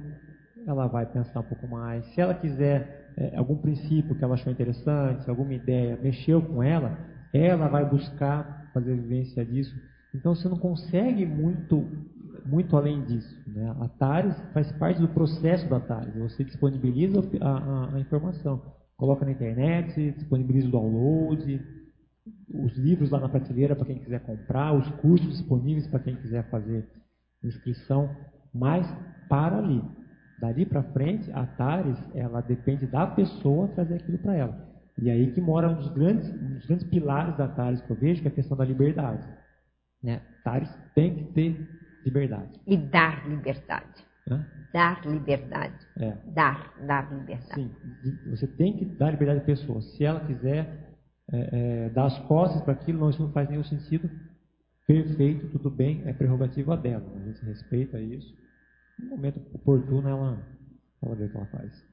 ela 0.65 0.87
vai 0.87 1.05
pensar 1.05 1.39
um 1.39 1.43
pouco 1.43 1.67
mais. 1.67 2.05
Se 2.13 2.21
ela 2.21 2.33
quiser 2.33 3.11
é, 3.17 3.35
algum 3.35 3.57
princípio 3.57 4.15
que 4.15 4.23
ela 4.23 4.35
achou 4.35 4.51
interessante, 4.51 5.29
alguma 5.29 5.53
ideia, 5.53 5.99
mexeu 6.01 6.41
com 6.41 6.63
ela, 6.63 6.97
ela 7.33 7.67
vai 7.67 7.87
buscar 7.89 8.69
fazer 8.73 8.95
vivência 8.95 9.43
disso. 9.43 9.75
Então 10.13 10.35
você 10.35 10.47
não 10.47 10.57
consegue 10.57 11.25
muito 11.25 11.85
muito 12.45 12.75
além 12.75 13.03
disso. 13.05 13.35
Né? 13.47 13.75
A 13.79 13.87
TARES 13.87 14.35
faz 14.53 14.71
parte 14.73 14.99
do 14.99 15.07
processo 15.07 15.69
da 15.69 15.79
TARES. 15.79 16.15
Você 16.15 16.43
disponibiliza 16.43 17.19
a, 17.41 17.49
a, 17.49 17.95
a 17.95 17.99
informação, 17.99 18.61
coloca 18.97 19.25
na 19.25 19.31
internet, 19.31 20.11
disponibiliza 20.11 20.67
o 20.67 20.71
download, 20.71 21.61
os 22.53 22.77
livros 22.77 23.09
lá 23.09 23.19
na 23.19 23.29
prateleira 23.29 23.75
para 23.75 23.85
quem 23.85 23.99
quiser 23.99 24.19
comprar, 24.21 24.73
os 24.73 24.87
cursos 25.01 25.29
disponíveis 25.29 25.87
para 25.87 25.99
quem 25.99 26.15
quiser 26.15 26.49
fazer 26.49 26.87
inscrição, 27.43 28.09
mas 28.53 28.87
para 29.27 29.57
ali. 29.57 29.81
Dali 30.39 30.65
para 30.65 30.83
frente, 30.83 31.31
a 31.31 31.45
TARES, 31.45 31.97
ela 32.15 32.41
depende 32.41 32.87
da 32.87 33.05
pessoa 33.05 33.67
trazer 33.69 33.95
aquilo 33.95 34.17
para 34.17 34.35
ela. 34.35 34.71
E 35.01 35.09
aí 35.09 35.31
que 35.31 35.39
mora 35.39 35.69
um 35.69 35.75
dos, 35.75 35.89
grandes, 35.89 36.27
um 36.29 36.55
dos 36.55 36.65
grandes 36.65 36.87
pilares 36.87 37.37
da 37.37 37.47
TARES 37.47 37.81
que 37.81 37.91
eu 37.91 37.95
vejo, 37.95 38.21
que 38.21 38.27
é 38.27 38.31
a 38.31 38.33
questão 38.33 38.57
da 38.57 38.65
liberdade. 38.65 39.27
Né? 40.03 40.21
TARES 40.43 40.69
tem 40.95 41.15
que 41.15 41.23
ter 41.33 41.80
liberdade. 42.05 42.59
E 42.67 42.77
dar 42.77 43.27
liberdade. 43.27 44.05
Hã? 44.29 44.45
Dar 44.73 45.05
liberdade. 45.05 45.85
É. 45.97 46.17
Dar, 46.27 46.73
dar 46.85 47.11
liberdade. 47.13 47.53
Sim, 47.53 47.71
você 48.29 48.47
tem 48.47 48.77
que 48.77 48.85
dar 48.85 49.11
liberdade 49.11 49.41
à 49.41 49.43
pessoa. 49.43 49.81
Se 49.81 50.03
ela 50.03 50.21
quiser 50.21 50.95
é, 51.31 51.85
é, 51.85 51.89
dar 51.89 52.05
as 52.05 52.17
costas 52.27 52.61
para 52.61 52.73
aquilo, 52.73 52.99
não, 52.99 53.09
isso 53.09 53.21
não 53.21 53.31
faz 53.31 53.49
nenhum 53.49 53.63
sentido. 53.63 54.09
Perfeito, 54.87 55.47
tudo 55.49 55.69
bem, 55.69 56.03
é 56.05 56.13
prerrogativa 56.13 56.75
dela. 56.75 57.05
A 57.15 57.19
gente 57.19 57.45
respeita 57.45 57.99
isso. 57.99 58.35
No 58.99 59.11
momento 59.11 59.41
oportuno, 59.53 60.07
ela, 60.07 60.45
ela 61.01 61.15
vê 61.15 61.25
o 61.25 61.29
que 61.29 61.37
ela 61.37 61.45
faz. 61.47 61.90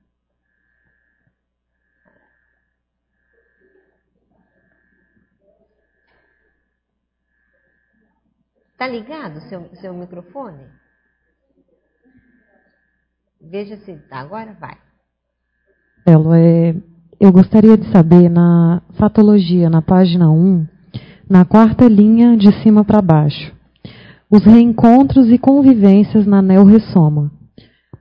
Tá 8.79 8.87
ligado 8.87 9.41
seu, 9.49 9.69
seu 9.81 9.93
microfone? 9.93 10.63
Veja 13.41 13.77
se 13.79 13.95
tá. 14.09 14.21
Agora 14.21 14.57
vai. 14.61 14.77
Elo, 16.07 16.33
é, 16.33 16.75
eu 17.21 17.33
gostaria 17.33 17.77
de 17.77 17.91
saber 17.91 18.29
na 18.31 18.81
fatologia, 18.97 19.69
na 19.69 19.83
página 19.83 20.31
1, 20.31 20.67
na 21.29 21.45
quarta 21.45 21.89
linha 21.89 22.37
de 22.37 22.53
cima 22.63 22.85
para 22.85 23.03
baixo, 23.03 23.53
os 24.31 24.45
reencontros 24.45 25.29
e 25.29 25.39
convivências 25.39 26.25
na 26.27 26.41
neo-ressoma. 26.41 27.33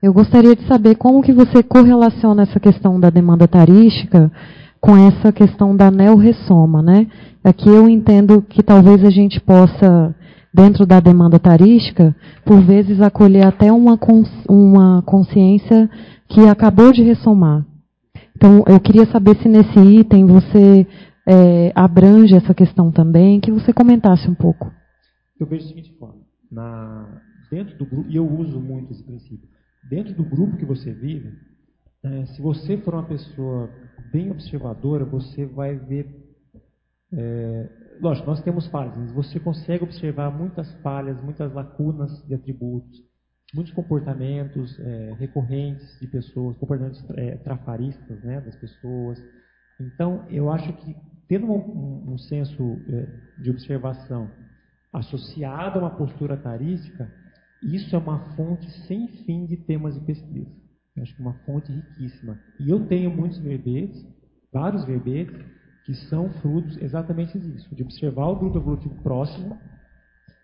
Eu 0.01 0.13
gostaria 0.13 0.55
de 0.55 0.67
saber 0.67 0.95
como 0.95 1.23
que 1.23 1.33
você 1.33 1.63
correlaciona 1.63 2.43
essa 2.43 2.59
questão 2.59 2.99
da 2.99 3.09
demanda 3.09 3.47
tarística 3.47 4.31
com 4.79 4.95
essa 4.95 5.31
questão 5.31 5.75
da 5.75 5.89
neo-ressoma, 5.89 6.83
né? 6.83 7.07
Aqui 7.43 7.67
eu 7.67 7.89
entendo 7.89 8.41
que 8.41 8.61
talvez 8.61 9.03
a 9.03 9.09
gente 9.09 9.39
possa, 9.41 10.15
dentro 10.53 10.85
da 10.85 10.99
demanda 10.99 11.39
tarística, 11.39 12.15
por 12.45 12.61
vezes 12.61 13.01
acolher 13.01 13.45
até 13.45 13.71
uma, 13.71 13.99
uma 14.49 15.01
consciência 15.03 15.89
que 16.27 16.41
acabou 16.41 16.91
de 16.91 17.03
ressomar. 17.03 17.65
Então, 18.35 18.63
eu 18.67 18.79
queria 18.79 19.05
saber 19.07 19.35
se 19.37 19.47
nesse 19.49 19.79
item 19.79 20.25
você 20.25 20.85
é, 21.27 21.71
abrange 21.75 22.35
essa 22.35 22.53
questão 22.53 22.91
também, 22.91 23.39
que 23.39 23.51
você 23.51 23.73
comentasse 23.73 24.29
um 24.29 24.35
pouco. 24.35 24.71
Eu 25.39 25.45
vejo 25.45 25.63
da 25.63 25.69
seguinte 25.69 25.93
forma: 25.97 26.21
na, 26.51 27.21
dentro 27.51 27.77
do 27.77 27.85
grupo, 27.85 28.09
e 28.09 28.15
eu 28.15 28.27
uso 28.27 28.59
muito 28.59 28.93
esse 28.93 29.03
princípio, 29.03 29.47
dentro 29.89 30.13
do 30.13 30.23
grupo 30.23 30.57
que 30.57 30.65
você 30.65 30.91
vive, 30.91 31.33
é, 32.03 32.25
se 32.27 32.41
você 32.41 32.77
for 32.77 32.93
uma 32.93 33.03
pessoa 33.03 33.69
bem 34.11 34.31
observadora, 34.31 35.03
você 35.03 35.45
vai 35.45 35.75
ver. 35.75 36.07
É, 37.11 37.69
lógico, 37.99 38.27
nós 38.27 38.41
temos 38.41 38.67
falhas, 38.67 38.97
mas 38.97 39.11
você 39.11 39.39
consegue 39.39 39.83
observar 39.83 40.31
muitas 40.31 40.71
falhas, 40.81 41.21
muitas 41.21 41.53
lacunas 41.53 42.25
de 42.27 42.33
atributos 42.33 43.07
muitos 43.53 43.73
comportamentos 43.73 44.77
é, 44.79 45.15
recorrentes 45.17 45.99
de 45.99 46.07
pessoas, 46.07 46.57
comportamentos 46.57 47.03
é, 47.11 47.37
trafaristas 47.37 48.21
né, 48.23 48.41
das 48.41 48.55
pessoas. 48.55 49.23
Então, 49.79 50.25
eu 50.29 50.51
acho 50.51 50.71
que 50.73 50.95
tendo 51.27 51.47
um, 51.51 52.13
um 52.13 52.17
senso 52.17 52.77
é, 52.89 53.41
de 53.41 53.49
observação 53.49 54.29
associado 54.91 55.79
a 55.79 55.83
uma 55.83 55.95
postura 55.95 56.35
tarística, 56.37 57.11
isso 57.63 57.95
é 57.95 57.99
uma 57.99 58.35
fonte 58.35 58.69
sem 58.87 59.07
fim 59.25 59.45
de 59.45 59.57
temas 59.57 59.95
de 59.95 60.05
pesquisa. 60.05 60.51
Eu 60.95 61.03
acho 61.03 61.15
que 61.15 61.21
é 61.21 61.25
uma 61.25 61.37
fonte 61.45 61.71
riquíssima. 61.71 62.39
E 62.59 62.69
eu 62.69 62.85
tenho 62.87 63.15
muitos 63.15 63.37
verbetes, 63.39 64.05
vários 64.51 64.85
verbetes, 64.85 65.45
que 65.88 65.93
são 66.09 66.30
frutos 66.41 66.77
exatamente 66.81 67.39
disso, 67.39 67.73
de 67.73 67.81
observar 67.81 68.27
o 68.27 68.35
grupo 68.35 68.57
evolutivo 68.57 68.93
próximo, 69.01 69.57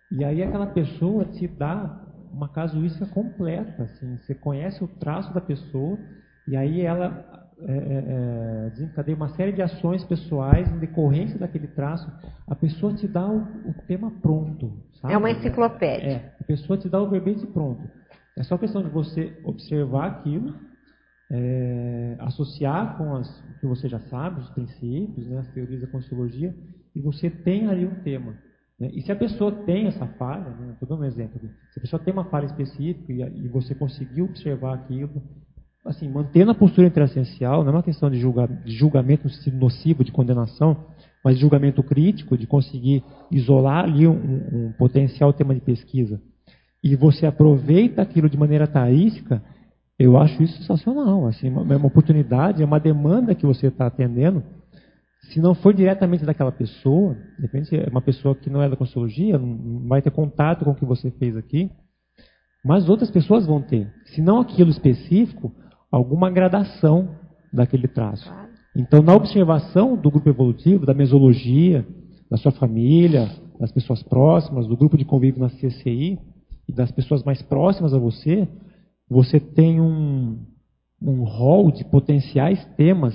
e 0.10 0.24
aí 0.24 0.42
aquela 0.42 0.68
pessoa 0.68 1.26
te 1.26 1.46
dá 1.50 2.02
uma 2.32 2.48
casuística 2.48 3.06
completa. 3.08 3.84
Assim, 3.84 4.18
você 4.20 4.34
conhece 4.34 4.82
o 4.82 4.88
traço 4.88 5.34
da 5.34 5.42
pessoa 5.42 6.00
e 6.48 6.56
aí 6.56 6.80
ela 6.80 7.52
é, 7.60 7.74
é, 7.74 8.68
é, 8.68 8.70
desencadeia 8.70 9.18
uma 9.18 9.36
série 9.36 9.52
de 9.52 9.62
ações 9.62 10.02
pessoais 10.06 10.72
em 10.72 10.80
decorrência 10.80 11.38
daquele 11.38 11.68
traço, 11.68 12.10
a 12.48 12.56
pessoa 12.56 12.94
te 12.94 13.06
dá 13.06 13.28
o, 13.28 13.40
o 13.40 13.74
tema 13.86 14.12
pronto. 14.22 14.72
Sabe? 15.02 15.14
É 15.14 15.18
uma 15.18 15.30
enciclopédia. 15.30 16.08
É, 16.08 16.36
a 16.40 16.44
pessoa 16.46 16.80
te 16.80 16.88
dá 16.88 17.02
o 17.02 17.10
verbete 17.10 17.46
pronto. 17.48 17.84
É 18.38 18.44
só 18.44 18.58
questão 18.58 18.82
de 18.82 18.90
você 18.90 19.38
observar 19.44 20.08
aquilo, 20.08 20.56
é, 21.36 22.16
associar 22.20 22.96
com 22.96 23.16
as, 23.16 23.44
que 23.60 23.66
você 23.66 23.90
já 23.90 24.00
sabe, 24.02 24.40
os 24.40 24.50
princípios, 24.52 25.28
né, 25.28 25.40
as 25.40 25.48
teorias 25.48 25.82
da 25.82 25.88
Consciologia, 25.88 26.56
e 26.96 27.02
você 27.02 27.28
tem 27.28 27.68
ali 27.68 27.88
um 27.88 27.96
tema. 28.04 28.36
Né? 28.80 28.92
E 28.94 29.02
se 29.02 29.12
a 29.12 29.16
pessoa 29.16 29.52
tem 29.52 29.88
essa 29.88 30.06
falha, 30.06 30.52
né, 30.52 30.74
estou 30.74 30.88
dando 30.88 31.02
um 31.02 31.06
exemplo 31.06 31.42
se 31.72 31.80
a 31.80 31.82
pessoa 31.82 32.00
tem 32.00 32.14
uma 32.14 32.26
falha 32.26 32.46
específica 32.46 33.12
e, 33.12 33.46
e 33.46 33.48
você 33.48 33.74
conseguiu 33.74 34.26
observar 34.26 34.76
aquilo, 34.76 35.24
assim, 35.84 36.08
mantendo 36.08 36.52
a 36.52 36.56
postura 36.56 36.88
interassencial, 36.88 37.64
não 37.64 37.72
é 37.72 37.76
uma 37.78 37.84
questão 37.84 38.12
de, 38.12 38.20
julga, 38.20 38.46
de 38.48 38.74
julgamento 38.74 39.28
nocivo, 39.54 40.04
de 40.04 40.12
condenação, 40.12 40.86
mas 41.26 41.40
julgamento 41.40 41.82
crítico, 41.82 42.38
de 42.38 42.46
conseguir 42.46 43.04
isolar 43.32 43.86
ali 43.86 44.06
um, 44.08 44.68
um 44.68 44.72
potencial 44.74 45.34
tema 45.34 45.56
de 45.56 45.62
pesquisa, 45.62 46.22
e 46.84 46.96
você 46.96 47.26
aproveita 47.26 48.04
aquilo 48.04 48.30
de 48.30 48.38
maneira 48.38 48.68
taística, 48.68 49.42
eu 49.98 50.18
acho 50.18 50.42
isso 50.42 50.58
sensacional. 50.58 51.28
Assim, 51.28 51.48
é 51.48 51.50
uma 51.50 51.88
oportunidade, 51.88 52.62
é 52.62 52.66
uma 52.66 52.80
demanda 52.80 53.36
que 53.36 53.46
você 53.46 53.68
está 53.68 53.88
atendendo. 53.88 54.44
Se 55.32 55.40
não 55.40 55.54
for 55.54 55.74
diretamente 55.74 56.26
daquela 56.26 56.52
pessoa, 56.52 57.16
de 57.38 57.42
repente 57.44 57.76
é 57.76 57.88
uma 57.90 58.02
pessoa 58.02 58.36
que 58.36 58.50
não 58.50 58.62
é 58.62 58.70
da 58.70 58.76
consultoria, 58.76 59.38
não 59.38 59.88
vai 59.88 60.02
ter 60.02 60.12
contato 60.12 60.66
com 60.66 60.72
o 60.72 60.76
que 60.76 60.86
você 60.86 61.10
fez 61.12 61.38
aqui, 61.38 61.72
mas 62.64 62.90
outras 62.90 63.10
pessoas 63.10 63.46
vão 63.46 63.62
ter. 63.62 63.92
Se 64.06 64.22
não 64.22 64.40
aquilo 64.40 64.70
específico, 64.70 65.54
alguma 65.92 66.30
gradação 66.30 67.16
daquele 67.52 67.88
traço. 67.88 68.32
Então, 68.76 69.02
na 69.04 69.14
observação 69.14 69.96
do 69.96 70.10
grupo 70.10 70.28
evolutivo, 70.28 70.86
da 70.86 70.94
mesologia, 70.94 71.86
da 72.30 72.38
sua 72.38 72.52
família, 72.52 73.30
das 73.60 73.72
pessoas 73.72 74.02
próximas, 74.02 74.68
do 74.68 74.76
grupo 74.76 74.98
de 74.98 75.06
convívio 75.06 75.40
na 75.40 75.50
CCI 75.50 76.20
e 76.68 76.72
das 76.74 76.92
pessoas 76.92 77.24
mais 77.24 77.42
próximas 77.42 77.94
a 77.94 78.00
você, 78.00 78.48
você 79.14 79.40
tem 79.40 79.80
um, 79.80 80.44
um 81.02 81.24
rol 81.24 81.72
de 81.72 81.86
potenciais 81.86 82.64
temas 82.76 83.14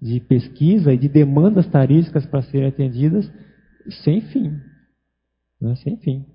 de 0.00 0.20
pesquisa 0.20 0.92
e 0.92 0.98
de 0.98 1.08
demandas 1.08 1.66
tarísticas 1.66 2.24
para 2.26 2.42
serem 2.42 2.68
atendidas 2.68 3.30
sem 4.04 4.20
fim. 4.20 4.60
Né? 5.60 5.74
Sem 5.76 5.96
fim. 5.96 6.26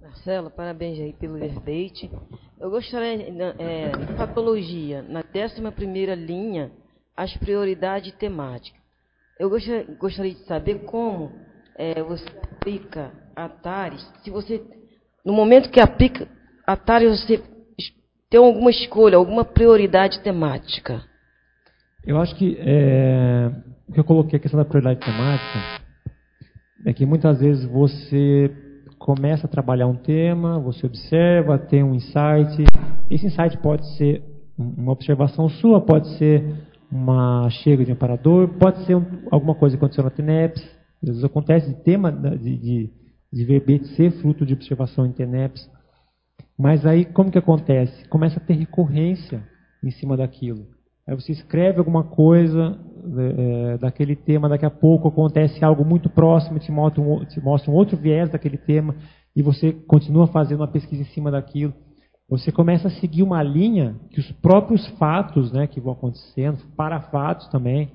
Marcela, 0.00 0.50
parabéns 0.50 0.98
aí 0.98 1.12
pelo 1.12 1.38
verbete. 1.38 2.10
Eu 2.58 2.70
gostaria, 2.70 3.26
é, 3.58 3.90
patologia, 4.16 5.02
na 5.02 5.20
11 5.20 6.14
linha, 6.16 6.70
as 7.16 7.34
prioridades 7.36 8.12
temáticas. 8.14 8.80
Eu 9.38 9.48
gostaria, 9.48 9.84
gostaria 9.98 10.34
de 10.34 10.44
saber 10.44 10.80
como 10.80 11.32
é, 11.76 12.02
você 12.02 12.26
aplica 12.42 13.12
a 13.34 13.48
TARES, 13.48 14.06
se 14.22 14.30
você, 14.30 14.62
no 15.24 15.32
momento 15.32 15.70
que 15.70 15.80
aplica 15.80 16.26
a 16.66 16.76
TARES, 16.76 17.20
você 17.20 17.42
tem 18.28 18.40
alguma 18.40 18.70
escolha, 18.70 19.16
alguma 19.16 19.44
prioridade 19.44 20.20
temática? 20.20 21.02
Eu 22.04 22.18
acho 22.18 22.34
que 22.36 22.56
é, 22.60 23.50
o 23.88 23.92
que 23.92 24.00
eu 24.00 24.04
coloquei 24.04 24.38
a 24.38 24.40
questão 24.40 24.58
da 24.58 24.64
prioridade 24.64 25.00
temática 25.00 25.82
é 26.86 26.92
que 26.92 27.04
muitas 27.04 27.40
vezes 27.40 27.64
você 27.64 28.50
começa 28.98 29.46
a 29.46 29.50
trabalhar 29.50 29.86
um 29.86 29.96
tema, 29.96 30.58
você 30.58 30.86
observa, 30.86 31.58
tem 31.58 31.82
um 31.82 31.94
insight. 31.94 32.64
Esse 33.10 33.26
insight 33.26 33.58
pode 33.58 33.86
ser 33.96 34.22
uma 34.56 34.92
observação 34.92 35.48
sua, 35.48 35.80
pode 35.80 36.08
ser 36.18 36.44
uma 36.90 37.48
chega 37.50 37.84
de 37.84 37.92
amparador, 37.92 38.48
pode 38.58 38.84
ser 38.84 38.96
alguma 39.30 39.54
coisa 39.54 39.76
que 39.76 39.82
aconteceu 39.82 40.04
na 40.04 40.10
TENEPS. 40.10 40.62
Às 41.02 41.08
vezes 41.08 41.24
acontece 41.24 41.68
de 41.68 41.82
tema 41.82 42.12
de, 42.12 42.56
de, 42.56 42.90
de 43.32 43.44
verbete 43.44 43.86
ser 43.94 44.10
fruto 44.20 44.44
de 44.44 44.54
observação 44.54 45.06
em 45.06 45.12
TENEPS. 45.12 45.70
Mas 46.58 46.84
aí 46.84 47.04
como 47.04 47.30
que 47.30 47.38
acontece? 47.38 48.08
Começa 48.08 48.38
a 48.38 48.42
ter 48.42 48.54
recorrência 48.54 49.42
em 49.82 49.90
cima 49.90 50.16
daquilo. 50.16 50.66
Aí 51.06 51.14
você 51.14 51.32
escreve 51.32 51.78
alguma 51.78 52.04
coisa 52.04 52.78
é, 53.18 53.78
daquele 53.78 54.14
tema, 54.14 54.48
daqui 54.48 54.66
a 54.66 54.70
pouco 54.70 55.08
acontece 55.08 55.64
algo 55.64 55.84
muito 55.84 56.08
próximo, 56.08 56.58
te 56.58 56.70
mostra, 56.70 57.02
um, 57.02 57.24
te 57.24 57.40
mostra 57.40 57.70
um 57.70 57.74
outro 57.74 57.96
viés 57.96 58.30
daquele 58.30 58.58
tema, 58.58 58.94
e 59.34 59.42
você 59.42 59.72
continua 59.72 60.26
fazendo 60.26 60.60
uma 60.60 60.68
pesquisa 60.68 61.02
em 61.02 61.06
cima 61.06 61.30
daquilo. 61.30 61.72
Você 62.28 62.52
começa 62.52 62.88
a 62.88 62.90
seguir 62.92 63.22
uma 63.22 63.42
linha 63.42 63.96
que 64.10 64.20
os 64.20 64.30
próprios 64.32 64.86
fatos 64.98 65.50
né, 65.50 65.66
que 65.66 65.80
vão 65.80 65.94
acontecendo, 65.94 66.58
para 66.76 67.00
fatos 67.00 67.48
também, 67.48 67.90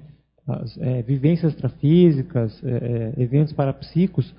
as, 0.48 0.78
é, 0.78 1.02
vivências 1.02 1.54
extrafísicas, 1.54 2.62
é, 2.64 3.14
é 3.18 3.24
eventos 3.24 3.54
parapsíquicos, 3.54 4.36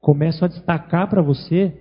começam 0.00 0.46
a 0.46 0.48
destacar 0.48 1.08
para 1.08 1.22
você 1.22 1.74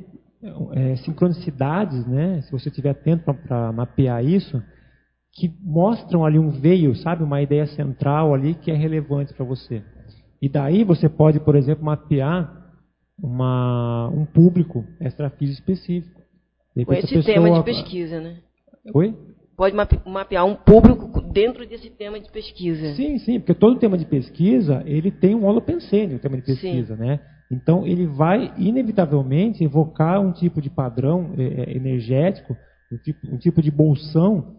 é, 0.74 0.96
sincronicidades, 0.98 2.06
né, 2.08 2.42
se 2.42 2.52
você 2.52 2.70
estiver 2.70 2.92
atento 2.92 3.34
para 3.34 3.72
mapear 3.72 4.24
isso, 4.24 4.62
que 5.34 5.52
mostram 5.62 6.26
ali 6.26 6.40
um 6.40 6.50
veio, 6.50 6.96
sabe, 6.96 7.24
uma 7.24 7.42
ideia 7.42 7.68
central 7.68 8.34
ali 8.34 8.56
que 8.56 8.72
é 8.72 8.76
relevante 8.76 9.34
para 9.34 9.46
você. 9.46 9.84
E 10.42 10.50
daí 10.50 10.84
você 10.84 11.10
pode, 11.10 11.40
por 11.40 11.56
exemplo, 11.56 11.86
mapear 11.86 12.52
uma, 13.22 14.10
um 14.10 14.26
público 14.26 14.86
extrafísico 15.00 15.60
específico. 15.60 16.22
Com 16.86 16.94
esse 16.94 17.16
pessoa... 17.16 17.36
tema 17.36 17.52
de 17.52 17.64
pesquisa, 17.64 18.20
né? 18.20 18.38
Oi? 18.94 19.16
Pode 19.56 19.76
mapear 20.06 20.46
um 20.46 20.54
público 20.54 21.20
dentro 21.34 21.68
desse 21.68 21.90
tema 21.90 22.20
de 22.20 22.32
pesquisa. 22.32 22.94
Sim, 22.94 23.18
sim, 23.18 23.40
porque 23.40 23.56
todo 23.56 23.80
tema 23.80 23.98
de 23.98 24.06
pesquisa, 24.06 24.84
ele 24.86 25.10
tem 25.10 25.34
um 25.34 25.46
holopensene, 25.46 26.16
o 26.16 26.20
tema 26.20 26.38
de 26.38 26.44
pesquisa, 26.44 26.96
sim. 26.96 27.02
né? 27.02 27.20
Então, 27.50 27.86
ele 27.86 28.06
vai, 28.06 28.54
inevitavelmente, 28.58 29.64
evocar 29.64 30.20
um 30.20 30.32
tipo 30.32 30.62
de 30.62 30.70
padrão 30.70 31.32
é, 31.38 31.76
energético, 31.76 32.56
um 32.92 32.98
tipo, 32.98 33.36
um 33.36 33.38
tipo 33.38 33.62
de 33.62 33.72
bolsão 33.72 34.56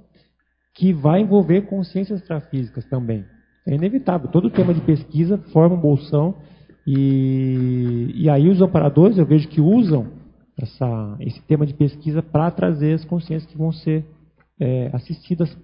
que 0.74 0.92
vai 0.92 1.20
envolver 1.20 1.62
consciências 1.62 2.20
extrafísicas 2.20 2.84
também. 2.86 3.24
É 3.66 3.74
inevitável. 3.74 4.30
Todo 4.30 4.50
tema 4.50 4.72
de 4.72 4.80
pesquisa 4.80 5.36
forma 5.52 5.76
um 5.76 5.80
bolsão 5.80 6.36
e, 6.86 8.12
e 8.14 8.30
aí 8.30 8.48
os 8.48 8.62
operadores 8.62 9.18
eu 9.18 9.26
vejo 9.26 9.48
que 9.48 9.60
usam 9.60 10.10
essa, 10.56 11.16
esse 11.20 11.42
tema 11.42 11.66
de 11.66 11.74
pesquisa 11.74 12.22
para 12.22 12.50
trazer 12.50 12.94
as 12.94 13.04
consciências 13.04 13.50
que 13.50 13.58
vão 13.58 13.70
ser 13.70 14.06
é, 14.58 14.90
assistidas 14.94 15.54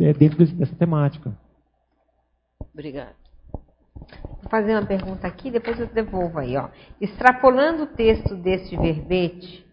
é, 0.00 0.12
dentro 0.12 0.44
dessa 0.44 0.74
temática. 0.74 1.32
Obrigado. 2.74 3.19
Vou 4.22 4.50
fazer 4.50 4.72
uma 4.72 4.86
pergunta 4.86 5.26
aqui, 5.26 5.50
depois 5.50 5.78
eu 5.78 5.86
devolvo 5.86 6.38
aí. 6.38 6.56
Ó. 6.56 6.68
Extrapolando 7.00 7.84
o 7.84 7.86
texto 7.86 8.34
deste 8.36 8.76
verbete, 8.76 9.70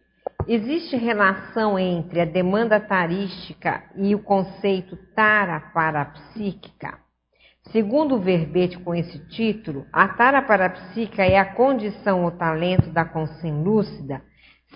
Existe 0.48 0.96
relação 0.96 1.78
entre 1.78 2.22
a 2.22 2.26
demanda 2.26 2.80
tarística 2.80 3.84
e 3.98 4.16
o 4.16 4.20
conceito 4.20 4.96
tara 5.14 5.60
parapsíquica? 5.74 7.00
Segundo 7.70 8.16
o 8.16 8.22
verbete 8.22 8.80
com 8.80 8.96
esse 8.96 9.20
título, 9.28 9.86
a 9.92 10.08
tara 10.08 10.42
parapsíquica 10.42 11.26
é 11.26 11.38
a 11.38 11.54
condição 11.54 12.24
ou 12.24 12.32
talento 12.32 12.90
da 12.92 13.04
consciência 13.04 13.62
lúcida, 13.62 14.22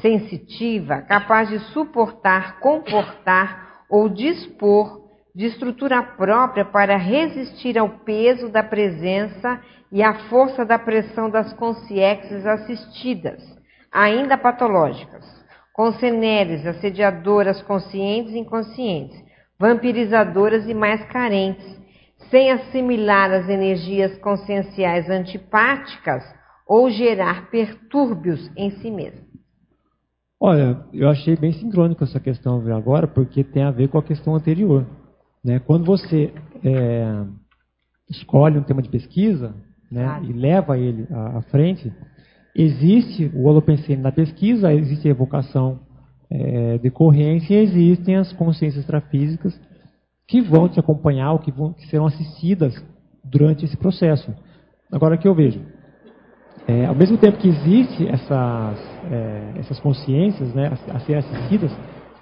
sensitiva, 0.02 1.02
capaz 1.04 1.48
de 1.48 1.60
suportar, 1.72 2.60
comportar 2.60 3.86
ou 3.90 4.10
dispor 4.10 5.01
de 5.34 5.46
estrutura 5.46 6.02
própria 6.04 6.66
para 6.66 6.98
resistir 6.98 7.78
ao 7.78 7.90
peso 7.90 8.50
da 8.50 8.64
presença 8.64 9.62
e 9.92 10.02
à 10.02 10.14
força 10.30 10.66
da 10.66 10.80
pressão 10.80 11.30
das 11.30 11.54
consciências 11.54 12.46
assistidas, 12.46 13.42
ainda 13.92 14.38
patológicas 14.38 15.42
conceneres, 15.74 16.66
assediadoras 16.66 17.62
conscientes 17.64 18.34
e 18.34 18.40
inconscientes, 18.40 19.18
vampirizadoras 19.60 20.68
e 20.68 20.74
mais 20.74 21.04
carentes, 21.06 21.80
sem 22.30 22.52
assimilar 22.52 23.32
as 23.32 23.50
energias 23.50 24.18
conscienciais 24.20 25.10
antipáticas 25.10 26.24
ou 26.68 26.90
gerar 26.90 27.50
pertúrbios 27.50 28.52
em 28.56 28.72
si 28.72 28.92
mesmo. 28.92 29.26
Olha, 30.40 30.86
eu 30.94 31.10
achei 31.10 31.36
bem 31.36 31.52
sincrônico 31.52 32.04
essa 32.04 32.20
questão 32.20 32.64
agora, 32.74 33.08
porque 33.08 33.44
tem 33.44 33.64
a 33.64 33.72
ver 33.72 33.90
com 33.90 33.98
a 33.98 34.04
questão 34.04 34.36
anterior. 34.36 34.86
Né? 35.44 35.60
Quando 35.60 35.86
você 35.86 36.34
é, 36.64 37.26
escolhe 38.10 38.58
um 38.58 38.64
tema 38.64 38.82
de 38.82 38.90
pesquisa 38.90 39.56
né, 39.92 40.22
e 40.24 40.34
leva 40.34 40.78
ele 40.78 41.08
à, 41.12 41.40
à 41.40 41.42
frente, 41.44 41.92
Existe 42.56 43.32
o 43.34 43.46
holopensene 43.46 44.02
na 44.02 44.12
pesquisa, 44.12 44.74
existe 44.74 45.08
a 45.08 45.12
evocação 45.12 45.80
é, 46.30 46.78
decorrência 46.80 47.54
e 47.54 47.64
existem 47.64 48.18
as 48.18 48.32
consciências 48.34 48.82
extrafísicas 48.84 49.58
que 50.28 50.42
vão 50.42 50.68
te 50.68 50.80
acompanhar 50.80 51.32
ou 51.32 51.40
que, 51.40 51.52
vão, 51.52 51.74
que 51.74 51.88
serão 51.88 52.06
assistidas 52.06 52.74
durante 53.24 53.64
esse 53.64 53.78
processo. 53.78 54.34
Agora, 54.92 55.18
que 55.18 55.28
eu 55.28 55.34
vejo? 55.36 55.62
É, 56.68 56.86
ao 56.86 56.96
mesmo 56.96 57.18
tempo 57.18 57.38
que 57.38 57.48
existem 57.48 58.10
essas, 58.10 58.80
é, 59.10 59.54
essas 59.60 59.80
consciências 59.80 60.54
né, 60.54 60.68
a, 60.68 60.98
a 60.98 61.00
serem 61.00 61.20
assistidas, 61.20 61.72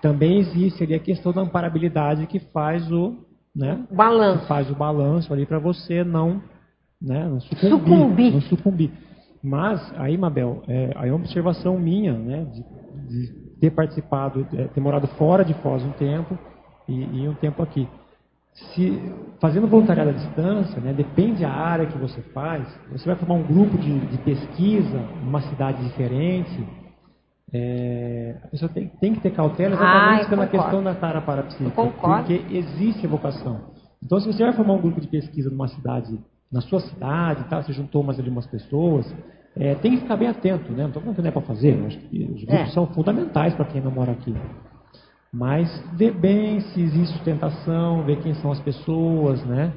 também 0.01 0.39
existe 0.39 0.83
ali 0.83 0.93
a 0.93 0.99
questão 0.99 1.31
da 1.31 1.41
amparabilidade 1.41 2.27
que 2.27 2.39
faz 2.39 2.89
o, 2.91 3.17
né, 3.55 3.85
balanço. 3.91 4.47
faz 4.47 4.69
o 4.69 4.75
balanço 4.75 5.33
ali 5.33 5.45
para 5.45 5.59
você 5.59 6.03
não, 6.03 6.41
né, 7.01 7.27
não 7.27 7.39
sucumbir, 7.41 7.69
sucumbir. 7.69 8.33
Não 8.33 8.41
sucumbir. 8.41 8.91
Mas 9.41 9.93
aí, 9.97 10.17
Mabel, 10.17 10.63
é, 10.67 10.91
aí 10.95 11.09
é 11.09 11.13
uma 11.13 11.23
observação 11.23 11.79
minha, 11.79 12.13
né, 12.13 12.45
de, 12.45 12.63
de 13.07 13.33
ter 13.59 13.71
participado, 13.71 14.45
é, 14.53 14.65
ter 14.65 14.81
morado 14.81 15.07
fora 15.07 15.43
de 15.45 15.53
Foz 15.55 15.83
um 15.83 15.91
tempo 15.91 16.37
e, 16.87 17.21
e 17.21 17.27
um 17.27 17.33
tempo 17.35 17.61
aqui. 17.63 17.87
Se, 18.53 19.01
fazendo 19.39 19.67
voluntariado 19.67 20.09
à 20.09 20.13
distância, 20.13 20.81
né, 20.81 20.91
depende 20.91 21.41
da 21.41 21.51
área 21.51 21.85
que 21.85 21.97
você 21.97 22.21
faz, 22.33 22.67
você 22.91 23.05
vai 23.05 23.15
formar 23.15 23.35
um 23.35 23.43
grupo 23.43 23.77
de, 23.77 23.99
de 24.07 24.17
pesquisa 24.17 24.99
numa 25.23 25.41
cidade 25.41 25.81
diferente, 25.83 26.65
é, 27.51 28.35
a 28.43 28.47
pessoa 28.47 28.69
tem, 28.69 28.87
tem, 28.99 29.13
que 29.13 29.21
ter 29.21 29.31
cautela 29.31 29.75
exatamente 29.75 30.25
ah, 30.25 30.29
pela 30.29 30.45
concordo. 30.45 30.65
questão 30.65 30.83
da 30.83 30.93
tara 30.93 31.21
parapsíquica, 31.21 31.71
porque 31.71 32.45
existe 32.51 33.05
evocação. 33.05 33.71
Então, 34.03 34.19
se 34.19 34.27
você 34.27 34.43
vai 34.43 34.53
formar 34.53 34.73
um 34.73 34.81
grupo 34.81 35.01
de 35.01 35.07
pesquisa 35.07 35.49
numa 35.49 35.67
cidade, 35.67 36.19
na 36.51 36.61
sua 36.61 36.79
cidade, 36.79 37.43
tá, 37.49 37.61
você 37.61 37.73
juntou 37.73 38.03
mais 38.03 38.19
ali 38.19 38.29
umas 38.29 38.47
pessoas, 38.47 39.13
é, 39.55 39.75
tem 39.75 39.91
que 39.91 40.01
ficar 40.01 40.15
bem 40.15 40.27
atento, 40.27 40.71
né? 40.71 40.83
Não 40.83 40.87
estou 40.87 41.01
falando 41.01 41.15
que 41.15 41.21
não 41.21 41.29
é 41.29 41.31
para 41.31 41.41
fazer, 41.41 41.75
que 42.09 42.23
os 42.23 42.43
grupos 42.43 42.69
é. 42.69 42.71
são 42.71 42.87
fundamentais 42.87 43.53
para 43.55 43.65
quem 43.65 43.81
não 43.81 43.91
mora 43.91 44.11
aqui. 44.11 44.33
Mas 45.31 45.69
ver 45.93 46.11
bem 46.11 46.59
se 46.59 46.81
existe 46.81 47.13
sustentação, 47.13 48.03
ver 48.03 48.19
quem 48.21 48.33
são 48.35 48.51
as 48.51 48.59
pessoas, 48.59 49.43
né? 49.45 49.71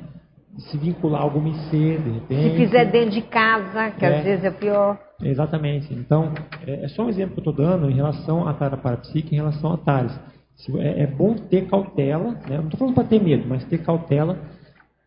Se 0.70 0.76
vincular 0.78 1.20
a 1.20 1.24
alguma 1.24 1.48
IC, 1.48 1.70
de 1.70 2.10
repente. 2.10 2.50
Se 2.50 2.56
fizer 2.56 2.84
dentro 2.86 3.10
de 3.10 3.22
casa, 3.22 3.90
que 3.90 4.04
é, 4.04 4.18
às 4.18 4.24
vezes 4.24 4.44
é 4.44 4.50
pior. 4.50 4.98
Exatamente. 5.22 5.92
Então, 5.94 6.32
é, 6.66 6.84
é 6.84 6.88
só 6.88 7.04
um 7.04 7.08
exemplo 7.08 7.34
que 7.34 7.48
eu 7.48 7.50
estou 7.50 7.66
dando 7.66 7.90
em 7.90 7.94
relação 7.94 8.46
à 8.46 8.54
tara 8.54 8.76
parapsíquica, 8.76 9.34
em 9.34 9.38
relação 9.38 9.72
a 9.72 9.78
tares. 9.78 10.18
É, 10.78 11.02
é 11.02 11.06
bom 11.06 11.34
ter 11.34 11.66
cautela, 11.66 12.32
né? 12.48 12.58
não 12.58 12.64
estou 12.64 12.78
falando 12.78 12.94
para 12.94 13.04
ter 13.04 13.22
medo, 13.22 13.48
mas 13.48 13.64
ter 13.64 13.78
cautela 13.78 14.38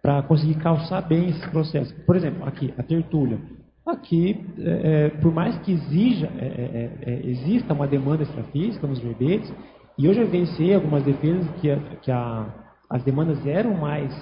para 0.01 0.21
conseguir 0.23 0.55
calçar 0.55 1.01
bem 1.01 1.29
esse 1.29 1.49
processo. 1.49 1.93
Por 2.05 2.15
exemplo, 2.15 2.47
aqui, 2.47 2.73
a 2.77 2.83
tertúlia. 2.83 3.39
Aqui, 3.85 4.45
é, 4.59 5.05
é 5.05 5.09
por 5.09 5.33
mais 5.33 5.57
que 5.59 5.71
exija, 5.71 6.29
é, 6.39 6.89
é, 7.01 7.21
exista 7.27 7.73
uma 7.73 7.87
demanda 7.87 8.23
extrafísica 8.23 8.85
nos 8.87 8.99
verbetes, 8.99 9.51
e 9.97 10.05
eu 10.05 10.13
já 10.13 10.23
vivenciei 10.23 10.75
algumas 10.75 11.03
defesas 11.03 11.47
que, 11.61 11.71
a, 11.71 11.79
que 12.01 12.11
a, 12.11 12.47
as 12.89 13.03
demandas 13.03 13.45
eram 13.45 13.73
mais, 13.75 14.13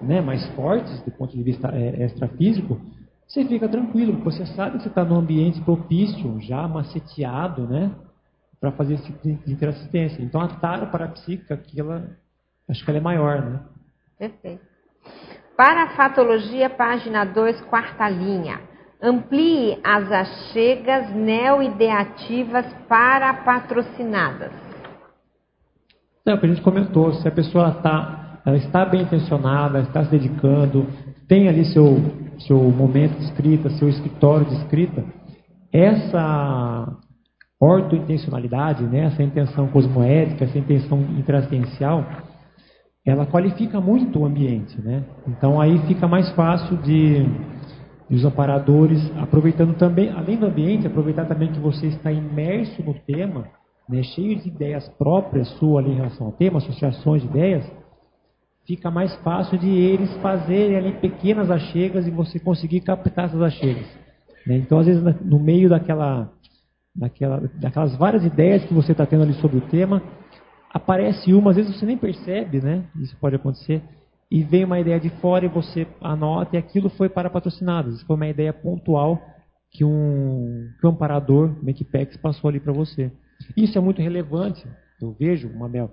né, 0.00 0.20
mais 0.20 0.46
fortes 0.54 1.02
do 1.02 1.10
ponto 1.10 1.36
de 1.36 1.42
vista 1.42 1.72
extrafísico, 2.02 2.80
você 3.26 3.44
fica 3.44 3.68
tranquilo, 3.68 4.14
porque 4.14 4.30
você 4.30 4.46
sabe 4.46 4.76
que 4.76 4.84
você 4.84 4.88
está 4.88 5.04
num 5.04 5.16
ambiente 5.16 5.60
propício, 5.60 6.40
já 6.40 6.66
maceteado, 6.68 7.66
né, 7.66 7.90
para 8.60 8.72
fazer 8.72 8.94
esse 8.94 9.06
tipo 9.06 9.22
de 9.22 9.52
interassistência. 9.52 10.22
Então 10.22 10.40
a 10.40 10.48
tara 10.48 10.86
parapsíquica, 10.86 11.54
aqui, 11.54 11.80
ela, 11.80 12.08
acho 12.68 12.84
que 12.84 12.90
ela 12.90 12.98
é 12.98 13.02
maior, 13.02 13.42
né? 13.42 13.60
Perfeito. 14.18 14.64
Para 15.56 15.84
a 15.84 15.88
fatologia, 15.96 16.68
página 16.70 17.24
2, 17.24 17.62
quarta 17.62 18.08
linha. 18.08 18.60
Amplie 19.02 19.78
as 19.84 20.10
achegas 20.10 21.14
neoideativas 21.14 22.66
para 22.88 23.32
patrocinadas. 23.34 24.52
É 26.24 26.34
o 26.34 26.40
que 26.40 26.46
a 26.46 26.48
gente 26.48 26.62
comentou, 26.62 27.12
se 27.14 27.28
a 27.28 27.30
pessoa 27.30 27.70
tá, 27.70 28.40
ela 28.44 28.56
está 28.56 28.84
bem 28.84 29.02
intencionada, 29.02 29.80
está 29.80 30.04
se 30.04 30.10
dedicando, 30.10 30.86
tem 31.28 31.48
ali 31.48 31.64
seu, 31.66 32.02
seu 32.40 32.58
momento 32.58 33.18
de 33.18 33.24
escrita, 33.24 33.70
seu 33.70 33.88
escritório 33.88 34.46
de 34.46 34.54
escrita, 34.56 35.04
essa 35.72 36.96
ortointencionalidade, 37.60 38.84
né, 38.84 39.06
essa 39.06 39.22
intenção 39.22 39.68
cosmoética, 39.68 40.44
essa 40.44 40.58
intenção 40.58 41.00
interassistencial, 41.18 42.04
ela 43.04 43.24
qualifica 43.24 43.80
muito 43.80 44.18
o 44.18 44.24
ambiente. 44.24 44.80
Né? 44.80 45.04
Então 45.28 45.60
aí 45.60 45.78
fica 45.86 46.06
mais 46.06 46.30
fácil 46.32 46.76
de 46.78 47.26
e 48.08 48.14
os 48.14 48.24
amparadores, 48.24 49.00
aproveitando 49.16 49.74
também, 49.76 50.10
além 50.10 50.36
do 50.36 50.46
ambiente, 50.46 50.86
aproveitar 50.86 51.24
também 51.26 51.50
que 51.50 51.58
você 51.58 51.88
está 51.88 52.12
imerso 52.12 52.82
no 52.82 52.94
tema, 52.94 53.48
né, 53.88 54.02
cheio 54.02 54.40
de 54.40 54.48
ideias 54.48 54.88
próprias 54.90 55.48
sua 55.58 55.80
ali 55.80 55.90
em 55.90 55.96
relação 55.96 56.28
ao 56.28 56.32
tema, 56.32 56.58
associações 56.58 57.22
de 57.22 57.28
ideias, 57.28 57.64
fica 58.66 58.90
mais 58.90 59.14
fácil 59.16 59.58
de 59.58 59.68
eles 59.68 60.12
fazerem 60.16 60.76
ali 60.76 60.92
pequenas 60.92 61.50
achegas 61.50 62.06
e 62.06 62.10
você 62.10 62.38
conseguir 62.38 62.80
captar 62.80 63.26
essas 63.26 63.40
achegas. 63.40 63.86
Né? 64.46 64.56
Então, 64.56 64.78
às 64.78 64.86
vezes, 64.86 65.02
no 65.24 65.38
meio 65.38 65.68
daquela, 65.68 66.32
daquela, 66.94 67.50
daquelas 67.54 67.96
várias 67.96 68.24
ideias 68.24 68.64
que 68.64 68.74
você 68.74 68.92
está 68.92 69.06
tendo 69.06 69.22
ali 69.22 69.34
sobre 69.34 69.58
o 69.58 69.62
tema, 69.62 70.02
aparece 70.72 71.32
uma, 71.32 71.50
às 71.50 71.56
vezes 71.56 71.76
você 71.76 71.86
nem 71.86 71.96
percebe, 71.96 72.60
né? 72.60 72.84
Isso 73.00 73.16
pode 73.18 73.36
acontecer 73.36 73.82
e 74.30 74.42
vem 74.42 74.64
uma 74.64 74.80
ideia 74.80 74.98
de 74.98 75.08
fora 75.20 75.44
e 75.44 75.48
você 75.48 75.86
anota 76.00 76.56
e 76.56 76.58
aquilo 76.58 76.90
foi 76.90 77.08
para 77.08 77.30
patrocinados. 77.30 78.02
Foi 78.02 78.16
uma 78.16 78.26
ideia 78.26 78.52
pontual 78.52 79.20
que 79.70 79.84
um, 79.84 80.68
que 80.80 80.86
um 80.86 80.90
amparador, 80.90 81.54
Equipex, 81.66 82.16
passou 82.16 82.48
ali 82.48 82.58
para 82.58 82.72
você. 82.72 83.12
Isso 83.56 83.78
é 83.78 83.80
muito 83.80 84.00
relevante, 84.02 84.66
eu 85.00 85.12
vejo, 85.12 85.52
Mabel, 85.54 85.90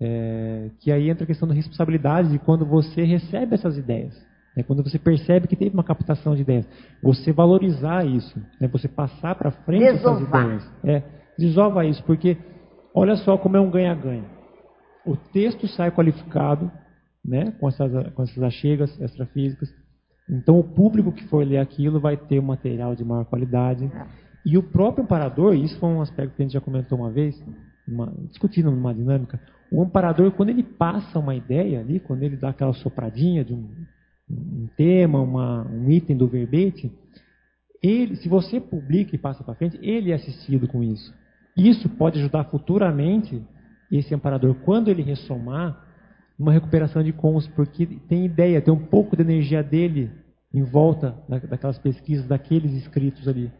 é, 0.00 0.70
que 0.80 0.90
aí 0.90 1.10
entra 1.10 1.24
a 1.24 1.26
questão 1.26 1.46
da 1.46 1.54
responsabilidade 1.54 2.30
de 2.30 2.38
quando 2.38 2.64
você 2.64 3.02
recebe 3.02 3.54
essas 3.54 3.76
ideias. 3.76 4.14
Né, 4.56 4.64
quando 4.64 4.82
você 4.82 4.98
percebe 4.98 5.46
que 5.46 5.54
teve 5.54 5.72
uma 5.72 5.84
captação 5.84 6.34
de 6.34 6.42
ideias. 6.42 6.66
Você 7.02 7.32
valorizar 7.32 8.04
isso, 8.04 8.36
né, 8.60 8.66
você 8.66 8.88
passar 8.88 9.34
para 9.36 9.50
frente 9.50 9.84
Desovar. 9.84 10.16
essas 10.16 10.28
ideias. 10.28 10.72
É, 10.84 11.02
desova 11.38 11.84
isso, 11.84 12.02
porque 12.04 12.36
olha 12.94 13.16
só 13.16 13.36
como 13.38 13.56
é 13.56 13.60
um 13.60 13.70
ganha-ganha. 13.70 14.24
O 15.06 15.16
texto 15.16 15.68
sai 15.68 15.90
qualificado, 15.90 16.70
né, 17.24 17.52
com, 17.60 17.68
essas, 17.68 18.12
com 18.12 18.22
essas 18.22 18.42
achegas 18.42 19.00
extrafísicas. 19.00 19.68
Então, 20.28 20.58
o 20.58 20.64
público 20.64 21.12
que 21.12 21.26
for 21.28 21.44
ler 21.46 21.58
aquilo 21.58 22.00
vai 22.00 22.16
ter 22.16 22.38
um 22.38 22.46
material 22.46 22.94
de 22.94 23.04
maior 23.04 23.24
qualidade. 23.24 23.90
E 24.44 24.56
o 24.56 24.62
próprio 24.62 25.04
amparador, 25.04 25.54
isso 25.54 25.78
foi 25.78 25.88
um 25.90 26.00
aspecto 26.00 26.34
que 26.34 26.42
a 26.42 26.44
gente 26.44 26.54
já 26.54 26.60
comentou 26.60 26.98
uma 26.98 27.10
vez, 27.10 27.40
uma, 27.86 28.12
discutindo 28.28 28.70
numa 28.70 28.94
dinâmica, 28.94 29.40
o 29.70 29.82
amparador, 29.82 30.32
quando 30.32 30.48
ele 30.48 30.62
passa 30.62 31.18
uma 31.18 31.34
ideia 31.34 31.80
ali, 31.80 32.00
quando 32.00 32.22
ele 32.22 32.36
dá 32.36 32.50
aquela 32.50 32.72
sopradinha 32.72 33.44
de 33.44 33.54
um, 33.54 33.68
um 34.28 34.68
tema, 34.76 35.20
uma, 35.20 35.66
um 35.66 35.90
item 35.90 36.16
do 36.16 36.26
verbete, 36.26 36.92
ele, 37.82 38.16
se 38.16 38.28
você 38.28 38.60
publica 38.60 39.14
e 39.14 39.18
passa 39.18 39.44
para 39.44 39.54
frente, 39.54 39.78
ele 39.80 40.10
é 40.10 40.14
assistido 40.14 40.66
com 40.68 40.82
isso. 40.82 41.14
Isso 41.56 41.88
pode 41.88 42.18
ajudar 42.18 42.44
futuramente 42.44 43.42
esse 43.90 44.14
amparador, 44.14 44.54
quando 44.64 44.88
ele 44.88 45.02
ressomar, 45.02 45.86
uma 46.38 46.52
recuperação 46.52 47.02
de 47.02 47.12
cons, 47.12 47.46
porque 47.48 47.86
tem 47.86 48.24
ideia, 48.24 48.62
tem 48.62 48.72
um 48.72 48.86
pouco 48.86 49.14
de 49.14 49.22
energia 49.22 49.62
dele 49.62 50.10
em 50.54 50.62
volta 50.62 51.14
daquelas 51.28 51.78
pesquisas, 51.78 52.26
daqueles 52.26 52.72
escritos 52.72 53.28
ali. 53.28 53.52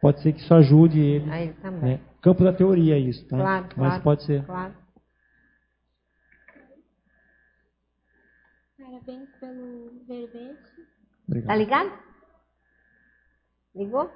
Pode 0.00 0.20
ser 0.20 0.32
que 0.32 0.40
isso 0.40 0.54
ajude 0.54 1.00
ele. 1.00 1.30
A 1.30 1.42
ele 1.42 1.52
também. 1.54 1.80
Né? 1.80 2.00
Campo 2.20 2.44
da 2.44 2.52
teoria 2.52 2.94
é 2.94 2.98
isso, 2.98 3.26
tá? 3.26 3.36
Claro, 3.36 3.64
Mas 3.76 3.88
claro, 3.88 4.02
pode 4.02 4.22
ser. 4.24 4.44
Claro. 4.44 4.74
Parabéns 8.96 9.28
pelo 9.38 9.90
verbete. 10.06 10.86
Obrigado. 11.28 11.46
Tá 11.48 11.54
ligado? 11.54 11.92
Ligou? 13.74 14.10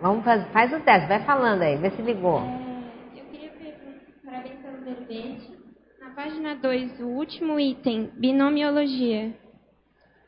Vamos 0.00 0.24
fazer, 0.24 0.48
faz 0.52 0.72
o 0.72 0.80
teste, 0.80 1.08
vai 1.08 1.24
falando 1.24 1.62
aí, 1.62 1.76
vê 1.78 1.90
se 1.90 2.02
ligou. 2.02 2.38
É, 2.38 3.20
eu 3.20 3.24
queria 3.26 3.50
perguntar, 3.50 4.12
parabéns 4.24 4.60
pelo 4.60 4.84
verbete. 4.84 5.58
Na 5.98 6.10
página 6.10 6.54
2, 6.54 7.00
o 7.00 7.06
último 7.08 7.58
item, 7.58 8.12
binomiologia. 8.16 9.34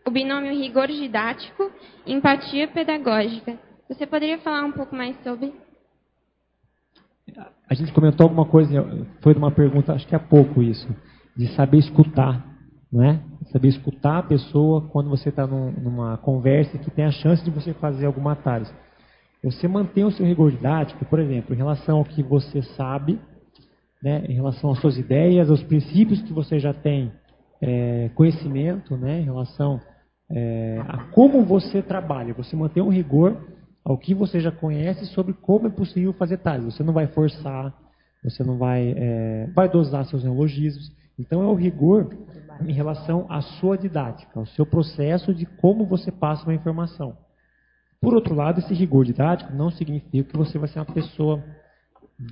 O 0.05 0.11
binômio 0.11 0.53
rigor 0.53 0.89
didático 0.89 1.71
empatia 2.05 2.67
pedagógica. 2.67 3.57
Você 3.89 4.07
poderia 4.07 4.39
falar 4.39 4.65
um 4.65 4.73
pouco 4.73 4.97
mais 4.97 5.17
sobre? 5.23 5.68
A 7.69 7.75
gente 7.75 7.93
comentou 7.93 8.25
alguma 8.25 8.47
coisa, 8.47 8.73
foi 9.21 9.35
uma 9.35 9.51
pergunta, 9.51 9.93
acho 9.93 10.07
que 10.07 10.15
há 10.15 10.19
pouco 10.19 10.63
isso, 10.63 10.89
de 11.37 11.49
saber 11.55 11.79
escutar, 11.79 12.45
não 12.91 13.05
é? 13.05 13.21
Saber 13.53 13.69
escutar 13.69 14.19
a 14.19 14.23
pessoa 14.23 14.89
quando 14.89 15.11
você 15.11 15.29
está 15.29 15.47
num, 15.47 15.71
numa 15.73 16.17
conversa 16.17 16.79
que 16.79 16.91
tem 16.91 17.05
a 17.05 17.11
chance 17.11 17.45
de 17.45 17.51
você 17.51 17.75
fazer 17.75 18.07
alguma 18.07 18.33
análise. 18.33 18.73
Você 19.45 19.69
mantém 19.69 20.05
o 20.05 20.11
seu 20.11 20.27
rigor 20.27 20.51
didático, 20.51 21.05
por 21.05 21.21
exemplo, 21.21 21.55
em 21.55 21.59
relação 21.59 21.99
ao 21.99 22.05
que 22.05 22.23
você 22.23 22.63
sabe, 22.63 23.21
né, 24.03 24.25
em 24.29 24.35
relação 24.35 24.73
às 24.73 24.81
suas 24.81 24.97
ideias, 24.97 25.51
aos 25.51 25.63
princípios 25.63 26.23
que 26.23 26.33
você 26.33 26.59
já 26.59 26.73
tem 26.73 27.13
é, 27.61 28.11
conhecimento, 28.15 28.97
né, 28.97 29.21
em 29.21 29.25
relação 29.25 29.81
é, 30.31 30.83
a 30.89 31.05
como 31.13 31.45
você 31.45 31.83
trabalha. 31.83 32.35
Você 32.35 32.57
mantém 32.57 32.83
um 32.83 32.91
rigor 32.91 33.37
ao 33.89 33.97
que 33.97 34.13
você 34.13 34.39
já 34.39 34.53
conhece 34.53 35.07
sobre 35.07 35.33
como 35.33 35.67
é 35.67 35.71
possível 35.71 36.13
fazer 36.13 36.37
tais. 36.37 36.63
Você 36.63 36.83
não 36.83 36.93
vai 36.93 37.07
forçar, 37.07 37.73
você 38.23 38.45
não 38.45 38.59
vai, 38.59 38.93
é, 38.95 39.51
vai 39.55 39.67
dosar 39.67 40.05
seus 40.05 40.23
neologismos. 40.23 40.93
Então 41.19 41.43
é 41.43 41.47
o 41.47 41.55
rigor 41.55 42.15
em 42.67 42.73
relação 42.73 43.25
à 43.31 43.41
sua 43.41 43.79
didática, 43.79 44.39
ao 44.39 44.45
seu 44.45 44.67
processo 44.67 45.33
de 45.33 45.47
como 45.47 45.87
você 45.87 46.13
passa 46.13 46.45
uma 46.45 46.55
informação. 46.55 47.17
Por 47.99 48.13
outro 48.13 48.35
lado, 48.35 48.61
esse 48.61 48.75
rigor 48.75 49.07
didático 49.07 49.55
não 49.55 49.71
significa 49.71 50.31
que 50.33 50.37
você 50.37 50.59
vai 50.59 50.69
ser 50.69 50.81
uma 50.81 50.85
pessoa 50.85 51.43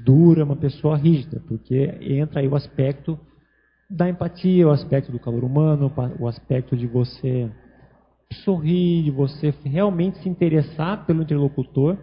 dura, 0.05 0.45
uma 0.45 0.57
pessoa 0.57 0.99
rígida, 0.99 1.41
porque 1.49 1.97
entra 2.03 2.41
aí 2.41 2.49
o 2.49 2.55
aspecto 2.55 3.19
da 3.89 4.11
empatia, 4.11 4.69
o 4.69 4.73
aspecto 4.73 5.11
do 5.11 5.19
calor 5.19 5.43
humano, 5.43 5.91
o 6.21 6.29
aspecto 6.29 6.77
de 6.77 6.87
você 6.87 7.51
sorrir, 8.33 9.05
de 9.05 9.11
você 9.11 9.55
realmente 9.65 10.19
se 10.19 10.29
interessar 10.29 11.07
pelo 11.07 11.23
interlocutor 11.23 11.97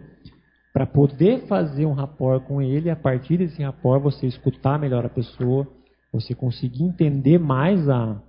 para 0.72 0.86
poder 0.86 1.46
fazer 1.46 1.86
um 1.86 1.92
rapport 1.92 2.42
com 2.42 2.60
ele, 2.60 2.90
a 2.90 2.96
partir 2.96 3.38
desse 3.38 3.62
rapport 3.62 4.02
você 4.02 4.26
escutar 4.26 4.78
melhor 4.78 5.06
a 5.06 5.08
pessoa, 5.08 5.68
você 6.12 6.34
conseguir 6.34 6.82
entender 6.82 7.38
mais 7.38 7.88
a, 7.88 8.20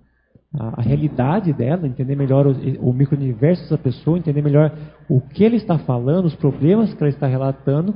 a, 0.54 0.80
a 0.80 0.82
realidade 0.82 1.52
dela, 1.54 1.88
entender 1.88 2.16
melhor 2.16 2.46
o, 2.46 2.52
o 2.88 2.94
micro-universo 2.94 3.64
dessa 3.64 3.78
pessoa, 3.78 4.18
entender 4.18 4.44
melhor 4.44 4.72
o 5.10 5.20
que 5.20 5.44
ele 5.44 5.56
está 5.56 5.80
falando, 5.80 6.26
os 6.26 6.36
problemas 6.36 6.94
que 6.94 7.02
ela 7.02 7.10
está 7.10 7.26
relatando, 7.26 7.96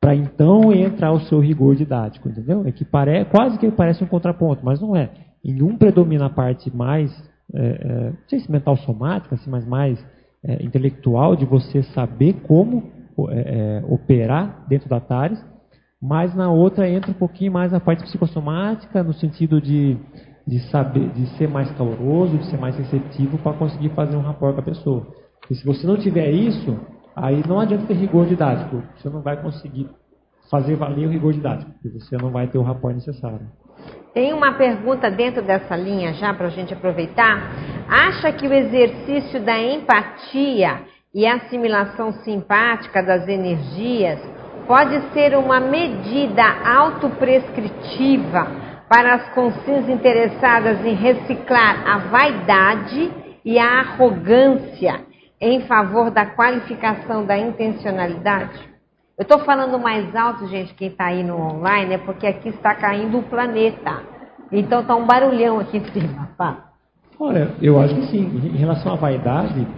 para 0.00 0.16
então 0.16 0.72
entrar 0.72 1.12
o 1.12 1.20
seu 1.20 1.38
rigor 1.38 1.76
didático, 1.76 2.28
entendeu? 2.28 2.66
É 2.66 2.72
que 2.72 2.84
pare, 2.84 3.24
quase 3.26 3.58
que 3.58 3.70
parece 3.70 4.02
um 4.02 4.08
contraponto, 4.08 4.64
mas 4.64 4.80
não 4.80 4.96
é. 4.96 5.10
Em 5.44 5.62
um 5.62 5.76
predomina 5.76 6.26
a 6.26 6.30
parte 6.30 6.74
mais, 6.74 7.12
é, 7.54 7.60
é, 7.60 8.10
não 8.10 8.28
sei 8.28 8.40
se 8.40 8.50
mental 8.50 8.76
somática, 8.78 9.34
assim, 9.34 9.50
mas 9.50 9.66
mais 9.66 10.04
é, 10.44 10.62
intelectual, 10.64 11.36
de 11.36 11.44
você 11.44 11.82
saber 11.82 12.34
como 12.46 12.90
é, 13.30 13.82
é, 13.82 13.84
operar 13.88 14.64
dentro 14.68 14.88
da 14.88 15.00
TARES, 15.00 15.44
mas 16.00 16.34
na 16.34 16.50
outra 16.50 16.88
entra 16.88 17.10
um 17.10 17.14
pouquinho 17.14 17.52
mais 17.52 17.74
a 17.74 17.80
parte 17.80 18.02
psicossomática, 18.04 19.02
no 19.02 19.12
sentido 19.12 19.60
de, 19.60 19.98
de 20.46 20.60
saber, 20.70 21.10
de 21.10 21.26
ser 21.36 21.48
mais 21.48 21.70
caloroso, 21.72 22.38
de 22.38 22.46
ser 22.46 22.58
mais 22.58 22.76
receptivo 22.76 23.36
para 23.38 23.52
conseguir 23.52 23.90
fazer 23.90 24.16
um 24.16 24.22
rapport 24.22 24.54
com 24.54 24.60
a 24.60 24.64
pessoa. 24.64 25.06
E 25.50 25.54
se 25.54 25.64
você 25.64 25.86
não 25.86 25.96
tiver 25.96 26.30
isso, 26.30 26.78
aí 27.14 27.42
não 27.46 27.60
adianta 27.60 27.86
ter 27.86 27.94
rigor 27.94 28.26
didático, 28.26 28.82
você 28.96 29.10
não 29.10 29.20
vai 29.20 29.42
conseguir 29.42 29.88
fazer 30.50 30.74
valer 30.74 31.06
o 31.06 31.10
rigor 31.10 31.32
didático, 31.32 31.70
porque 31.70 31.88
você 31.88 32.16
não 32.16 32.30
vai 32.30 32.48
ter 32.48 32.58
o 32.58 32.62
rapport 32.62 32.94
necessário. 32.94 33.46
Tem 34.12 34.32
uma 34.32 34.54
pergunta 34.54 35.08
dentro 35.10 35.40
dessa 35.42 35.76
linha 35.76 36.12
já 36.14 36.34
para 36.34 36.48
a 36.48 36.50
gente 36.50 36.74
aproveitar. 36.74 37.52
Acha 37.88 38.32
que 38.32 38.46
o 38.46 38.52
exercício 38.52 39.40
da 39.40 39.56
empatia 39.56 40.80
e 41.14 41.26
assimilação 41.26 42.12
simpática 42.24 43.02
das 43.02 43.28
energias 43.28 44.18
pode 44.66 45.00
ser 45.12 45.36
uma 45.36 45.60
medida 45.60 46.42
autoprescritiva 46.64 48.46
para 48.88 49.14
as 49.14 49.28
consciências 49.34 49.88
interessadas 49.88 50.84
em 50.84 50.94
reciclar 50.94 51.88
a 51.88 51.98
vaidade 51.98 53.12
e 53.44 53.58
a 53.58 53.80
arrogância 53.80 55.00
em 55.40 55.60
favor 55.62 56.10
da 56.10 56.26
qualificação 56.26 57.24
da 57.24 57.38
intencionalidade? 57.38 58.69
Eu 59.20 59.24
estou 59.24 59.40
falando 59.40 59.78
mais 59.78 60.16
alto, 60.16 60.46
gente, 60.46 60.72
quem 60.72 60.88
está 60.88 61.08
aí 61.08 61.22
no 61.22 61.36
online, 61.38 61.92
é 61.92 61.98
porque 61.98 62.26
aqui 62.26 62.48
está 62.48 62.74
caindo 62.74 63.18
o 63.18 63.22
planeta. 63.22 64.00
Então 64.50 64.80
está 64.80 64.96
um 64.96 65.06
barulhão 65.06 65.60
aqui 65.60 65.76
em 65.76 65.84
cima. 65.92 66.30
Pá. 66.38 66.70
Olha, 67.20 67.50
eu 67.60 67.78
acho 67.78 67.96
que 67.96 68.06
sim. 68.06 68.24
Em 68.24 68.56
relação 68.56 68.94
à 68.94 68.96
vaidade, 68.96 69.68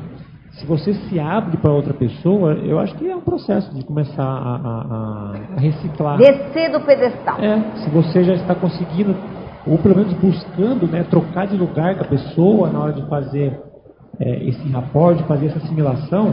se 0.52 0.64
você 0.64 0.94
se 0.94 1.18
abre 1.18 1.56
para 1.56 1.72
outra 1.72 1.92
pessoa, 1.92 2.52
eu 2.52 2.78
acho 2.78 2.94
que 2.94 3.10
é 3.10 3.16
um 3.16 3.20
processo 3.20 3.74
de 3.74 3.84
começar 3.84 4.22
a, 4.22 4.54
a, 4.54 5.34
a, 5.56 5.60
reciclar. 5.60 6.18
Descer 6.18 6.70
do 6.70 6.80
pedestal. 6.82 7.40
É, 7.40 7.78
se 7.82 7.90
você 7.90 8.22
já 8.22 8.34
está 8.34 8.54
conseguindo, 8.54 9.16
ou 9.66 9.76
pelo 9.76 9.96
menos 9.96 10.12
buscando, 10.12 10.86
né, 10.86 11.02
trocar 11.10 11.48
de 11.48 11.56
lugar 11.56 11.96
com 11.96 12.04
a 12.04 12.06
pessoa 12.06 12.70
na 12.70 12.78
hora 12.78 12.92
de 12.92 13.04
fazer 13.08 13.60
é, 14.20 14.44
esse 14.44 14.68
rapport, 14.68 15.16
de 15.16 15.24
fazer 15.24 15.46
essa 15.46 15.58
assimilação, 15.58 16.32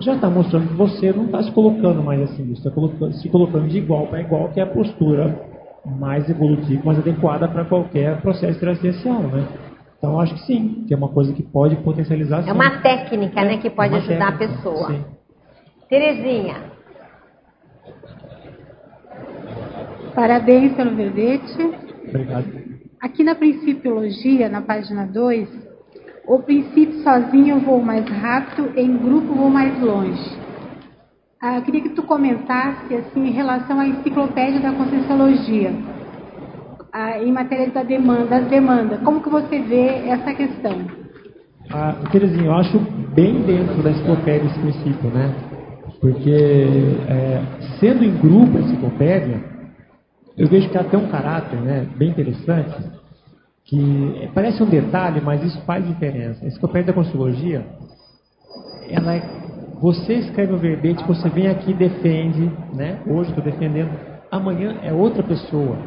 já 0.00 0.14
está 0.14 0.28
mostrando 0.28 0.68
que 0.68 0.74
você 0.74 1.12
não 1.12 1.26
está 1.26 1.42
se 1.42 1.52
colocando 1.52 2.02
mais 2.02 2.20
assim, 2.22 2.54
você 2.54 2.68
está 2.68 3.12
se 3.12 3.28
colocando 3.28 3.68
de 3.68 3.78
igual 3.78 4.06
para 4.06 4.20
igual, 4.20 4.48
que 4.48 4.60
é 4.60 4.62
a 4.62 4.66
postura 4.66 5.38
mais 5.84 6.28
evolutiva, 6.28 6.82
mais 6.84 6.98
adequada 6.98 7.46
para 7.46 7.64
qualquer 7.64 8.20
processo 8.20 8.58
transcendental, 8.58 9.22
né? 9.22 9.46
Então, 9.98 10.20
acho 10.20 10.34
que 10.34 10.40
sim, 10.42 10.84
que 10.86 10.92
é 10.92 10.96
uma 10.96 11.08
coisa 11.08 11.32
que 11.32 11.42
pode 11.42 11.76
potencializar. 11.76 12.42
Sim. 12.42 12.50
É 12.50 12.52
uma 12.52 12.78
técnica, 12.82 13.40
é, 13.40 13.44
né, 13.44 13.56
que 13.58 13.70
pode 13.70 13.94
é 13.94 13.98
ajudar 13.98 14.36
técnica, 14.38 14.44
a 14.44 14.56
pessoa. 14.56 14.86
Sim. 14.88 15.04
Terezinha. 15.88 16.56
Parabéns 20.14 20.74
pelo 20.74 20.94
verbete. 20.94 21.70
Obrigado. 22.08 22.44
Aqui 23.00 23.24
na 23.24 23.34
Principiologia, 23.34 24.48
na 24.48 24.62
página 24.62 25.06
2, 25.06 25.48
o 26.26 26.38
princípio 26.38 27.02
sozinho 27.02 27.56
eu 27.56 27.60
vou 27.60 27.82
mais 27.82 28.08
rápido, 28.08 28.72
em 28.76 28.96
grupo 28.96 29.34
vou 29.34 29.50
mais 29.50 29.80
longe. 29.80 30.38
Ah, 31.40 31.60
queria 31.60 31.82
que 31.82 31.90
tu 31.90 32.02
comentasse 32.02 32.94
assim, 32.94 33.26
em 33.26 33.32
relação 33.32 33.78
à 33.78 33.86
enciclopédia 33.86 34.60
da 34.60 34.72
Conscienciologia 34.72 35.72
em 37.22 37.32
matéria 37.32 37.70
da 37.70 37.82
demanda, 37.82 38.26
das 38.26 38.46
demandas. 38.48 39.00
Como 39.00 39.20
que 39.20 39.28
você 39.28 39.58
vê 39.60 40.08
essa 40.08 40.32
questão? 40.32 40.86
Ah, 41.72 41.94
Terezinha, 42.12 42.44
eu 42.44 42.54
acho 42.54 42.78
bem 43.14 43.40
dentro 43.42 43.82
da 43.82 43.90
enciclopédia 43.90 44.46
esse 44.46 44.58
princípio, 44.60 45.10
né? 45.10 45.34
Porque 46.00 46.66
é, 47.08 47.42
sendo 47.80 48.04
em 48.04 48.16
grupo 48.16 48.58
a 48.58 48.60
enciclopédia, 48.60 49.42
eu 50.36 50.46
vejo 50.48 50.68
que 50.68 50.76
ela 50.76 50.88
tem 50.88 51.00
um 51.00 51.08
caráter 51.08 51.58
né, 51.60 51.86
bem 51.96 52.10
interessante, 52.10 52.76
que 53.64 54.30
parece 54.34 54.62
um 54.62 54.68
detalhe, 54.68 55.20
mas 55.20 55.42
isso 55.42 55.60
faz 55.62 55.86
diferença. 55.86 56.44
A 56.44 56.48
enciclopédia 56.48 56.88
da 56.88 56.92
Consciologia, 56.92 57.66
ela 58.88 59.14
é, 59.14 59.22
você 59.80 60.14
escreve 60.14 60.52
um 60.52 60.58
verbete, 60.58 61.04
você 61.04 61.28
vem 61.28 61.48
aqui 61.48 61.70
e 61.70 61.74
defende, 61.74 62.50
né? 62.74 63.00
Hoje 63.06 63.30
estou 63.30 63.44
defendendo, 63.44 63.90
amanhã 64.30 64.78
é 64.82 64.92
outra 64.92 65.22
pessoa 65.22 65.78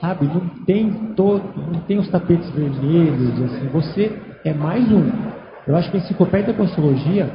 sabe? 0.00 0.26
Não 0.26 0.48
tem 0.64 1.14
todo, 1.14 1.42
não 1.56 1.80
tem 1.82 1.98
os 1.98 2.08
tapetes 2.08 2.50
vermelhos, 2.50 3.40
assim. 3.40 3.68
Você 3.68 4.12
é 4.44 4.52
mais 4.52 4.90
um. 4.90 5.10
Eu 5.66 5.76
acho 5.76 5.90
que 5.90 5.96
a 5.96 6.00
enciclopédia 6.00 6.52
da 6.52 6.58
Consciologia, 6.58 7.32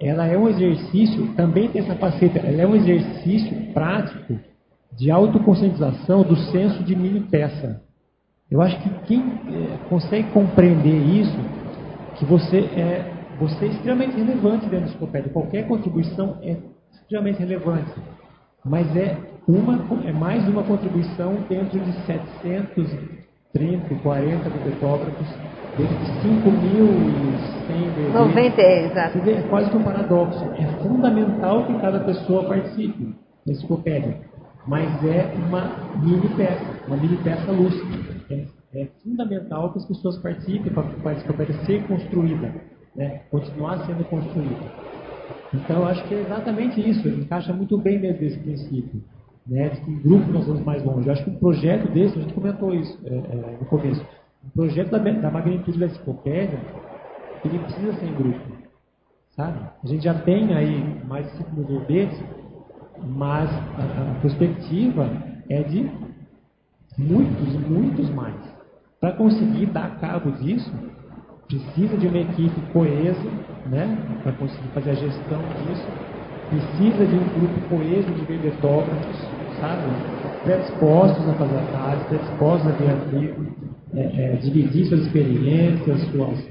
ela 0.00 0.26
é 0.26 0.36
um 0.36 0.48
exercício, 0.48 1.28
também 1.36 1.68
tem 1.68 1.82
essa 1.82 1.94
faceta, 1.94 2.40
ela 2.40 2.62
é 2.62 2.66
um 2.66 2.74
exercício 2.74 3.72
prático 3.72 4.38
de 4.98 5.10
autoconscientização 5.10 6.22
do 6.22 6.36
senso 6.36 6.82
de 6.82 6.96
mini 6.96 7.20
peça. 7.20 7.80
Eu 8.52 8.60
acho 8.60 8.78
que 8.82 8.90
quem 9.06 9.20
é, 9.20 9.88
consegue 9.88 10.28
compreender 10.30 10.94
isso, 10.94 11.38
que 12.16 12.24
você 12.24 12.58
é, 12.58 13.10
você 13.40 13.64
é 13.64 13.68
extremamente 13.68 14.16
relevante 14.16 14.66
dentro 14.66 14.80
da 14.80 14.86
enciclopédia. 14.86 15.32
Qualquer 15.32 15.66
contribuição 15.66 16.36
é 16.42 16.56
extremamente 16.92 17.38
relevante 17.38 17.90
mas 18.64 18.96
é, 18.96 19.16
uma, 19.46 19.78
é 20.06 20.12
mais 20.12 20.46
uma 20.48 20.62
contribuição 20.62 21.34
dentro 21.48 21.80
de 21.80 21.92
730, 22.06 23.94
40 24.02 24.50
bibliotecógrafos, 24.50 25.26
dentro 25.76 25.96
de 25.96 26.04
5.100 26.28 28.12
90, 28.14 28.60
é, 28.60 28.86
exato. 28.86 29.18
É 29.28 29.42
quase 29.48 29.70
que 29.70 29.76
um 29.76 29.82
paradoxo. 29.82 30.44
É 30.56 30.66
fundamental 30.82 31.64
que 31.66 31.78
cada 31.80 32.00
pessoa 32.00 32.44
participe 32.44 33.14
da 33.44 33.52
enciclopédia, 33.52 34.20
mas 34.66 35.04
é 35.04 35.32
uma 35.48 35.72
mini 36.00 36.28
peça, 36.36 36.64
uma 36.86 36.96
mini 36.96 37.16
peça 37.16 37.50
lúcida. 37.50 38.11
É, 38.74 38.86
fundamental 39.02 39.72
que 39.72 39.78
as 39.78 39.84
pessoas 39.84 40.16
participem 40.18 40.72
para 40.72 41.10
a 41.10 41.12
enciclopédia 41.12 41.54
ser 41.66 41.86
construída, 41.86 42.54
né? 42.96 43.20
continuar 43.30 43.84
sendo 43.84 44.02
construída. 44.04 44.92
Então, 45.52 45.80
eu 45.80 45.86
acho 45.86 46.08
que 46.08 46.14
é 46.14 46.20
exatamente 46.20 46.80
isso, 46.80 47.06
ele 47.06 47.22
encaixa 47.22 47.52
muito 47.52 47.76
bem 47.76 48.00
dentro 48.00 48.20
desse 48.20 48.38
princípio. 48.38 49.02
Né, 49.44 49.70
de 49.70 49.80
que 49.80 49.90
em 49.90 49.98
grupo 49.98 50.30
nós 50.30 50.46
vamos 50.46 50.64
mais 50.64 50.84
longe. 50.84 51.08
Eu 51.08 51.12
acho 51.12 51.24
que 51.24 51.30
um 51.30 51.34
projeto 51.34 51.90
desse, 51.90 52.16
a 52.16 52.22
gente 52.22 52.32
comentou 52.32 52.72
isso 52.72 52.96
é, 53.04 53.12
é, 53.12 53.56
no 53.58 53.66
começo, 53.66 54.00
um 54.44 54.50
projeto 54.50 54.90
da, 54.90 54.98
da 54.98 55.30
magnitude 55.32 55.80
da 55.80 55.86
enciclopédia, 55.86 56.60
ele 57.44 57.58
precisa 57.58 57.92
ser 57.94 58.06
em 58.06 58.14
grupo. 58.14 58.40
Sabe? 59.34 59.58
A 59.82 59.86
gente 59.86 60.04
já 60.04 60.14
tem 60.14 60.54
aí 60.54 61.04
mais 61.04 61.26
de 61.26 61.38
5 61.38 61.56
mil 61.56 61.66
verbetes, 61.66 62.18
mas 63.02 63.50
a, 63.50 64.12
a 64.12 64.20
perspectiva 64.20 65.10
é 65.48 65.62
de 65.62 65.90
muitos 66.96 67.54
muitos 67.68 68.10
mais. 68.10 68.51
Para 69.02 69.14
conseguir 69.14 69.66
dar 69.66 69.98
cabo 69.98 70.30
disso, 70.30 70.72
precisa 71.48 71.96
de 71.96 72.06
uma 72.06 72.18
equipe 72.18 72.60
coesa, 72.72 73.30
né, 73.66 73.98
para 74.22 74.30
conseguir 74.30 74.68
fazer 74.68 74.90
a 74.90 74.94
gestão 74.94 75.42
disso, 75.66 75.88
precisa 76.48 77.04
de 77.04 77.16
um 77.16 77.24
grupo 77.24 77.68
coeso 77.68 78.08
de 78.12 78.24
verbetógrafos, 78.24 79.28
sabe, 79.58 79.82
predispostos 80.44 81.28
a 81.28 81.34
fazer 81.34 81.58
análise, 81.58 82.04
predispostos 82.04 82.68
a 82.68 82.72
ter 82.76 82.90
artigo, 82.90 83.46
é, 83.92 84.34
é, 84.34 84.36
dividir 84.36 84.86
suas 84.86 85.00
experiências, 85.00 86.00
suas, 86.12 86.48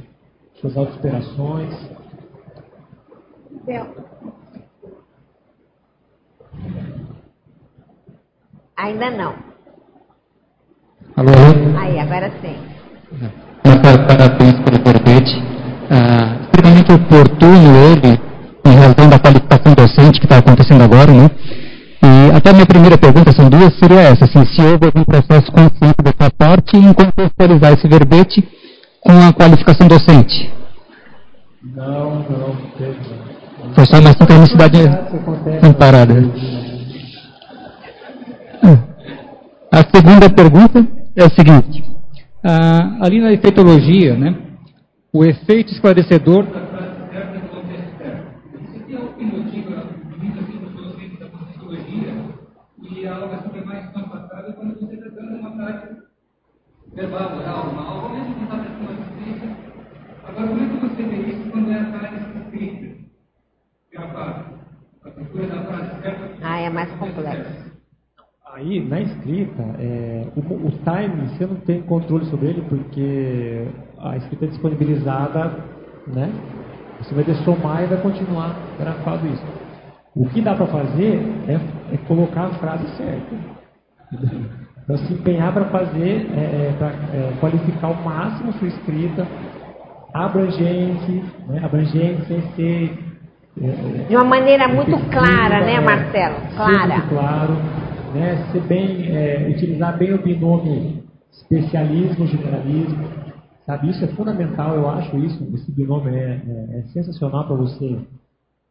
suas 0.56 0.76
autooperações. 0.76 1.74
Ainda 8.76 9.10
não. 9.10 9.51
Alô? 11.16 11.32
Aí, 11.78 12.00
agora 12.00 12.32
sim. 12.42 12.56
Parabéns 14.08 14.54
pelo 14.62 14.84
verbete. 14.84 15.44
Ah, 15.90 16.38
extremamente 16.44 16.92
oportuno 16.94 17.76
ele 17.92 18.20
em 18.66 18.76
razão 18.76 19.10
da 19.10 19.20
qualificação 19.20 19.74
docente 19.74 20.20
que 20.20 20.26
está 20.26 20.38
acontecendo 20.38 20.84
agora, 20.84 21.12
né? 21.12 21.30
E 22.04 22.32
até 22.36 22.52
a 22.52 22.54
minha 22.54 22.66
primeira 22.66 22.98
pergunta, 22.98 23.32
são 23.32 23.50
duas, 23.50 23.78
seria 23.78 24.00
essa, 24.00 24.26
assim, 24.26 24.46
se 24.46 24.62
houve 24.62 24.86
algum 24.86 25.04
processo 25.04 25.52
consciente 25.52 26.02
da 26.02 26.14
sua 26.18 26.32
parte 26.32 26.78
em 26.78 26.94
contextualizar 26.94 27.74
esse 27.74 27.88
verbete 27.88 28.48
com 29.02 29.12
a 29.12 29.34
qualificação 29.34 29.88
docente. 29.88 30.52
Não, 31.76 32.26
não, 32.30 32.56
Foi 33.76 33.86
só 33.86 34.00
uma 34.00 34.12
sincronicidade 34.14 34.78
amparada. 35.62 36.24
A 39.72 39.78
segunda 39.96 40.30
pergunta 40.30 41.01
é 41.16 41.24
a 41.24 41.30
seguinte. 41.30 41.84
Ah, 42.44 42.98
ali 43.02 43.20
na 43.20 43.32
efeitologia, 43.32 44.16
né, 44.16 44.36
o 45.14 45.24
efeito 45.24 45.72
esclarecedor 45.74 46.46
uma 57.72 57.84
aula, 57.84 58.10
mesmo 58.14 58.36
que 58.36 58.54
assistência. 58.54 59.58
Agora, 60.24 60.48
como 60.48 60.62
é 60.62 60.68
que 60.68 60.86
você 60.86 61.04
vê 61.04 61.18
isso 61.32 61.52
quando 61.52 61.72
é 61.72 61.80
a 61.80 61.86
frase 61.92 62.16
escrita, 62.40 62.98
gravada? 63.92 64.46
A 65.04 65.10
cultura 65.10 65.48
da 65.48 65.64
frase 65.64 66.02
certa? 66.02 66.30
Ah, 66.42 66.60
é 66.60 66.70
mais 66.70 66.92
complexo. 66.92 67.71
Aí, 68.54 68.86
na 68.86 69.00
escrita, 69.00 69.64
é, 69.80 70.28
o, 70.36 70.42
o 70.42 70.72
timing 70.84 71.28
você 71.30 71.46
não 71.46 71.56
tem 71.56 71.82
controle 71.84 72.26
sobre 72.26 72.48
ele, 72.50 72.62
porque 72.68 73.66
a 73.98 74.18
escrita 74.18 74.44
é 74.44 74.48
disponibilizada, 74.50 75.54
né? 76.08 76.30
Você 77.00 77.16
vai 77.16 77.24
somar 77.46 77.84
e 77.84 77.88
vai 77.88 78.02
continuar 78.02 78.54
gravado 78.78 79.26
isso. 79.28 79.46
O 80.14 80.28
que 80.28 80.42
dá 80.42 80.54
para 80.54 80.68
fazer 80.68 81.22
é, 81.48 81.54
é, 81.94 81.98
colocar 82.10 82.48
a 82.48 82.50
frase 82.56 82.86
certa. 82.98 83.36
Então, 84.84 84.98
se 84.98 85.14
empenhar 85.14 85.54
para 85.54 85.66
fazer, 85.66 86.30
é, 86.36 86.68
é 86.68 86.76
para 86.78 86.90
é, 86.90 87.34
qualificar 87.40 87.88
ao 87.88 87.96
máximo 88.04 88.52
sua 88.54 88.68
escrita, 88.68 89.26
abrangente, 90.14 91.24
né? 91.48 91.62
abrangente 91.64 92.26
sem 92.26 92.42
ser. 92.58 93.00
É, 93.62 94.08
de 94.10 94.16
uma 94.16 94.26
maneira 94.26 94.68
muito 94.68 94.98
clara, 95.10 95.62
né, 95.62 95.80
Marcelo? 95.80 96.36
Clara. 96.54 96.98
Muito 96.98 97.10
claro, 97.10 97.81
né? 98.14 98.52
Ser 98.52 98.62
bem, 98.62 99.16
é, 99.16 99.48
utilizar 99.50 99.98
bem 99.98 100.14
o 100.14 100.22
binômio 100.22 101.04
especialismo, 101.32 102.28
generalismo, 102.28 103.08
sabe? 103.66 103.90
Isso 103.90 104.04
é 104.04 104.08
fundamental, 104.10 104.76
eu 104.76 104.90
acho 104.90 105.18
isso, 105.18 105.48
esse 105.54 105.72
binômio 105.72 106.14
é, 106.14 106.42
é, 106.46 106.80
é 106.80 106.82
sensacional 106.94 107.46
para 107.46 107.56
você, 107.56 107.98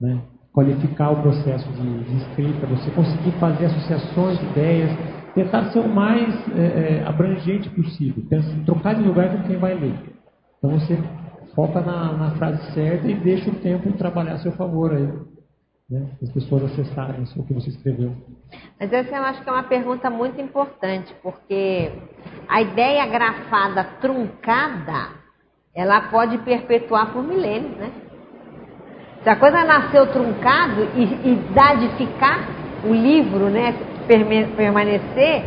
né? 0.01 0.21
Qualificar 0.53 1.11
o 1.11 1.23
processo 1.23 1.69
de, 1.73 2.05
de 2.05 2.17
escrita, 2.17 2.67
você 2.67 2.91
conseguir 2.91 3.31
fazer 3.39 3.67
associações 3.67 4.39
de 4.39 4.47
ideias, 4.47 4.91
tentar 5.35 5.71
ser 5.71 5.79
o 5.79 5.89
mais 5.89 6.35
é, 6.57 6.63
é, 6.63 7.05
abrangente 7.07 7.71
possível, 7.71 8.23
pensa, 8.29 8.49
trocar 8.67 8.95
de 8.95 9.03
lugar 9.03 9.31
com 9.31 9.47
quem 9.47 9.57
vai 9.57 9.75
ler. 9.75 9.95
Então 10.59 10.71
você 10.79 10.99
foca 11.55 11.81
na, 11.81 12.13
na 12.15 12.31
frase 12.33 12.73
certa 12.73 13.09
e 13.09 13.15
deixa 13.15 13.51
o 13.51 13.55
tempo 13.57 13.93
trabalhar 13.93 14.35
a 14.35 14.39
seu 14.39 14.53
favor 14.53 14.93
aí. 14.93 15.09
Né? 15.89 16.07
As 16.23 16.31
pessoas 16.31 16.65
acessarem 16.65 17.25
o 17.37 17.45
que 17.45 17.55
você 17.55 17.71
escreveu. 17.71 18.13
Mas 18.79 18.93
essa 18.93 19.15
eu 19.15 19.23
acho 19.25 19.43
que 19.43 19.49
é 19.49 19.53
uma 19.53 19.63
pergunta 19.63 20.09
muito 20.11 20.41
importante, 20.41 21.15
porque 21.23 21.93
a 22.49 22.61
ideia 22.61 23.07
grafada 23.07 23.85
truncada, 24.01 25.09
ela 25.75 26.01
pode 26.03 26.39
perpetuar 26.39 27.13
por 27.13 27.23
milênios, 27.23 27.77
né? 27.77 27.91
Se 29.23 29.29
a 29.29 29.37
coisa 29.37 29.63
nasceu 29.65 30.07
truncado 30.07 30.83
e, 30.97 31.05
e 31.33 31.97
ficar 31.97 32.49
o 32.85 32.95
livro, 32.95 33.51
né? 33.51 33.75
permanecer, 34.57 35.45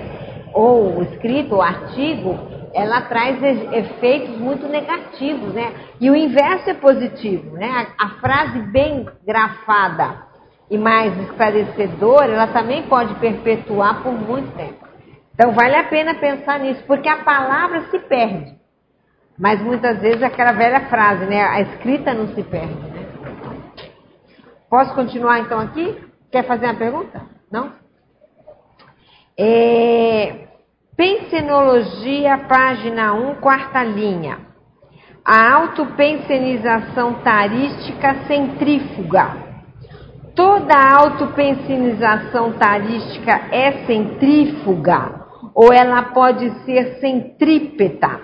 ou 0.53 1.01
escrito, 1.01 1.55
ou 1.55 1.61
artigo, 1.61 2.37
ela 2.73 3.01
traz 3.01 3.41
efeitos 3.43 4.37
muito 4.37 4.67
negativos, 4.67 5.53
né? 5.53 5.73
E 5.99 6.09
o 6.09 6.15
inverso 6.15 6.69
é 6.69 6.73
positivo, 6.75 7.57
né? 7.57 7.87
A, 7.99 8.05
a 8.05 8.09
frase 8.19 8.59
bem 8.71 9.05
grafada 9.25 10.32
e 10.69 10.77
mais 10.77 11.17
esclarecedora, 11.19 12.31
ela 12.31 12.47
também 12.47 12.83
pode 12.83 13.13
perpetuar 13.15 14.01
por 14.01 14.13
muito 14.13 14.55
tempo. 14.55 14.87
Então 15.33 15.51
vale 15.51 15.75
a 15.75 15.83
pena 15.85 16.15
pensar 16.15 16.59
nisso, 16.59 16.83
porque 16.85 17.09
a 17.09 17.23
palavra 17.23 17.81
se 17.89 17.99
perde. 17.99 18.55
Mas 19.37 19.61
muitas 19.61 19.99
vezes 19.99 20.21
é 20.21 20.25
aquela 20.25 20.51
velha 20.51 20.81
frase, 20.81 21.25
né? 21.25 21.41
A 21.41 21.61
escrita 21.61 22.13
não 22.13 22.27
se 22.35 22.43
perde, 22.43 22.73
né? 22.73 23.05
Posso 24.69 24.93
continuar 24.93 25.39
então 25.39 25.59
aqui? 25.59 25.97
Quer 26.31 26.45
fazer 26.45 26.65
uma 26.65 26.75
pergunta? 26.75 27.21
Não? 27.51 27.73
É, 29.37 30.47
pensenologia, 30.95 32.37
página 32.47 33.13
1, 33.13 33.35
quarta 33.35 33.83
linha. 33.83 34.39
A 35.25 35.53
autopensenização 35.53 37.15
tarística 37.21 38.25
centrífuga. 38.27 39.42
Toda 40.35 40.73
autopensenização 40.75 42.53
tarística 42.53 43.31
é 43.51 43.85
centrífuga 43.85 45.23
ou 45.53 45.71
ela 45.71 46.01
pode 46.11 46.49
ser 46.65 46.99
centrípeta? 46.99 48.19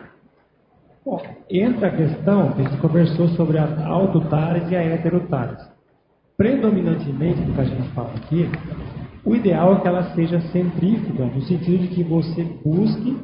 Bom, 1.05 1.21
entra 1.49 1.87
a 1.87 1.95
questão 1.95 2.51
que 2.51 2.61
a 2.61 2.63
gente 2.63 2.81
conversou 2.81 3.27
sobre 3.29 3.59
a 3.59 3.87
autotares 3.87 4.69
e 4.71 4.75
a 4.75 4.83
heterotares. 4.83 5.59
Predominantemente, 6.35 7.41
do 7.41 7.53
que 7.53 7.61
a 7.61 7.65
gente 7.65 7.89
fala 7.89 8.13
aqui, 8.15 8.49
o 9.23 9.35
ideal 9.35 9.75
é 9.75 9.79
que 9.81 9.87
ela 9.87 10.03
seja 10.15 10.41
centrífuga, 10.41 11.25
no 11.25 11.41
sentido 11.41 11.77
de 11.79 11.87
que 11.89 12.03
você 12.03 12.43
busque 12.63 13.17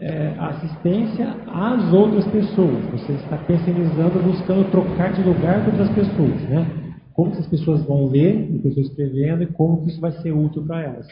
é, 0.00 0.34
assistência 0.38 1.36
às 1.52 1.92
outras 1.92 2.26
pessoas. 2.28 2.84
Você 2.92 3.12
está 3.12 3.36
pensionizando, 3.36 4.22
buscando 4.22 4.70
trocar 4.70 5.12
de 5.12 5.22
lugar 5.22 5.64
com 5.64 5.70
outras 5.72 5.90
pessoas. 5.90 6.40
Né? 6.48 6.85
Como 7.16 7.32
que 7.32 7.38
as 7.38 7.46
pessoas 7.46 7.82
vão 7.84 8.08
ler 8.08 8.42
o 8.42 8.60
que 8.60 8.66
eu 8.66 8.68
estou 8.68 8.84
escrevendo 8.84 9.42
e 9.42 9.46
como 9.46 9.88
isso 9.88 9.98
vai 9.98 10.12
ser 10.12 10.32
útil 10.32 10.62
para 10.66 10.82
elas. 10.82 11.06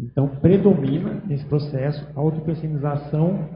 Então, 0.00 0.26
predomina 0.26 1.22
nesse 1.26 1.44
processo 1.44 2.08
a 2.16 2.18
autopersonalização 2.18 3.46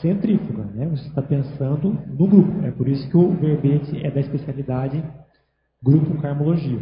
centrífuga. 0.00 0.64
Né? 0.74 0.86
Você 0.86 1.06
está 1.06 1.20
pensando 1.20 1.98
no 2.18 2.26
grupo. 2.26 2.64
É 2.64 2.70
por 2.70 2.88
isso 2.88 3.06
que 3.10 3.16
o 3.18 3.28
verbete 3.32 4.04
é 4.04 4.10
da 4.10 4.20
especialidade 4.20 5.04
grupo 5.82 6.18
carmologia. 6.22 6.80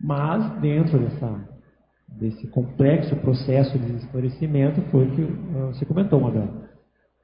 Mas, 0.00 0.60
dentro 0.62 0.98
dessa, 0.98 1.46
desse 2.08 2.46
complexo 2.46 3.14
processo 3.16 3.78
de 3.78 3.96
esclarecimento, 3.96 4.80
foi 4.90 5.06
o 5.06 5.10
que 5.10 5.22
uh, 5.22 5.66
você 5.74 5.84
comentou, 5.84 6.20
Mabel. 6.20 6.48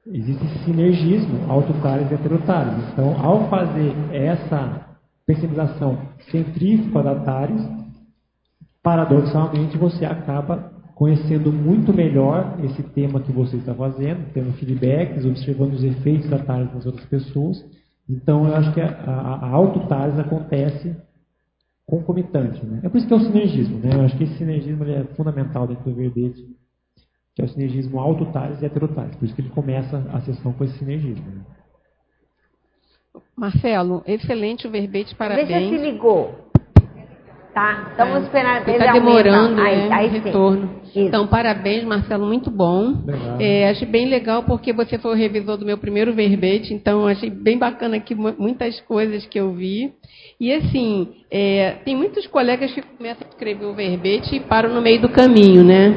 Existe 0.05 0.45
sinergismo 0.63 1.49
autotários 1.49 2.11
e 2.11 2.13
heterotários. 2.13 2.75
Então, 2.91 3.19
ao 3.19 3.49
fazer 3.49 3.93
essa 4.13 4.90
pesquisização 5.25 5.99
centrífuga 6.29 7.03
da 7.03 7.15
TARES, 7.15 7.61
paradoxalmente 8.81 9.77
você 9.77 10.05
acaba 10.05 10.71
conhecendo 10.95 11.51
muito 11.51 11.93
melhor 11.93 12.59
esse 12.63 12.83
tema 12.83 13.21
que 13.21 13.31
você 13.31 13.57
está 13.57 13.73
fazendo, 13.73 14.31
tendo 14.33 14.53
feedbacks, 14.53 15.25
observando 15.25 15.73
os 15.73 15.83
efeitos 15.83 16.29
da 16.29 16.39
TARES 16.39 16.73
nas 16.73 16.85
outras 16.85 17.05
pessoas. 17.05 17.63
Então, 18.07 18.47
eu 18.47 18.55
acho 18.55 18.73
que 18.73 18.81
a, 18.81 18.87
a, 18.87 19.47
a 19.47 19.49
autotares 19.49 20.19
acontece 20.19 20.95
concomitante. 21.85 22.65
Né? 22.65 22.81
É 22.83 22.89
por 22.89 22.97
isso 22.97 23.07
que 23.07 23.13
é 23.13 23.17
o 23.17 23.19
sinergismo. 23.19 23.79
Né? 23.79 23.89
Eu 23.93 24.01
acho 24.01 24.17
que 24.17 24.23
esse 24.23 24.37
sinergismo 24.37 24.83
é 24.85 25.03
fundamental 25.15 25.67
dentro 25.67 25.89
do 25.89 25.95
verbete, 25.95 26.45
que 27.35 27.41
é 27.41 27.45
o 27.45 27.49
sinergismo 27.49 27.99
autotares 27.99 28.61
e 28.61 28.65
heterotares. 28.65 29.15
Por 29.15 29.25
isso 29.25 29.35
que 29.35 29.41
ele 29.41 29.49
começa 29.49 29.97
a 30.13 30.21
sessão 30.21 30.53
com 30.53 30.63
esse 30.63 30.77
sinergismo. 30.77 31.25
Né? 31.25 31.41
Marcelo, 33.35 34.03
excelente 34.05 34.67
o 34.67 34.71
verbete, 34.71 35.15
parabéns. 35.15 35.47
Vê 35.47 35.77
se 35.77 35.77
ligou. 35.77 36.51
Tá, 37.53 37.91
então 37.93 38.07
vamos 38.07 38.23
esperar. 38.23 38.67
Está 38.67 38.93
demorando 38.93 39.61
o 39.61 39.65
aí, 39.65 39.91
aí 39.91 40.07
retorno. 40.07 40.81
Então, 40.95 41.27
parabéns, 41.27 41.83
Marcelo, 41.83 42.25
muito 42.25 42.49
bom. 42.49 42.93
É, 43.39 43.69
achei 43.69 43.87
bem 43.87 44.07
legal 44.07 44.43
porque 44.43 44.71
você 44.71 44.97
foi 44.97 45.11
o 45.11 45.15
revisor 45.15 45.57
do 45.57 45.65
meu 45.65 45.77
primeiro 45.77 46.13
verbete, 46.13 46.73
então 46.73 47.07
achei 47.07 47.29
bem 47.29 47.57
bacana 47.57 47.97
aqui 47.97 48.15
muitas 48.15 48.79
coisas 48.81 49.25
que 49.25 49.39
eu 49.39 49.51
vi. 49.53 49.93
E 50.39 50.53
assim, 50.53 51.09
é, 51.29 51.75
tem 51.83 51.95
muitos 51.95 52.25
colegas 52.27 52.71
que 52.73 52.81
começam 52.81 53.27
a 53.27 53.29
escrever 53.29 53.65
o 53.65 53.73
verbete 53.73 54.35
e 54.35 54.39
param 54.39 54.73
no 54.73 54.81
meio 54.81 55.01
do 55.01 55.09
caminho, 55.09 55.63
né? 55.63 55.93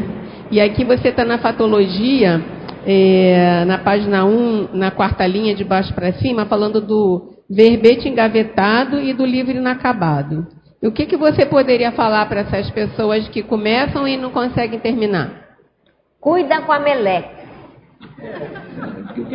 E 0.50 0.60
aqui 0.60 0.84
você 0.84 1.08
está 1.08 1.24
na 1.24 1.38
fatologia, 1.38 2.42
é, 2.86 3.64
na 3.64 3.78
página 3.78 4.24
1, 4.24 4.74
na 4.74 4.90
quarta 4.90 5.26
linha 5.26 5.54
de 5.54 5.64
baixo 5.64 5.94
para 5.94 6.12
cima, 6.14 6.46
falando 6.46 6.80
do 6.80 7.34
verbete 7.48 8.08
engavetado 8.08 9.00
e 9.00 9.12
do 9.12 9.24
livro 9.24 9.52
inacabado. 9.52 10.46
E 10.82 10.86
o 10.86 10.92
que, 10.92 11.06
que 11.06 11.16
você 11.16 11.46
poderia 11.46 11.92
falar 11.92 12.26
para 12.26 12.40
essas 12.40 12.70
pessoas 12.70 13.26
que 13.28 13.42
começam 13.42 14.06
e 14.06 14.16
não 14.16 14.30
conseguem 14.30 14.78
terminar? 14.78 15.56
Cuida 16.20 16.62
com 16.62 16.72
a 16.72 16.78
meleca. 16.78 17.44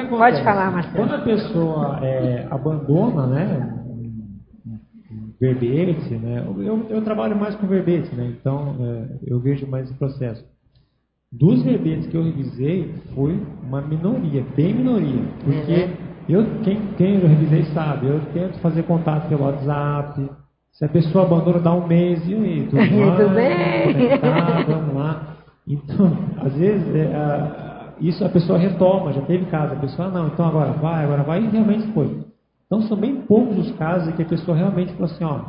Pode 0.10 0.44
falar, 0.44 0.72
Marcelo. 0.72 0.96
Quando 0.96 1.16
a 1.16 1.22
pessoa 1.24 2.00
é, 2.04 2.48
abandona 2.50 3.28
né, 3.28 3.80
verbete, 5.40 6.16
né? 6.16 6.44
Eu, 6.46 6.86
eu, 6.90 7.02
trabalho 7.04 7.36
mais 7.36 7.56
com 7.56 7.66
verbete, 7.66 8.14
né? 8.14 8.34
Então 8.40 8.76
é, 8.80 9.20
eu 9.26 9.40
vejo 9.40 9.66
mais 9.66 9.86
esse 9.86 9.98
processo. 9.98 10.46
Dos 11.32 11.62
verbetes 11.62 12.08
que 12.08 12.18
eu 12.18 12.24
revisei, 12.24 12.92
foi 13.14 13.40
uma 13.64 13.82
minoria, 13.82 14.44
bem 14.56 14.74
minoria, 14.74 15.22
porque 15.44 15.84
uhum. 15.84 15.90
eu, 16.28 16.46
quem, 16.64 16.82
quem 16.98 17.22
eu 17.22 17.28
revisei 17.28 17.66
sabe, 17.66 18.08
eu 18.08 18.20
tento 18.34 18.58
fazer 18.60 18.82
contato 18.84 19.30
pelo 19.30 19.44
WhatsApp, 19.44 20.28
se 20.72 20.86
a 20.86 20.90
pessoa 20.90 21.26
abandona, 21.26 21.60
dá 21.60 21.72
um 21.72 21.86
mês, 21.86 22.28
e 22.28 22.34
aí, 22.34 22.68
tudo, 22.68 22.82
tudo 22.82 23.36
bem? 23.36 24.18
Tá, 24.18 24.64
vamos 24.68 24.96
lá. 24.96 25.36
Então, 25.68 26.18
às 26.38 26.54
vezes, 26.56 26.96
é, 26.96 27.16
a, 27.16 27.94
isso 28.00 28.26
a 28.26 28.30
pessoa 28.30 28.58
retoma, 28.58 29.14
já 29.14 29.22
teve 29.22 29.46
caso, 29.46 29.74
a 29.74 29.78
pessoa, 29.78 30.08
ah, 30.08 30.12
não, 30.12 30.28
então 30.30 30.48
agora 30.48 30.72
vai, 30.72 31.04
agora 31.04 31.22
vai, 31.22 31.44
e 31.44 31.48
realmente 31.48 31.86
foi. 31.94 32.26
Então, 32.66 32.82
são 32.84 32.98
bem 32.98 33.18
poucos 33.18 33.68
os 33.68 33.72
casos 33.74 34.08
em 34.08 34.14
que 34.14 34.24
a 34.24 34.26
pessoa 34.26 34.58
realmente 34.58 34.94
falou 34.94 35.06
assim, 35.06 35.24
ó, 35.24 35.42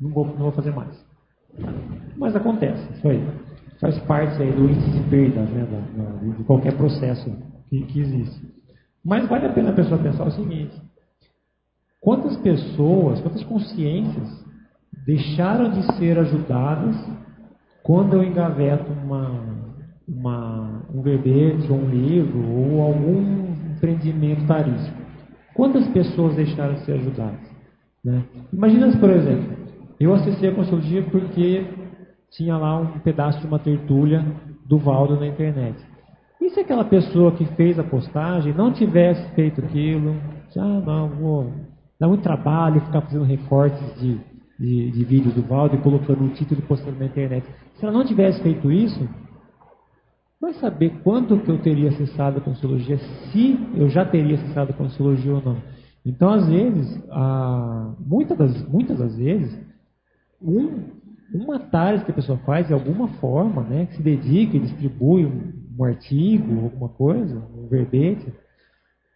não 0.00 0.10
vou, 0.10 0.24
não 0.24 0.36
vou 0.36 0.52
fazer 0.52 0.74
mais. 0.74 1.06
Mas 2.16 2.34
acontece, 2.34 2.82
isso 2.94 3.08
aí. 3.08 3.22
Faz 3.80 3.98
parte 4.00 4.42
aí 4.42 4.50
do 4.50 4.68
índice 4.68 4.90
de 4.90 5.08
perdas, 5.08 5.48
né, 5.50 5.66
da, 5.70 6.36
de 6.36 6.44
qualquer 6.44 6.74
processo 6.74 7.30
que, 7.68 7.82
que 7.82 8.00
existe. 8.00 8.40
Mas 9.04 9.28
vale 9.28 9.46
a 9.46 9.52
pena 9.52 9.70
a 9.70 9.74
pessoa 9.74 10.00
pensar 10.00 10.26
o 10.26 10.30
seguinte, 10.32 10.76
quantas 12.00 12.36
pessoas, 12.38 13.20
quantas 13.20 13.44
consciências 13.44 14.44
deixaram 15.06 15.70
de 15.70 15.96
ser 15.96 16.18
ajudadas 16.18 16.96
quando 17.82 18.14
eu 18.14 18.22
engaveto 18.22 18.92
uma, 18.92 19.32
uma, 20.06 20.82
um 20.92 21.00
verbete, 21.00 21.70
ou 21.70 21.78
um 21.78 21.88
livro, 21.88 22.46
ou 22.46 22.82
algum 22.82 23.54
empreendimento 23.74 24.46
tarístico. 24.46 24.98
Quantas 25.54 25.86
pessoas 25.88 26.36
deixaram 26.36 26.74
de 26.74 26.84
ser 26.84 26.92
ajudadas? 26.92 27.40
Né? 28.04 28.22
Imagina, 28.52 28.94
por 28.98 29.10
exemplo, 29.10 29.56
eu 29.98 30.14
acessei 30.14 30.50
a 30.50 30.54
consultoria 30.54 31.02
porque 31.04 31.64
tinha 32.30 32.56
lá 32.56 32.80
um 32.80 32.98
pedaço 33.00 33.40
de 33.40 33.46
uma 33.46 33.58
tertúlia 33.58 34.24
do 34.66 34.78
Valdo 34.78 35.18
na 35.18 35.26
internet. 35.26 35.76
E 36.40 36.50
se 36.50 36.60
aquela 36.60 36.84
pessoa 36.84 37.32
que 37.32 37.44
fez 37.56 37.78
a 37.78 37.84
postagem 37.84 38.52
não 38.54 38.72
tivesse 38.72 39.34
feito 39.34 39.60
aquilo, 39.60 40.16
ah, 40.56 40.80
não, 40.84 41.08
vou, 41.08 41.52
dá 41.98 42.06
muito 42.06 42.22
trabalho 42.22 42.80
ficar 42.80 43.02
fazendo 43.02 43.24
recortes 43.24 44.00
de 44.00 44.20
de, 44.58 44.90
de 44.90 45.04
vídeo 45.04 45.30
do 45.30 45.42
Valdo 45.42 45.76
e 45.76 45.78
colocando 45.78 46.22
um 46.22 46.30
título 46.30 46.60
e 46.60 46.66
postando 46.66 46.98
na 46.98 47.06
internet. 47.06 47.46
Se 47.76 47.84
ela 47.84 47.92
não 47.92 48.04
tivesse 48.04 48.42
feito 48.42 48.72
isso, 48.72 49.08
vai 50.40 50.52
saber 50.54 51.00
quando 51.04 51.38
que 51.40 51.50
eu 51.50 51.58
teria 51.58 51.90
acessado 51.90 52.38
a 52.38 52.40
Consciologia, 52.40 52.98
se 52.98 53.58
eu 53.76 53.88
já 53.88 54.04
teria 54.04 54.34
acessado 54.34 54.72
a 54.72 54.74
Consciologia 54.76 55.34
ou 55.34 55.42
não. 55.42 55.56
Então, 56.04 56.30
às 56.30 56.48
vezes, 56.48 57.04
a, 57.10 57.94
muitas, 58.00 58.36
das, 58.36 58.68
muitas 58.68 58.98
das 58.98 59.16
vezes, 59.16 59.56
um, 60.42 60.97
uma 61.32 61.58
tarde 61.58 62.04
que 62.04 62.10
a 62.10 62.14
pessoa 62.14 62.38
faz 62.38 62.66
de 62.66 62.72
alguma 62.72 63.08
forma, 63.08 63.62
né, 63.62 63.86
que 63.86 63.96
se 63.96 64.02
dedica 64.02 64.56
e 64.56 64.60
distribui 64.60 65.26
um, 65.26 65.52
um 65.78 65.84
artigo, 65.84 66.64
alguma 66.64 66.88
coisa, 66.88 67.42
um 67.56 67.68
verbete, 67.68 68.32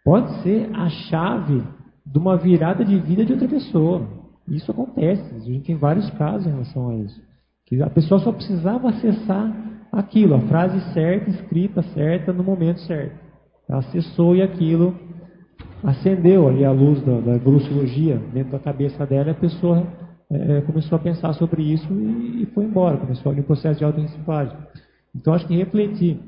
pode 0.05 0.43
ser 0.43 0.69
a 0.75 0.89
chave 0.89 1.63
de 2.05 2.19
uma 2.19 2.37
virada 2.37 2.85
de 2.85 2.99
vida 2.99 3.25
de 3.25 3.33
outra 3.33 3.49
pessoa. 3.49 4.07
Isso 4.49 4.71
acontece, 4.71 5.35
a 5.35 5.39
gente 5.39 5.67
tem 5.67 5.77
vários 5.77 6.11
casos 6.11 6.47
em 6.47 6.51
relação 6.51 6.91
a 6.91 6.97
isso. 6.97 7.21
Que 7.67 7.83
a 7.83 7.89
pessoa 7.89 8.21
só 8.21 8.33
precisava 8.33 8.91
acessar 8.91 9.51
aquilo, 9.91 10.35
a 10.35 10.41
frase 10.41 10.81
certa, 10.93 11.31
escrita 11.31 11.83
certa, 11.95 12.33
no 12.33 12.43
momento 12.43 12.81
certo. 12.81 13.19
Ela 13.69 13.79
acessou 13.79 14.35
e 14.37 14.43
aquilo 14.43 14.95
acendeu 15.83 16.49
ali 16.49 16.65
a 16.65 16.71
luz 16.71 17.03
da, 17.03 17.21
da 17.21 17.37
dentro 17.37 18.53
da 18.53 18.59
cabeça 18.59 19.07
dela 19.07 19.29
e 19.29 19.31
a 19.31 19.35
pessoa 19.35 19.87
é, 20.33 20.61
começou 20.63 20.97
a 20.97 20.99
pensar 20.99 21.33
sobre 21.35 21.63
isso 21.63 21.87
e, 21.93 22.43
e 22.43 22.47
foi 22.47 22.65
embora, 22.65 22.97
começou 22.97 23.31
ali 23.31 23.41
o 23.41 23.45
processo 23.45 23.79
de 23.79 23.85
auto-reciclagem. 23.85 24.57
Então 25.15 25.35
acho 25.35 25.47
que 25.47 25.55
refletir 25.55 26.19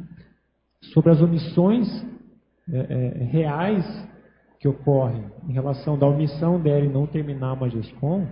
sobre 0.93 1.11
as 1.11 1.23
omissões 1.23 1.89
é, 2.71 2.79
é, 2.79 3.25
reais 3.25 4.09
que 4.61 4.69
ocorre 4.69 5.23
em 5.49 5.53
relação 5.53 5.99
da 5.99 6.07
omissão 6.07 6.61
dela 6.61 6.85
e 6.85 6.89
não 6.89 7.07
terminar 7.07 7.55
uma 7.55 7.69
GESCOM 7.69 8.27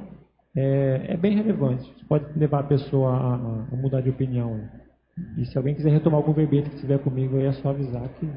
é, 0.55 1.07
é 1.09 1.17
bem 1.17 1.37
relevante. 1.37 1.91
Isso 1.97 2.07
pode 2.07 2.27
levar 2.39 2.61
a 2.61 2.65
pessoa 2.65 3.11
a, 3.11 3.35
a, 3.35 3.77
mudar 3.77 4.03
de 4.03 4.11
opinião. 4.11 4.61
E 5.39 5.45
se 5.47 5.57
alguém 5.57 5.75
quiser 5.75 5.91
retomar 5.91 6.21
algum 6.21 6.33
verbete 6.33 6.69
que 6.71 6.77
estiver 6.77 6.99
comigo, 6.99 7.37
aí 7.37 7.47
é 7.47 7.53
só 7.53 7.71
avisar 7.71 8.09
que. 8.19 8.29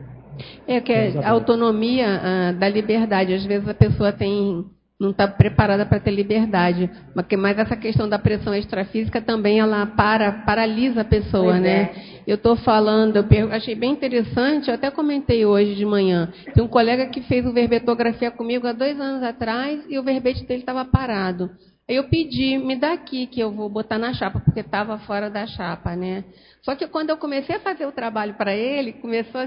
É 0.68 0.82
que 0.82 0.94
a 0.94 1.30
autonomia 1.30 2.06
ah, 2.07 2.52
da 2.52 2.68
liberdade. 2.68 3.34
Às 3.34 3.45
vezes 3.45 3.68
a 3.68 3.74
pessoa 3.74 4.12
tem 4.12 4.66
não 4.99 5.11
está 5.11 5.27
preparada 5.27 5.85
para 5.85 5.99
ter 5.99 6.11
liberdade. 6.11 6.89
Mas 7.38 7.57
essa 7.57 7.76
questão 7.76 8.07
da 8.07 8.17
pressão 8.17 8.53
extrafísica 8.55 9.22
também 9.22 9.59
ela 9.59 9.85
para, 9.85 10.31
paralisa 10.45 11.01
a 11.01 11.05
pessoa, 11.05 11.51
pois 11.51 11.61
né? 11.61 11.81
É. 11.81 12.15
Eu 12.26 12.35
estou 12.35 12.55
falando, 12.55 13.17
eu 13.17 13.51
achei 13.51 13.76
bem 13.76 13.91
interessante, 13.91 14.67
eu 14.67 14.73
até 14.73 14.89
comentei 14.89 15.45
hoje 15.45 15.76
de 15.76 15.85
manhã. 15.85 16.34
Tem 16.53 16.63
um 16.63 16.67
colega 16.67 17.07
que 17.07 17.22
fez 17.22 17.45
o 17.45 17.53
verbetografia 17.53 18.31
comigo 18.31 18.65
há 18.65 18.73
dois 18.73 18.99
anos 18.99 19.22
atrás 19.22 19.84
e 19.88 19.99
o 19.99 20.03
verbete 20.03 20.43
dele 20.45 20.61
estava 20.61 20.84
parado. 20.85 21.51
Aí 21.88 21.97
eu 21.97 22.05
pedi, 22.05 22.57
me 22.57 22.76
dá 22.76 22.93
aqui 22.93 23.27
que 23.27 23.39
eu 23.39 23.51
vou 23.51 23.69
botar 23.69 23.99
na 23.99 24.11
chapa, 24.11 24.39
porque 24.39 24.61
estava 24.61 24.97
fora 24.99 25.30
da 25.30 25.45
chapa, 25.45 25.95
né? 25.95 26.23
Só 26.65 26.75
que 26.75 26.87
quando 26.87 27.11
eu 27.11 27.17
comecei 27.17 27.57
a 27.57 27.59
fazer 27.59 27.85
o 27.85 27.91
trabalho 27.91 28.33
para 28.33 28.55
ele, 28.55 28.93
começou 28.93 29.39
a, 29.39 29.45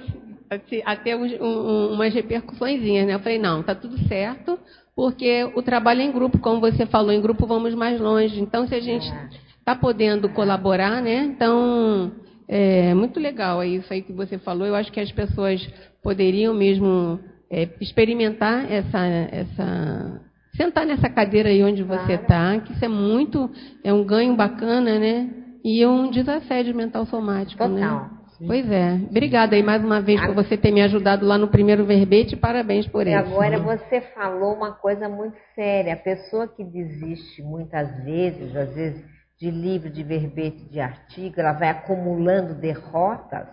a, 0.55 0.93
a 0.93 0.97
ter 0.97 1.17
um, 1.17 1.25
um, 1.45 1.93
umas 1.95 2.15
repercussões, 2.15 2.81
né? 2.81 3.13
Eu 3.13 3.19
falei, 3.19 3.41
não, 3.41 3.61
tá 3.61 3.75
tudo 3.75 3.99
certo, 4.07 4.57
porque 4.95 5.43
o 5.57 5.61
trabalho 5.61 6.01
é 6.01 6.05
em 6.05 6.13
grupo, 6.13 6.39
como 6.39 6.61
você 6.61 6.87
falou, 6.87 7.11
em 7.11 7.21
grupo 7.21 7.45
vamos 7.45 7.75
mais 7.75 8.01
longe. 8.01 8.41
Então, 8.41 8.69
se 8.69 8.75
a 8.77 8.81
gente 8.81 9.13
está 9.59 9.75
podendo 9.75 10.29
colaborar, 10.29 11.03
né? 11.03 11.25
Então, 11.25 12.13
é 12.47 12.95
muito 12.95 13.19
legal 13.19 13.61
é 13.63 13.67
isso 13.67 13.93
aí 13.93 14.01
que 14.01 14.13
você 14.13 14.39
falou. 14.39 14.65
Eu 14.65 14.77
acho 14.77 14.93
que 14.93 15.01
as 15.01 15.11
pessoas 15.11 15.61
poderiam 16.01 16.55
mesmo 16.55 17.19
é, 17.51 17.69
experimentar 17.81 18.71
essa, 18.71 19.07
essa, 19.33 20.21
sentar 20.57 20.87
nessa 20.87 21.11
cadeira 21.11 21.49
aí 21.49 21.65
onde 21.65 21.83
você 21.83 22.13
está, 22.13 22.61
que 22.61 22.73
isso 22.75 22.85
é 22.85 22.89
muito, 22.89 23.51
é 23.83 23.93
um 23.93 24.05
ganho 24.05 24.37
bacana, 24.37 25.01
né? 25.01 25.38
E 25.71 25.85
um 25.85 26.11
desassédio 26.11 26.75
mental 26.75 27.05
somático, 27.05 27.63
né? 27.69 27.83
Total. 27.83 28.01
né? 28.01 28.11
Sim. 28.39 28.47
Pois 28.47 28.71
é. 28.71 28.95
Obrigada 29.11 29.55
aí 29.55 29.63
mais 29.63 29.85
uma 29.85 30.01
vez 30.01 30.19
por 30.19 30.35
você 30.35 30.57
ter 30.57 30.71
me 30.71 30.81
ajudado 30.81 31.27
lá 31.27 31.37
no 31.37 31.49
primeiro 31.49 31.85
verbete. 31.85 32.37
Parabéns 32.37 32.87
por 32.87 33.07
isso. 33.07 33.11
E 33.11 33.15
agora 33.15 33.59
você 33.59 34.01
falou 34.15 34.55
uma 34.55 34.73
coisa 34.73 35.11
muito 35.11 35.37
séria. 35.55 35.93
A 35.93 35.97
pessoa 35.97 36.49
que 36.49 36.65
desiste 36.65 37.43
muitas 37.43 38.03
vezes, 38.03 38.57
às 38.57 38.75
vezes 38.75 39.05
de 39.39 39.51
livro, 39.51 39.91
de 39.91 40.03
verbete, 40.03 40.65
de 40.71 40.81
artigo, 40.81 41.39
ela 41.39 41.53
vai 41.53 41.69
acumulando 41.69 42.55
derrotas, 42.55 43.47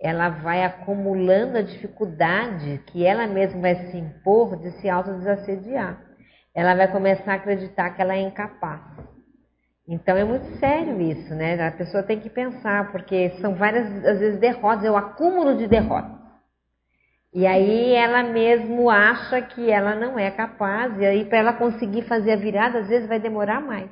ela 0.00 0.30
vai 0.30 0.64
acumulando 0.64 1.56
a 1.56 1.62
dificuldade 1.62 2.82
que 2.86 3.06
ela 3.06 3.28
mesma 3.28 3.60
vai 3.60 3.76
se 3.90 3.96
impor 3.96 4.56
de 4.56 4.72
se 4.80 4.88
autodesassediar. 4.88 6.02
Ela 6.52 6.74
vai 6.74 6.90
começar 6.90 7.30
a 7.30 7.36
acreditar 7.36 7.90
que 7.90 8.02
ela 8.02 8.16
é 8.16 8.22
incapaz. 8.22 9.07
Então 9.88 10.16
é 10.18 10.24
muito 10.24 10.44
sério 10.58 11.00
isso, 11.00 11.34
né? 11.34 11.66
A 11.66 11.72
pessoa 11.72 12.02
tem 12.02 12.20
que 12.20 12.28
pensar, 12.28 12.92
porque 12.92 13.30
são 13.40 13.54
várias, 13.54 13.86
às 14.04 14.18
vezes, 14.18 14.38
derrotas, 14.38 14.84
é 14.84 14.90
o 14.90 14.96
acúmulo 14.96 15.56
de 15.56 15.66
derrotas. 15.66 16.18
E 17.32 17.46
aí 17.46 17.92
ela 17.94 18.22
mesmo 18.22 18.90
acha 18.90 19.40
que 19.40 19.70
ela 19.70 19.94
não 19.94 20.18
é 20.18 20.30
capaz, 20.30 20.98
e 20.98 21.06
aí 21.06 21.24
para 21.24 21.38
ela 21.38 21.52
conseguir 21.54 22.02
fazer 22.02 22.32
a 22.32 22.36
virada, 22.36 22.80
às 22.80 22.88
vezes 22.88 23.08
vai 23.08 23.18
demorar 23.18 23.60
mais. 23.60 23.90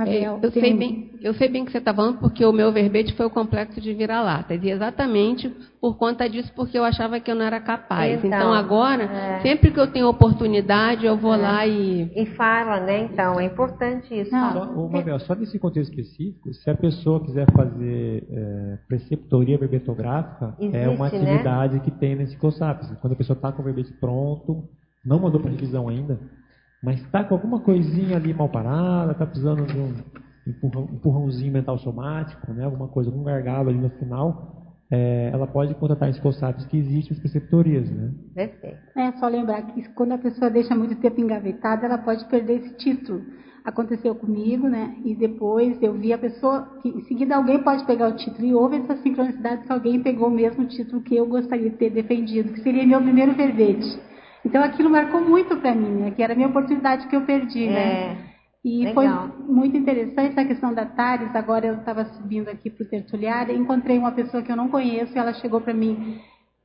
É, 0.00 0.26
eu, 0.26 0.50
sei 0.50 0.74
bem, 0.74 1.10
eu 1.20 1.34
sei 1.34 1.48
bem 1.48 1.66
que 1.66 1.70
você 1.70 1.76
está 1.76 1.92
falando, 1.92 2.18
porque 2.18 2.44
o 2.44 2.52
meu 2.52 2.72
verbete 2.72 3.12
foi 3.14 3.26
o 3.26 3.30
complexo 3.30 3.78
de 3.78 3.92
vira-lata. 3.92 4.54
E 4.54 4.70
exatamente 4.70 5.50
por 5.80 5.98
conta 5.98 6.28
disso, 6.28 6.50
porque 6.56 6.78
eu 6.78 6.84
achava 6.84 7.20
que 7.20 7.30
eu 7.30 7.34
não 7.34 7.44
era 7.44 7.60
capaz. 7.60 8.24
Então, 8.24 8.38
então 8.38 8.52
agora, 8.54 9.04
é. 9.04 9.40
sempre 9.40 9.70
que 9.70 9.78
eu 9.78 9.92
tenho 9.92 10.08
oportunidade, 10.08 11.04
eu 11.04 11.16
vou 11.16 11.34
é. 11.34 11.36
lá 11.36 11.66
e. 11.66 12.10
E 12.16 12.26
fala, 12.36 12.80
né? 12.80 13.02
Então, 13.02 13.38
é 13.38 13.44
importante 13.44 14.18
isso. 14.18 14.32
Não, 14.32 14.52
só, 14.52 14.72
ô, 14.72 14.88
Mabel, 14.88 15.20
só 15.20 15.34
nesse 15.34 15.58
contexto 15.58 15.90
específico, 15.90 16.54
se 16.54 16.70
a 16.70 16.74
pessoa 16.74 17.22
quiser 17.24 17.46
fazer 17.52 18.26
é, 18.30 18.78
preceptoria 18.88 19.58
verbetográfica, 19.58 20.54
Existe, 20.58 20.76
é 20.76 20.88
uma 20.88 21.10
né? 21.10 21.18
atividade 21.18 21.74
né? 21.74 21.80
que 21.80 21.90
tem 21.90 22.16
nesse 22.16 22.36
COSAPS. 22.38 22.96
Quando 23.00 23.12
a 23.12 23.16
pessoa 23.16 23.36
está 23.36 23.52
com 23.52 23.60
o 23.60 23.64
verbete 23.64 23.92
pronto, 24.00 24.64
não 25.04 25.18
mandou 25.18 25.38
para 25.38 25.50
revisão 25.50 25.88
ainda 25.88 26.18
mas 26.82 27.00
está 27.00 27.22
com 27.22 27.34
alguma 27.34 27.60
coisinha 27.60 28.16
ali 28.16 28.34
mal 28.34 28.48
parada, 28.48 29.12
está 29.12 29.24
precisando 29.24 29.64
de 29.66 29.78
um 29.78 29.94
empurrão, 30.46 30.88
empurrãozinho 30.92 31.52
mental 31.52 31.78
somático, 31.78 32.52
né? 32.52 32.64
alguma 32.64 32.88
coisa, 32.88 33.10
algum 33.10 33.22
gargalo 33.22 33.70
ali 33.70 33.78
no 33.78 33.90
final, 33.90 34.62
é, 34.90 35.30
ela 35.32 35.46
pode 35.46 35.74
contratar 35.76 36.10
esse 36.10 36.20
COSAPs 36.20 36.66
que 36.66 36.76
existem 36.76 37.12
as 37.12 37.18
preceptorias. 37.18 37.90
Né? 37.90 38.10
Perfeito. 38.34 38.78
É 38.96 39.12
só 39.12 39.28
lembrar 39.28 39.62
que 39.62 39.88
quando 39.94 40.12
a 40.12 40.18
pessoa 40.18 40.50
deixa 40.50 40.74
muito 40.74 40.96
tempo 40.96 41.20
engavetada, 41.20 41.86
ela 41.86 41.98
pode 41.98 42.24
perder 42.26 42.60
esse 42.60 42.76
título. 42.76 43.22
Aconteceu 43.64 44.12
comigo, 44.16 44.68
né? 44.68 44.96
E 45.04 45.14
depois 45.14 45.80
eu 45.80 45.94
vi 45.94 46.12
a 46.12 46.18
pessoa, 46.18 46.80
que, 46.82 46.88
em 46.88 47.02
seguida 47.02 47.36
alguém 47.36 47.62
pode 47.62 47.86
pegar 47.86 48.08
o 48.08 48.16
título 48.16 48.44
e 48.44 48.52
houve 48.52 48.78
essa 48.78 48.96
sincronicidade 48.96 49.62
que 49.62 49.72
alguém 49.72 50.02
pegou 50.02 50.26
o 50.26 50.32
mesmo 50.32 50.66
título 50.66 51.00
que 51.00 51.14
eu 51.16 51.26
gostaria 51.26 51.70
de 51.70 51.76
ter 51.76 51.90
defendido, 51.90 52.52
que 52.52 52.60
seria 52.60 52.84
meu 52.84 53.00
primeiro 53.00 53.34
verbete. 53.34 53.86
Então 54.44 54.62
aquilo 54.62 54.90
marcou 54.90 55.20
muito 55.20 55.56
para 55.56 55.74
mim, 55.74 55.90
né? 55.90 56.10
Que 56.10 56.22
era 56.22 56.32
a 56.32 56.36
minha 56.36 56.48
oportunidade 56.48 57.06
que 57.06 57.16
eu 57.16 57.22
perdi, 57.22 57.64
é. 57.64 57.70
né? 57.70 58.32
E 58.64 58.84
Legal. 58.84 58.94
foi 58.94 59.44
muito 59.52 59.76
interessante 59.76 60.38
a 60.38 60.44
questão 60.44 60.72
da 60.72 60.86
Tares. 60.86 61.34
Agora 61.34 61.66
eu 61.66 61.74
estava 61.74 62.04
subindo 62.04 62.48
aqui 62.48 62.70
para 62.70 62.84
o 62.84 62.88
tertuliário, 62.88 63.56
encontrei 63.56 63.98
uma 63.98 64.12
pessoa 64.12 64.42
que 64.42 64.52
eu 64.52 64.56
não 64.56 64.68
conheço 64.68 65.12
e 65.14 65.18
ela 65.18 65.34
chegou 65.34 65.60
para 65.60 65.74
mim. 65.74 66.20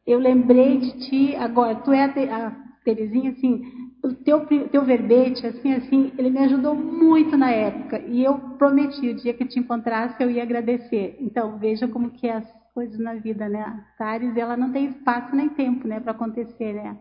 Eu 0.06 0.20
lembrei 0.20 0.78
de 0.78 0.92
ti 1.08 1.36
agora. 1.36 1.76
Tu 1.76 1.92
é 1.92 2.04
a, 2.04 2.48
a 2.48 2.52
Terezinha, 2.84 3.32
assim, 3.32 3.64
o 4.04 4.14
teu, 4.14 4.46
teu 4.46 4.84
verbete, 4.84 5.46
assim, 5.46 5.74
assim, 5.74 6.12
ele 6.18 6.30
me 6.30 6.40
ajudou 6.40 6.76
muito 6.76 7.36
na 7.36 7.52
época. 7.52 8.00
E 8.08 8.24
eu 8.24 8.38
prometi, 8.58 9.10
o 9.10 9.16
dia 9.16 9.34
que 9.34 9.44
eu 9.44 9.48
te 9.48 9.60
encontrasse, 9.60 10.22
eu 10.24 10.30
ia 10.30 10.44
agradecer. 10.44 11.18
Então, 11.20 11.58
veja 11.58 11.88
como 11.88 12.12
que 12.12 12.28
é 12.28 12.38
as 12.38 12.58
coisas 12.74 13.00
na 13.00 13.16
vida, 13.16 13.50
né? 13.50 13.60
A 13.60 13.98
Tares, 13.98 14.38
ela 14.38 14.56
não 14.56 14.72
tem 14.72 14.86
espaço 14.86 15.36
nem 15.36 15.50
tempo, 15.50 15.88
né, 15.88 16.00
para 16.00 16.12
acontecer, 16.12 16.74
né? 16.74 16.96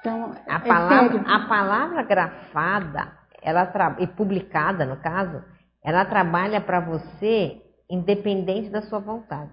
Então, 0.00 0.34
a, 0.46 0.56
é 0.56 0.58
palavra, 0.60 1.12
sério. 1.12 1.24
a 1.26 1.48
palavra 1.48 2.02
grafada 2.02 3.18
ela 3.42 3.96
e 3.98 4.06
publicada, 4.06 4.84
no 4.84 4.96
caso, 4.96 5.42
ela 5.82 6.04
trabalha 6.04 6.60
para 6.60 6.80
você 6.80 7.62
independente 7.90 8.68
da 8.68 8.82
sua 8.82 8.98
vontade. 8.98 9.52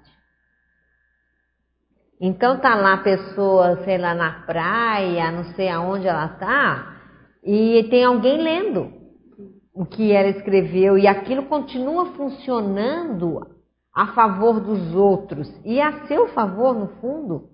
Então 2.20 2.60
tá 2.60 2.76
lá 2.76 2.94
a 2.94 3.04
pessoa, 3.04 3.84
sei 3.84 3.98
lá, 3.98 4.14
na 4.14 4.46
praia, 4.46 5.32
não 5.32 5.44
sei 5.56 5.70
aonde 5.70 6.08
ela 6.08 6.30
tá, 6.30 6.96
e 7.44 7.88
tem 7.90 8.04
alguém 8.04 8.42
lendo 8.42 8.94
o 9.74 9.86
que 9.86 10.12
ela 10.12 10.30
escreveu 10.30 10.98
e 10.98 11.08
aquilo 11.08 11.44
continua 11.44 12.14
funcionando 12.14 13.46
a 13.94 14.08
favor 14.14 14.60
dos 14.62 14.96
outros 14.96 15.54
e 15.66 15.82
a 15.82 16.08
seu 16.08 16.30
favor 16.30 16.74
no 16.74 16.88
fundo, 17.00 17.50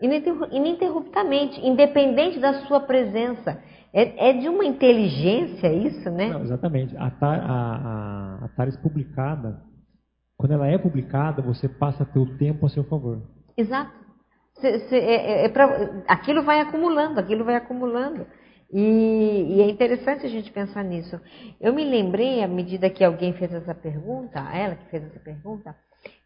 ininterruptamente, 0.00 1.64
independente 1.66 2.38
da 2.38 2.66
sua 2.66 2.80
presença. 2.80 3.62
É, 3.92 4.30
é 4.30 4.32
de 4.32 4.48
uma 4.48 4.64
inteligência 4.64 5.72
isso, 5.72 6.10
né? 6.10 6.28
Não, 6.28 6.42
exatamente. 6.42 6.96
A, 6.96 7.12
a, 7.20 7.26
a, 7.26 8.44
a 8.44 8.48
TARES 8.56 8.76
publicada, 8.78 9.62
quando 10.36 10.52
ela 10.52 10.66
é 10.66 10.76
publicada, 10.76 11.40
você 11.40 11.68
passa 11.68 12.02
a 12.02 12.06
ter 12.06 12.18
o 12.18 12.36
tempo 12.36 12.66
a 12.66 12.68
seu 12.68 12.82
favor. 12.84 13.22
Exato. 13.56 13.92
É, 14.62 14.96
é, 14.98 15.44
é 15.44 15.48
pra, 15.48 16.02
aquilo 16.08 16.42
vai 16.42 16.60
acumulando, 16.60 17.20
aquilo 17.20 17.44
vai 17.44 17.54
acumulando. 17.54 18.26
E, 18.72 19.56
e, 19.56 19.60
é 19.60 19.70
interessante 19.70 20.26
a 20.26 20.28
gente 20.28 20.50
pensar 20.50 20.82
nisso. 20.82 21.20
Eu 21.60 21.72
me 21.72 21.84
lembrei, 21.84 22.42
à 22.42 22.48
medida 22.48 22.90
que 22.90 23.04
alguém 23.04 23.32
fez 23.34 23.52
essa 23.52 23.74
pergunta, 23.74 24.40
ela 24.52 24.74
que 24.74 24.90
fez 24.90 25.04
essa 25.04 25.20
pergunta, 25.20 25.76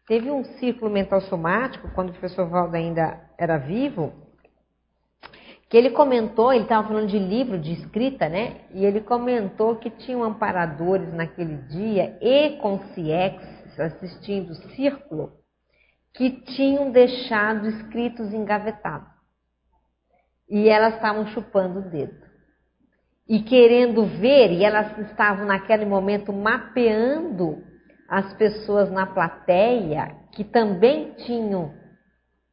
teve 0.09 0.31
um 0.31 0.43
ciclo 0.43 0.89
mental 0.89 1.21
somático, 1.21 1.87
quando 1.93 2.09
o 2.09 2.13
professor 2.13 2.49
Valdo 2.49 2.75
ainda 2.75 3.21
era 3.37 3.57
vivo, 3.59 4.11
que 5.69 5.77
ele 5.77 5.91
comentou, 5.91 6.51
ele 6.51 6.63
estava 6.63 6.87
falando 6.87 7.07
de 7.07 7.19
livro, 7.19 7.59
de 7.59 7.73
escrita, 7.73 8.27
né? 8.27 8.61
E 8.73 8.83
ele 8.83 9.01
comentou 9.01 9.75
que 9.75 9.91
tinham 9.91 10.23
amparadores 10.23 11.13
naquele 11.13 11.57
dia 11.67 12.17
e 12.19 12.57
concierges 12.57 13.79
assistindo 13.79 14.49
o 14.49 14.55
círculo 14.73 15.33
que 16.15 16.31
tinham 16.41 16.89
deixado 16.91 17.67
escritos 17.67 18.33
engavetados. 18.33 19.07
E 20.49 20.67
elas 20.67 20.95
estavam 20.95 21.27
chupando 21.27 21.81
o 21.81 21.89
dedo. 21.89 22.17
E 23.27 23.43
querendo 23.43 24.07
ver, 24.07 24.51
e 24.53 24.65
elas 24.65 24.97
estavam 24.97 25.45
naquele 25.45 25.85
momento 25.85 26.33
mapeando 26.33 27.68
as 28.09 28.33
pessoas 28.33 28.89
na 28.89 29.05
plateia 29.05 30.15
que 30.31 30.43
também 30.43 31.13
tinham 31.13 31.73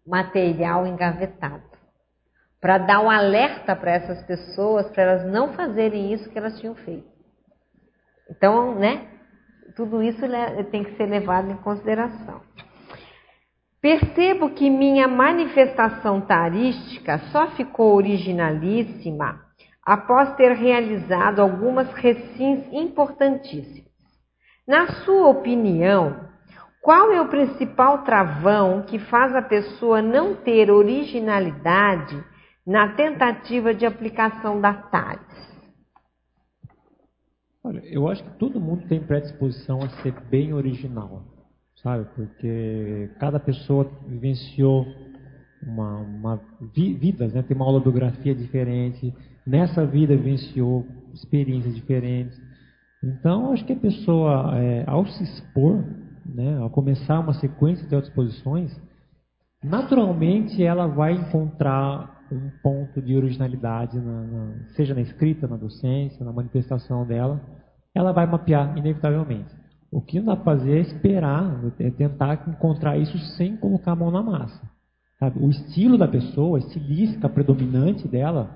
material 0.07 0.87
engavetado 0.87 1.65
para 2.61 2.79
dar 2.79 3.01
um 3.01 3.11
alerta 3.11 3.77
para 3.77 3.93
essas 3.93 4.23
pessoas, 4.25 4.91
para 4.91 5.03
elas 5.03 5.33
não 5.33 5.53
fazerem 5.55 6.13
isso 6.13 6.29
que 6.31 6.39
elas 6.39 6.59
tinham 6.59 6.75
feito. 6.75 7.09
Então, 8.31 8.75
né? 8.75 9.09
Tudo 9.77 10.03
isso 10.03 10.21
tem 10.71 10.83
que 10.83 10.97
ser 10.97 11.07
levado 11.07 11.51
em 11.51 11.57
consideração. 11.59 12.41
Percebo 13.81 14.51
que 14.51 14.71
minha 14.71 15.07
manifestação 15.07 16.21
tarística 16.21 17.19
só 17.31 17.51
ficou 17.53 17.95
originalíssima 17.95 19.45
após 19.85 20.35
ter 20.35 20.53
realizado 20.55 21.41
algumas 21.41 21.93
recins 21.93 22.67
importantíssimas. 22.73 23.86
Na 24.67 24.89
sua 25.05 25.29
opinião, 25.29 26.27
qual 26.83 27.13
é 27.13 27.21
o 27.21 27.29
principal 27.29 28.05
travão 28.05 28.83
que 28.83 28.99
faz 28.99 29.35
a 29.35 29.43
pessoa 29.43 30.03
não 30.03 30.35
ter 30.35 30.71
originalidade 30.71 32.23
na 32.67 32.95
tentativa 32.95 33.73
de 33.75 33.87
aplicação 33.87 34.61
da 34.61 34.73
TARES? 34.73 35.47
Olha, 37.63 37.83
eu 37.87 38.09
acho 38.09 38.23
que 38.23 38.39
todo 38.39 38.61
mundo 38.61 38.87
tem 38.87 39.01
predisposição 39.01 39.83
a 39.83 39.89
ser 40.01 40.13
bem 40.31 40.53
original, 40.53 41.25
sabe? 41.83 42.07
Porque 42.15 43.11
cada 43.19 43.41
pessoa 43.41 43.91
vivenciou 44.07 44.87
uma, 45.61 45.97
uma 45.99 46.41
vi, 46.73 47.15
né? 47.19 47.43
Tem 47.43 47.57
uma 47.57 47.67
holografia 47.67 48.35
diferente. 48.35 49.13
Nessa 49.45 49.85
vida 49.85 50.17
vivenciou 50.17 50.87
experiências 51.13 51.75
diferentes. 51.75 52.41
Então, 53.03 53.53
acho 53.53 53.65
que 53.65 53.73
a 53.73 53.77
pessoa, 53.77 54.59
é, 54.59 54.85
ao 54.87 55.07
se 55.07 55.23
expor, 55.23 55.85
né, 56.25 56.59
ao 56.59 56.71
começar 56.71 57.21
uma 57.21 57.35
sequência 57.35 57.87
de 57.87 57.95
outras 57.95 58.13
posições, 58.15 58.75
naturalmente 59.63 60.63
ela 60.63 60.87
vai 60.87 61.13
encontrar 61.13 62.17
um 62.33 62.51
ponto 62.63 63.01
de 63.01 63.15
originalidade, 63.15 63.99
na, 63.99 64.23
na, 64.23 64.55
seja 64.75 64.95
na 64.95 65.01
escrita, 65.01 65.47
na 65.47 65.57
docência, 65.57 66.25
na 66.25 66.33
manifestação 66.33 67.07
dela, 67.07 67.41
ela 67.95 68.13
vai 68.13 68.27
mapear 68.27 68.77
inevitavelmente. 68.77 69.55
O 69.91 70.01
que 70.01 70.19
não 70.19 70.27
dá 70.27 70.37
para 70.37 70.57
fazer 70.57 70.79
é 70.79 70.81
esperar, 70.81 71.61
é 71.79 71.91
tentar 71.91 72.45
encontrar 72.49 72.99
isso 72.99 73.17
sem 73.37 73.57
colocar 73.57 73.93
a 73.93 73.97
mão 73.97 74.11
na 74.11 74.23
massa. 74.23 74.61
Sabe? 75.19 75.39
O 75.39 75.49
estilo 75.49 75.97
da 75.97 76.09
pessoa, 76.09 76.59
a 76.59 76.61
estilística 76.61 77.29
predominante 77.29 78.07
dela, 78.07 78.51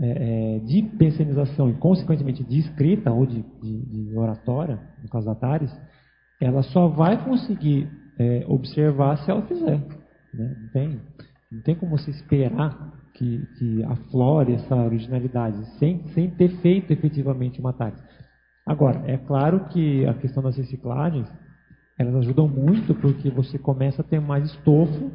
é, 0.00 0.56
é, 0.56 0.58
de 0.60 0.82
pensionização 0.96 1.68
e, 1.70 1.74
consequentemente, 1.74 2.44
de 2.44 2.58
escrita 2.58 3.10
ou 3.10 3.26
de, 3.26 3.44
de, 3.60 3.86
de 3.86 4.16
oratória, 4.16 4.78
no 5.02 5.08
caso 5.08 5.26
da 5.26 5.34
Tares, 5.34 5.74
ela 6.40 6.62
só 6.62 6.86
vai 6.86 7.22
conseguir 7.24 7.88
é, 8.18 8.44
observar 8.48 9.16
se 9.18 9.30
ela 9.30 9.42
fizer. 9.42 9.78
Né? 10.32 10.56
Não, 10.60 10.68
tem, 10.72 11.00
não 11.50 11.62
tem 11.62 11.74
como 11.74 11.98
você 11.98 12.10
esperar 12.10 12.92
que, 13.14 13.44
que 13.58 13.82
aflore 13.84 14.54
essa 14.54 14.76
originalidade, 14.76 15.64
sem, 15.78 16.06
sem 16.08 16.30
ter 16.30 16.50
feito 16.60 16.92
efetivamente 16.92 17.58
uma 17.58 17.72
tática. 17.72 18.06
Agora, 18.64 19.02
é 19.06 19.16
claro 19.16 19.68
que 19.70 20.06
a 20.06 20.14
questão 20.14 20.42
das 20.42 20.56
reciclagens, 20.56 21.26
elas 21.98 22.14
ajudam 22.16 22.46
muito 22.46 22.94
porque 22.94 23.30
você 23.30 23.58
começa 23.58 24.02
a 24.02 24.04
ter 24.04 24.20
mais 24.20 24.44
estofo 24.44 25.10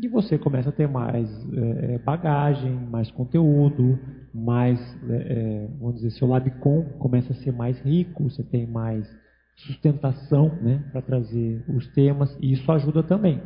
e 0.00 0.08
você 0.08 0.36
começa 0.36 0.70
a 0.70 0.72
ter 0.72 0.88
mais 0.88 1.28
é, 1.52 1.98
bagagem, 1.98 2.72
mais 2.72 3.10
conteúdo, 3.10 3.98
mais, 4.34 4.80
é, 5.08 5.68
vamos 5.78 5.96
dizer, 5.96 6.10
seu 6.10 6.26
labicon 6.26 6.84
começa 6.98 7.32
a 7.32 7.36
ser 7.36 7.52
mais 7.52 7.78
rico, 7.80 8.24
você 8.24 8.42
tem 8.42 8.66
mais 8.66 9.08
sustentação 9.56 10.48
né, 10.60 10.82
para 10.90 11.00
trazer 11.00 11.64
os 11.68 11.86
temas, 11.92 12.36
e 12.40 12.52
isso 12.52 12.70
ajuda 12.72 13.02
também. 13.04 13.40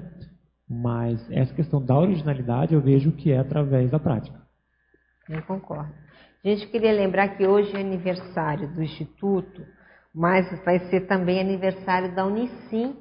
Mas 0.68 1.24
essa 1.30 1.54
questão 1.54 1.84
da 1.84 1.98
originalidade 1.98 2.74
eu 2.74 2.80
vejo 2.80 3.12
que 3.12 3.30
é 3.30 3.38
através 3.38 3.90
da 3.90 3.98
prática. 3.98 4.38
Eu 5.28 5.42
concordo. 5.42 5.92
Gente 6.42 6.66
queria 6.68 6.92
lembrar 6.92 7.36
que 7.36 7.46
hoje 7.46 7.74
é 7.76 7.80
aniversário 7.80 8.68
do 8.74 8.82
Instituto, 8.82 9.62
mas 10.14 10.46
vai 10.64 10.78
ser 10.88 11.06
também 11.06 11.40
aniversário 11.40 12.14
da 12.14 12.24
Unicim 12.24 12.96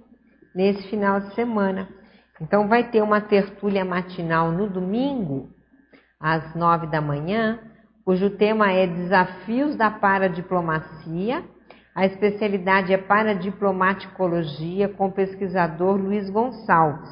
nesse 0.54 0.90
final 0.90 1.22
de 1.22 1.34
semana. 1.34 1.88
Então 2.42 2.68
vai 2.68 2.90
ter 2.90 3.02
uma 3.02 3.20
tertúlia 3.22 3.84
matinal 3.84 4.52
no 4.52 4.70
domingo, 4.70 5.50
às 6.20 6.54
nove 6.56 6.88
da 6.88 7.02
manhã, 7.02 7.60
cujo 8.06 8.30
tema 8.32 8.72
é 8.72 8.86
Desafios 8.88 9.76
da 9.76 9.90
Paradiplomacia. 9.90 11.44
A 11.96 12.06
especialidade 12.06 12.94
é 12.94 12.98
Paradiplomaticologia 12.98 14.88
com 14.88 15.08
o 15.08 15.12
pesquisador 15.12 15.98
Luiz 15.98 16.30
Gonçalves. 16.30 17.10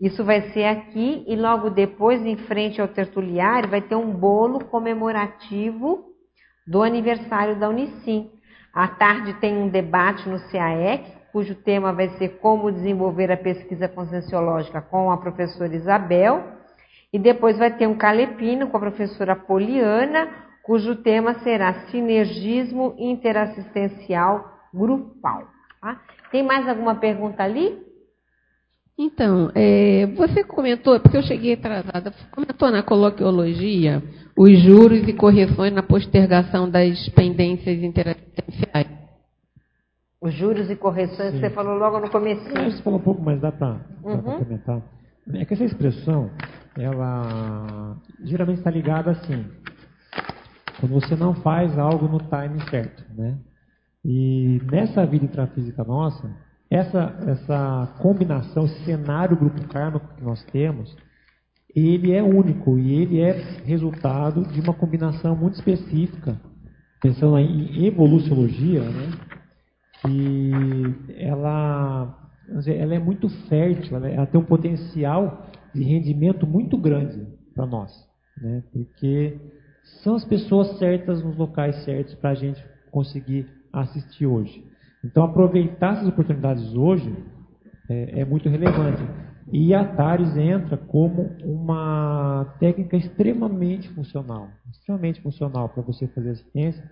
Isso 0.00 0.24
vai 0.24 0.50
ser 0.50 0.64
aqui 0.64 1.24
e 1.26 1.36
logo 1.36 1.70
depois, 1.70 2.24
em 2.24 2.36
frente 2.36 2.80
ao 2.80 2.88
tertuliário, 2.88 3.70
vai 3.70 3.80
ter 3.80 3.94
um 3.94 4.12
bolo 4.12 4.64
comemorativo 4.64 6.04
do 6.66 6.82
aniversário 6.82 7.58
da 7.58 7.68
Unicim. 7.68 8.30
À 8.74 8.88
tarde 8.88 9.34
tem 9.34 9.56
um 9.56 9.68
debate 9.68 10.28
no 10.28 10.40
CAEC, 10.50 11.04
cujo 11.34 11.56
tema 11.56 11.92
vai 11.92 12.10
ser 12.10 12.38
como 12.38 12.70
desenvolver 12.70 13.32
a 13.32 13.36
pesquisa 13.36 13.88
conscienciológica 13.88 14.80
com 14.80 15.10
a 15.10 15.16
professora 15.16 15.74
Isabel. 15.74 16.44
E 17.12 17.18
depois 17.18 17.58
vai 17.58 17.76
ter 17.76 17.88
um 17.88 17.96
calepino 17.96 18.68
com 18.68 18.76
a 18.76 18.80
professora 18.80 19.34
Poliana, 19.34 20.28
cujo 20.62 20.94
tema 21.02 21.34
será 21.40 21.88
sinergismo 21.90 22.94
interassistencial 22.96 24.44
grupal. 24.72 25.48
Tá? 25.80 26.00
Tem 26.30 26.44
mais 26.44 26.68
alguma 26.68 26.94
pergunta 26.94 27.42
ali? 27.42 27.82
Então, 28.96 29.50
é, 29.56 30.06
você 30.16 30.44
comentou, 30.44 31.00
porque 31.00 31.16
eu 31.16 31.22
cheguei 31.22 31.54
atrasada, 31.54 32.14
comentou 32.30 32.70
na 32.70 32.84
coloquiologia 32.84 34.00
os 34.36 34.56
juros 34.62 35.08
e 35.08 35.12
correções 35.12 35.72
na 35.72 35.82
postergação 35.82 36.70
das 36.70 37.08
pendências 37.08 37.82
interassistenciais. 37.82 39.03
Os 40.24 40.32
juros 40.32 40.70
e 40.70 40.74
correções 40.74 41.32
Sim. 41.32 41.40
você 41.40 41.50
falou 41.50 41.76
logo 41.76 42.00
no 42.00 42.08
começo. 42.08 42.42
Você 42.48 42.82
falou 42.82 42.98
um 42.98 43.02
pouco, 43.02 43.20
mas 43.20 43.38
dá 43.42 43.52
para 43.52 43.76
uhum. 44.02 44.22
complementar. 44.22 44.80
É 45.34 45.44
que 45.44 45.52
essa 45.52 45.64
expressão, 45.64 46.30
ela 46.78 47.98
geralmente 48.22 48.56
está 48.56 48.70
ligada 48.70 49.10
assim, 49.10 49.44
quando 50.80 50.92
você 50.92 51.14
não 51.14 51.34
faz 51.34 51.78
algo 51.78 52.08
no 52.08 52.20
time 52.20 52.58
certo, 52.70 53.04
né? 53.14 53.36
E 54.02 54.62
nessa 54.72 55.04
vida 55.04 55.26
intrafísica 55.26 55.84
nossa, 55.84 56.34
essa, 56.70 57.14
essa 57.26 57.94
combinação, 58.00 58.64
esse 58.64 58.82
cenário 58.86 59.36
grupo 59.36 59.62
kármico 59.68 60.08
que 60.16 60.24
nós 60.24 60.42
temos, 60.44 60.96
ele 61.76 62.14
é 62.14 62.22
único 62.22 62.78
e 62.78 62.94
ele 62.94 63.20
é 63.20 63.32
resultado 63.66 64.42
de 64.44 64.58
uma 64.62 64.72
combinação 64.72 65.36
muito 65.36 65.56
específica, 65.56 66.40
pensando 67.02 67.36
em 67.38 67.84
evoluciologia, 67.84 68.80
né? 68.80 69.33
Que 70.04 71.14
ela, 71.16 72.30
ela 72.66 72.94
é 72.94 72.98
muito 72.98 73.28
fértil, 73.48 73.96
ela, 73.96 74.08
ela 74.08 74.26
tem 74.26 74.40
um 74.40 74.44
potencial 74.44 75.46
de 75.74 75.82
rendimento 75.82 76.46
muito 76.46 76.76
grande 76.76 77.26
para 77.54 77.66
nós, 77.66 77.90
né? 78.40 78.62
porque 78.72 79.38
são 80.02 80.14
as 80.14 80.24
pessoas 80.24 80.78
certas 80.78 81.22
nos 81.22 81.36
locais 81.36 81.84
certos 81.84 82.14
para 82.14 82.30
a 82.30 82.34
gente 82.34 82.62
conseguir 82.90 83.46
assistir 83.72 84.26
hoje. 84.26 84.64
Então, 85.04 85.24
aproveitar 85.24 85.94
essas 85.94 86.08
oportunidades 86.08 86.74
hoje 86.74 87.14
é, 87.88 88.20
é 88.20 88.24
muito 88.24 88.48
relevante. 88.48 89.02
E 89.52 89.74
a 89.74 89.84
TARES 89.84 90.36
entra 90.36 90.76
como 90.76 91.36
uma 91.44 92.56
técnica 92.58 92.96
extremamente 92.96 93.88
funcional, 93.90 94.48
extremamente 94.70 95.20
funcional 95.20 95.68
para 95.68 95.82
você 95.82 96.06
fazer 96.08 96.30
assistência, 96.30 96.82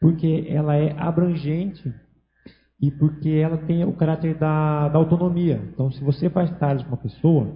porque 0.00 0.46
ela 0.48 0.76
é 0.76 0.94
abrangente 0.98 1.92
e 2.86 2.90
porque 2.92 3.30
ela 3.30 3.58
tem 3.58 3.84
o 3.84 3.92
caráter 3.92 4.34
da, 4.36 4.88
da 4.88 4.98
autonomia. 4.98 5.60
Então, 5.72 5.90
se 5.90 6.02
você 6.02 6.28
faz 6.28 6.50
TARES 6.58 6.82
com 6.82 6.88
uma 6.88 6.96
pessoa, 6.96 7.48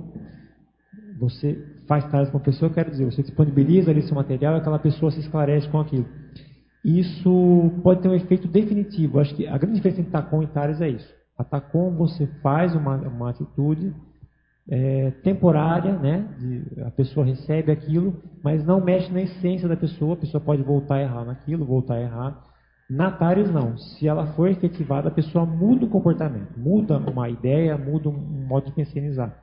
você 1.19 1.59
faz 1.87 2.05
TARES 2.11 2.31
com 2.31 2.39
uma 2.39 2.45
pessoa, 2.45 2.73
quero 2.73 2.91
dizer, 2.91 3.05
você 3.05 3.23
disponibiliza 3.23 3.91
ali 3.91 4.03
seu 4.03 4.15
material 4.15 4.55
e 4.55 4.59
aquela 4.59 4.79
pessoa 4.79 5.11
se 5.11 5.21
esclarece 5.21 5.69
com 5.69 5.81
aquilo 5.81 6.07
isso 6.85 7.71
pode 7.83 8.01
ter 8.01 8.09
um 8.09 8.15
efeito 8.15 8.49
definitivo. 8.49 9.21
Acho 9.21 9.35
que 9.35 9.47
a 9.47 9.59
grande 9.59 9.77
diferença 9.77 10.01
entre 10.01 10.13
TACOM 10.13 10.43
e 10.43 10.47
TARES 10.47 10.81
é 10.81 10.89
isso. 10.89 11.15
A 11.37 11.45
TACOM 11.45 11.95
você 11.97 12.27
faz 12.43 12.75
uma, 12.75 12.97
uma 12.97 13.31
atitude 13.31 13.95
é, 14.69 15.11
temporária, 15.23 15.99
né? 15.99 16.29
De, 16.39 16.83
a 16.83 16.91
pessoa 16.91 17.27
recebe 17.27 17.71
aquilo, 17.71 18.23
mas 18.43 18.65
não 18.65 18.83
mexe 18.83 19.13
na 19.13 19.23
essência 19.23 19.69
da 19.69 19.77
pessoa. 19.77 20.15
A 20.15 20.19
pessoa 20.19 20.41
pode 20.41 20.63
voltar 20.63 20.97
a 20.97 21.03
errar 21.03 21.25
naquilo, 21.25 21.65
voltar 21.65 21.95
a 21.95 22.01
errar. 22.01 22.48
Na 22.89 23.11
TARES 23.11 23.53
não. 23.53 23.77
Se 23.77 24.09
ela 24.09 24.29
for 24.29 24.49
efetivada, 24.49 25.09
a 25.09 25.13
pessoa 25.13 25.45
muda 25.45 25.85
o 25.85 25.91
comportamento, 25.91 26.59
muda 26.59 26.99
uma 26.99 27.29
ideia, 27.29 27.77
muda 27.77 28.09
um 28.09 28.47
modo 28.47 28.67
de 28.67 28.73
pensionizar. 28.73 29.43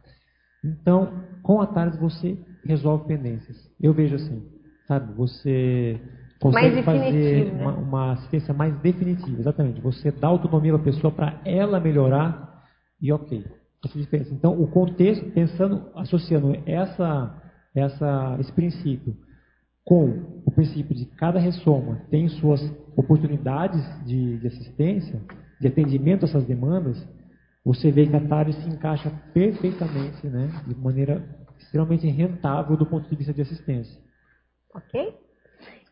Então, 0.64 1.14
com 1.44 1.62
a 1.62 1.68
TARES 1.68 1.98
você 1.98 2.38
resolve 2.66 3.08
pendências. 3.08 3.56
Eu 3.80 3.94
vejo 3.94 4.16
assim, 4.16 4.44
sabe? 4.88 5.14
Você 5.14 6.02
consegue 6.42 6.82
fazer 6.82 7.54
né? 7.54 7.62
uma, 7.62 7.72
uma, 7.74 8.12
assistência 8.14 8.54
mais 8.54 8.76
definitiva. 8.80 9.40
Exatamente. 9.40 9.80
Você 9.82 10.12
dá 10.12 10.28
autonomia 10.28 10.74
para 10.74 10.82
a 10.82 10.86
pessoa 10.86 11.14
para 11.14 11.40
ela 11.46 11.80
melhorar 11.80 12.64
e 13.00 13.12
ok. 13.14 13.46
Essa 13.86 14.00
diferença. 14.00 14.34
Então, 14.34 14.60
o 14.60 14.68
contexto, 14.68 15.24
pensando, 15.32 15.92
associando 15.96 16.58
essa, 16.66 17.40
essa, 17.76 18.38
esse 18.40 18.52
princípio 18.52 19.16
com 19.86 20.42
o 20.44 20.52
princípio 20.52 20.96
de 20.96 21.06
cada 21.06 21.40
ressoma 21.40 22.02
tem 22.10 22.28
suas 22.28 22.60
oportunidades 22.98 23.82
de, 24.04 24.40
de 24.40 24.48
assistência, 24.48 25.22
de 25.62 25.68
atendimento 25.68 26.26
a 26.26 26.28
essas 26.28 26.44
demandas, 26.46 27.08
você 27.64 27.92
vê 27.92 28.08
que 28.08 28.16
a 28.16 28.20
TARI 28.20 28.54
se 28.54 28.68
encaixa 28.68 29.12
perfeitamente, 29.34 30.26
né, 30.28 30.50
de 30.68 30.76
maneira 30.76 31.24
extremamente 31.58 32.08
rentável 32.08 32.76
do 32.76 32.86
ponto 32.86 33.08
de 33.08 33.16
vista 33.16 33.34
de 33.34 33.42
assistência. 33.42 33.98
Ok? 34.74 35.16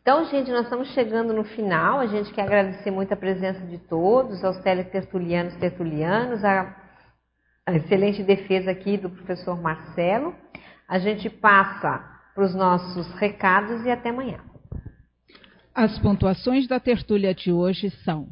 Então, 0.02 0.26
gente, 0.26 0.52
nós 0.52 0.64
estamos 0.66 0.90
chegando 0.90 1.34
no 1.34 1.46
final. 1.46 2.00
A 2.00 2.08
gente 2.08 2.34
quer 2.34 2.42
agradecer 2.42 2.92
muito 2.92 3.14
a 3.14 3.18
presença 3.18 3.66
de 3.66 3.78
todos, 3.78 4.44
aos 4.44 4.58
teletertulianos 4.60 5.56
tertulianos, 5.56 6.44
a, 6.44 6.76
a 7.66 7.74
excelente 7.74 8.22
defesa 8.22 8.70
aqui 8.70 8.98
do 8.98 9.10
professor 9.10 9.60
Marcelo. 9.62 10.36
A 10.88 11.00
gente 11.00 11.30
passa 11.30 12.13
para 12.34 12.46
os 12.46 12.56
nossos 12.56 13.08
recados 13.16 13.86
e 13.86 13.90
até 13.90 14.10
amanhã. 14.10 14.40
As 15.74 15.98
pontuações 16.00 16.68
da 16.68 16.80
tertúlia 16.80 17.34
de 17.34 17.52
hoje 17.52 17.90
são 18.04 18.28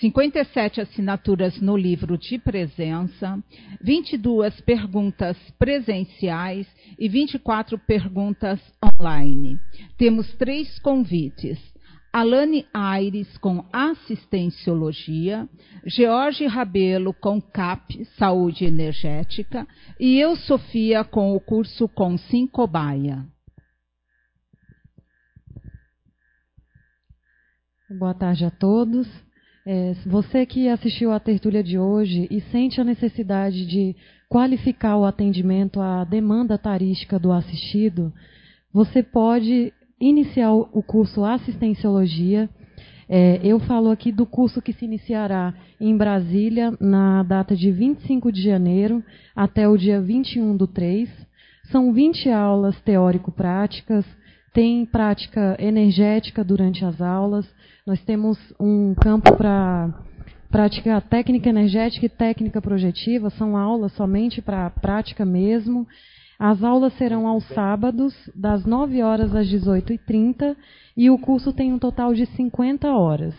57 0.00 0.80
assinaturas 0.80 1.60
no 1.60 1.76
livro 1.76 2.18
de 2.18 2.38
presença, 2.38 3.38
22 3.80 4.60
perguntas 4.62 5.36
presenciais 5.58 6.66
e 6.98 7.08
24 7.08 7.78
perguntas 7.78 8.60
online. 9.00 9.58
Temos 9.96 10.32
três 10.34 10.78
convites. 10.80 11.58
Alane 12.12 12.64
Aires 12.72 13.36
com 13.38 13.64
Assistenciologia, 13.72 15.48
George 15.84 16.46
Rabelo 16.46 17.12
com 17.12 17.40
CAP, 17.40 18.04
Saúde 18.16 18.64
Energética, 18.64 19.66
e 19.98 20.20
eu, 20.20 20.36
Sofia, 20.36 21.02
com 21.02 21.34
o 21.34 21.40
curso 21.40 21.88
com 21.88 22.14
Cobaia. 22.52 23.33
Boa 27.98 28.12
tarde 28.12 28.44
a 28.44 28.50
todos. 28.50 29.06
É, 29.64 29.94
você 30.04 30.44
que 30.44 30.68
assistiu 30.68 31.12
à 31.12 31.20
tertúlia 31.20 31.62
de 31.62 31.78
hoje 31.78 32.26
e 32.28 32.40
sente 32.50 32.80
a 32.80 32.84
necessidade 32.84 33.64
de 33.66 33.94
qualificar 34.28 34.96
o 34.96 35.04
atendimento 35.04 35.80
à 35.80 36.02
demanda 36.02 36.58
tarística 36.58 37.20
do 37.20 37.30
assistido, 37.30 38.12
você 38.72 39.00
pode 39.00 39.72
iniciar 40.00 40.52
o 40.52 40.82
curso 40.82 41.24
Assistenciologia. 41.24 42.50
É, 43.08 43.38
eu 43.44 43.60
falo 43.60 43.90
aqui 43.90 44.10
do 44.10 44.26
curso 44.26 44.60
que 44.60 44.72
se 44.72 44.84
iniciará 44.84 45.54
em 45.80 45.96
Brasília 45.96 46.76
na 46.80 47.22
data 47.22 47.54
de 47.54 47.70
25 47.70 48.32
de 48.32 48.42
janeiro 48.42 49.04
até 49.36 49.68
o 49.68 49.76
dia 49.76 50.00
21 50.00 50.56
do 50.56 50.66
3. 50.66 51.08
São 51.70 51.92
20 51.92 52.28
aulas 52.28 52.78
teórico-práticas, 52.80 54.04
tem 54.52 54.84
prática 54.84 55.56
energética 55.60 56.44
durante 56.44 56.84
as 56.84 57.00
aulas, 57.00 57.44
nós 57.86 58.00
temos 58.02 58.38
um 58.58 58.94
campo 58.94 59.36
para 59.36 59.92
prática 60.50 60.98
técnica 61.02 61.50
energética 61.50 62.06
e 62.06 62.08
técnica 62.08 62.62
projetiva, 62.62 63.28
são 63.28 63.58
aulas 63.58 63.92
somente 63.92 64.40
para 64.40 64.70
prática 64.70 65.24
mesmo. 65.26 65.86
As 66.38 66.64
aulas 66.64 66.94
serão 66.94 67.28
aos 67.28 67.46
sábados, 67.48 68.14
das 68.34 68.64
9 68.64 69.02
horas 69.02 69.36
às 69.36 69.46
18h30, 69.48 70.56
e 70.96 71.10
o 71.10 71.18
curso 71.18 71.52
tem 71.52 71.74
um 71.74 71.78
total 71.78 72.14
de 72.14 72.24
50 72.24 72.88
horas. 72.90 73.34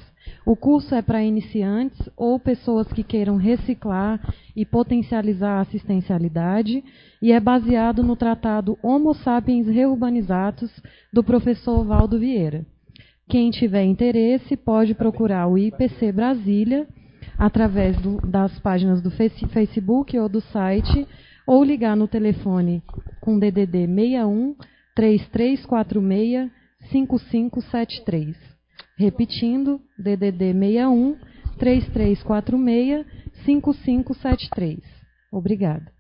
O 0.46 0.56
curso 0.56 0.94
é 0.94 1.02
para 1.02 1.24
iniciantes 1.24 2.08
ou 2.16 2.40
pessoas 2.40 2.88
que 2.94 3.04
queiram 3.04 3.38
reciclar 3.38 4.20
e 4.56 4.64
potencializar 4.64 5.58
a 5.58 5.62
assistencialidade 5.62 6.84
e 7.20 7.32
é 7.32 7.40
baseado 7.40 8.04
no 8.04 8.16
tratado 8.16 8.78
Homo 8.84 9.16
sapiens 9.16 9.68
reurbanizatus 9.68 10.72
do 11.12 11.24
professor 11.24 11.84
Valdo 11.84 12.20
Vieira. 12.20 12.64
Quem 13.28 13.50
tiver 13.50 13.84
interesse 13.84 14.56
pode 14.56 14.94
procurar 14.94 15.48
o 15.48 15.58
IPC 15.58 16.12
Brasília 16.12 16.88
através 17.38 18.00
do, 18.00 18.18
das 18.18 18.58
páginas 18.60 19.02
do 19.02 19.10
Facebook 19.12 20.18
ou 20.18 20.30
do 20.30 20.42
site 20.42 21.08
ou 21.46 21.64
ligar 21.64 21.96
no 21.96 22.08
telefone 22.08 22.84
com 23.22 23.40
DDD 23.40 23.88
61 23.88 24.56
3346 24.96 26.52
5573. 26.92 28.38
Repetindo, 28.98 29.82
DDD 29.98 30.54
61 30.54 31.18
3346 31.58 33.06
5573. 33.44 34.80
Obrigada. 35.32 35.95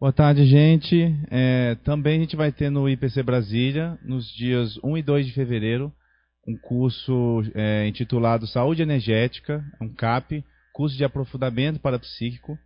Boa 0.00 0.14
tarde, 0.14 0.46
gente. 0.46 1.14
É, 1.30 1.74
também 1.84 2.16
a 2.16 2.20
gente 2.20 2.34
vai 2.34 2.50
ter 2.50 2.70
no 2.70 2.88
IPC 2.88 3.22
Brasília, 3.22 3.98
nos 4.02 4.32
dias 4.32 4.78
1 4.82 4.96
e 4.96 5.02
2 5.02 5.26
de 5.26 5.32
fevereiro, 5.34 5.92
um 6.48 6.56
curso 6.56 7.42
é, 7.54 7.86
intitulado 7.86 8.46
Saúde 8.46 8.80
Energética, 8.80 9.62
um 9.78 9.92
CAP, 9.92 10.42
curso 10.72 10.96
de 10.96 11.04
aprofundamento 11.04 11.80
parapsíquico. 11.80 12.58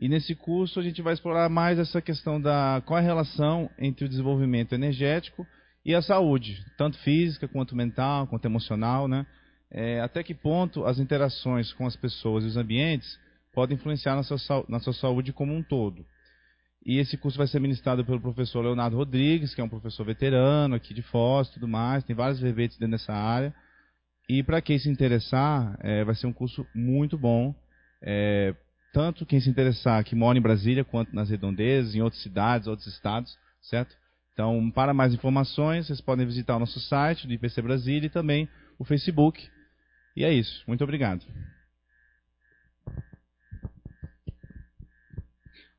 E 0.00 0.08
nesse 0.08 0.34
curso 0.34 0.80
a 0.80 0.82
gente 0.82 1.00
vai 1.00 1.14
explorar 1.14 1.48
mais 1.48 1.78
essa 1.78 2.02
questão 2.02 2.40
da 2.40 2.82
qual 2.84 2.98
é 2.98 3.00
a 3.00 3.04
relação 3.04 3.70
entre 3.78 4.04
o 4.04 4.08
desenvolvimento 4.08 4.74
energético 4.74 5.46
e 5.84 5.94
a 5.94 6.02
saúde, 6.02 6.64
tanto 6.76 6.98
física 6.98 7.46
quanto 7.46 7.76
mental, 7.76 8.26
quanto 8.26 8.44
emocional, 8.44 9.06
né? 9.06 9.24
é, 9.70 10.00
até 10.00 10.24
que 10.24 10.34
ponto 10.34 10.84
as 10.84 10.98
interações 10.98 11.72
com 11.72 11.86
as 11.86 11.94
pessoas 11.94 12.42
e 12.42 12.48
os 12.48 12.56
ambientes 12.56 13.18
podem 13.52 13.76
influenciar 13.76 14.16
na 14.16 14.24
sua, 14.24 14.64
na 14.68 14.80
sua 14.80 14.92
saúde 14.92 15.32
como 15.32 15.54
um 15.54 15.62
todo. 15.62 16.04
E 16.86 16.98
esse 16.98 17.16
curso 17.16 17.36
vai 17.36 17.48
ser 17.48 17.60
ministrado 17.60 18.04
pelo 18.04 18.20
professor 18.20 18.62
Leonardo 18.62 18.96
Rodrigues, 18.96 19.52
que 19.52 19.60
é 19.60 19.64
um 19.64 19.68
professor 19.68 20.06
veterano 20.06 20.76
aqui 20.76 20.94
de 20.94 21.02
Foz 21.02 21.48
tudo 21.50 21.66
mais, 21.66 22.04
tem 22.04 22.14
vários 22.14 22.38
verbetes 22.38 22.78
dentro 22.78 22.92
dessa 22.92 23.12
área. 23.12 23.52
E 24.28 24.40
para 24.40 24.62
quem 24.62 24.78
se 24.78 24.88
interessar, 24.88 25.76
é, 25.80 26.04
vai 26.04 26.14
ser 26.14 26.28
um 26.28 26.32
curso 26.32 26.64
muito 26.72 27.18
bom. 27.18 27.52
É, 28.00 28.54
tanto 28.92 29.26
quem 29.26 29.40
se 29.40 29.50
interessar 29.50 30.04
que 30.04 30.14
mora 30.14 30.38
em 30.38 30.40
Brasília, 30.40 30.84
quanto 30.84 31.12
nas 31.12 31.28
redondezas, 31.28 31.96
em 31.96 32.02
outras 32.02 32.22
cidades, 32.22 32.68
outros 32.68 32.86
estados, 32.86 33.36
certo? 33.62 33.96
Então, 34.32 34.70
para 34.70 34.94
mais 34.94 35.12
informações, 35.12 35.88
vocês 35.88 36.00
podem 36.00 36.24
visitar 36.24 36.54
o 36.54 36.60
nosso 36.60 36.78
site 36.78 37.26
do 37.26 37.32
IPC 37.32 37.62
Brasília 37.62 38.06
e 38.06 38.10
também 38.10 38.48
o 38.78 38.84
Facebook. 38.84 39.44
E 40.14 40.22
é 40.22 40.32
isso. 40.32 40.62
Muito 40.68 40.84
obrigado. 40.84 41.24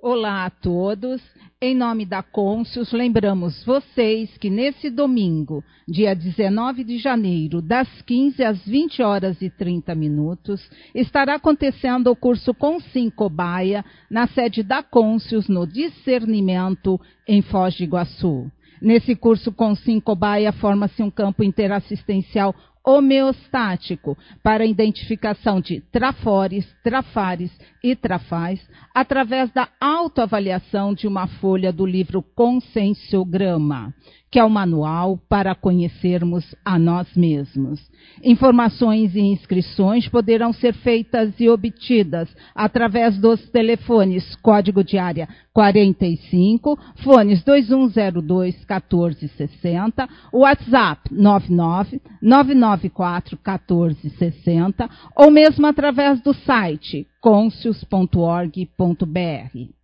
Olá 0.09 0.45
a 0.45 0.49
todos. 0.49 1.21
Em 1.61 1.75
nome 1.75 2.05
da 2.05 2.23
Côncius, 2.23 2.93
lembramos 2.93 3.65
vocês 3.65 4.37
que 4.37 4.49
nesse 4.49 4.89
domingo, 4.89 5.61
dia 5.85 6.15
19 6.15 6.85
de 6.85 6.97
janeiro, 6.97 7.61
das 7.61 7.89
15 8.03 8.41
às 8.41 8.65
20 8.65 9.03
horas 9.03 9.41
e 9.41 9.49
30 9.49 9.93
minutos, 9.95 10.65
estará 10.95 11.35
acontecendo 11.35 12.09
o 12.09 12.15
curso 12.15 12.53
Consim 12.53 13.09
Cobaia 13.09 13.83
na 14.09 14.27
sede 14.27 14.63
da 14.63 14.81
Côncius 14.81 15.49
no 15.49 15.67
Discernimento 15.67 16.97
em 17.27 17.41
Foz 17.41 17.75
do 17.75 17.83
Iguaçu. 17.83 18.49
Nesse 18.81 19.13
curso 19.13 19.51
Consim 19.51 19.99
Cobaia 19.99 20.53
forma-se 20.53 21.03
um 21.03 21.11
campo 21.11 21.43
interassistencial 21.43 22.55
homeostático 22.87 24.17
para 24.41 24.65
identificação 24.65 25.59
de 25.59 25.81
trafores, 25.91 26.65
trafares 26.81 27.51
e 27.83 27.93
trafais 27.97 28.65
através 28.95 29.51
da 29.51 29.67
autoavaliação 29.77 30.93
de 30.93 31.05
uma 31.05 31.27
folha 31.27 31.73
do 31.73 31.85
livro 31.85 32.23
Conscienciograma 32.23 33.93
que 34.29 34.39
é 34.39 34.43
o 34.43 34.49
manual 34.49 35.17
para 35.29 35.55
conhecermos 35.55 36.53
a 36.63 36.77
nós 36.77 37.07
mesmos. 37.15 37.79
Informações 38.23 39.15
e 39.15 39.21
inscrições 39.21 40.07
poderão 40.09 40.51
ser 40.51 40.73
feitas 40.73 41.33
e 41.39 41.49
obtidas 41.49 42.29
através 42.53 43.17
dos 43.17 43.49
telefones 43.49 44.35
código 44.37 44.83
de 44.83 44.97
área 44.97 45.29
45, 45.53 46.77
fones 47.03 47.43
2102 47.43 48.55
1460, 48.57 50.07
WhatsApp 50.33 51.01
99 51.11 52.01
994 52.21 53.37
1460 53.37 54.89
ou 55.15 55.31
mesmo 55.31 55.65
através 55.65 56.21
do 56.21 56.33
site 56.33 57.07
concius.org.br. 57.21 59.77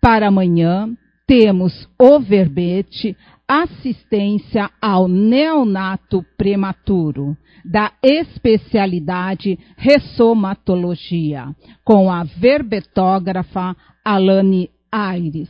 Para 0.00 0.28
amanhã, 0.28 0.94
temos 1.26 1.88
o 1.98 2.20
verbete 2.20 3.16
assistência 3.46 4.70
ao 4.80 5.06
neonato 5.06 6.24
prematuro, 6.36 7.36
da 7.64 7.92
especialidade 8.02 9.58
ressomatologia, 9.76 11.48
com 11.84 12.10
a 12.10 12.24
verbetógrafa 12.24 13.76
Alane 14.04 14.70
Aires. 14.90 15.48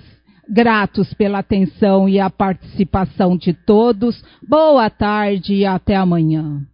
Gratos 0.48 1.14
pela 1.14 1.38
atenção 1.38 2.08
e 2.08 2.20
a 2.20 2.28
participação 2.28 3.36
de 3.36 3.54
todos. 3.54 4.22
Boa 4.46 4.90
tarde 4.90 5.54
e 5.54 5.64
até 5.64 5.96
amanhã. 5.96 6.66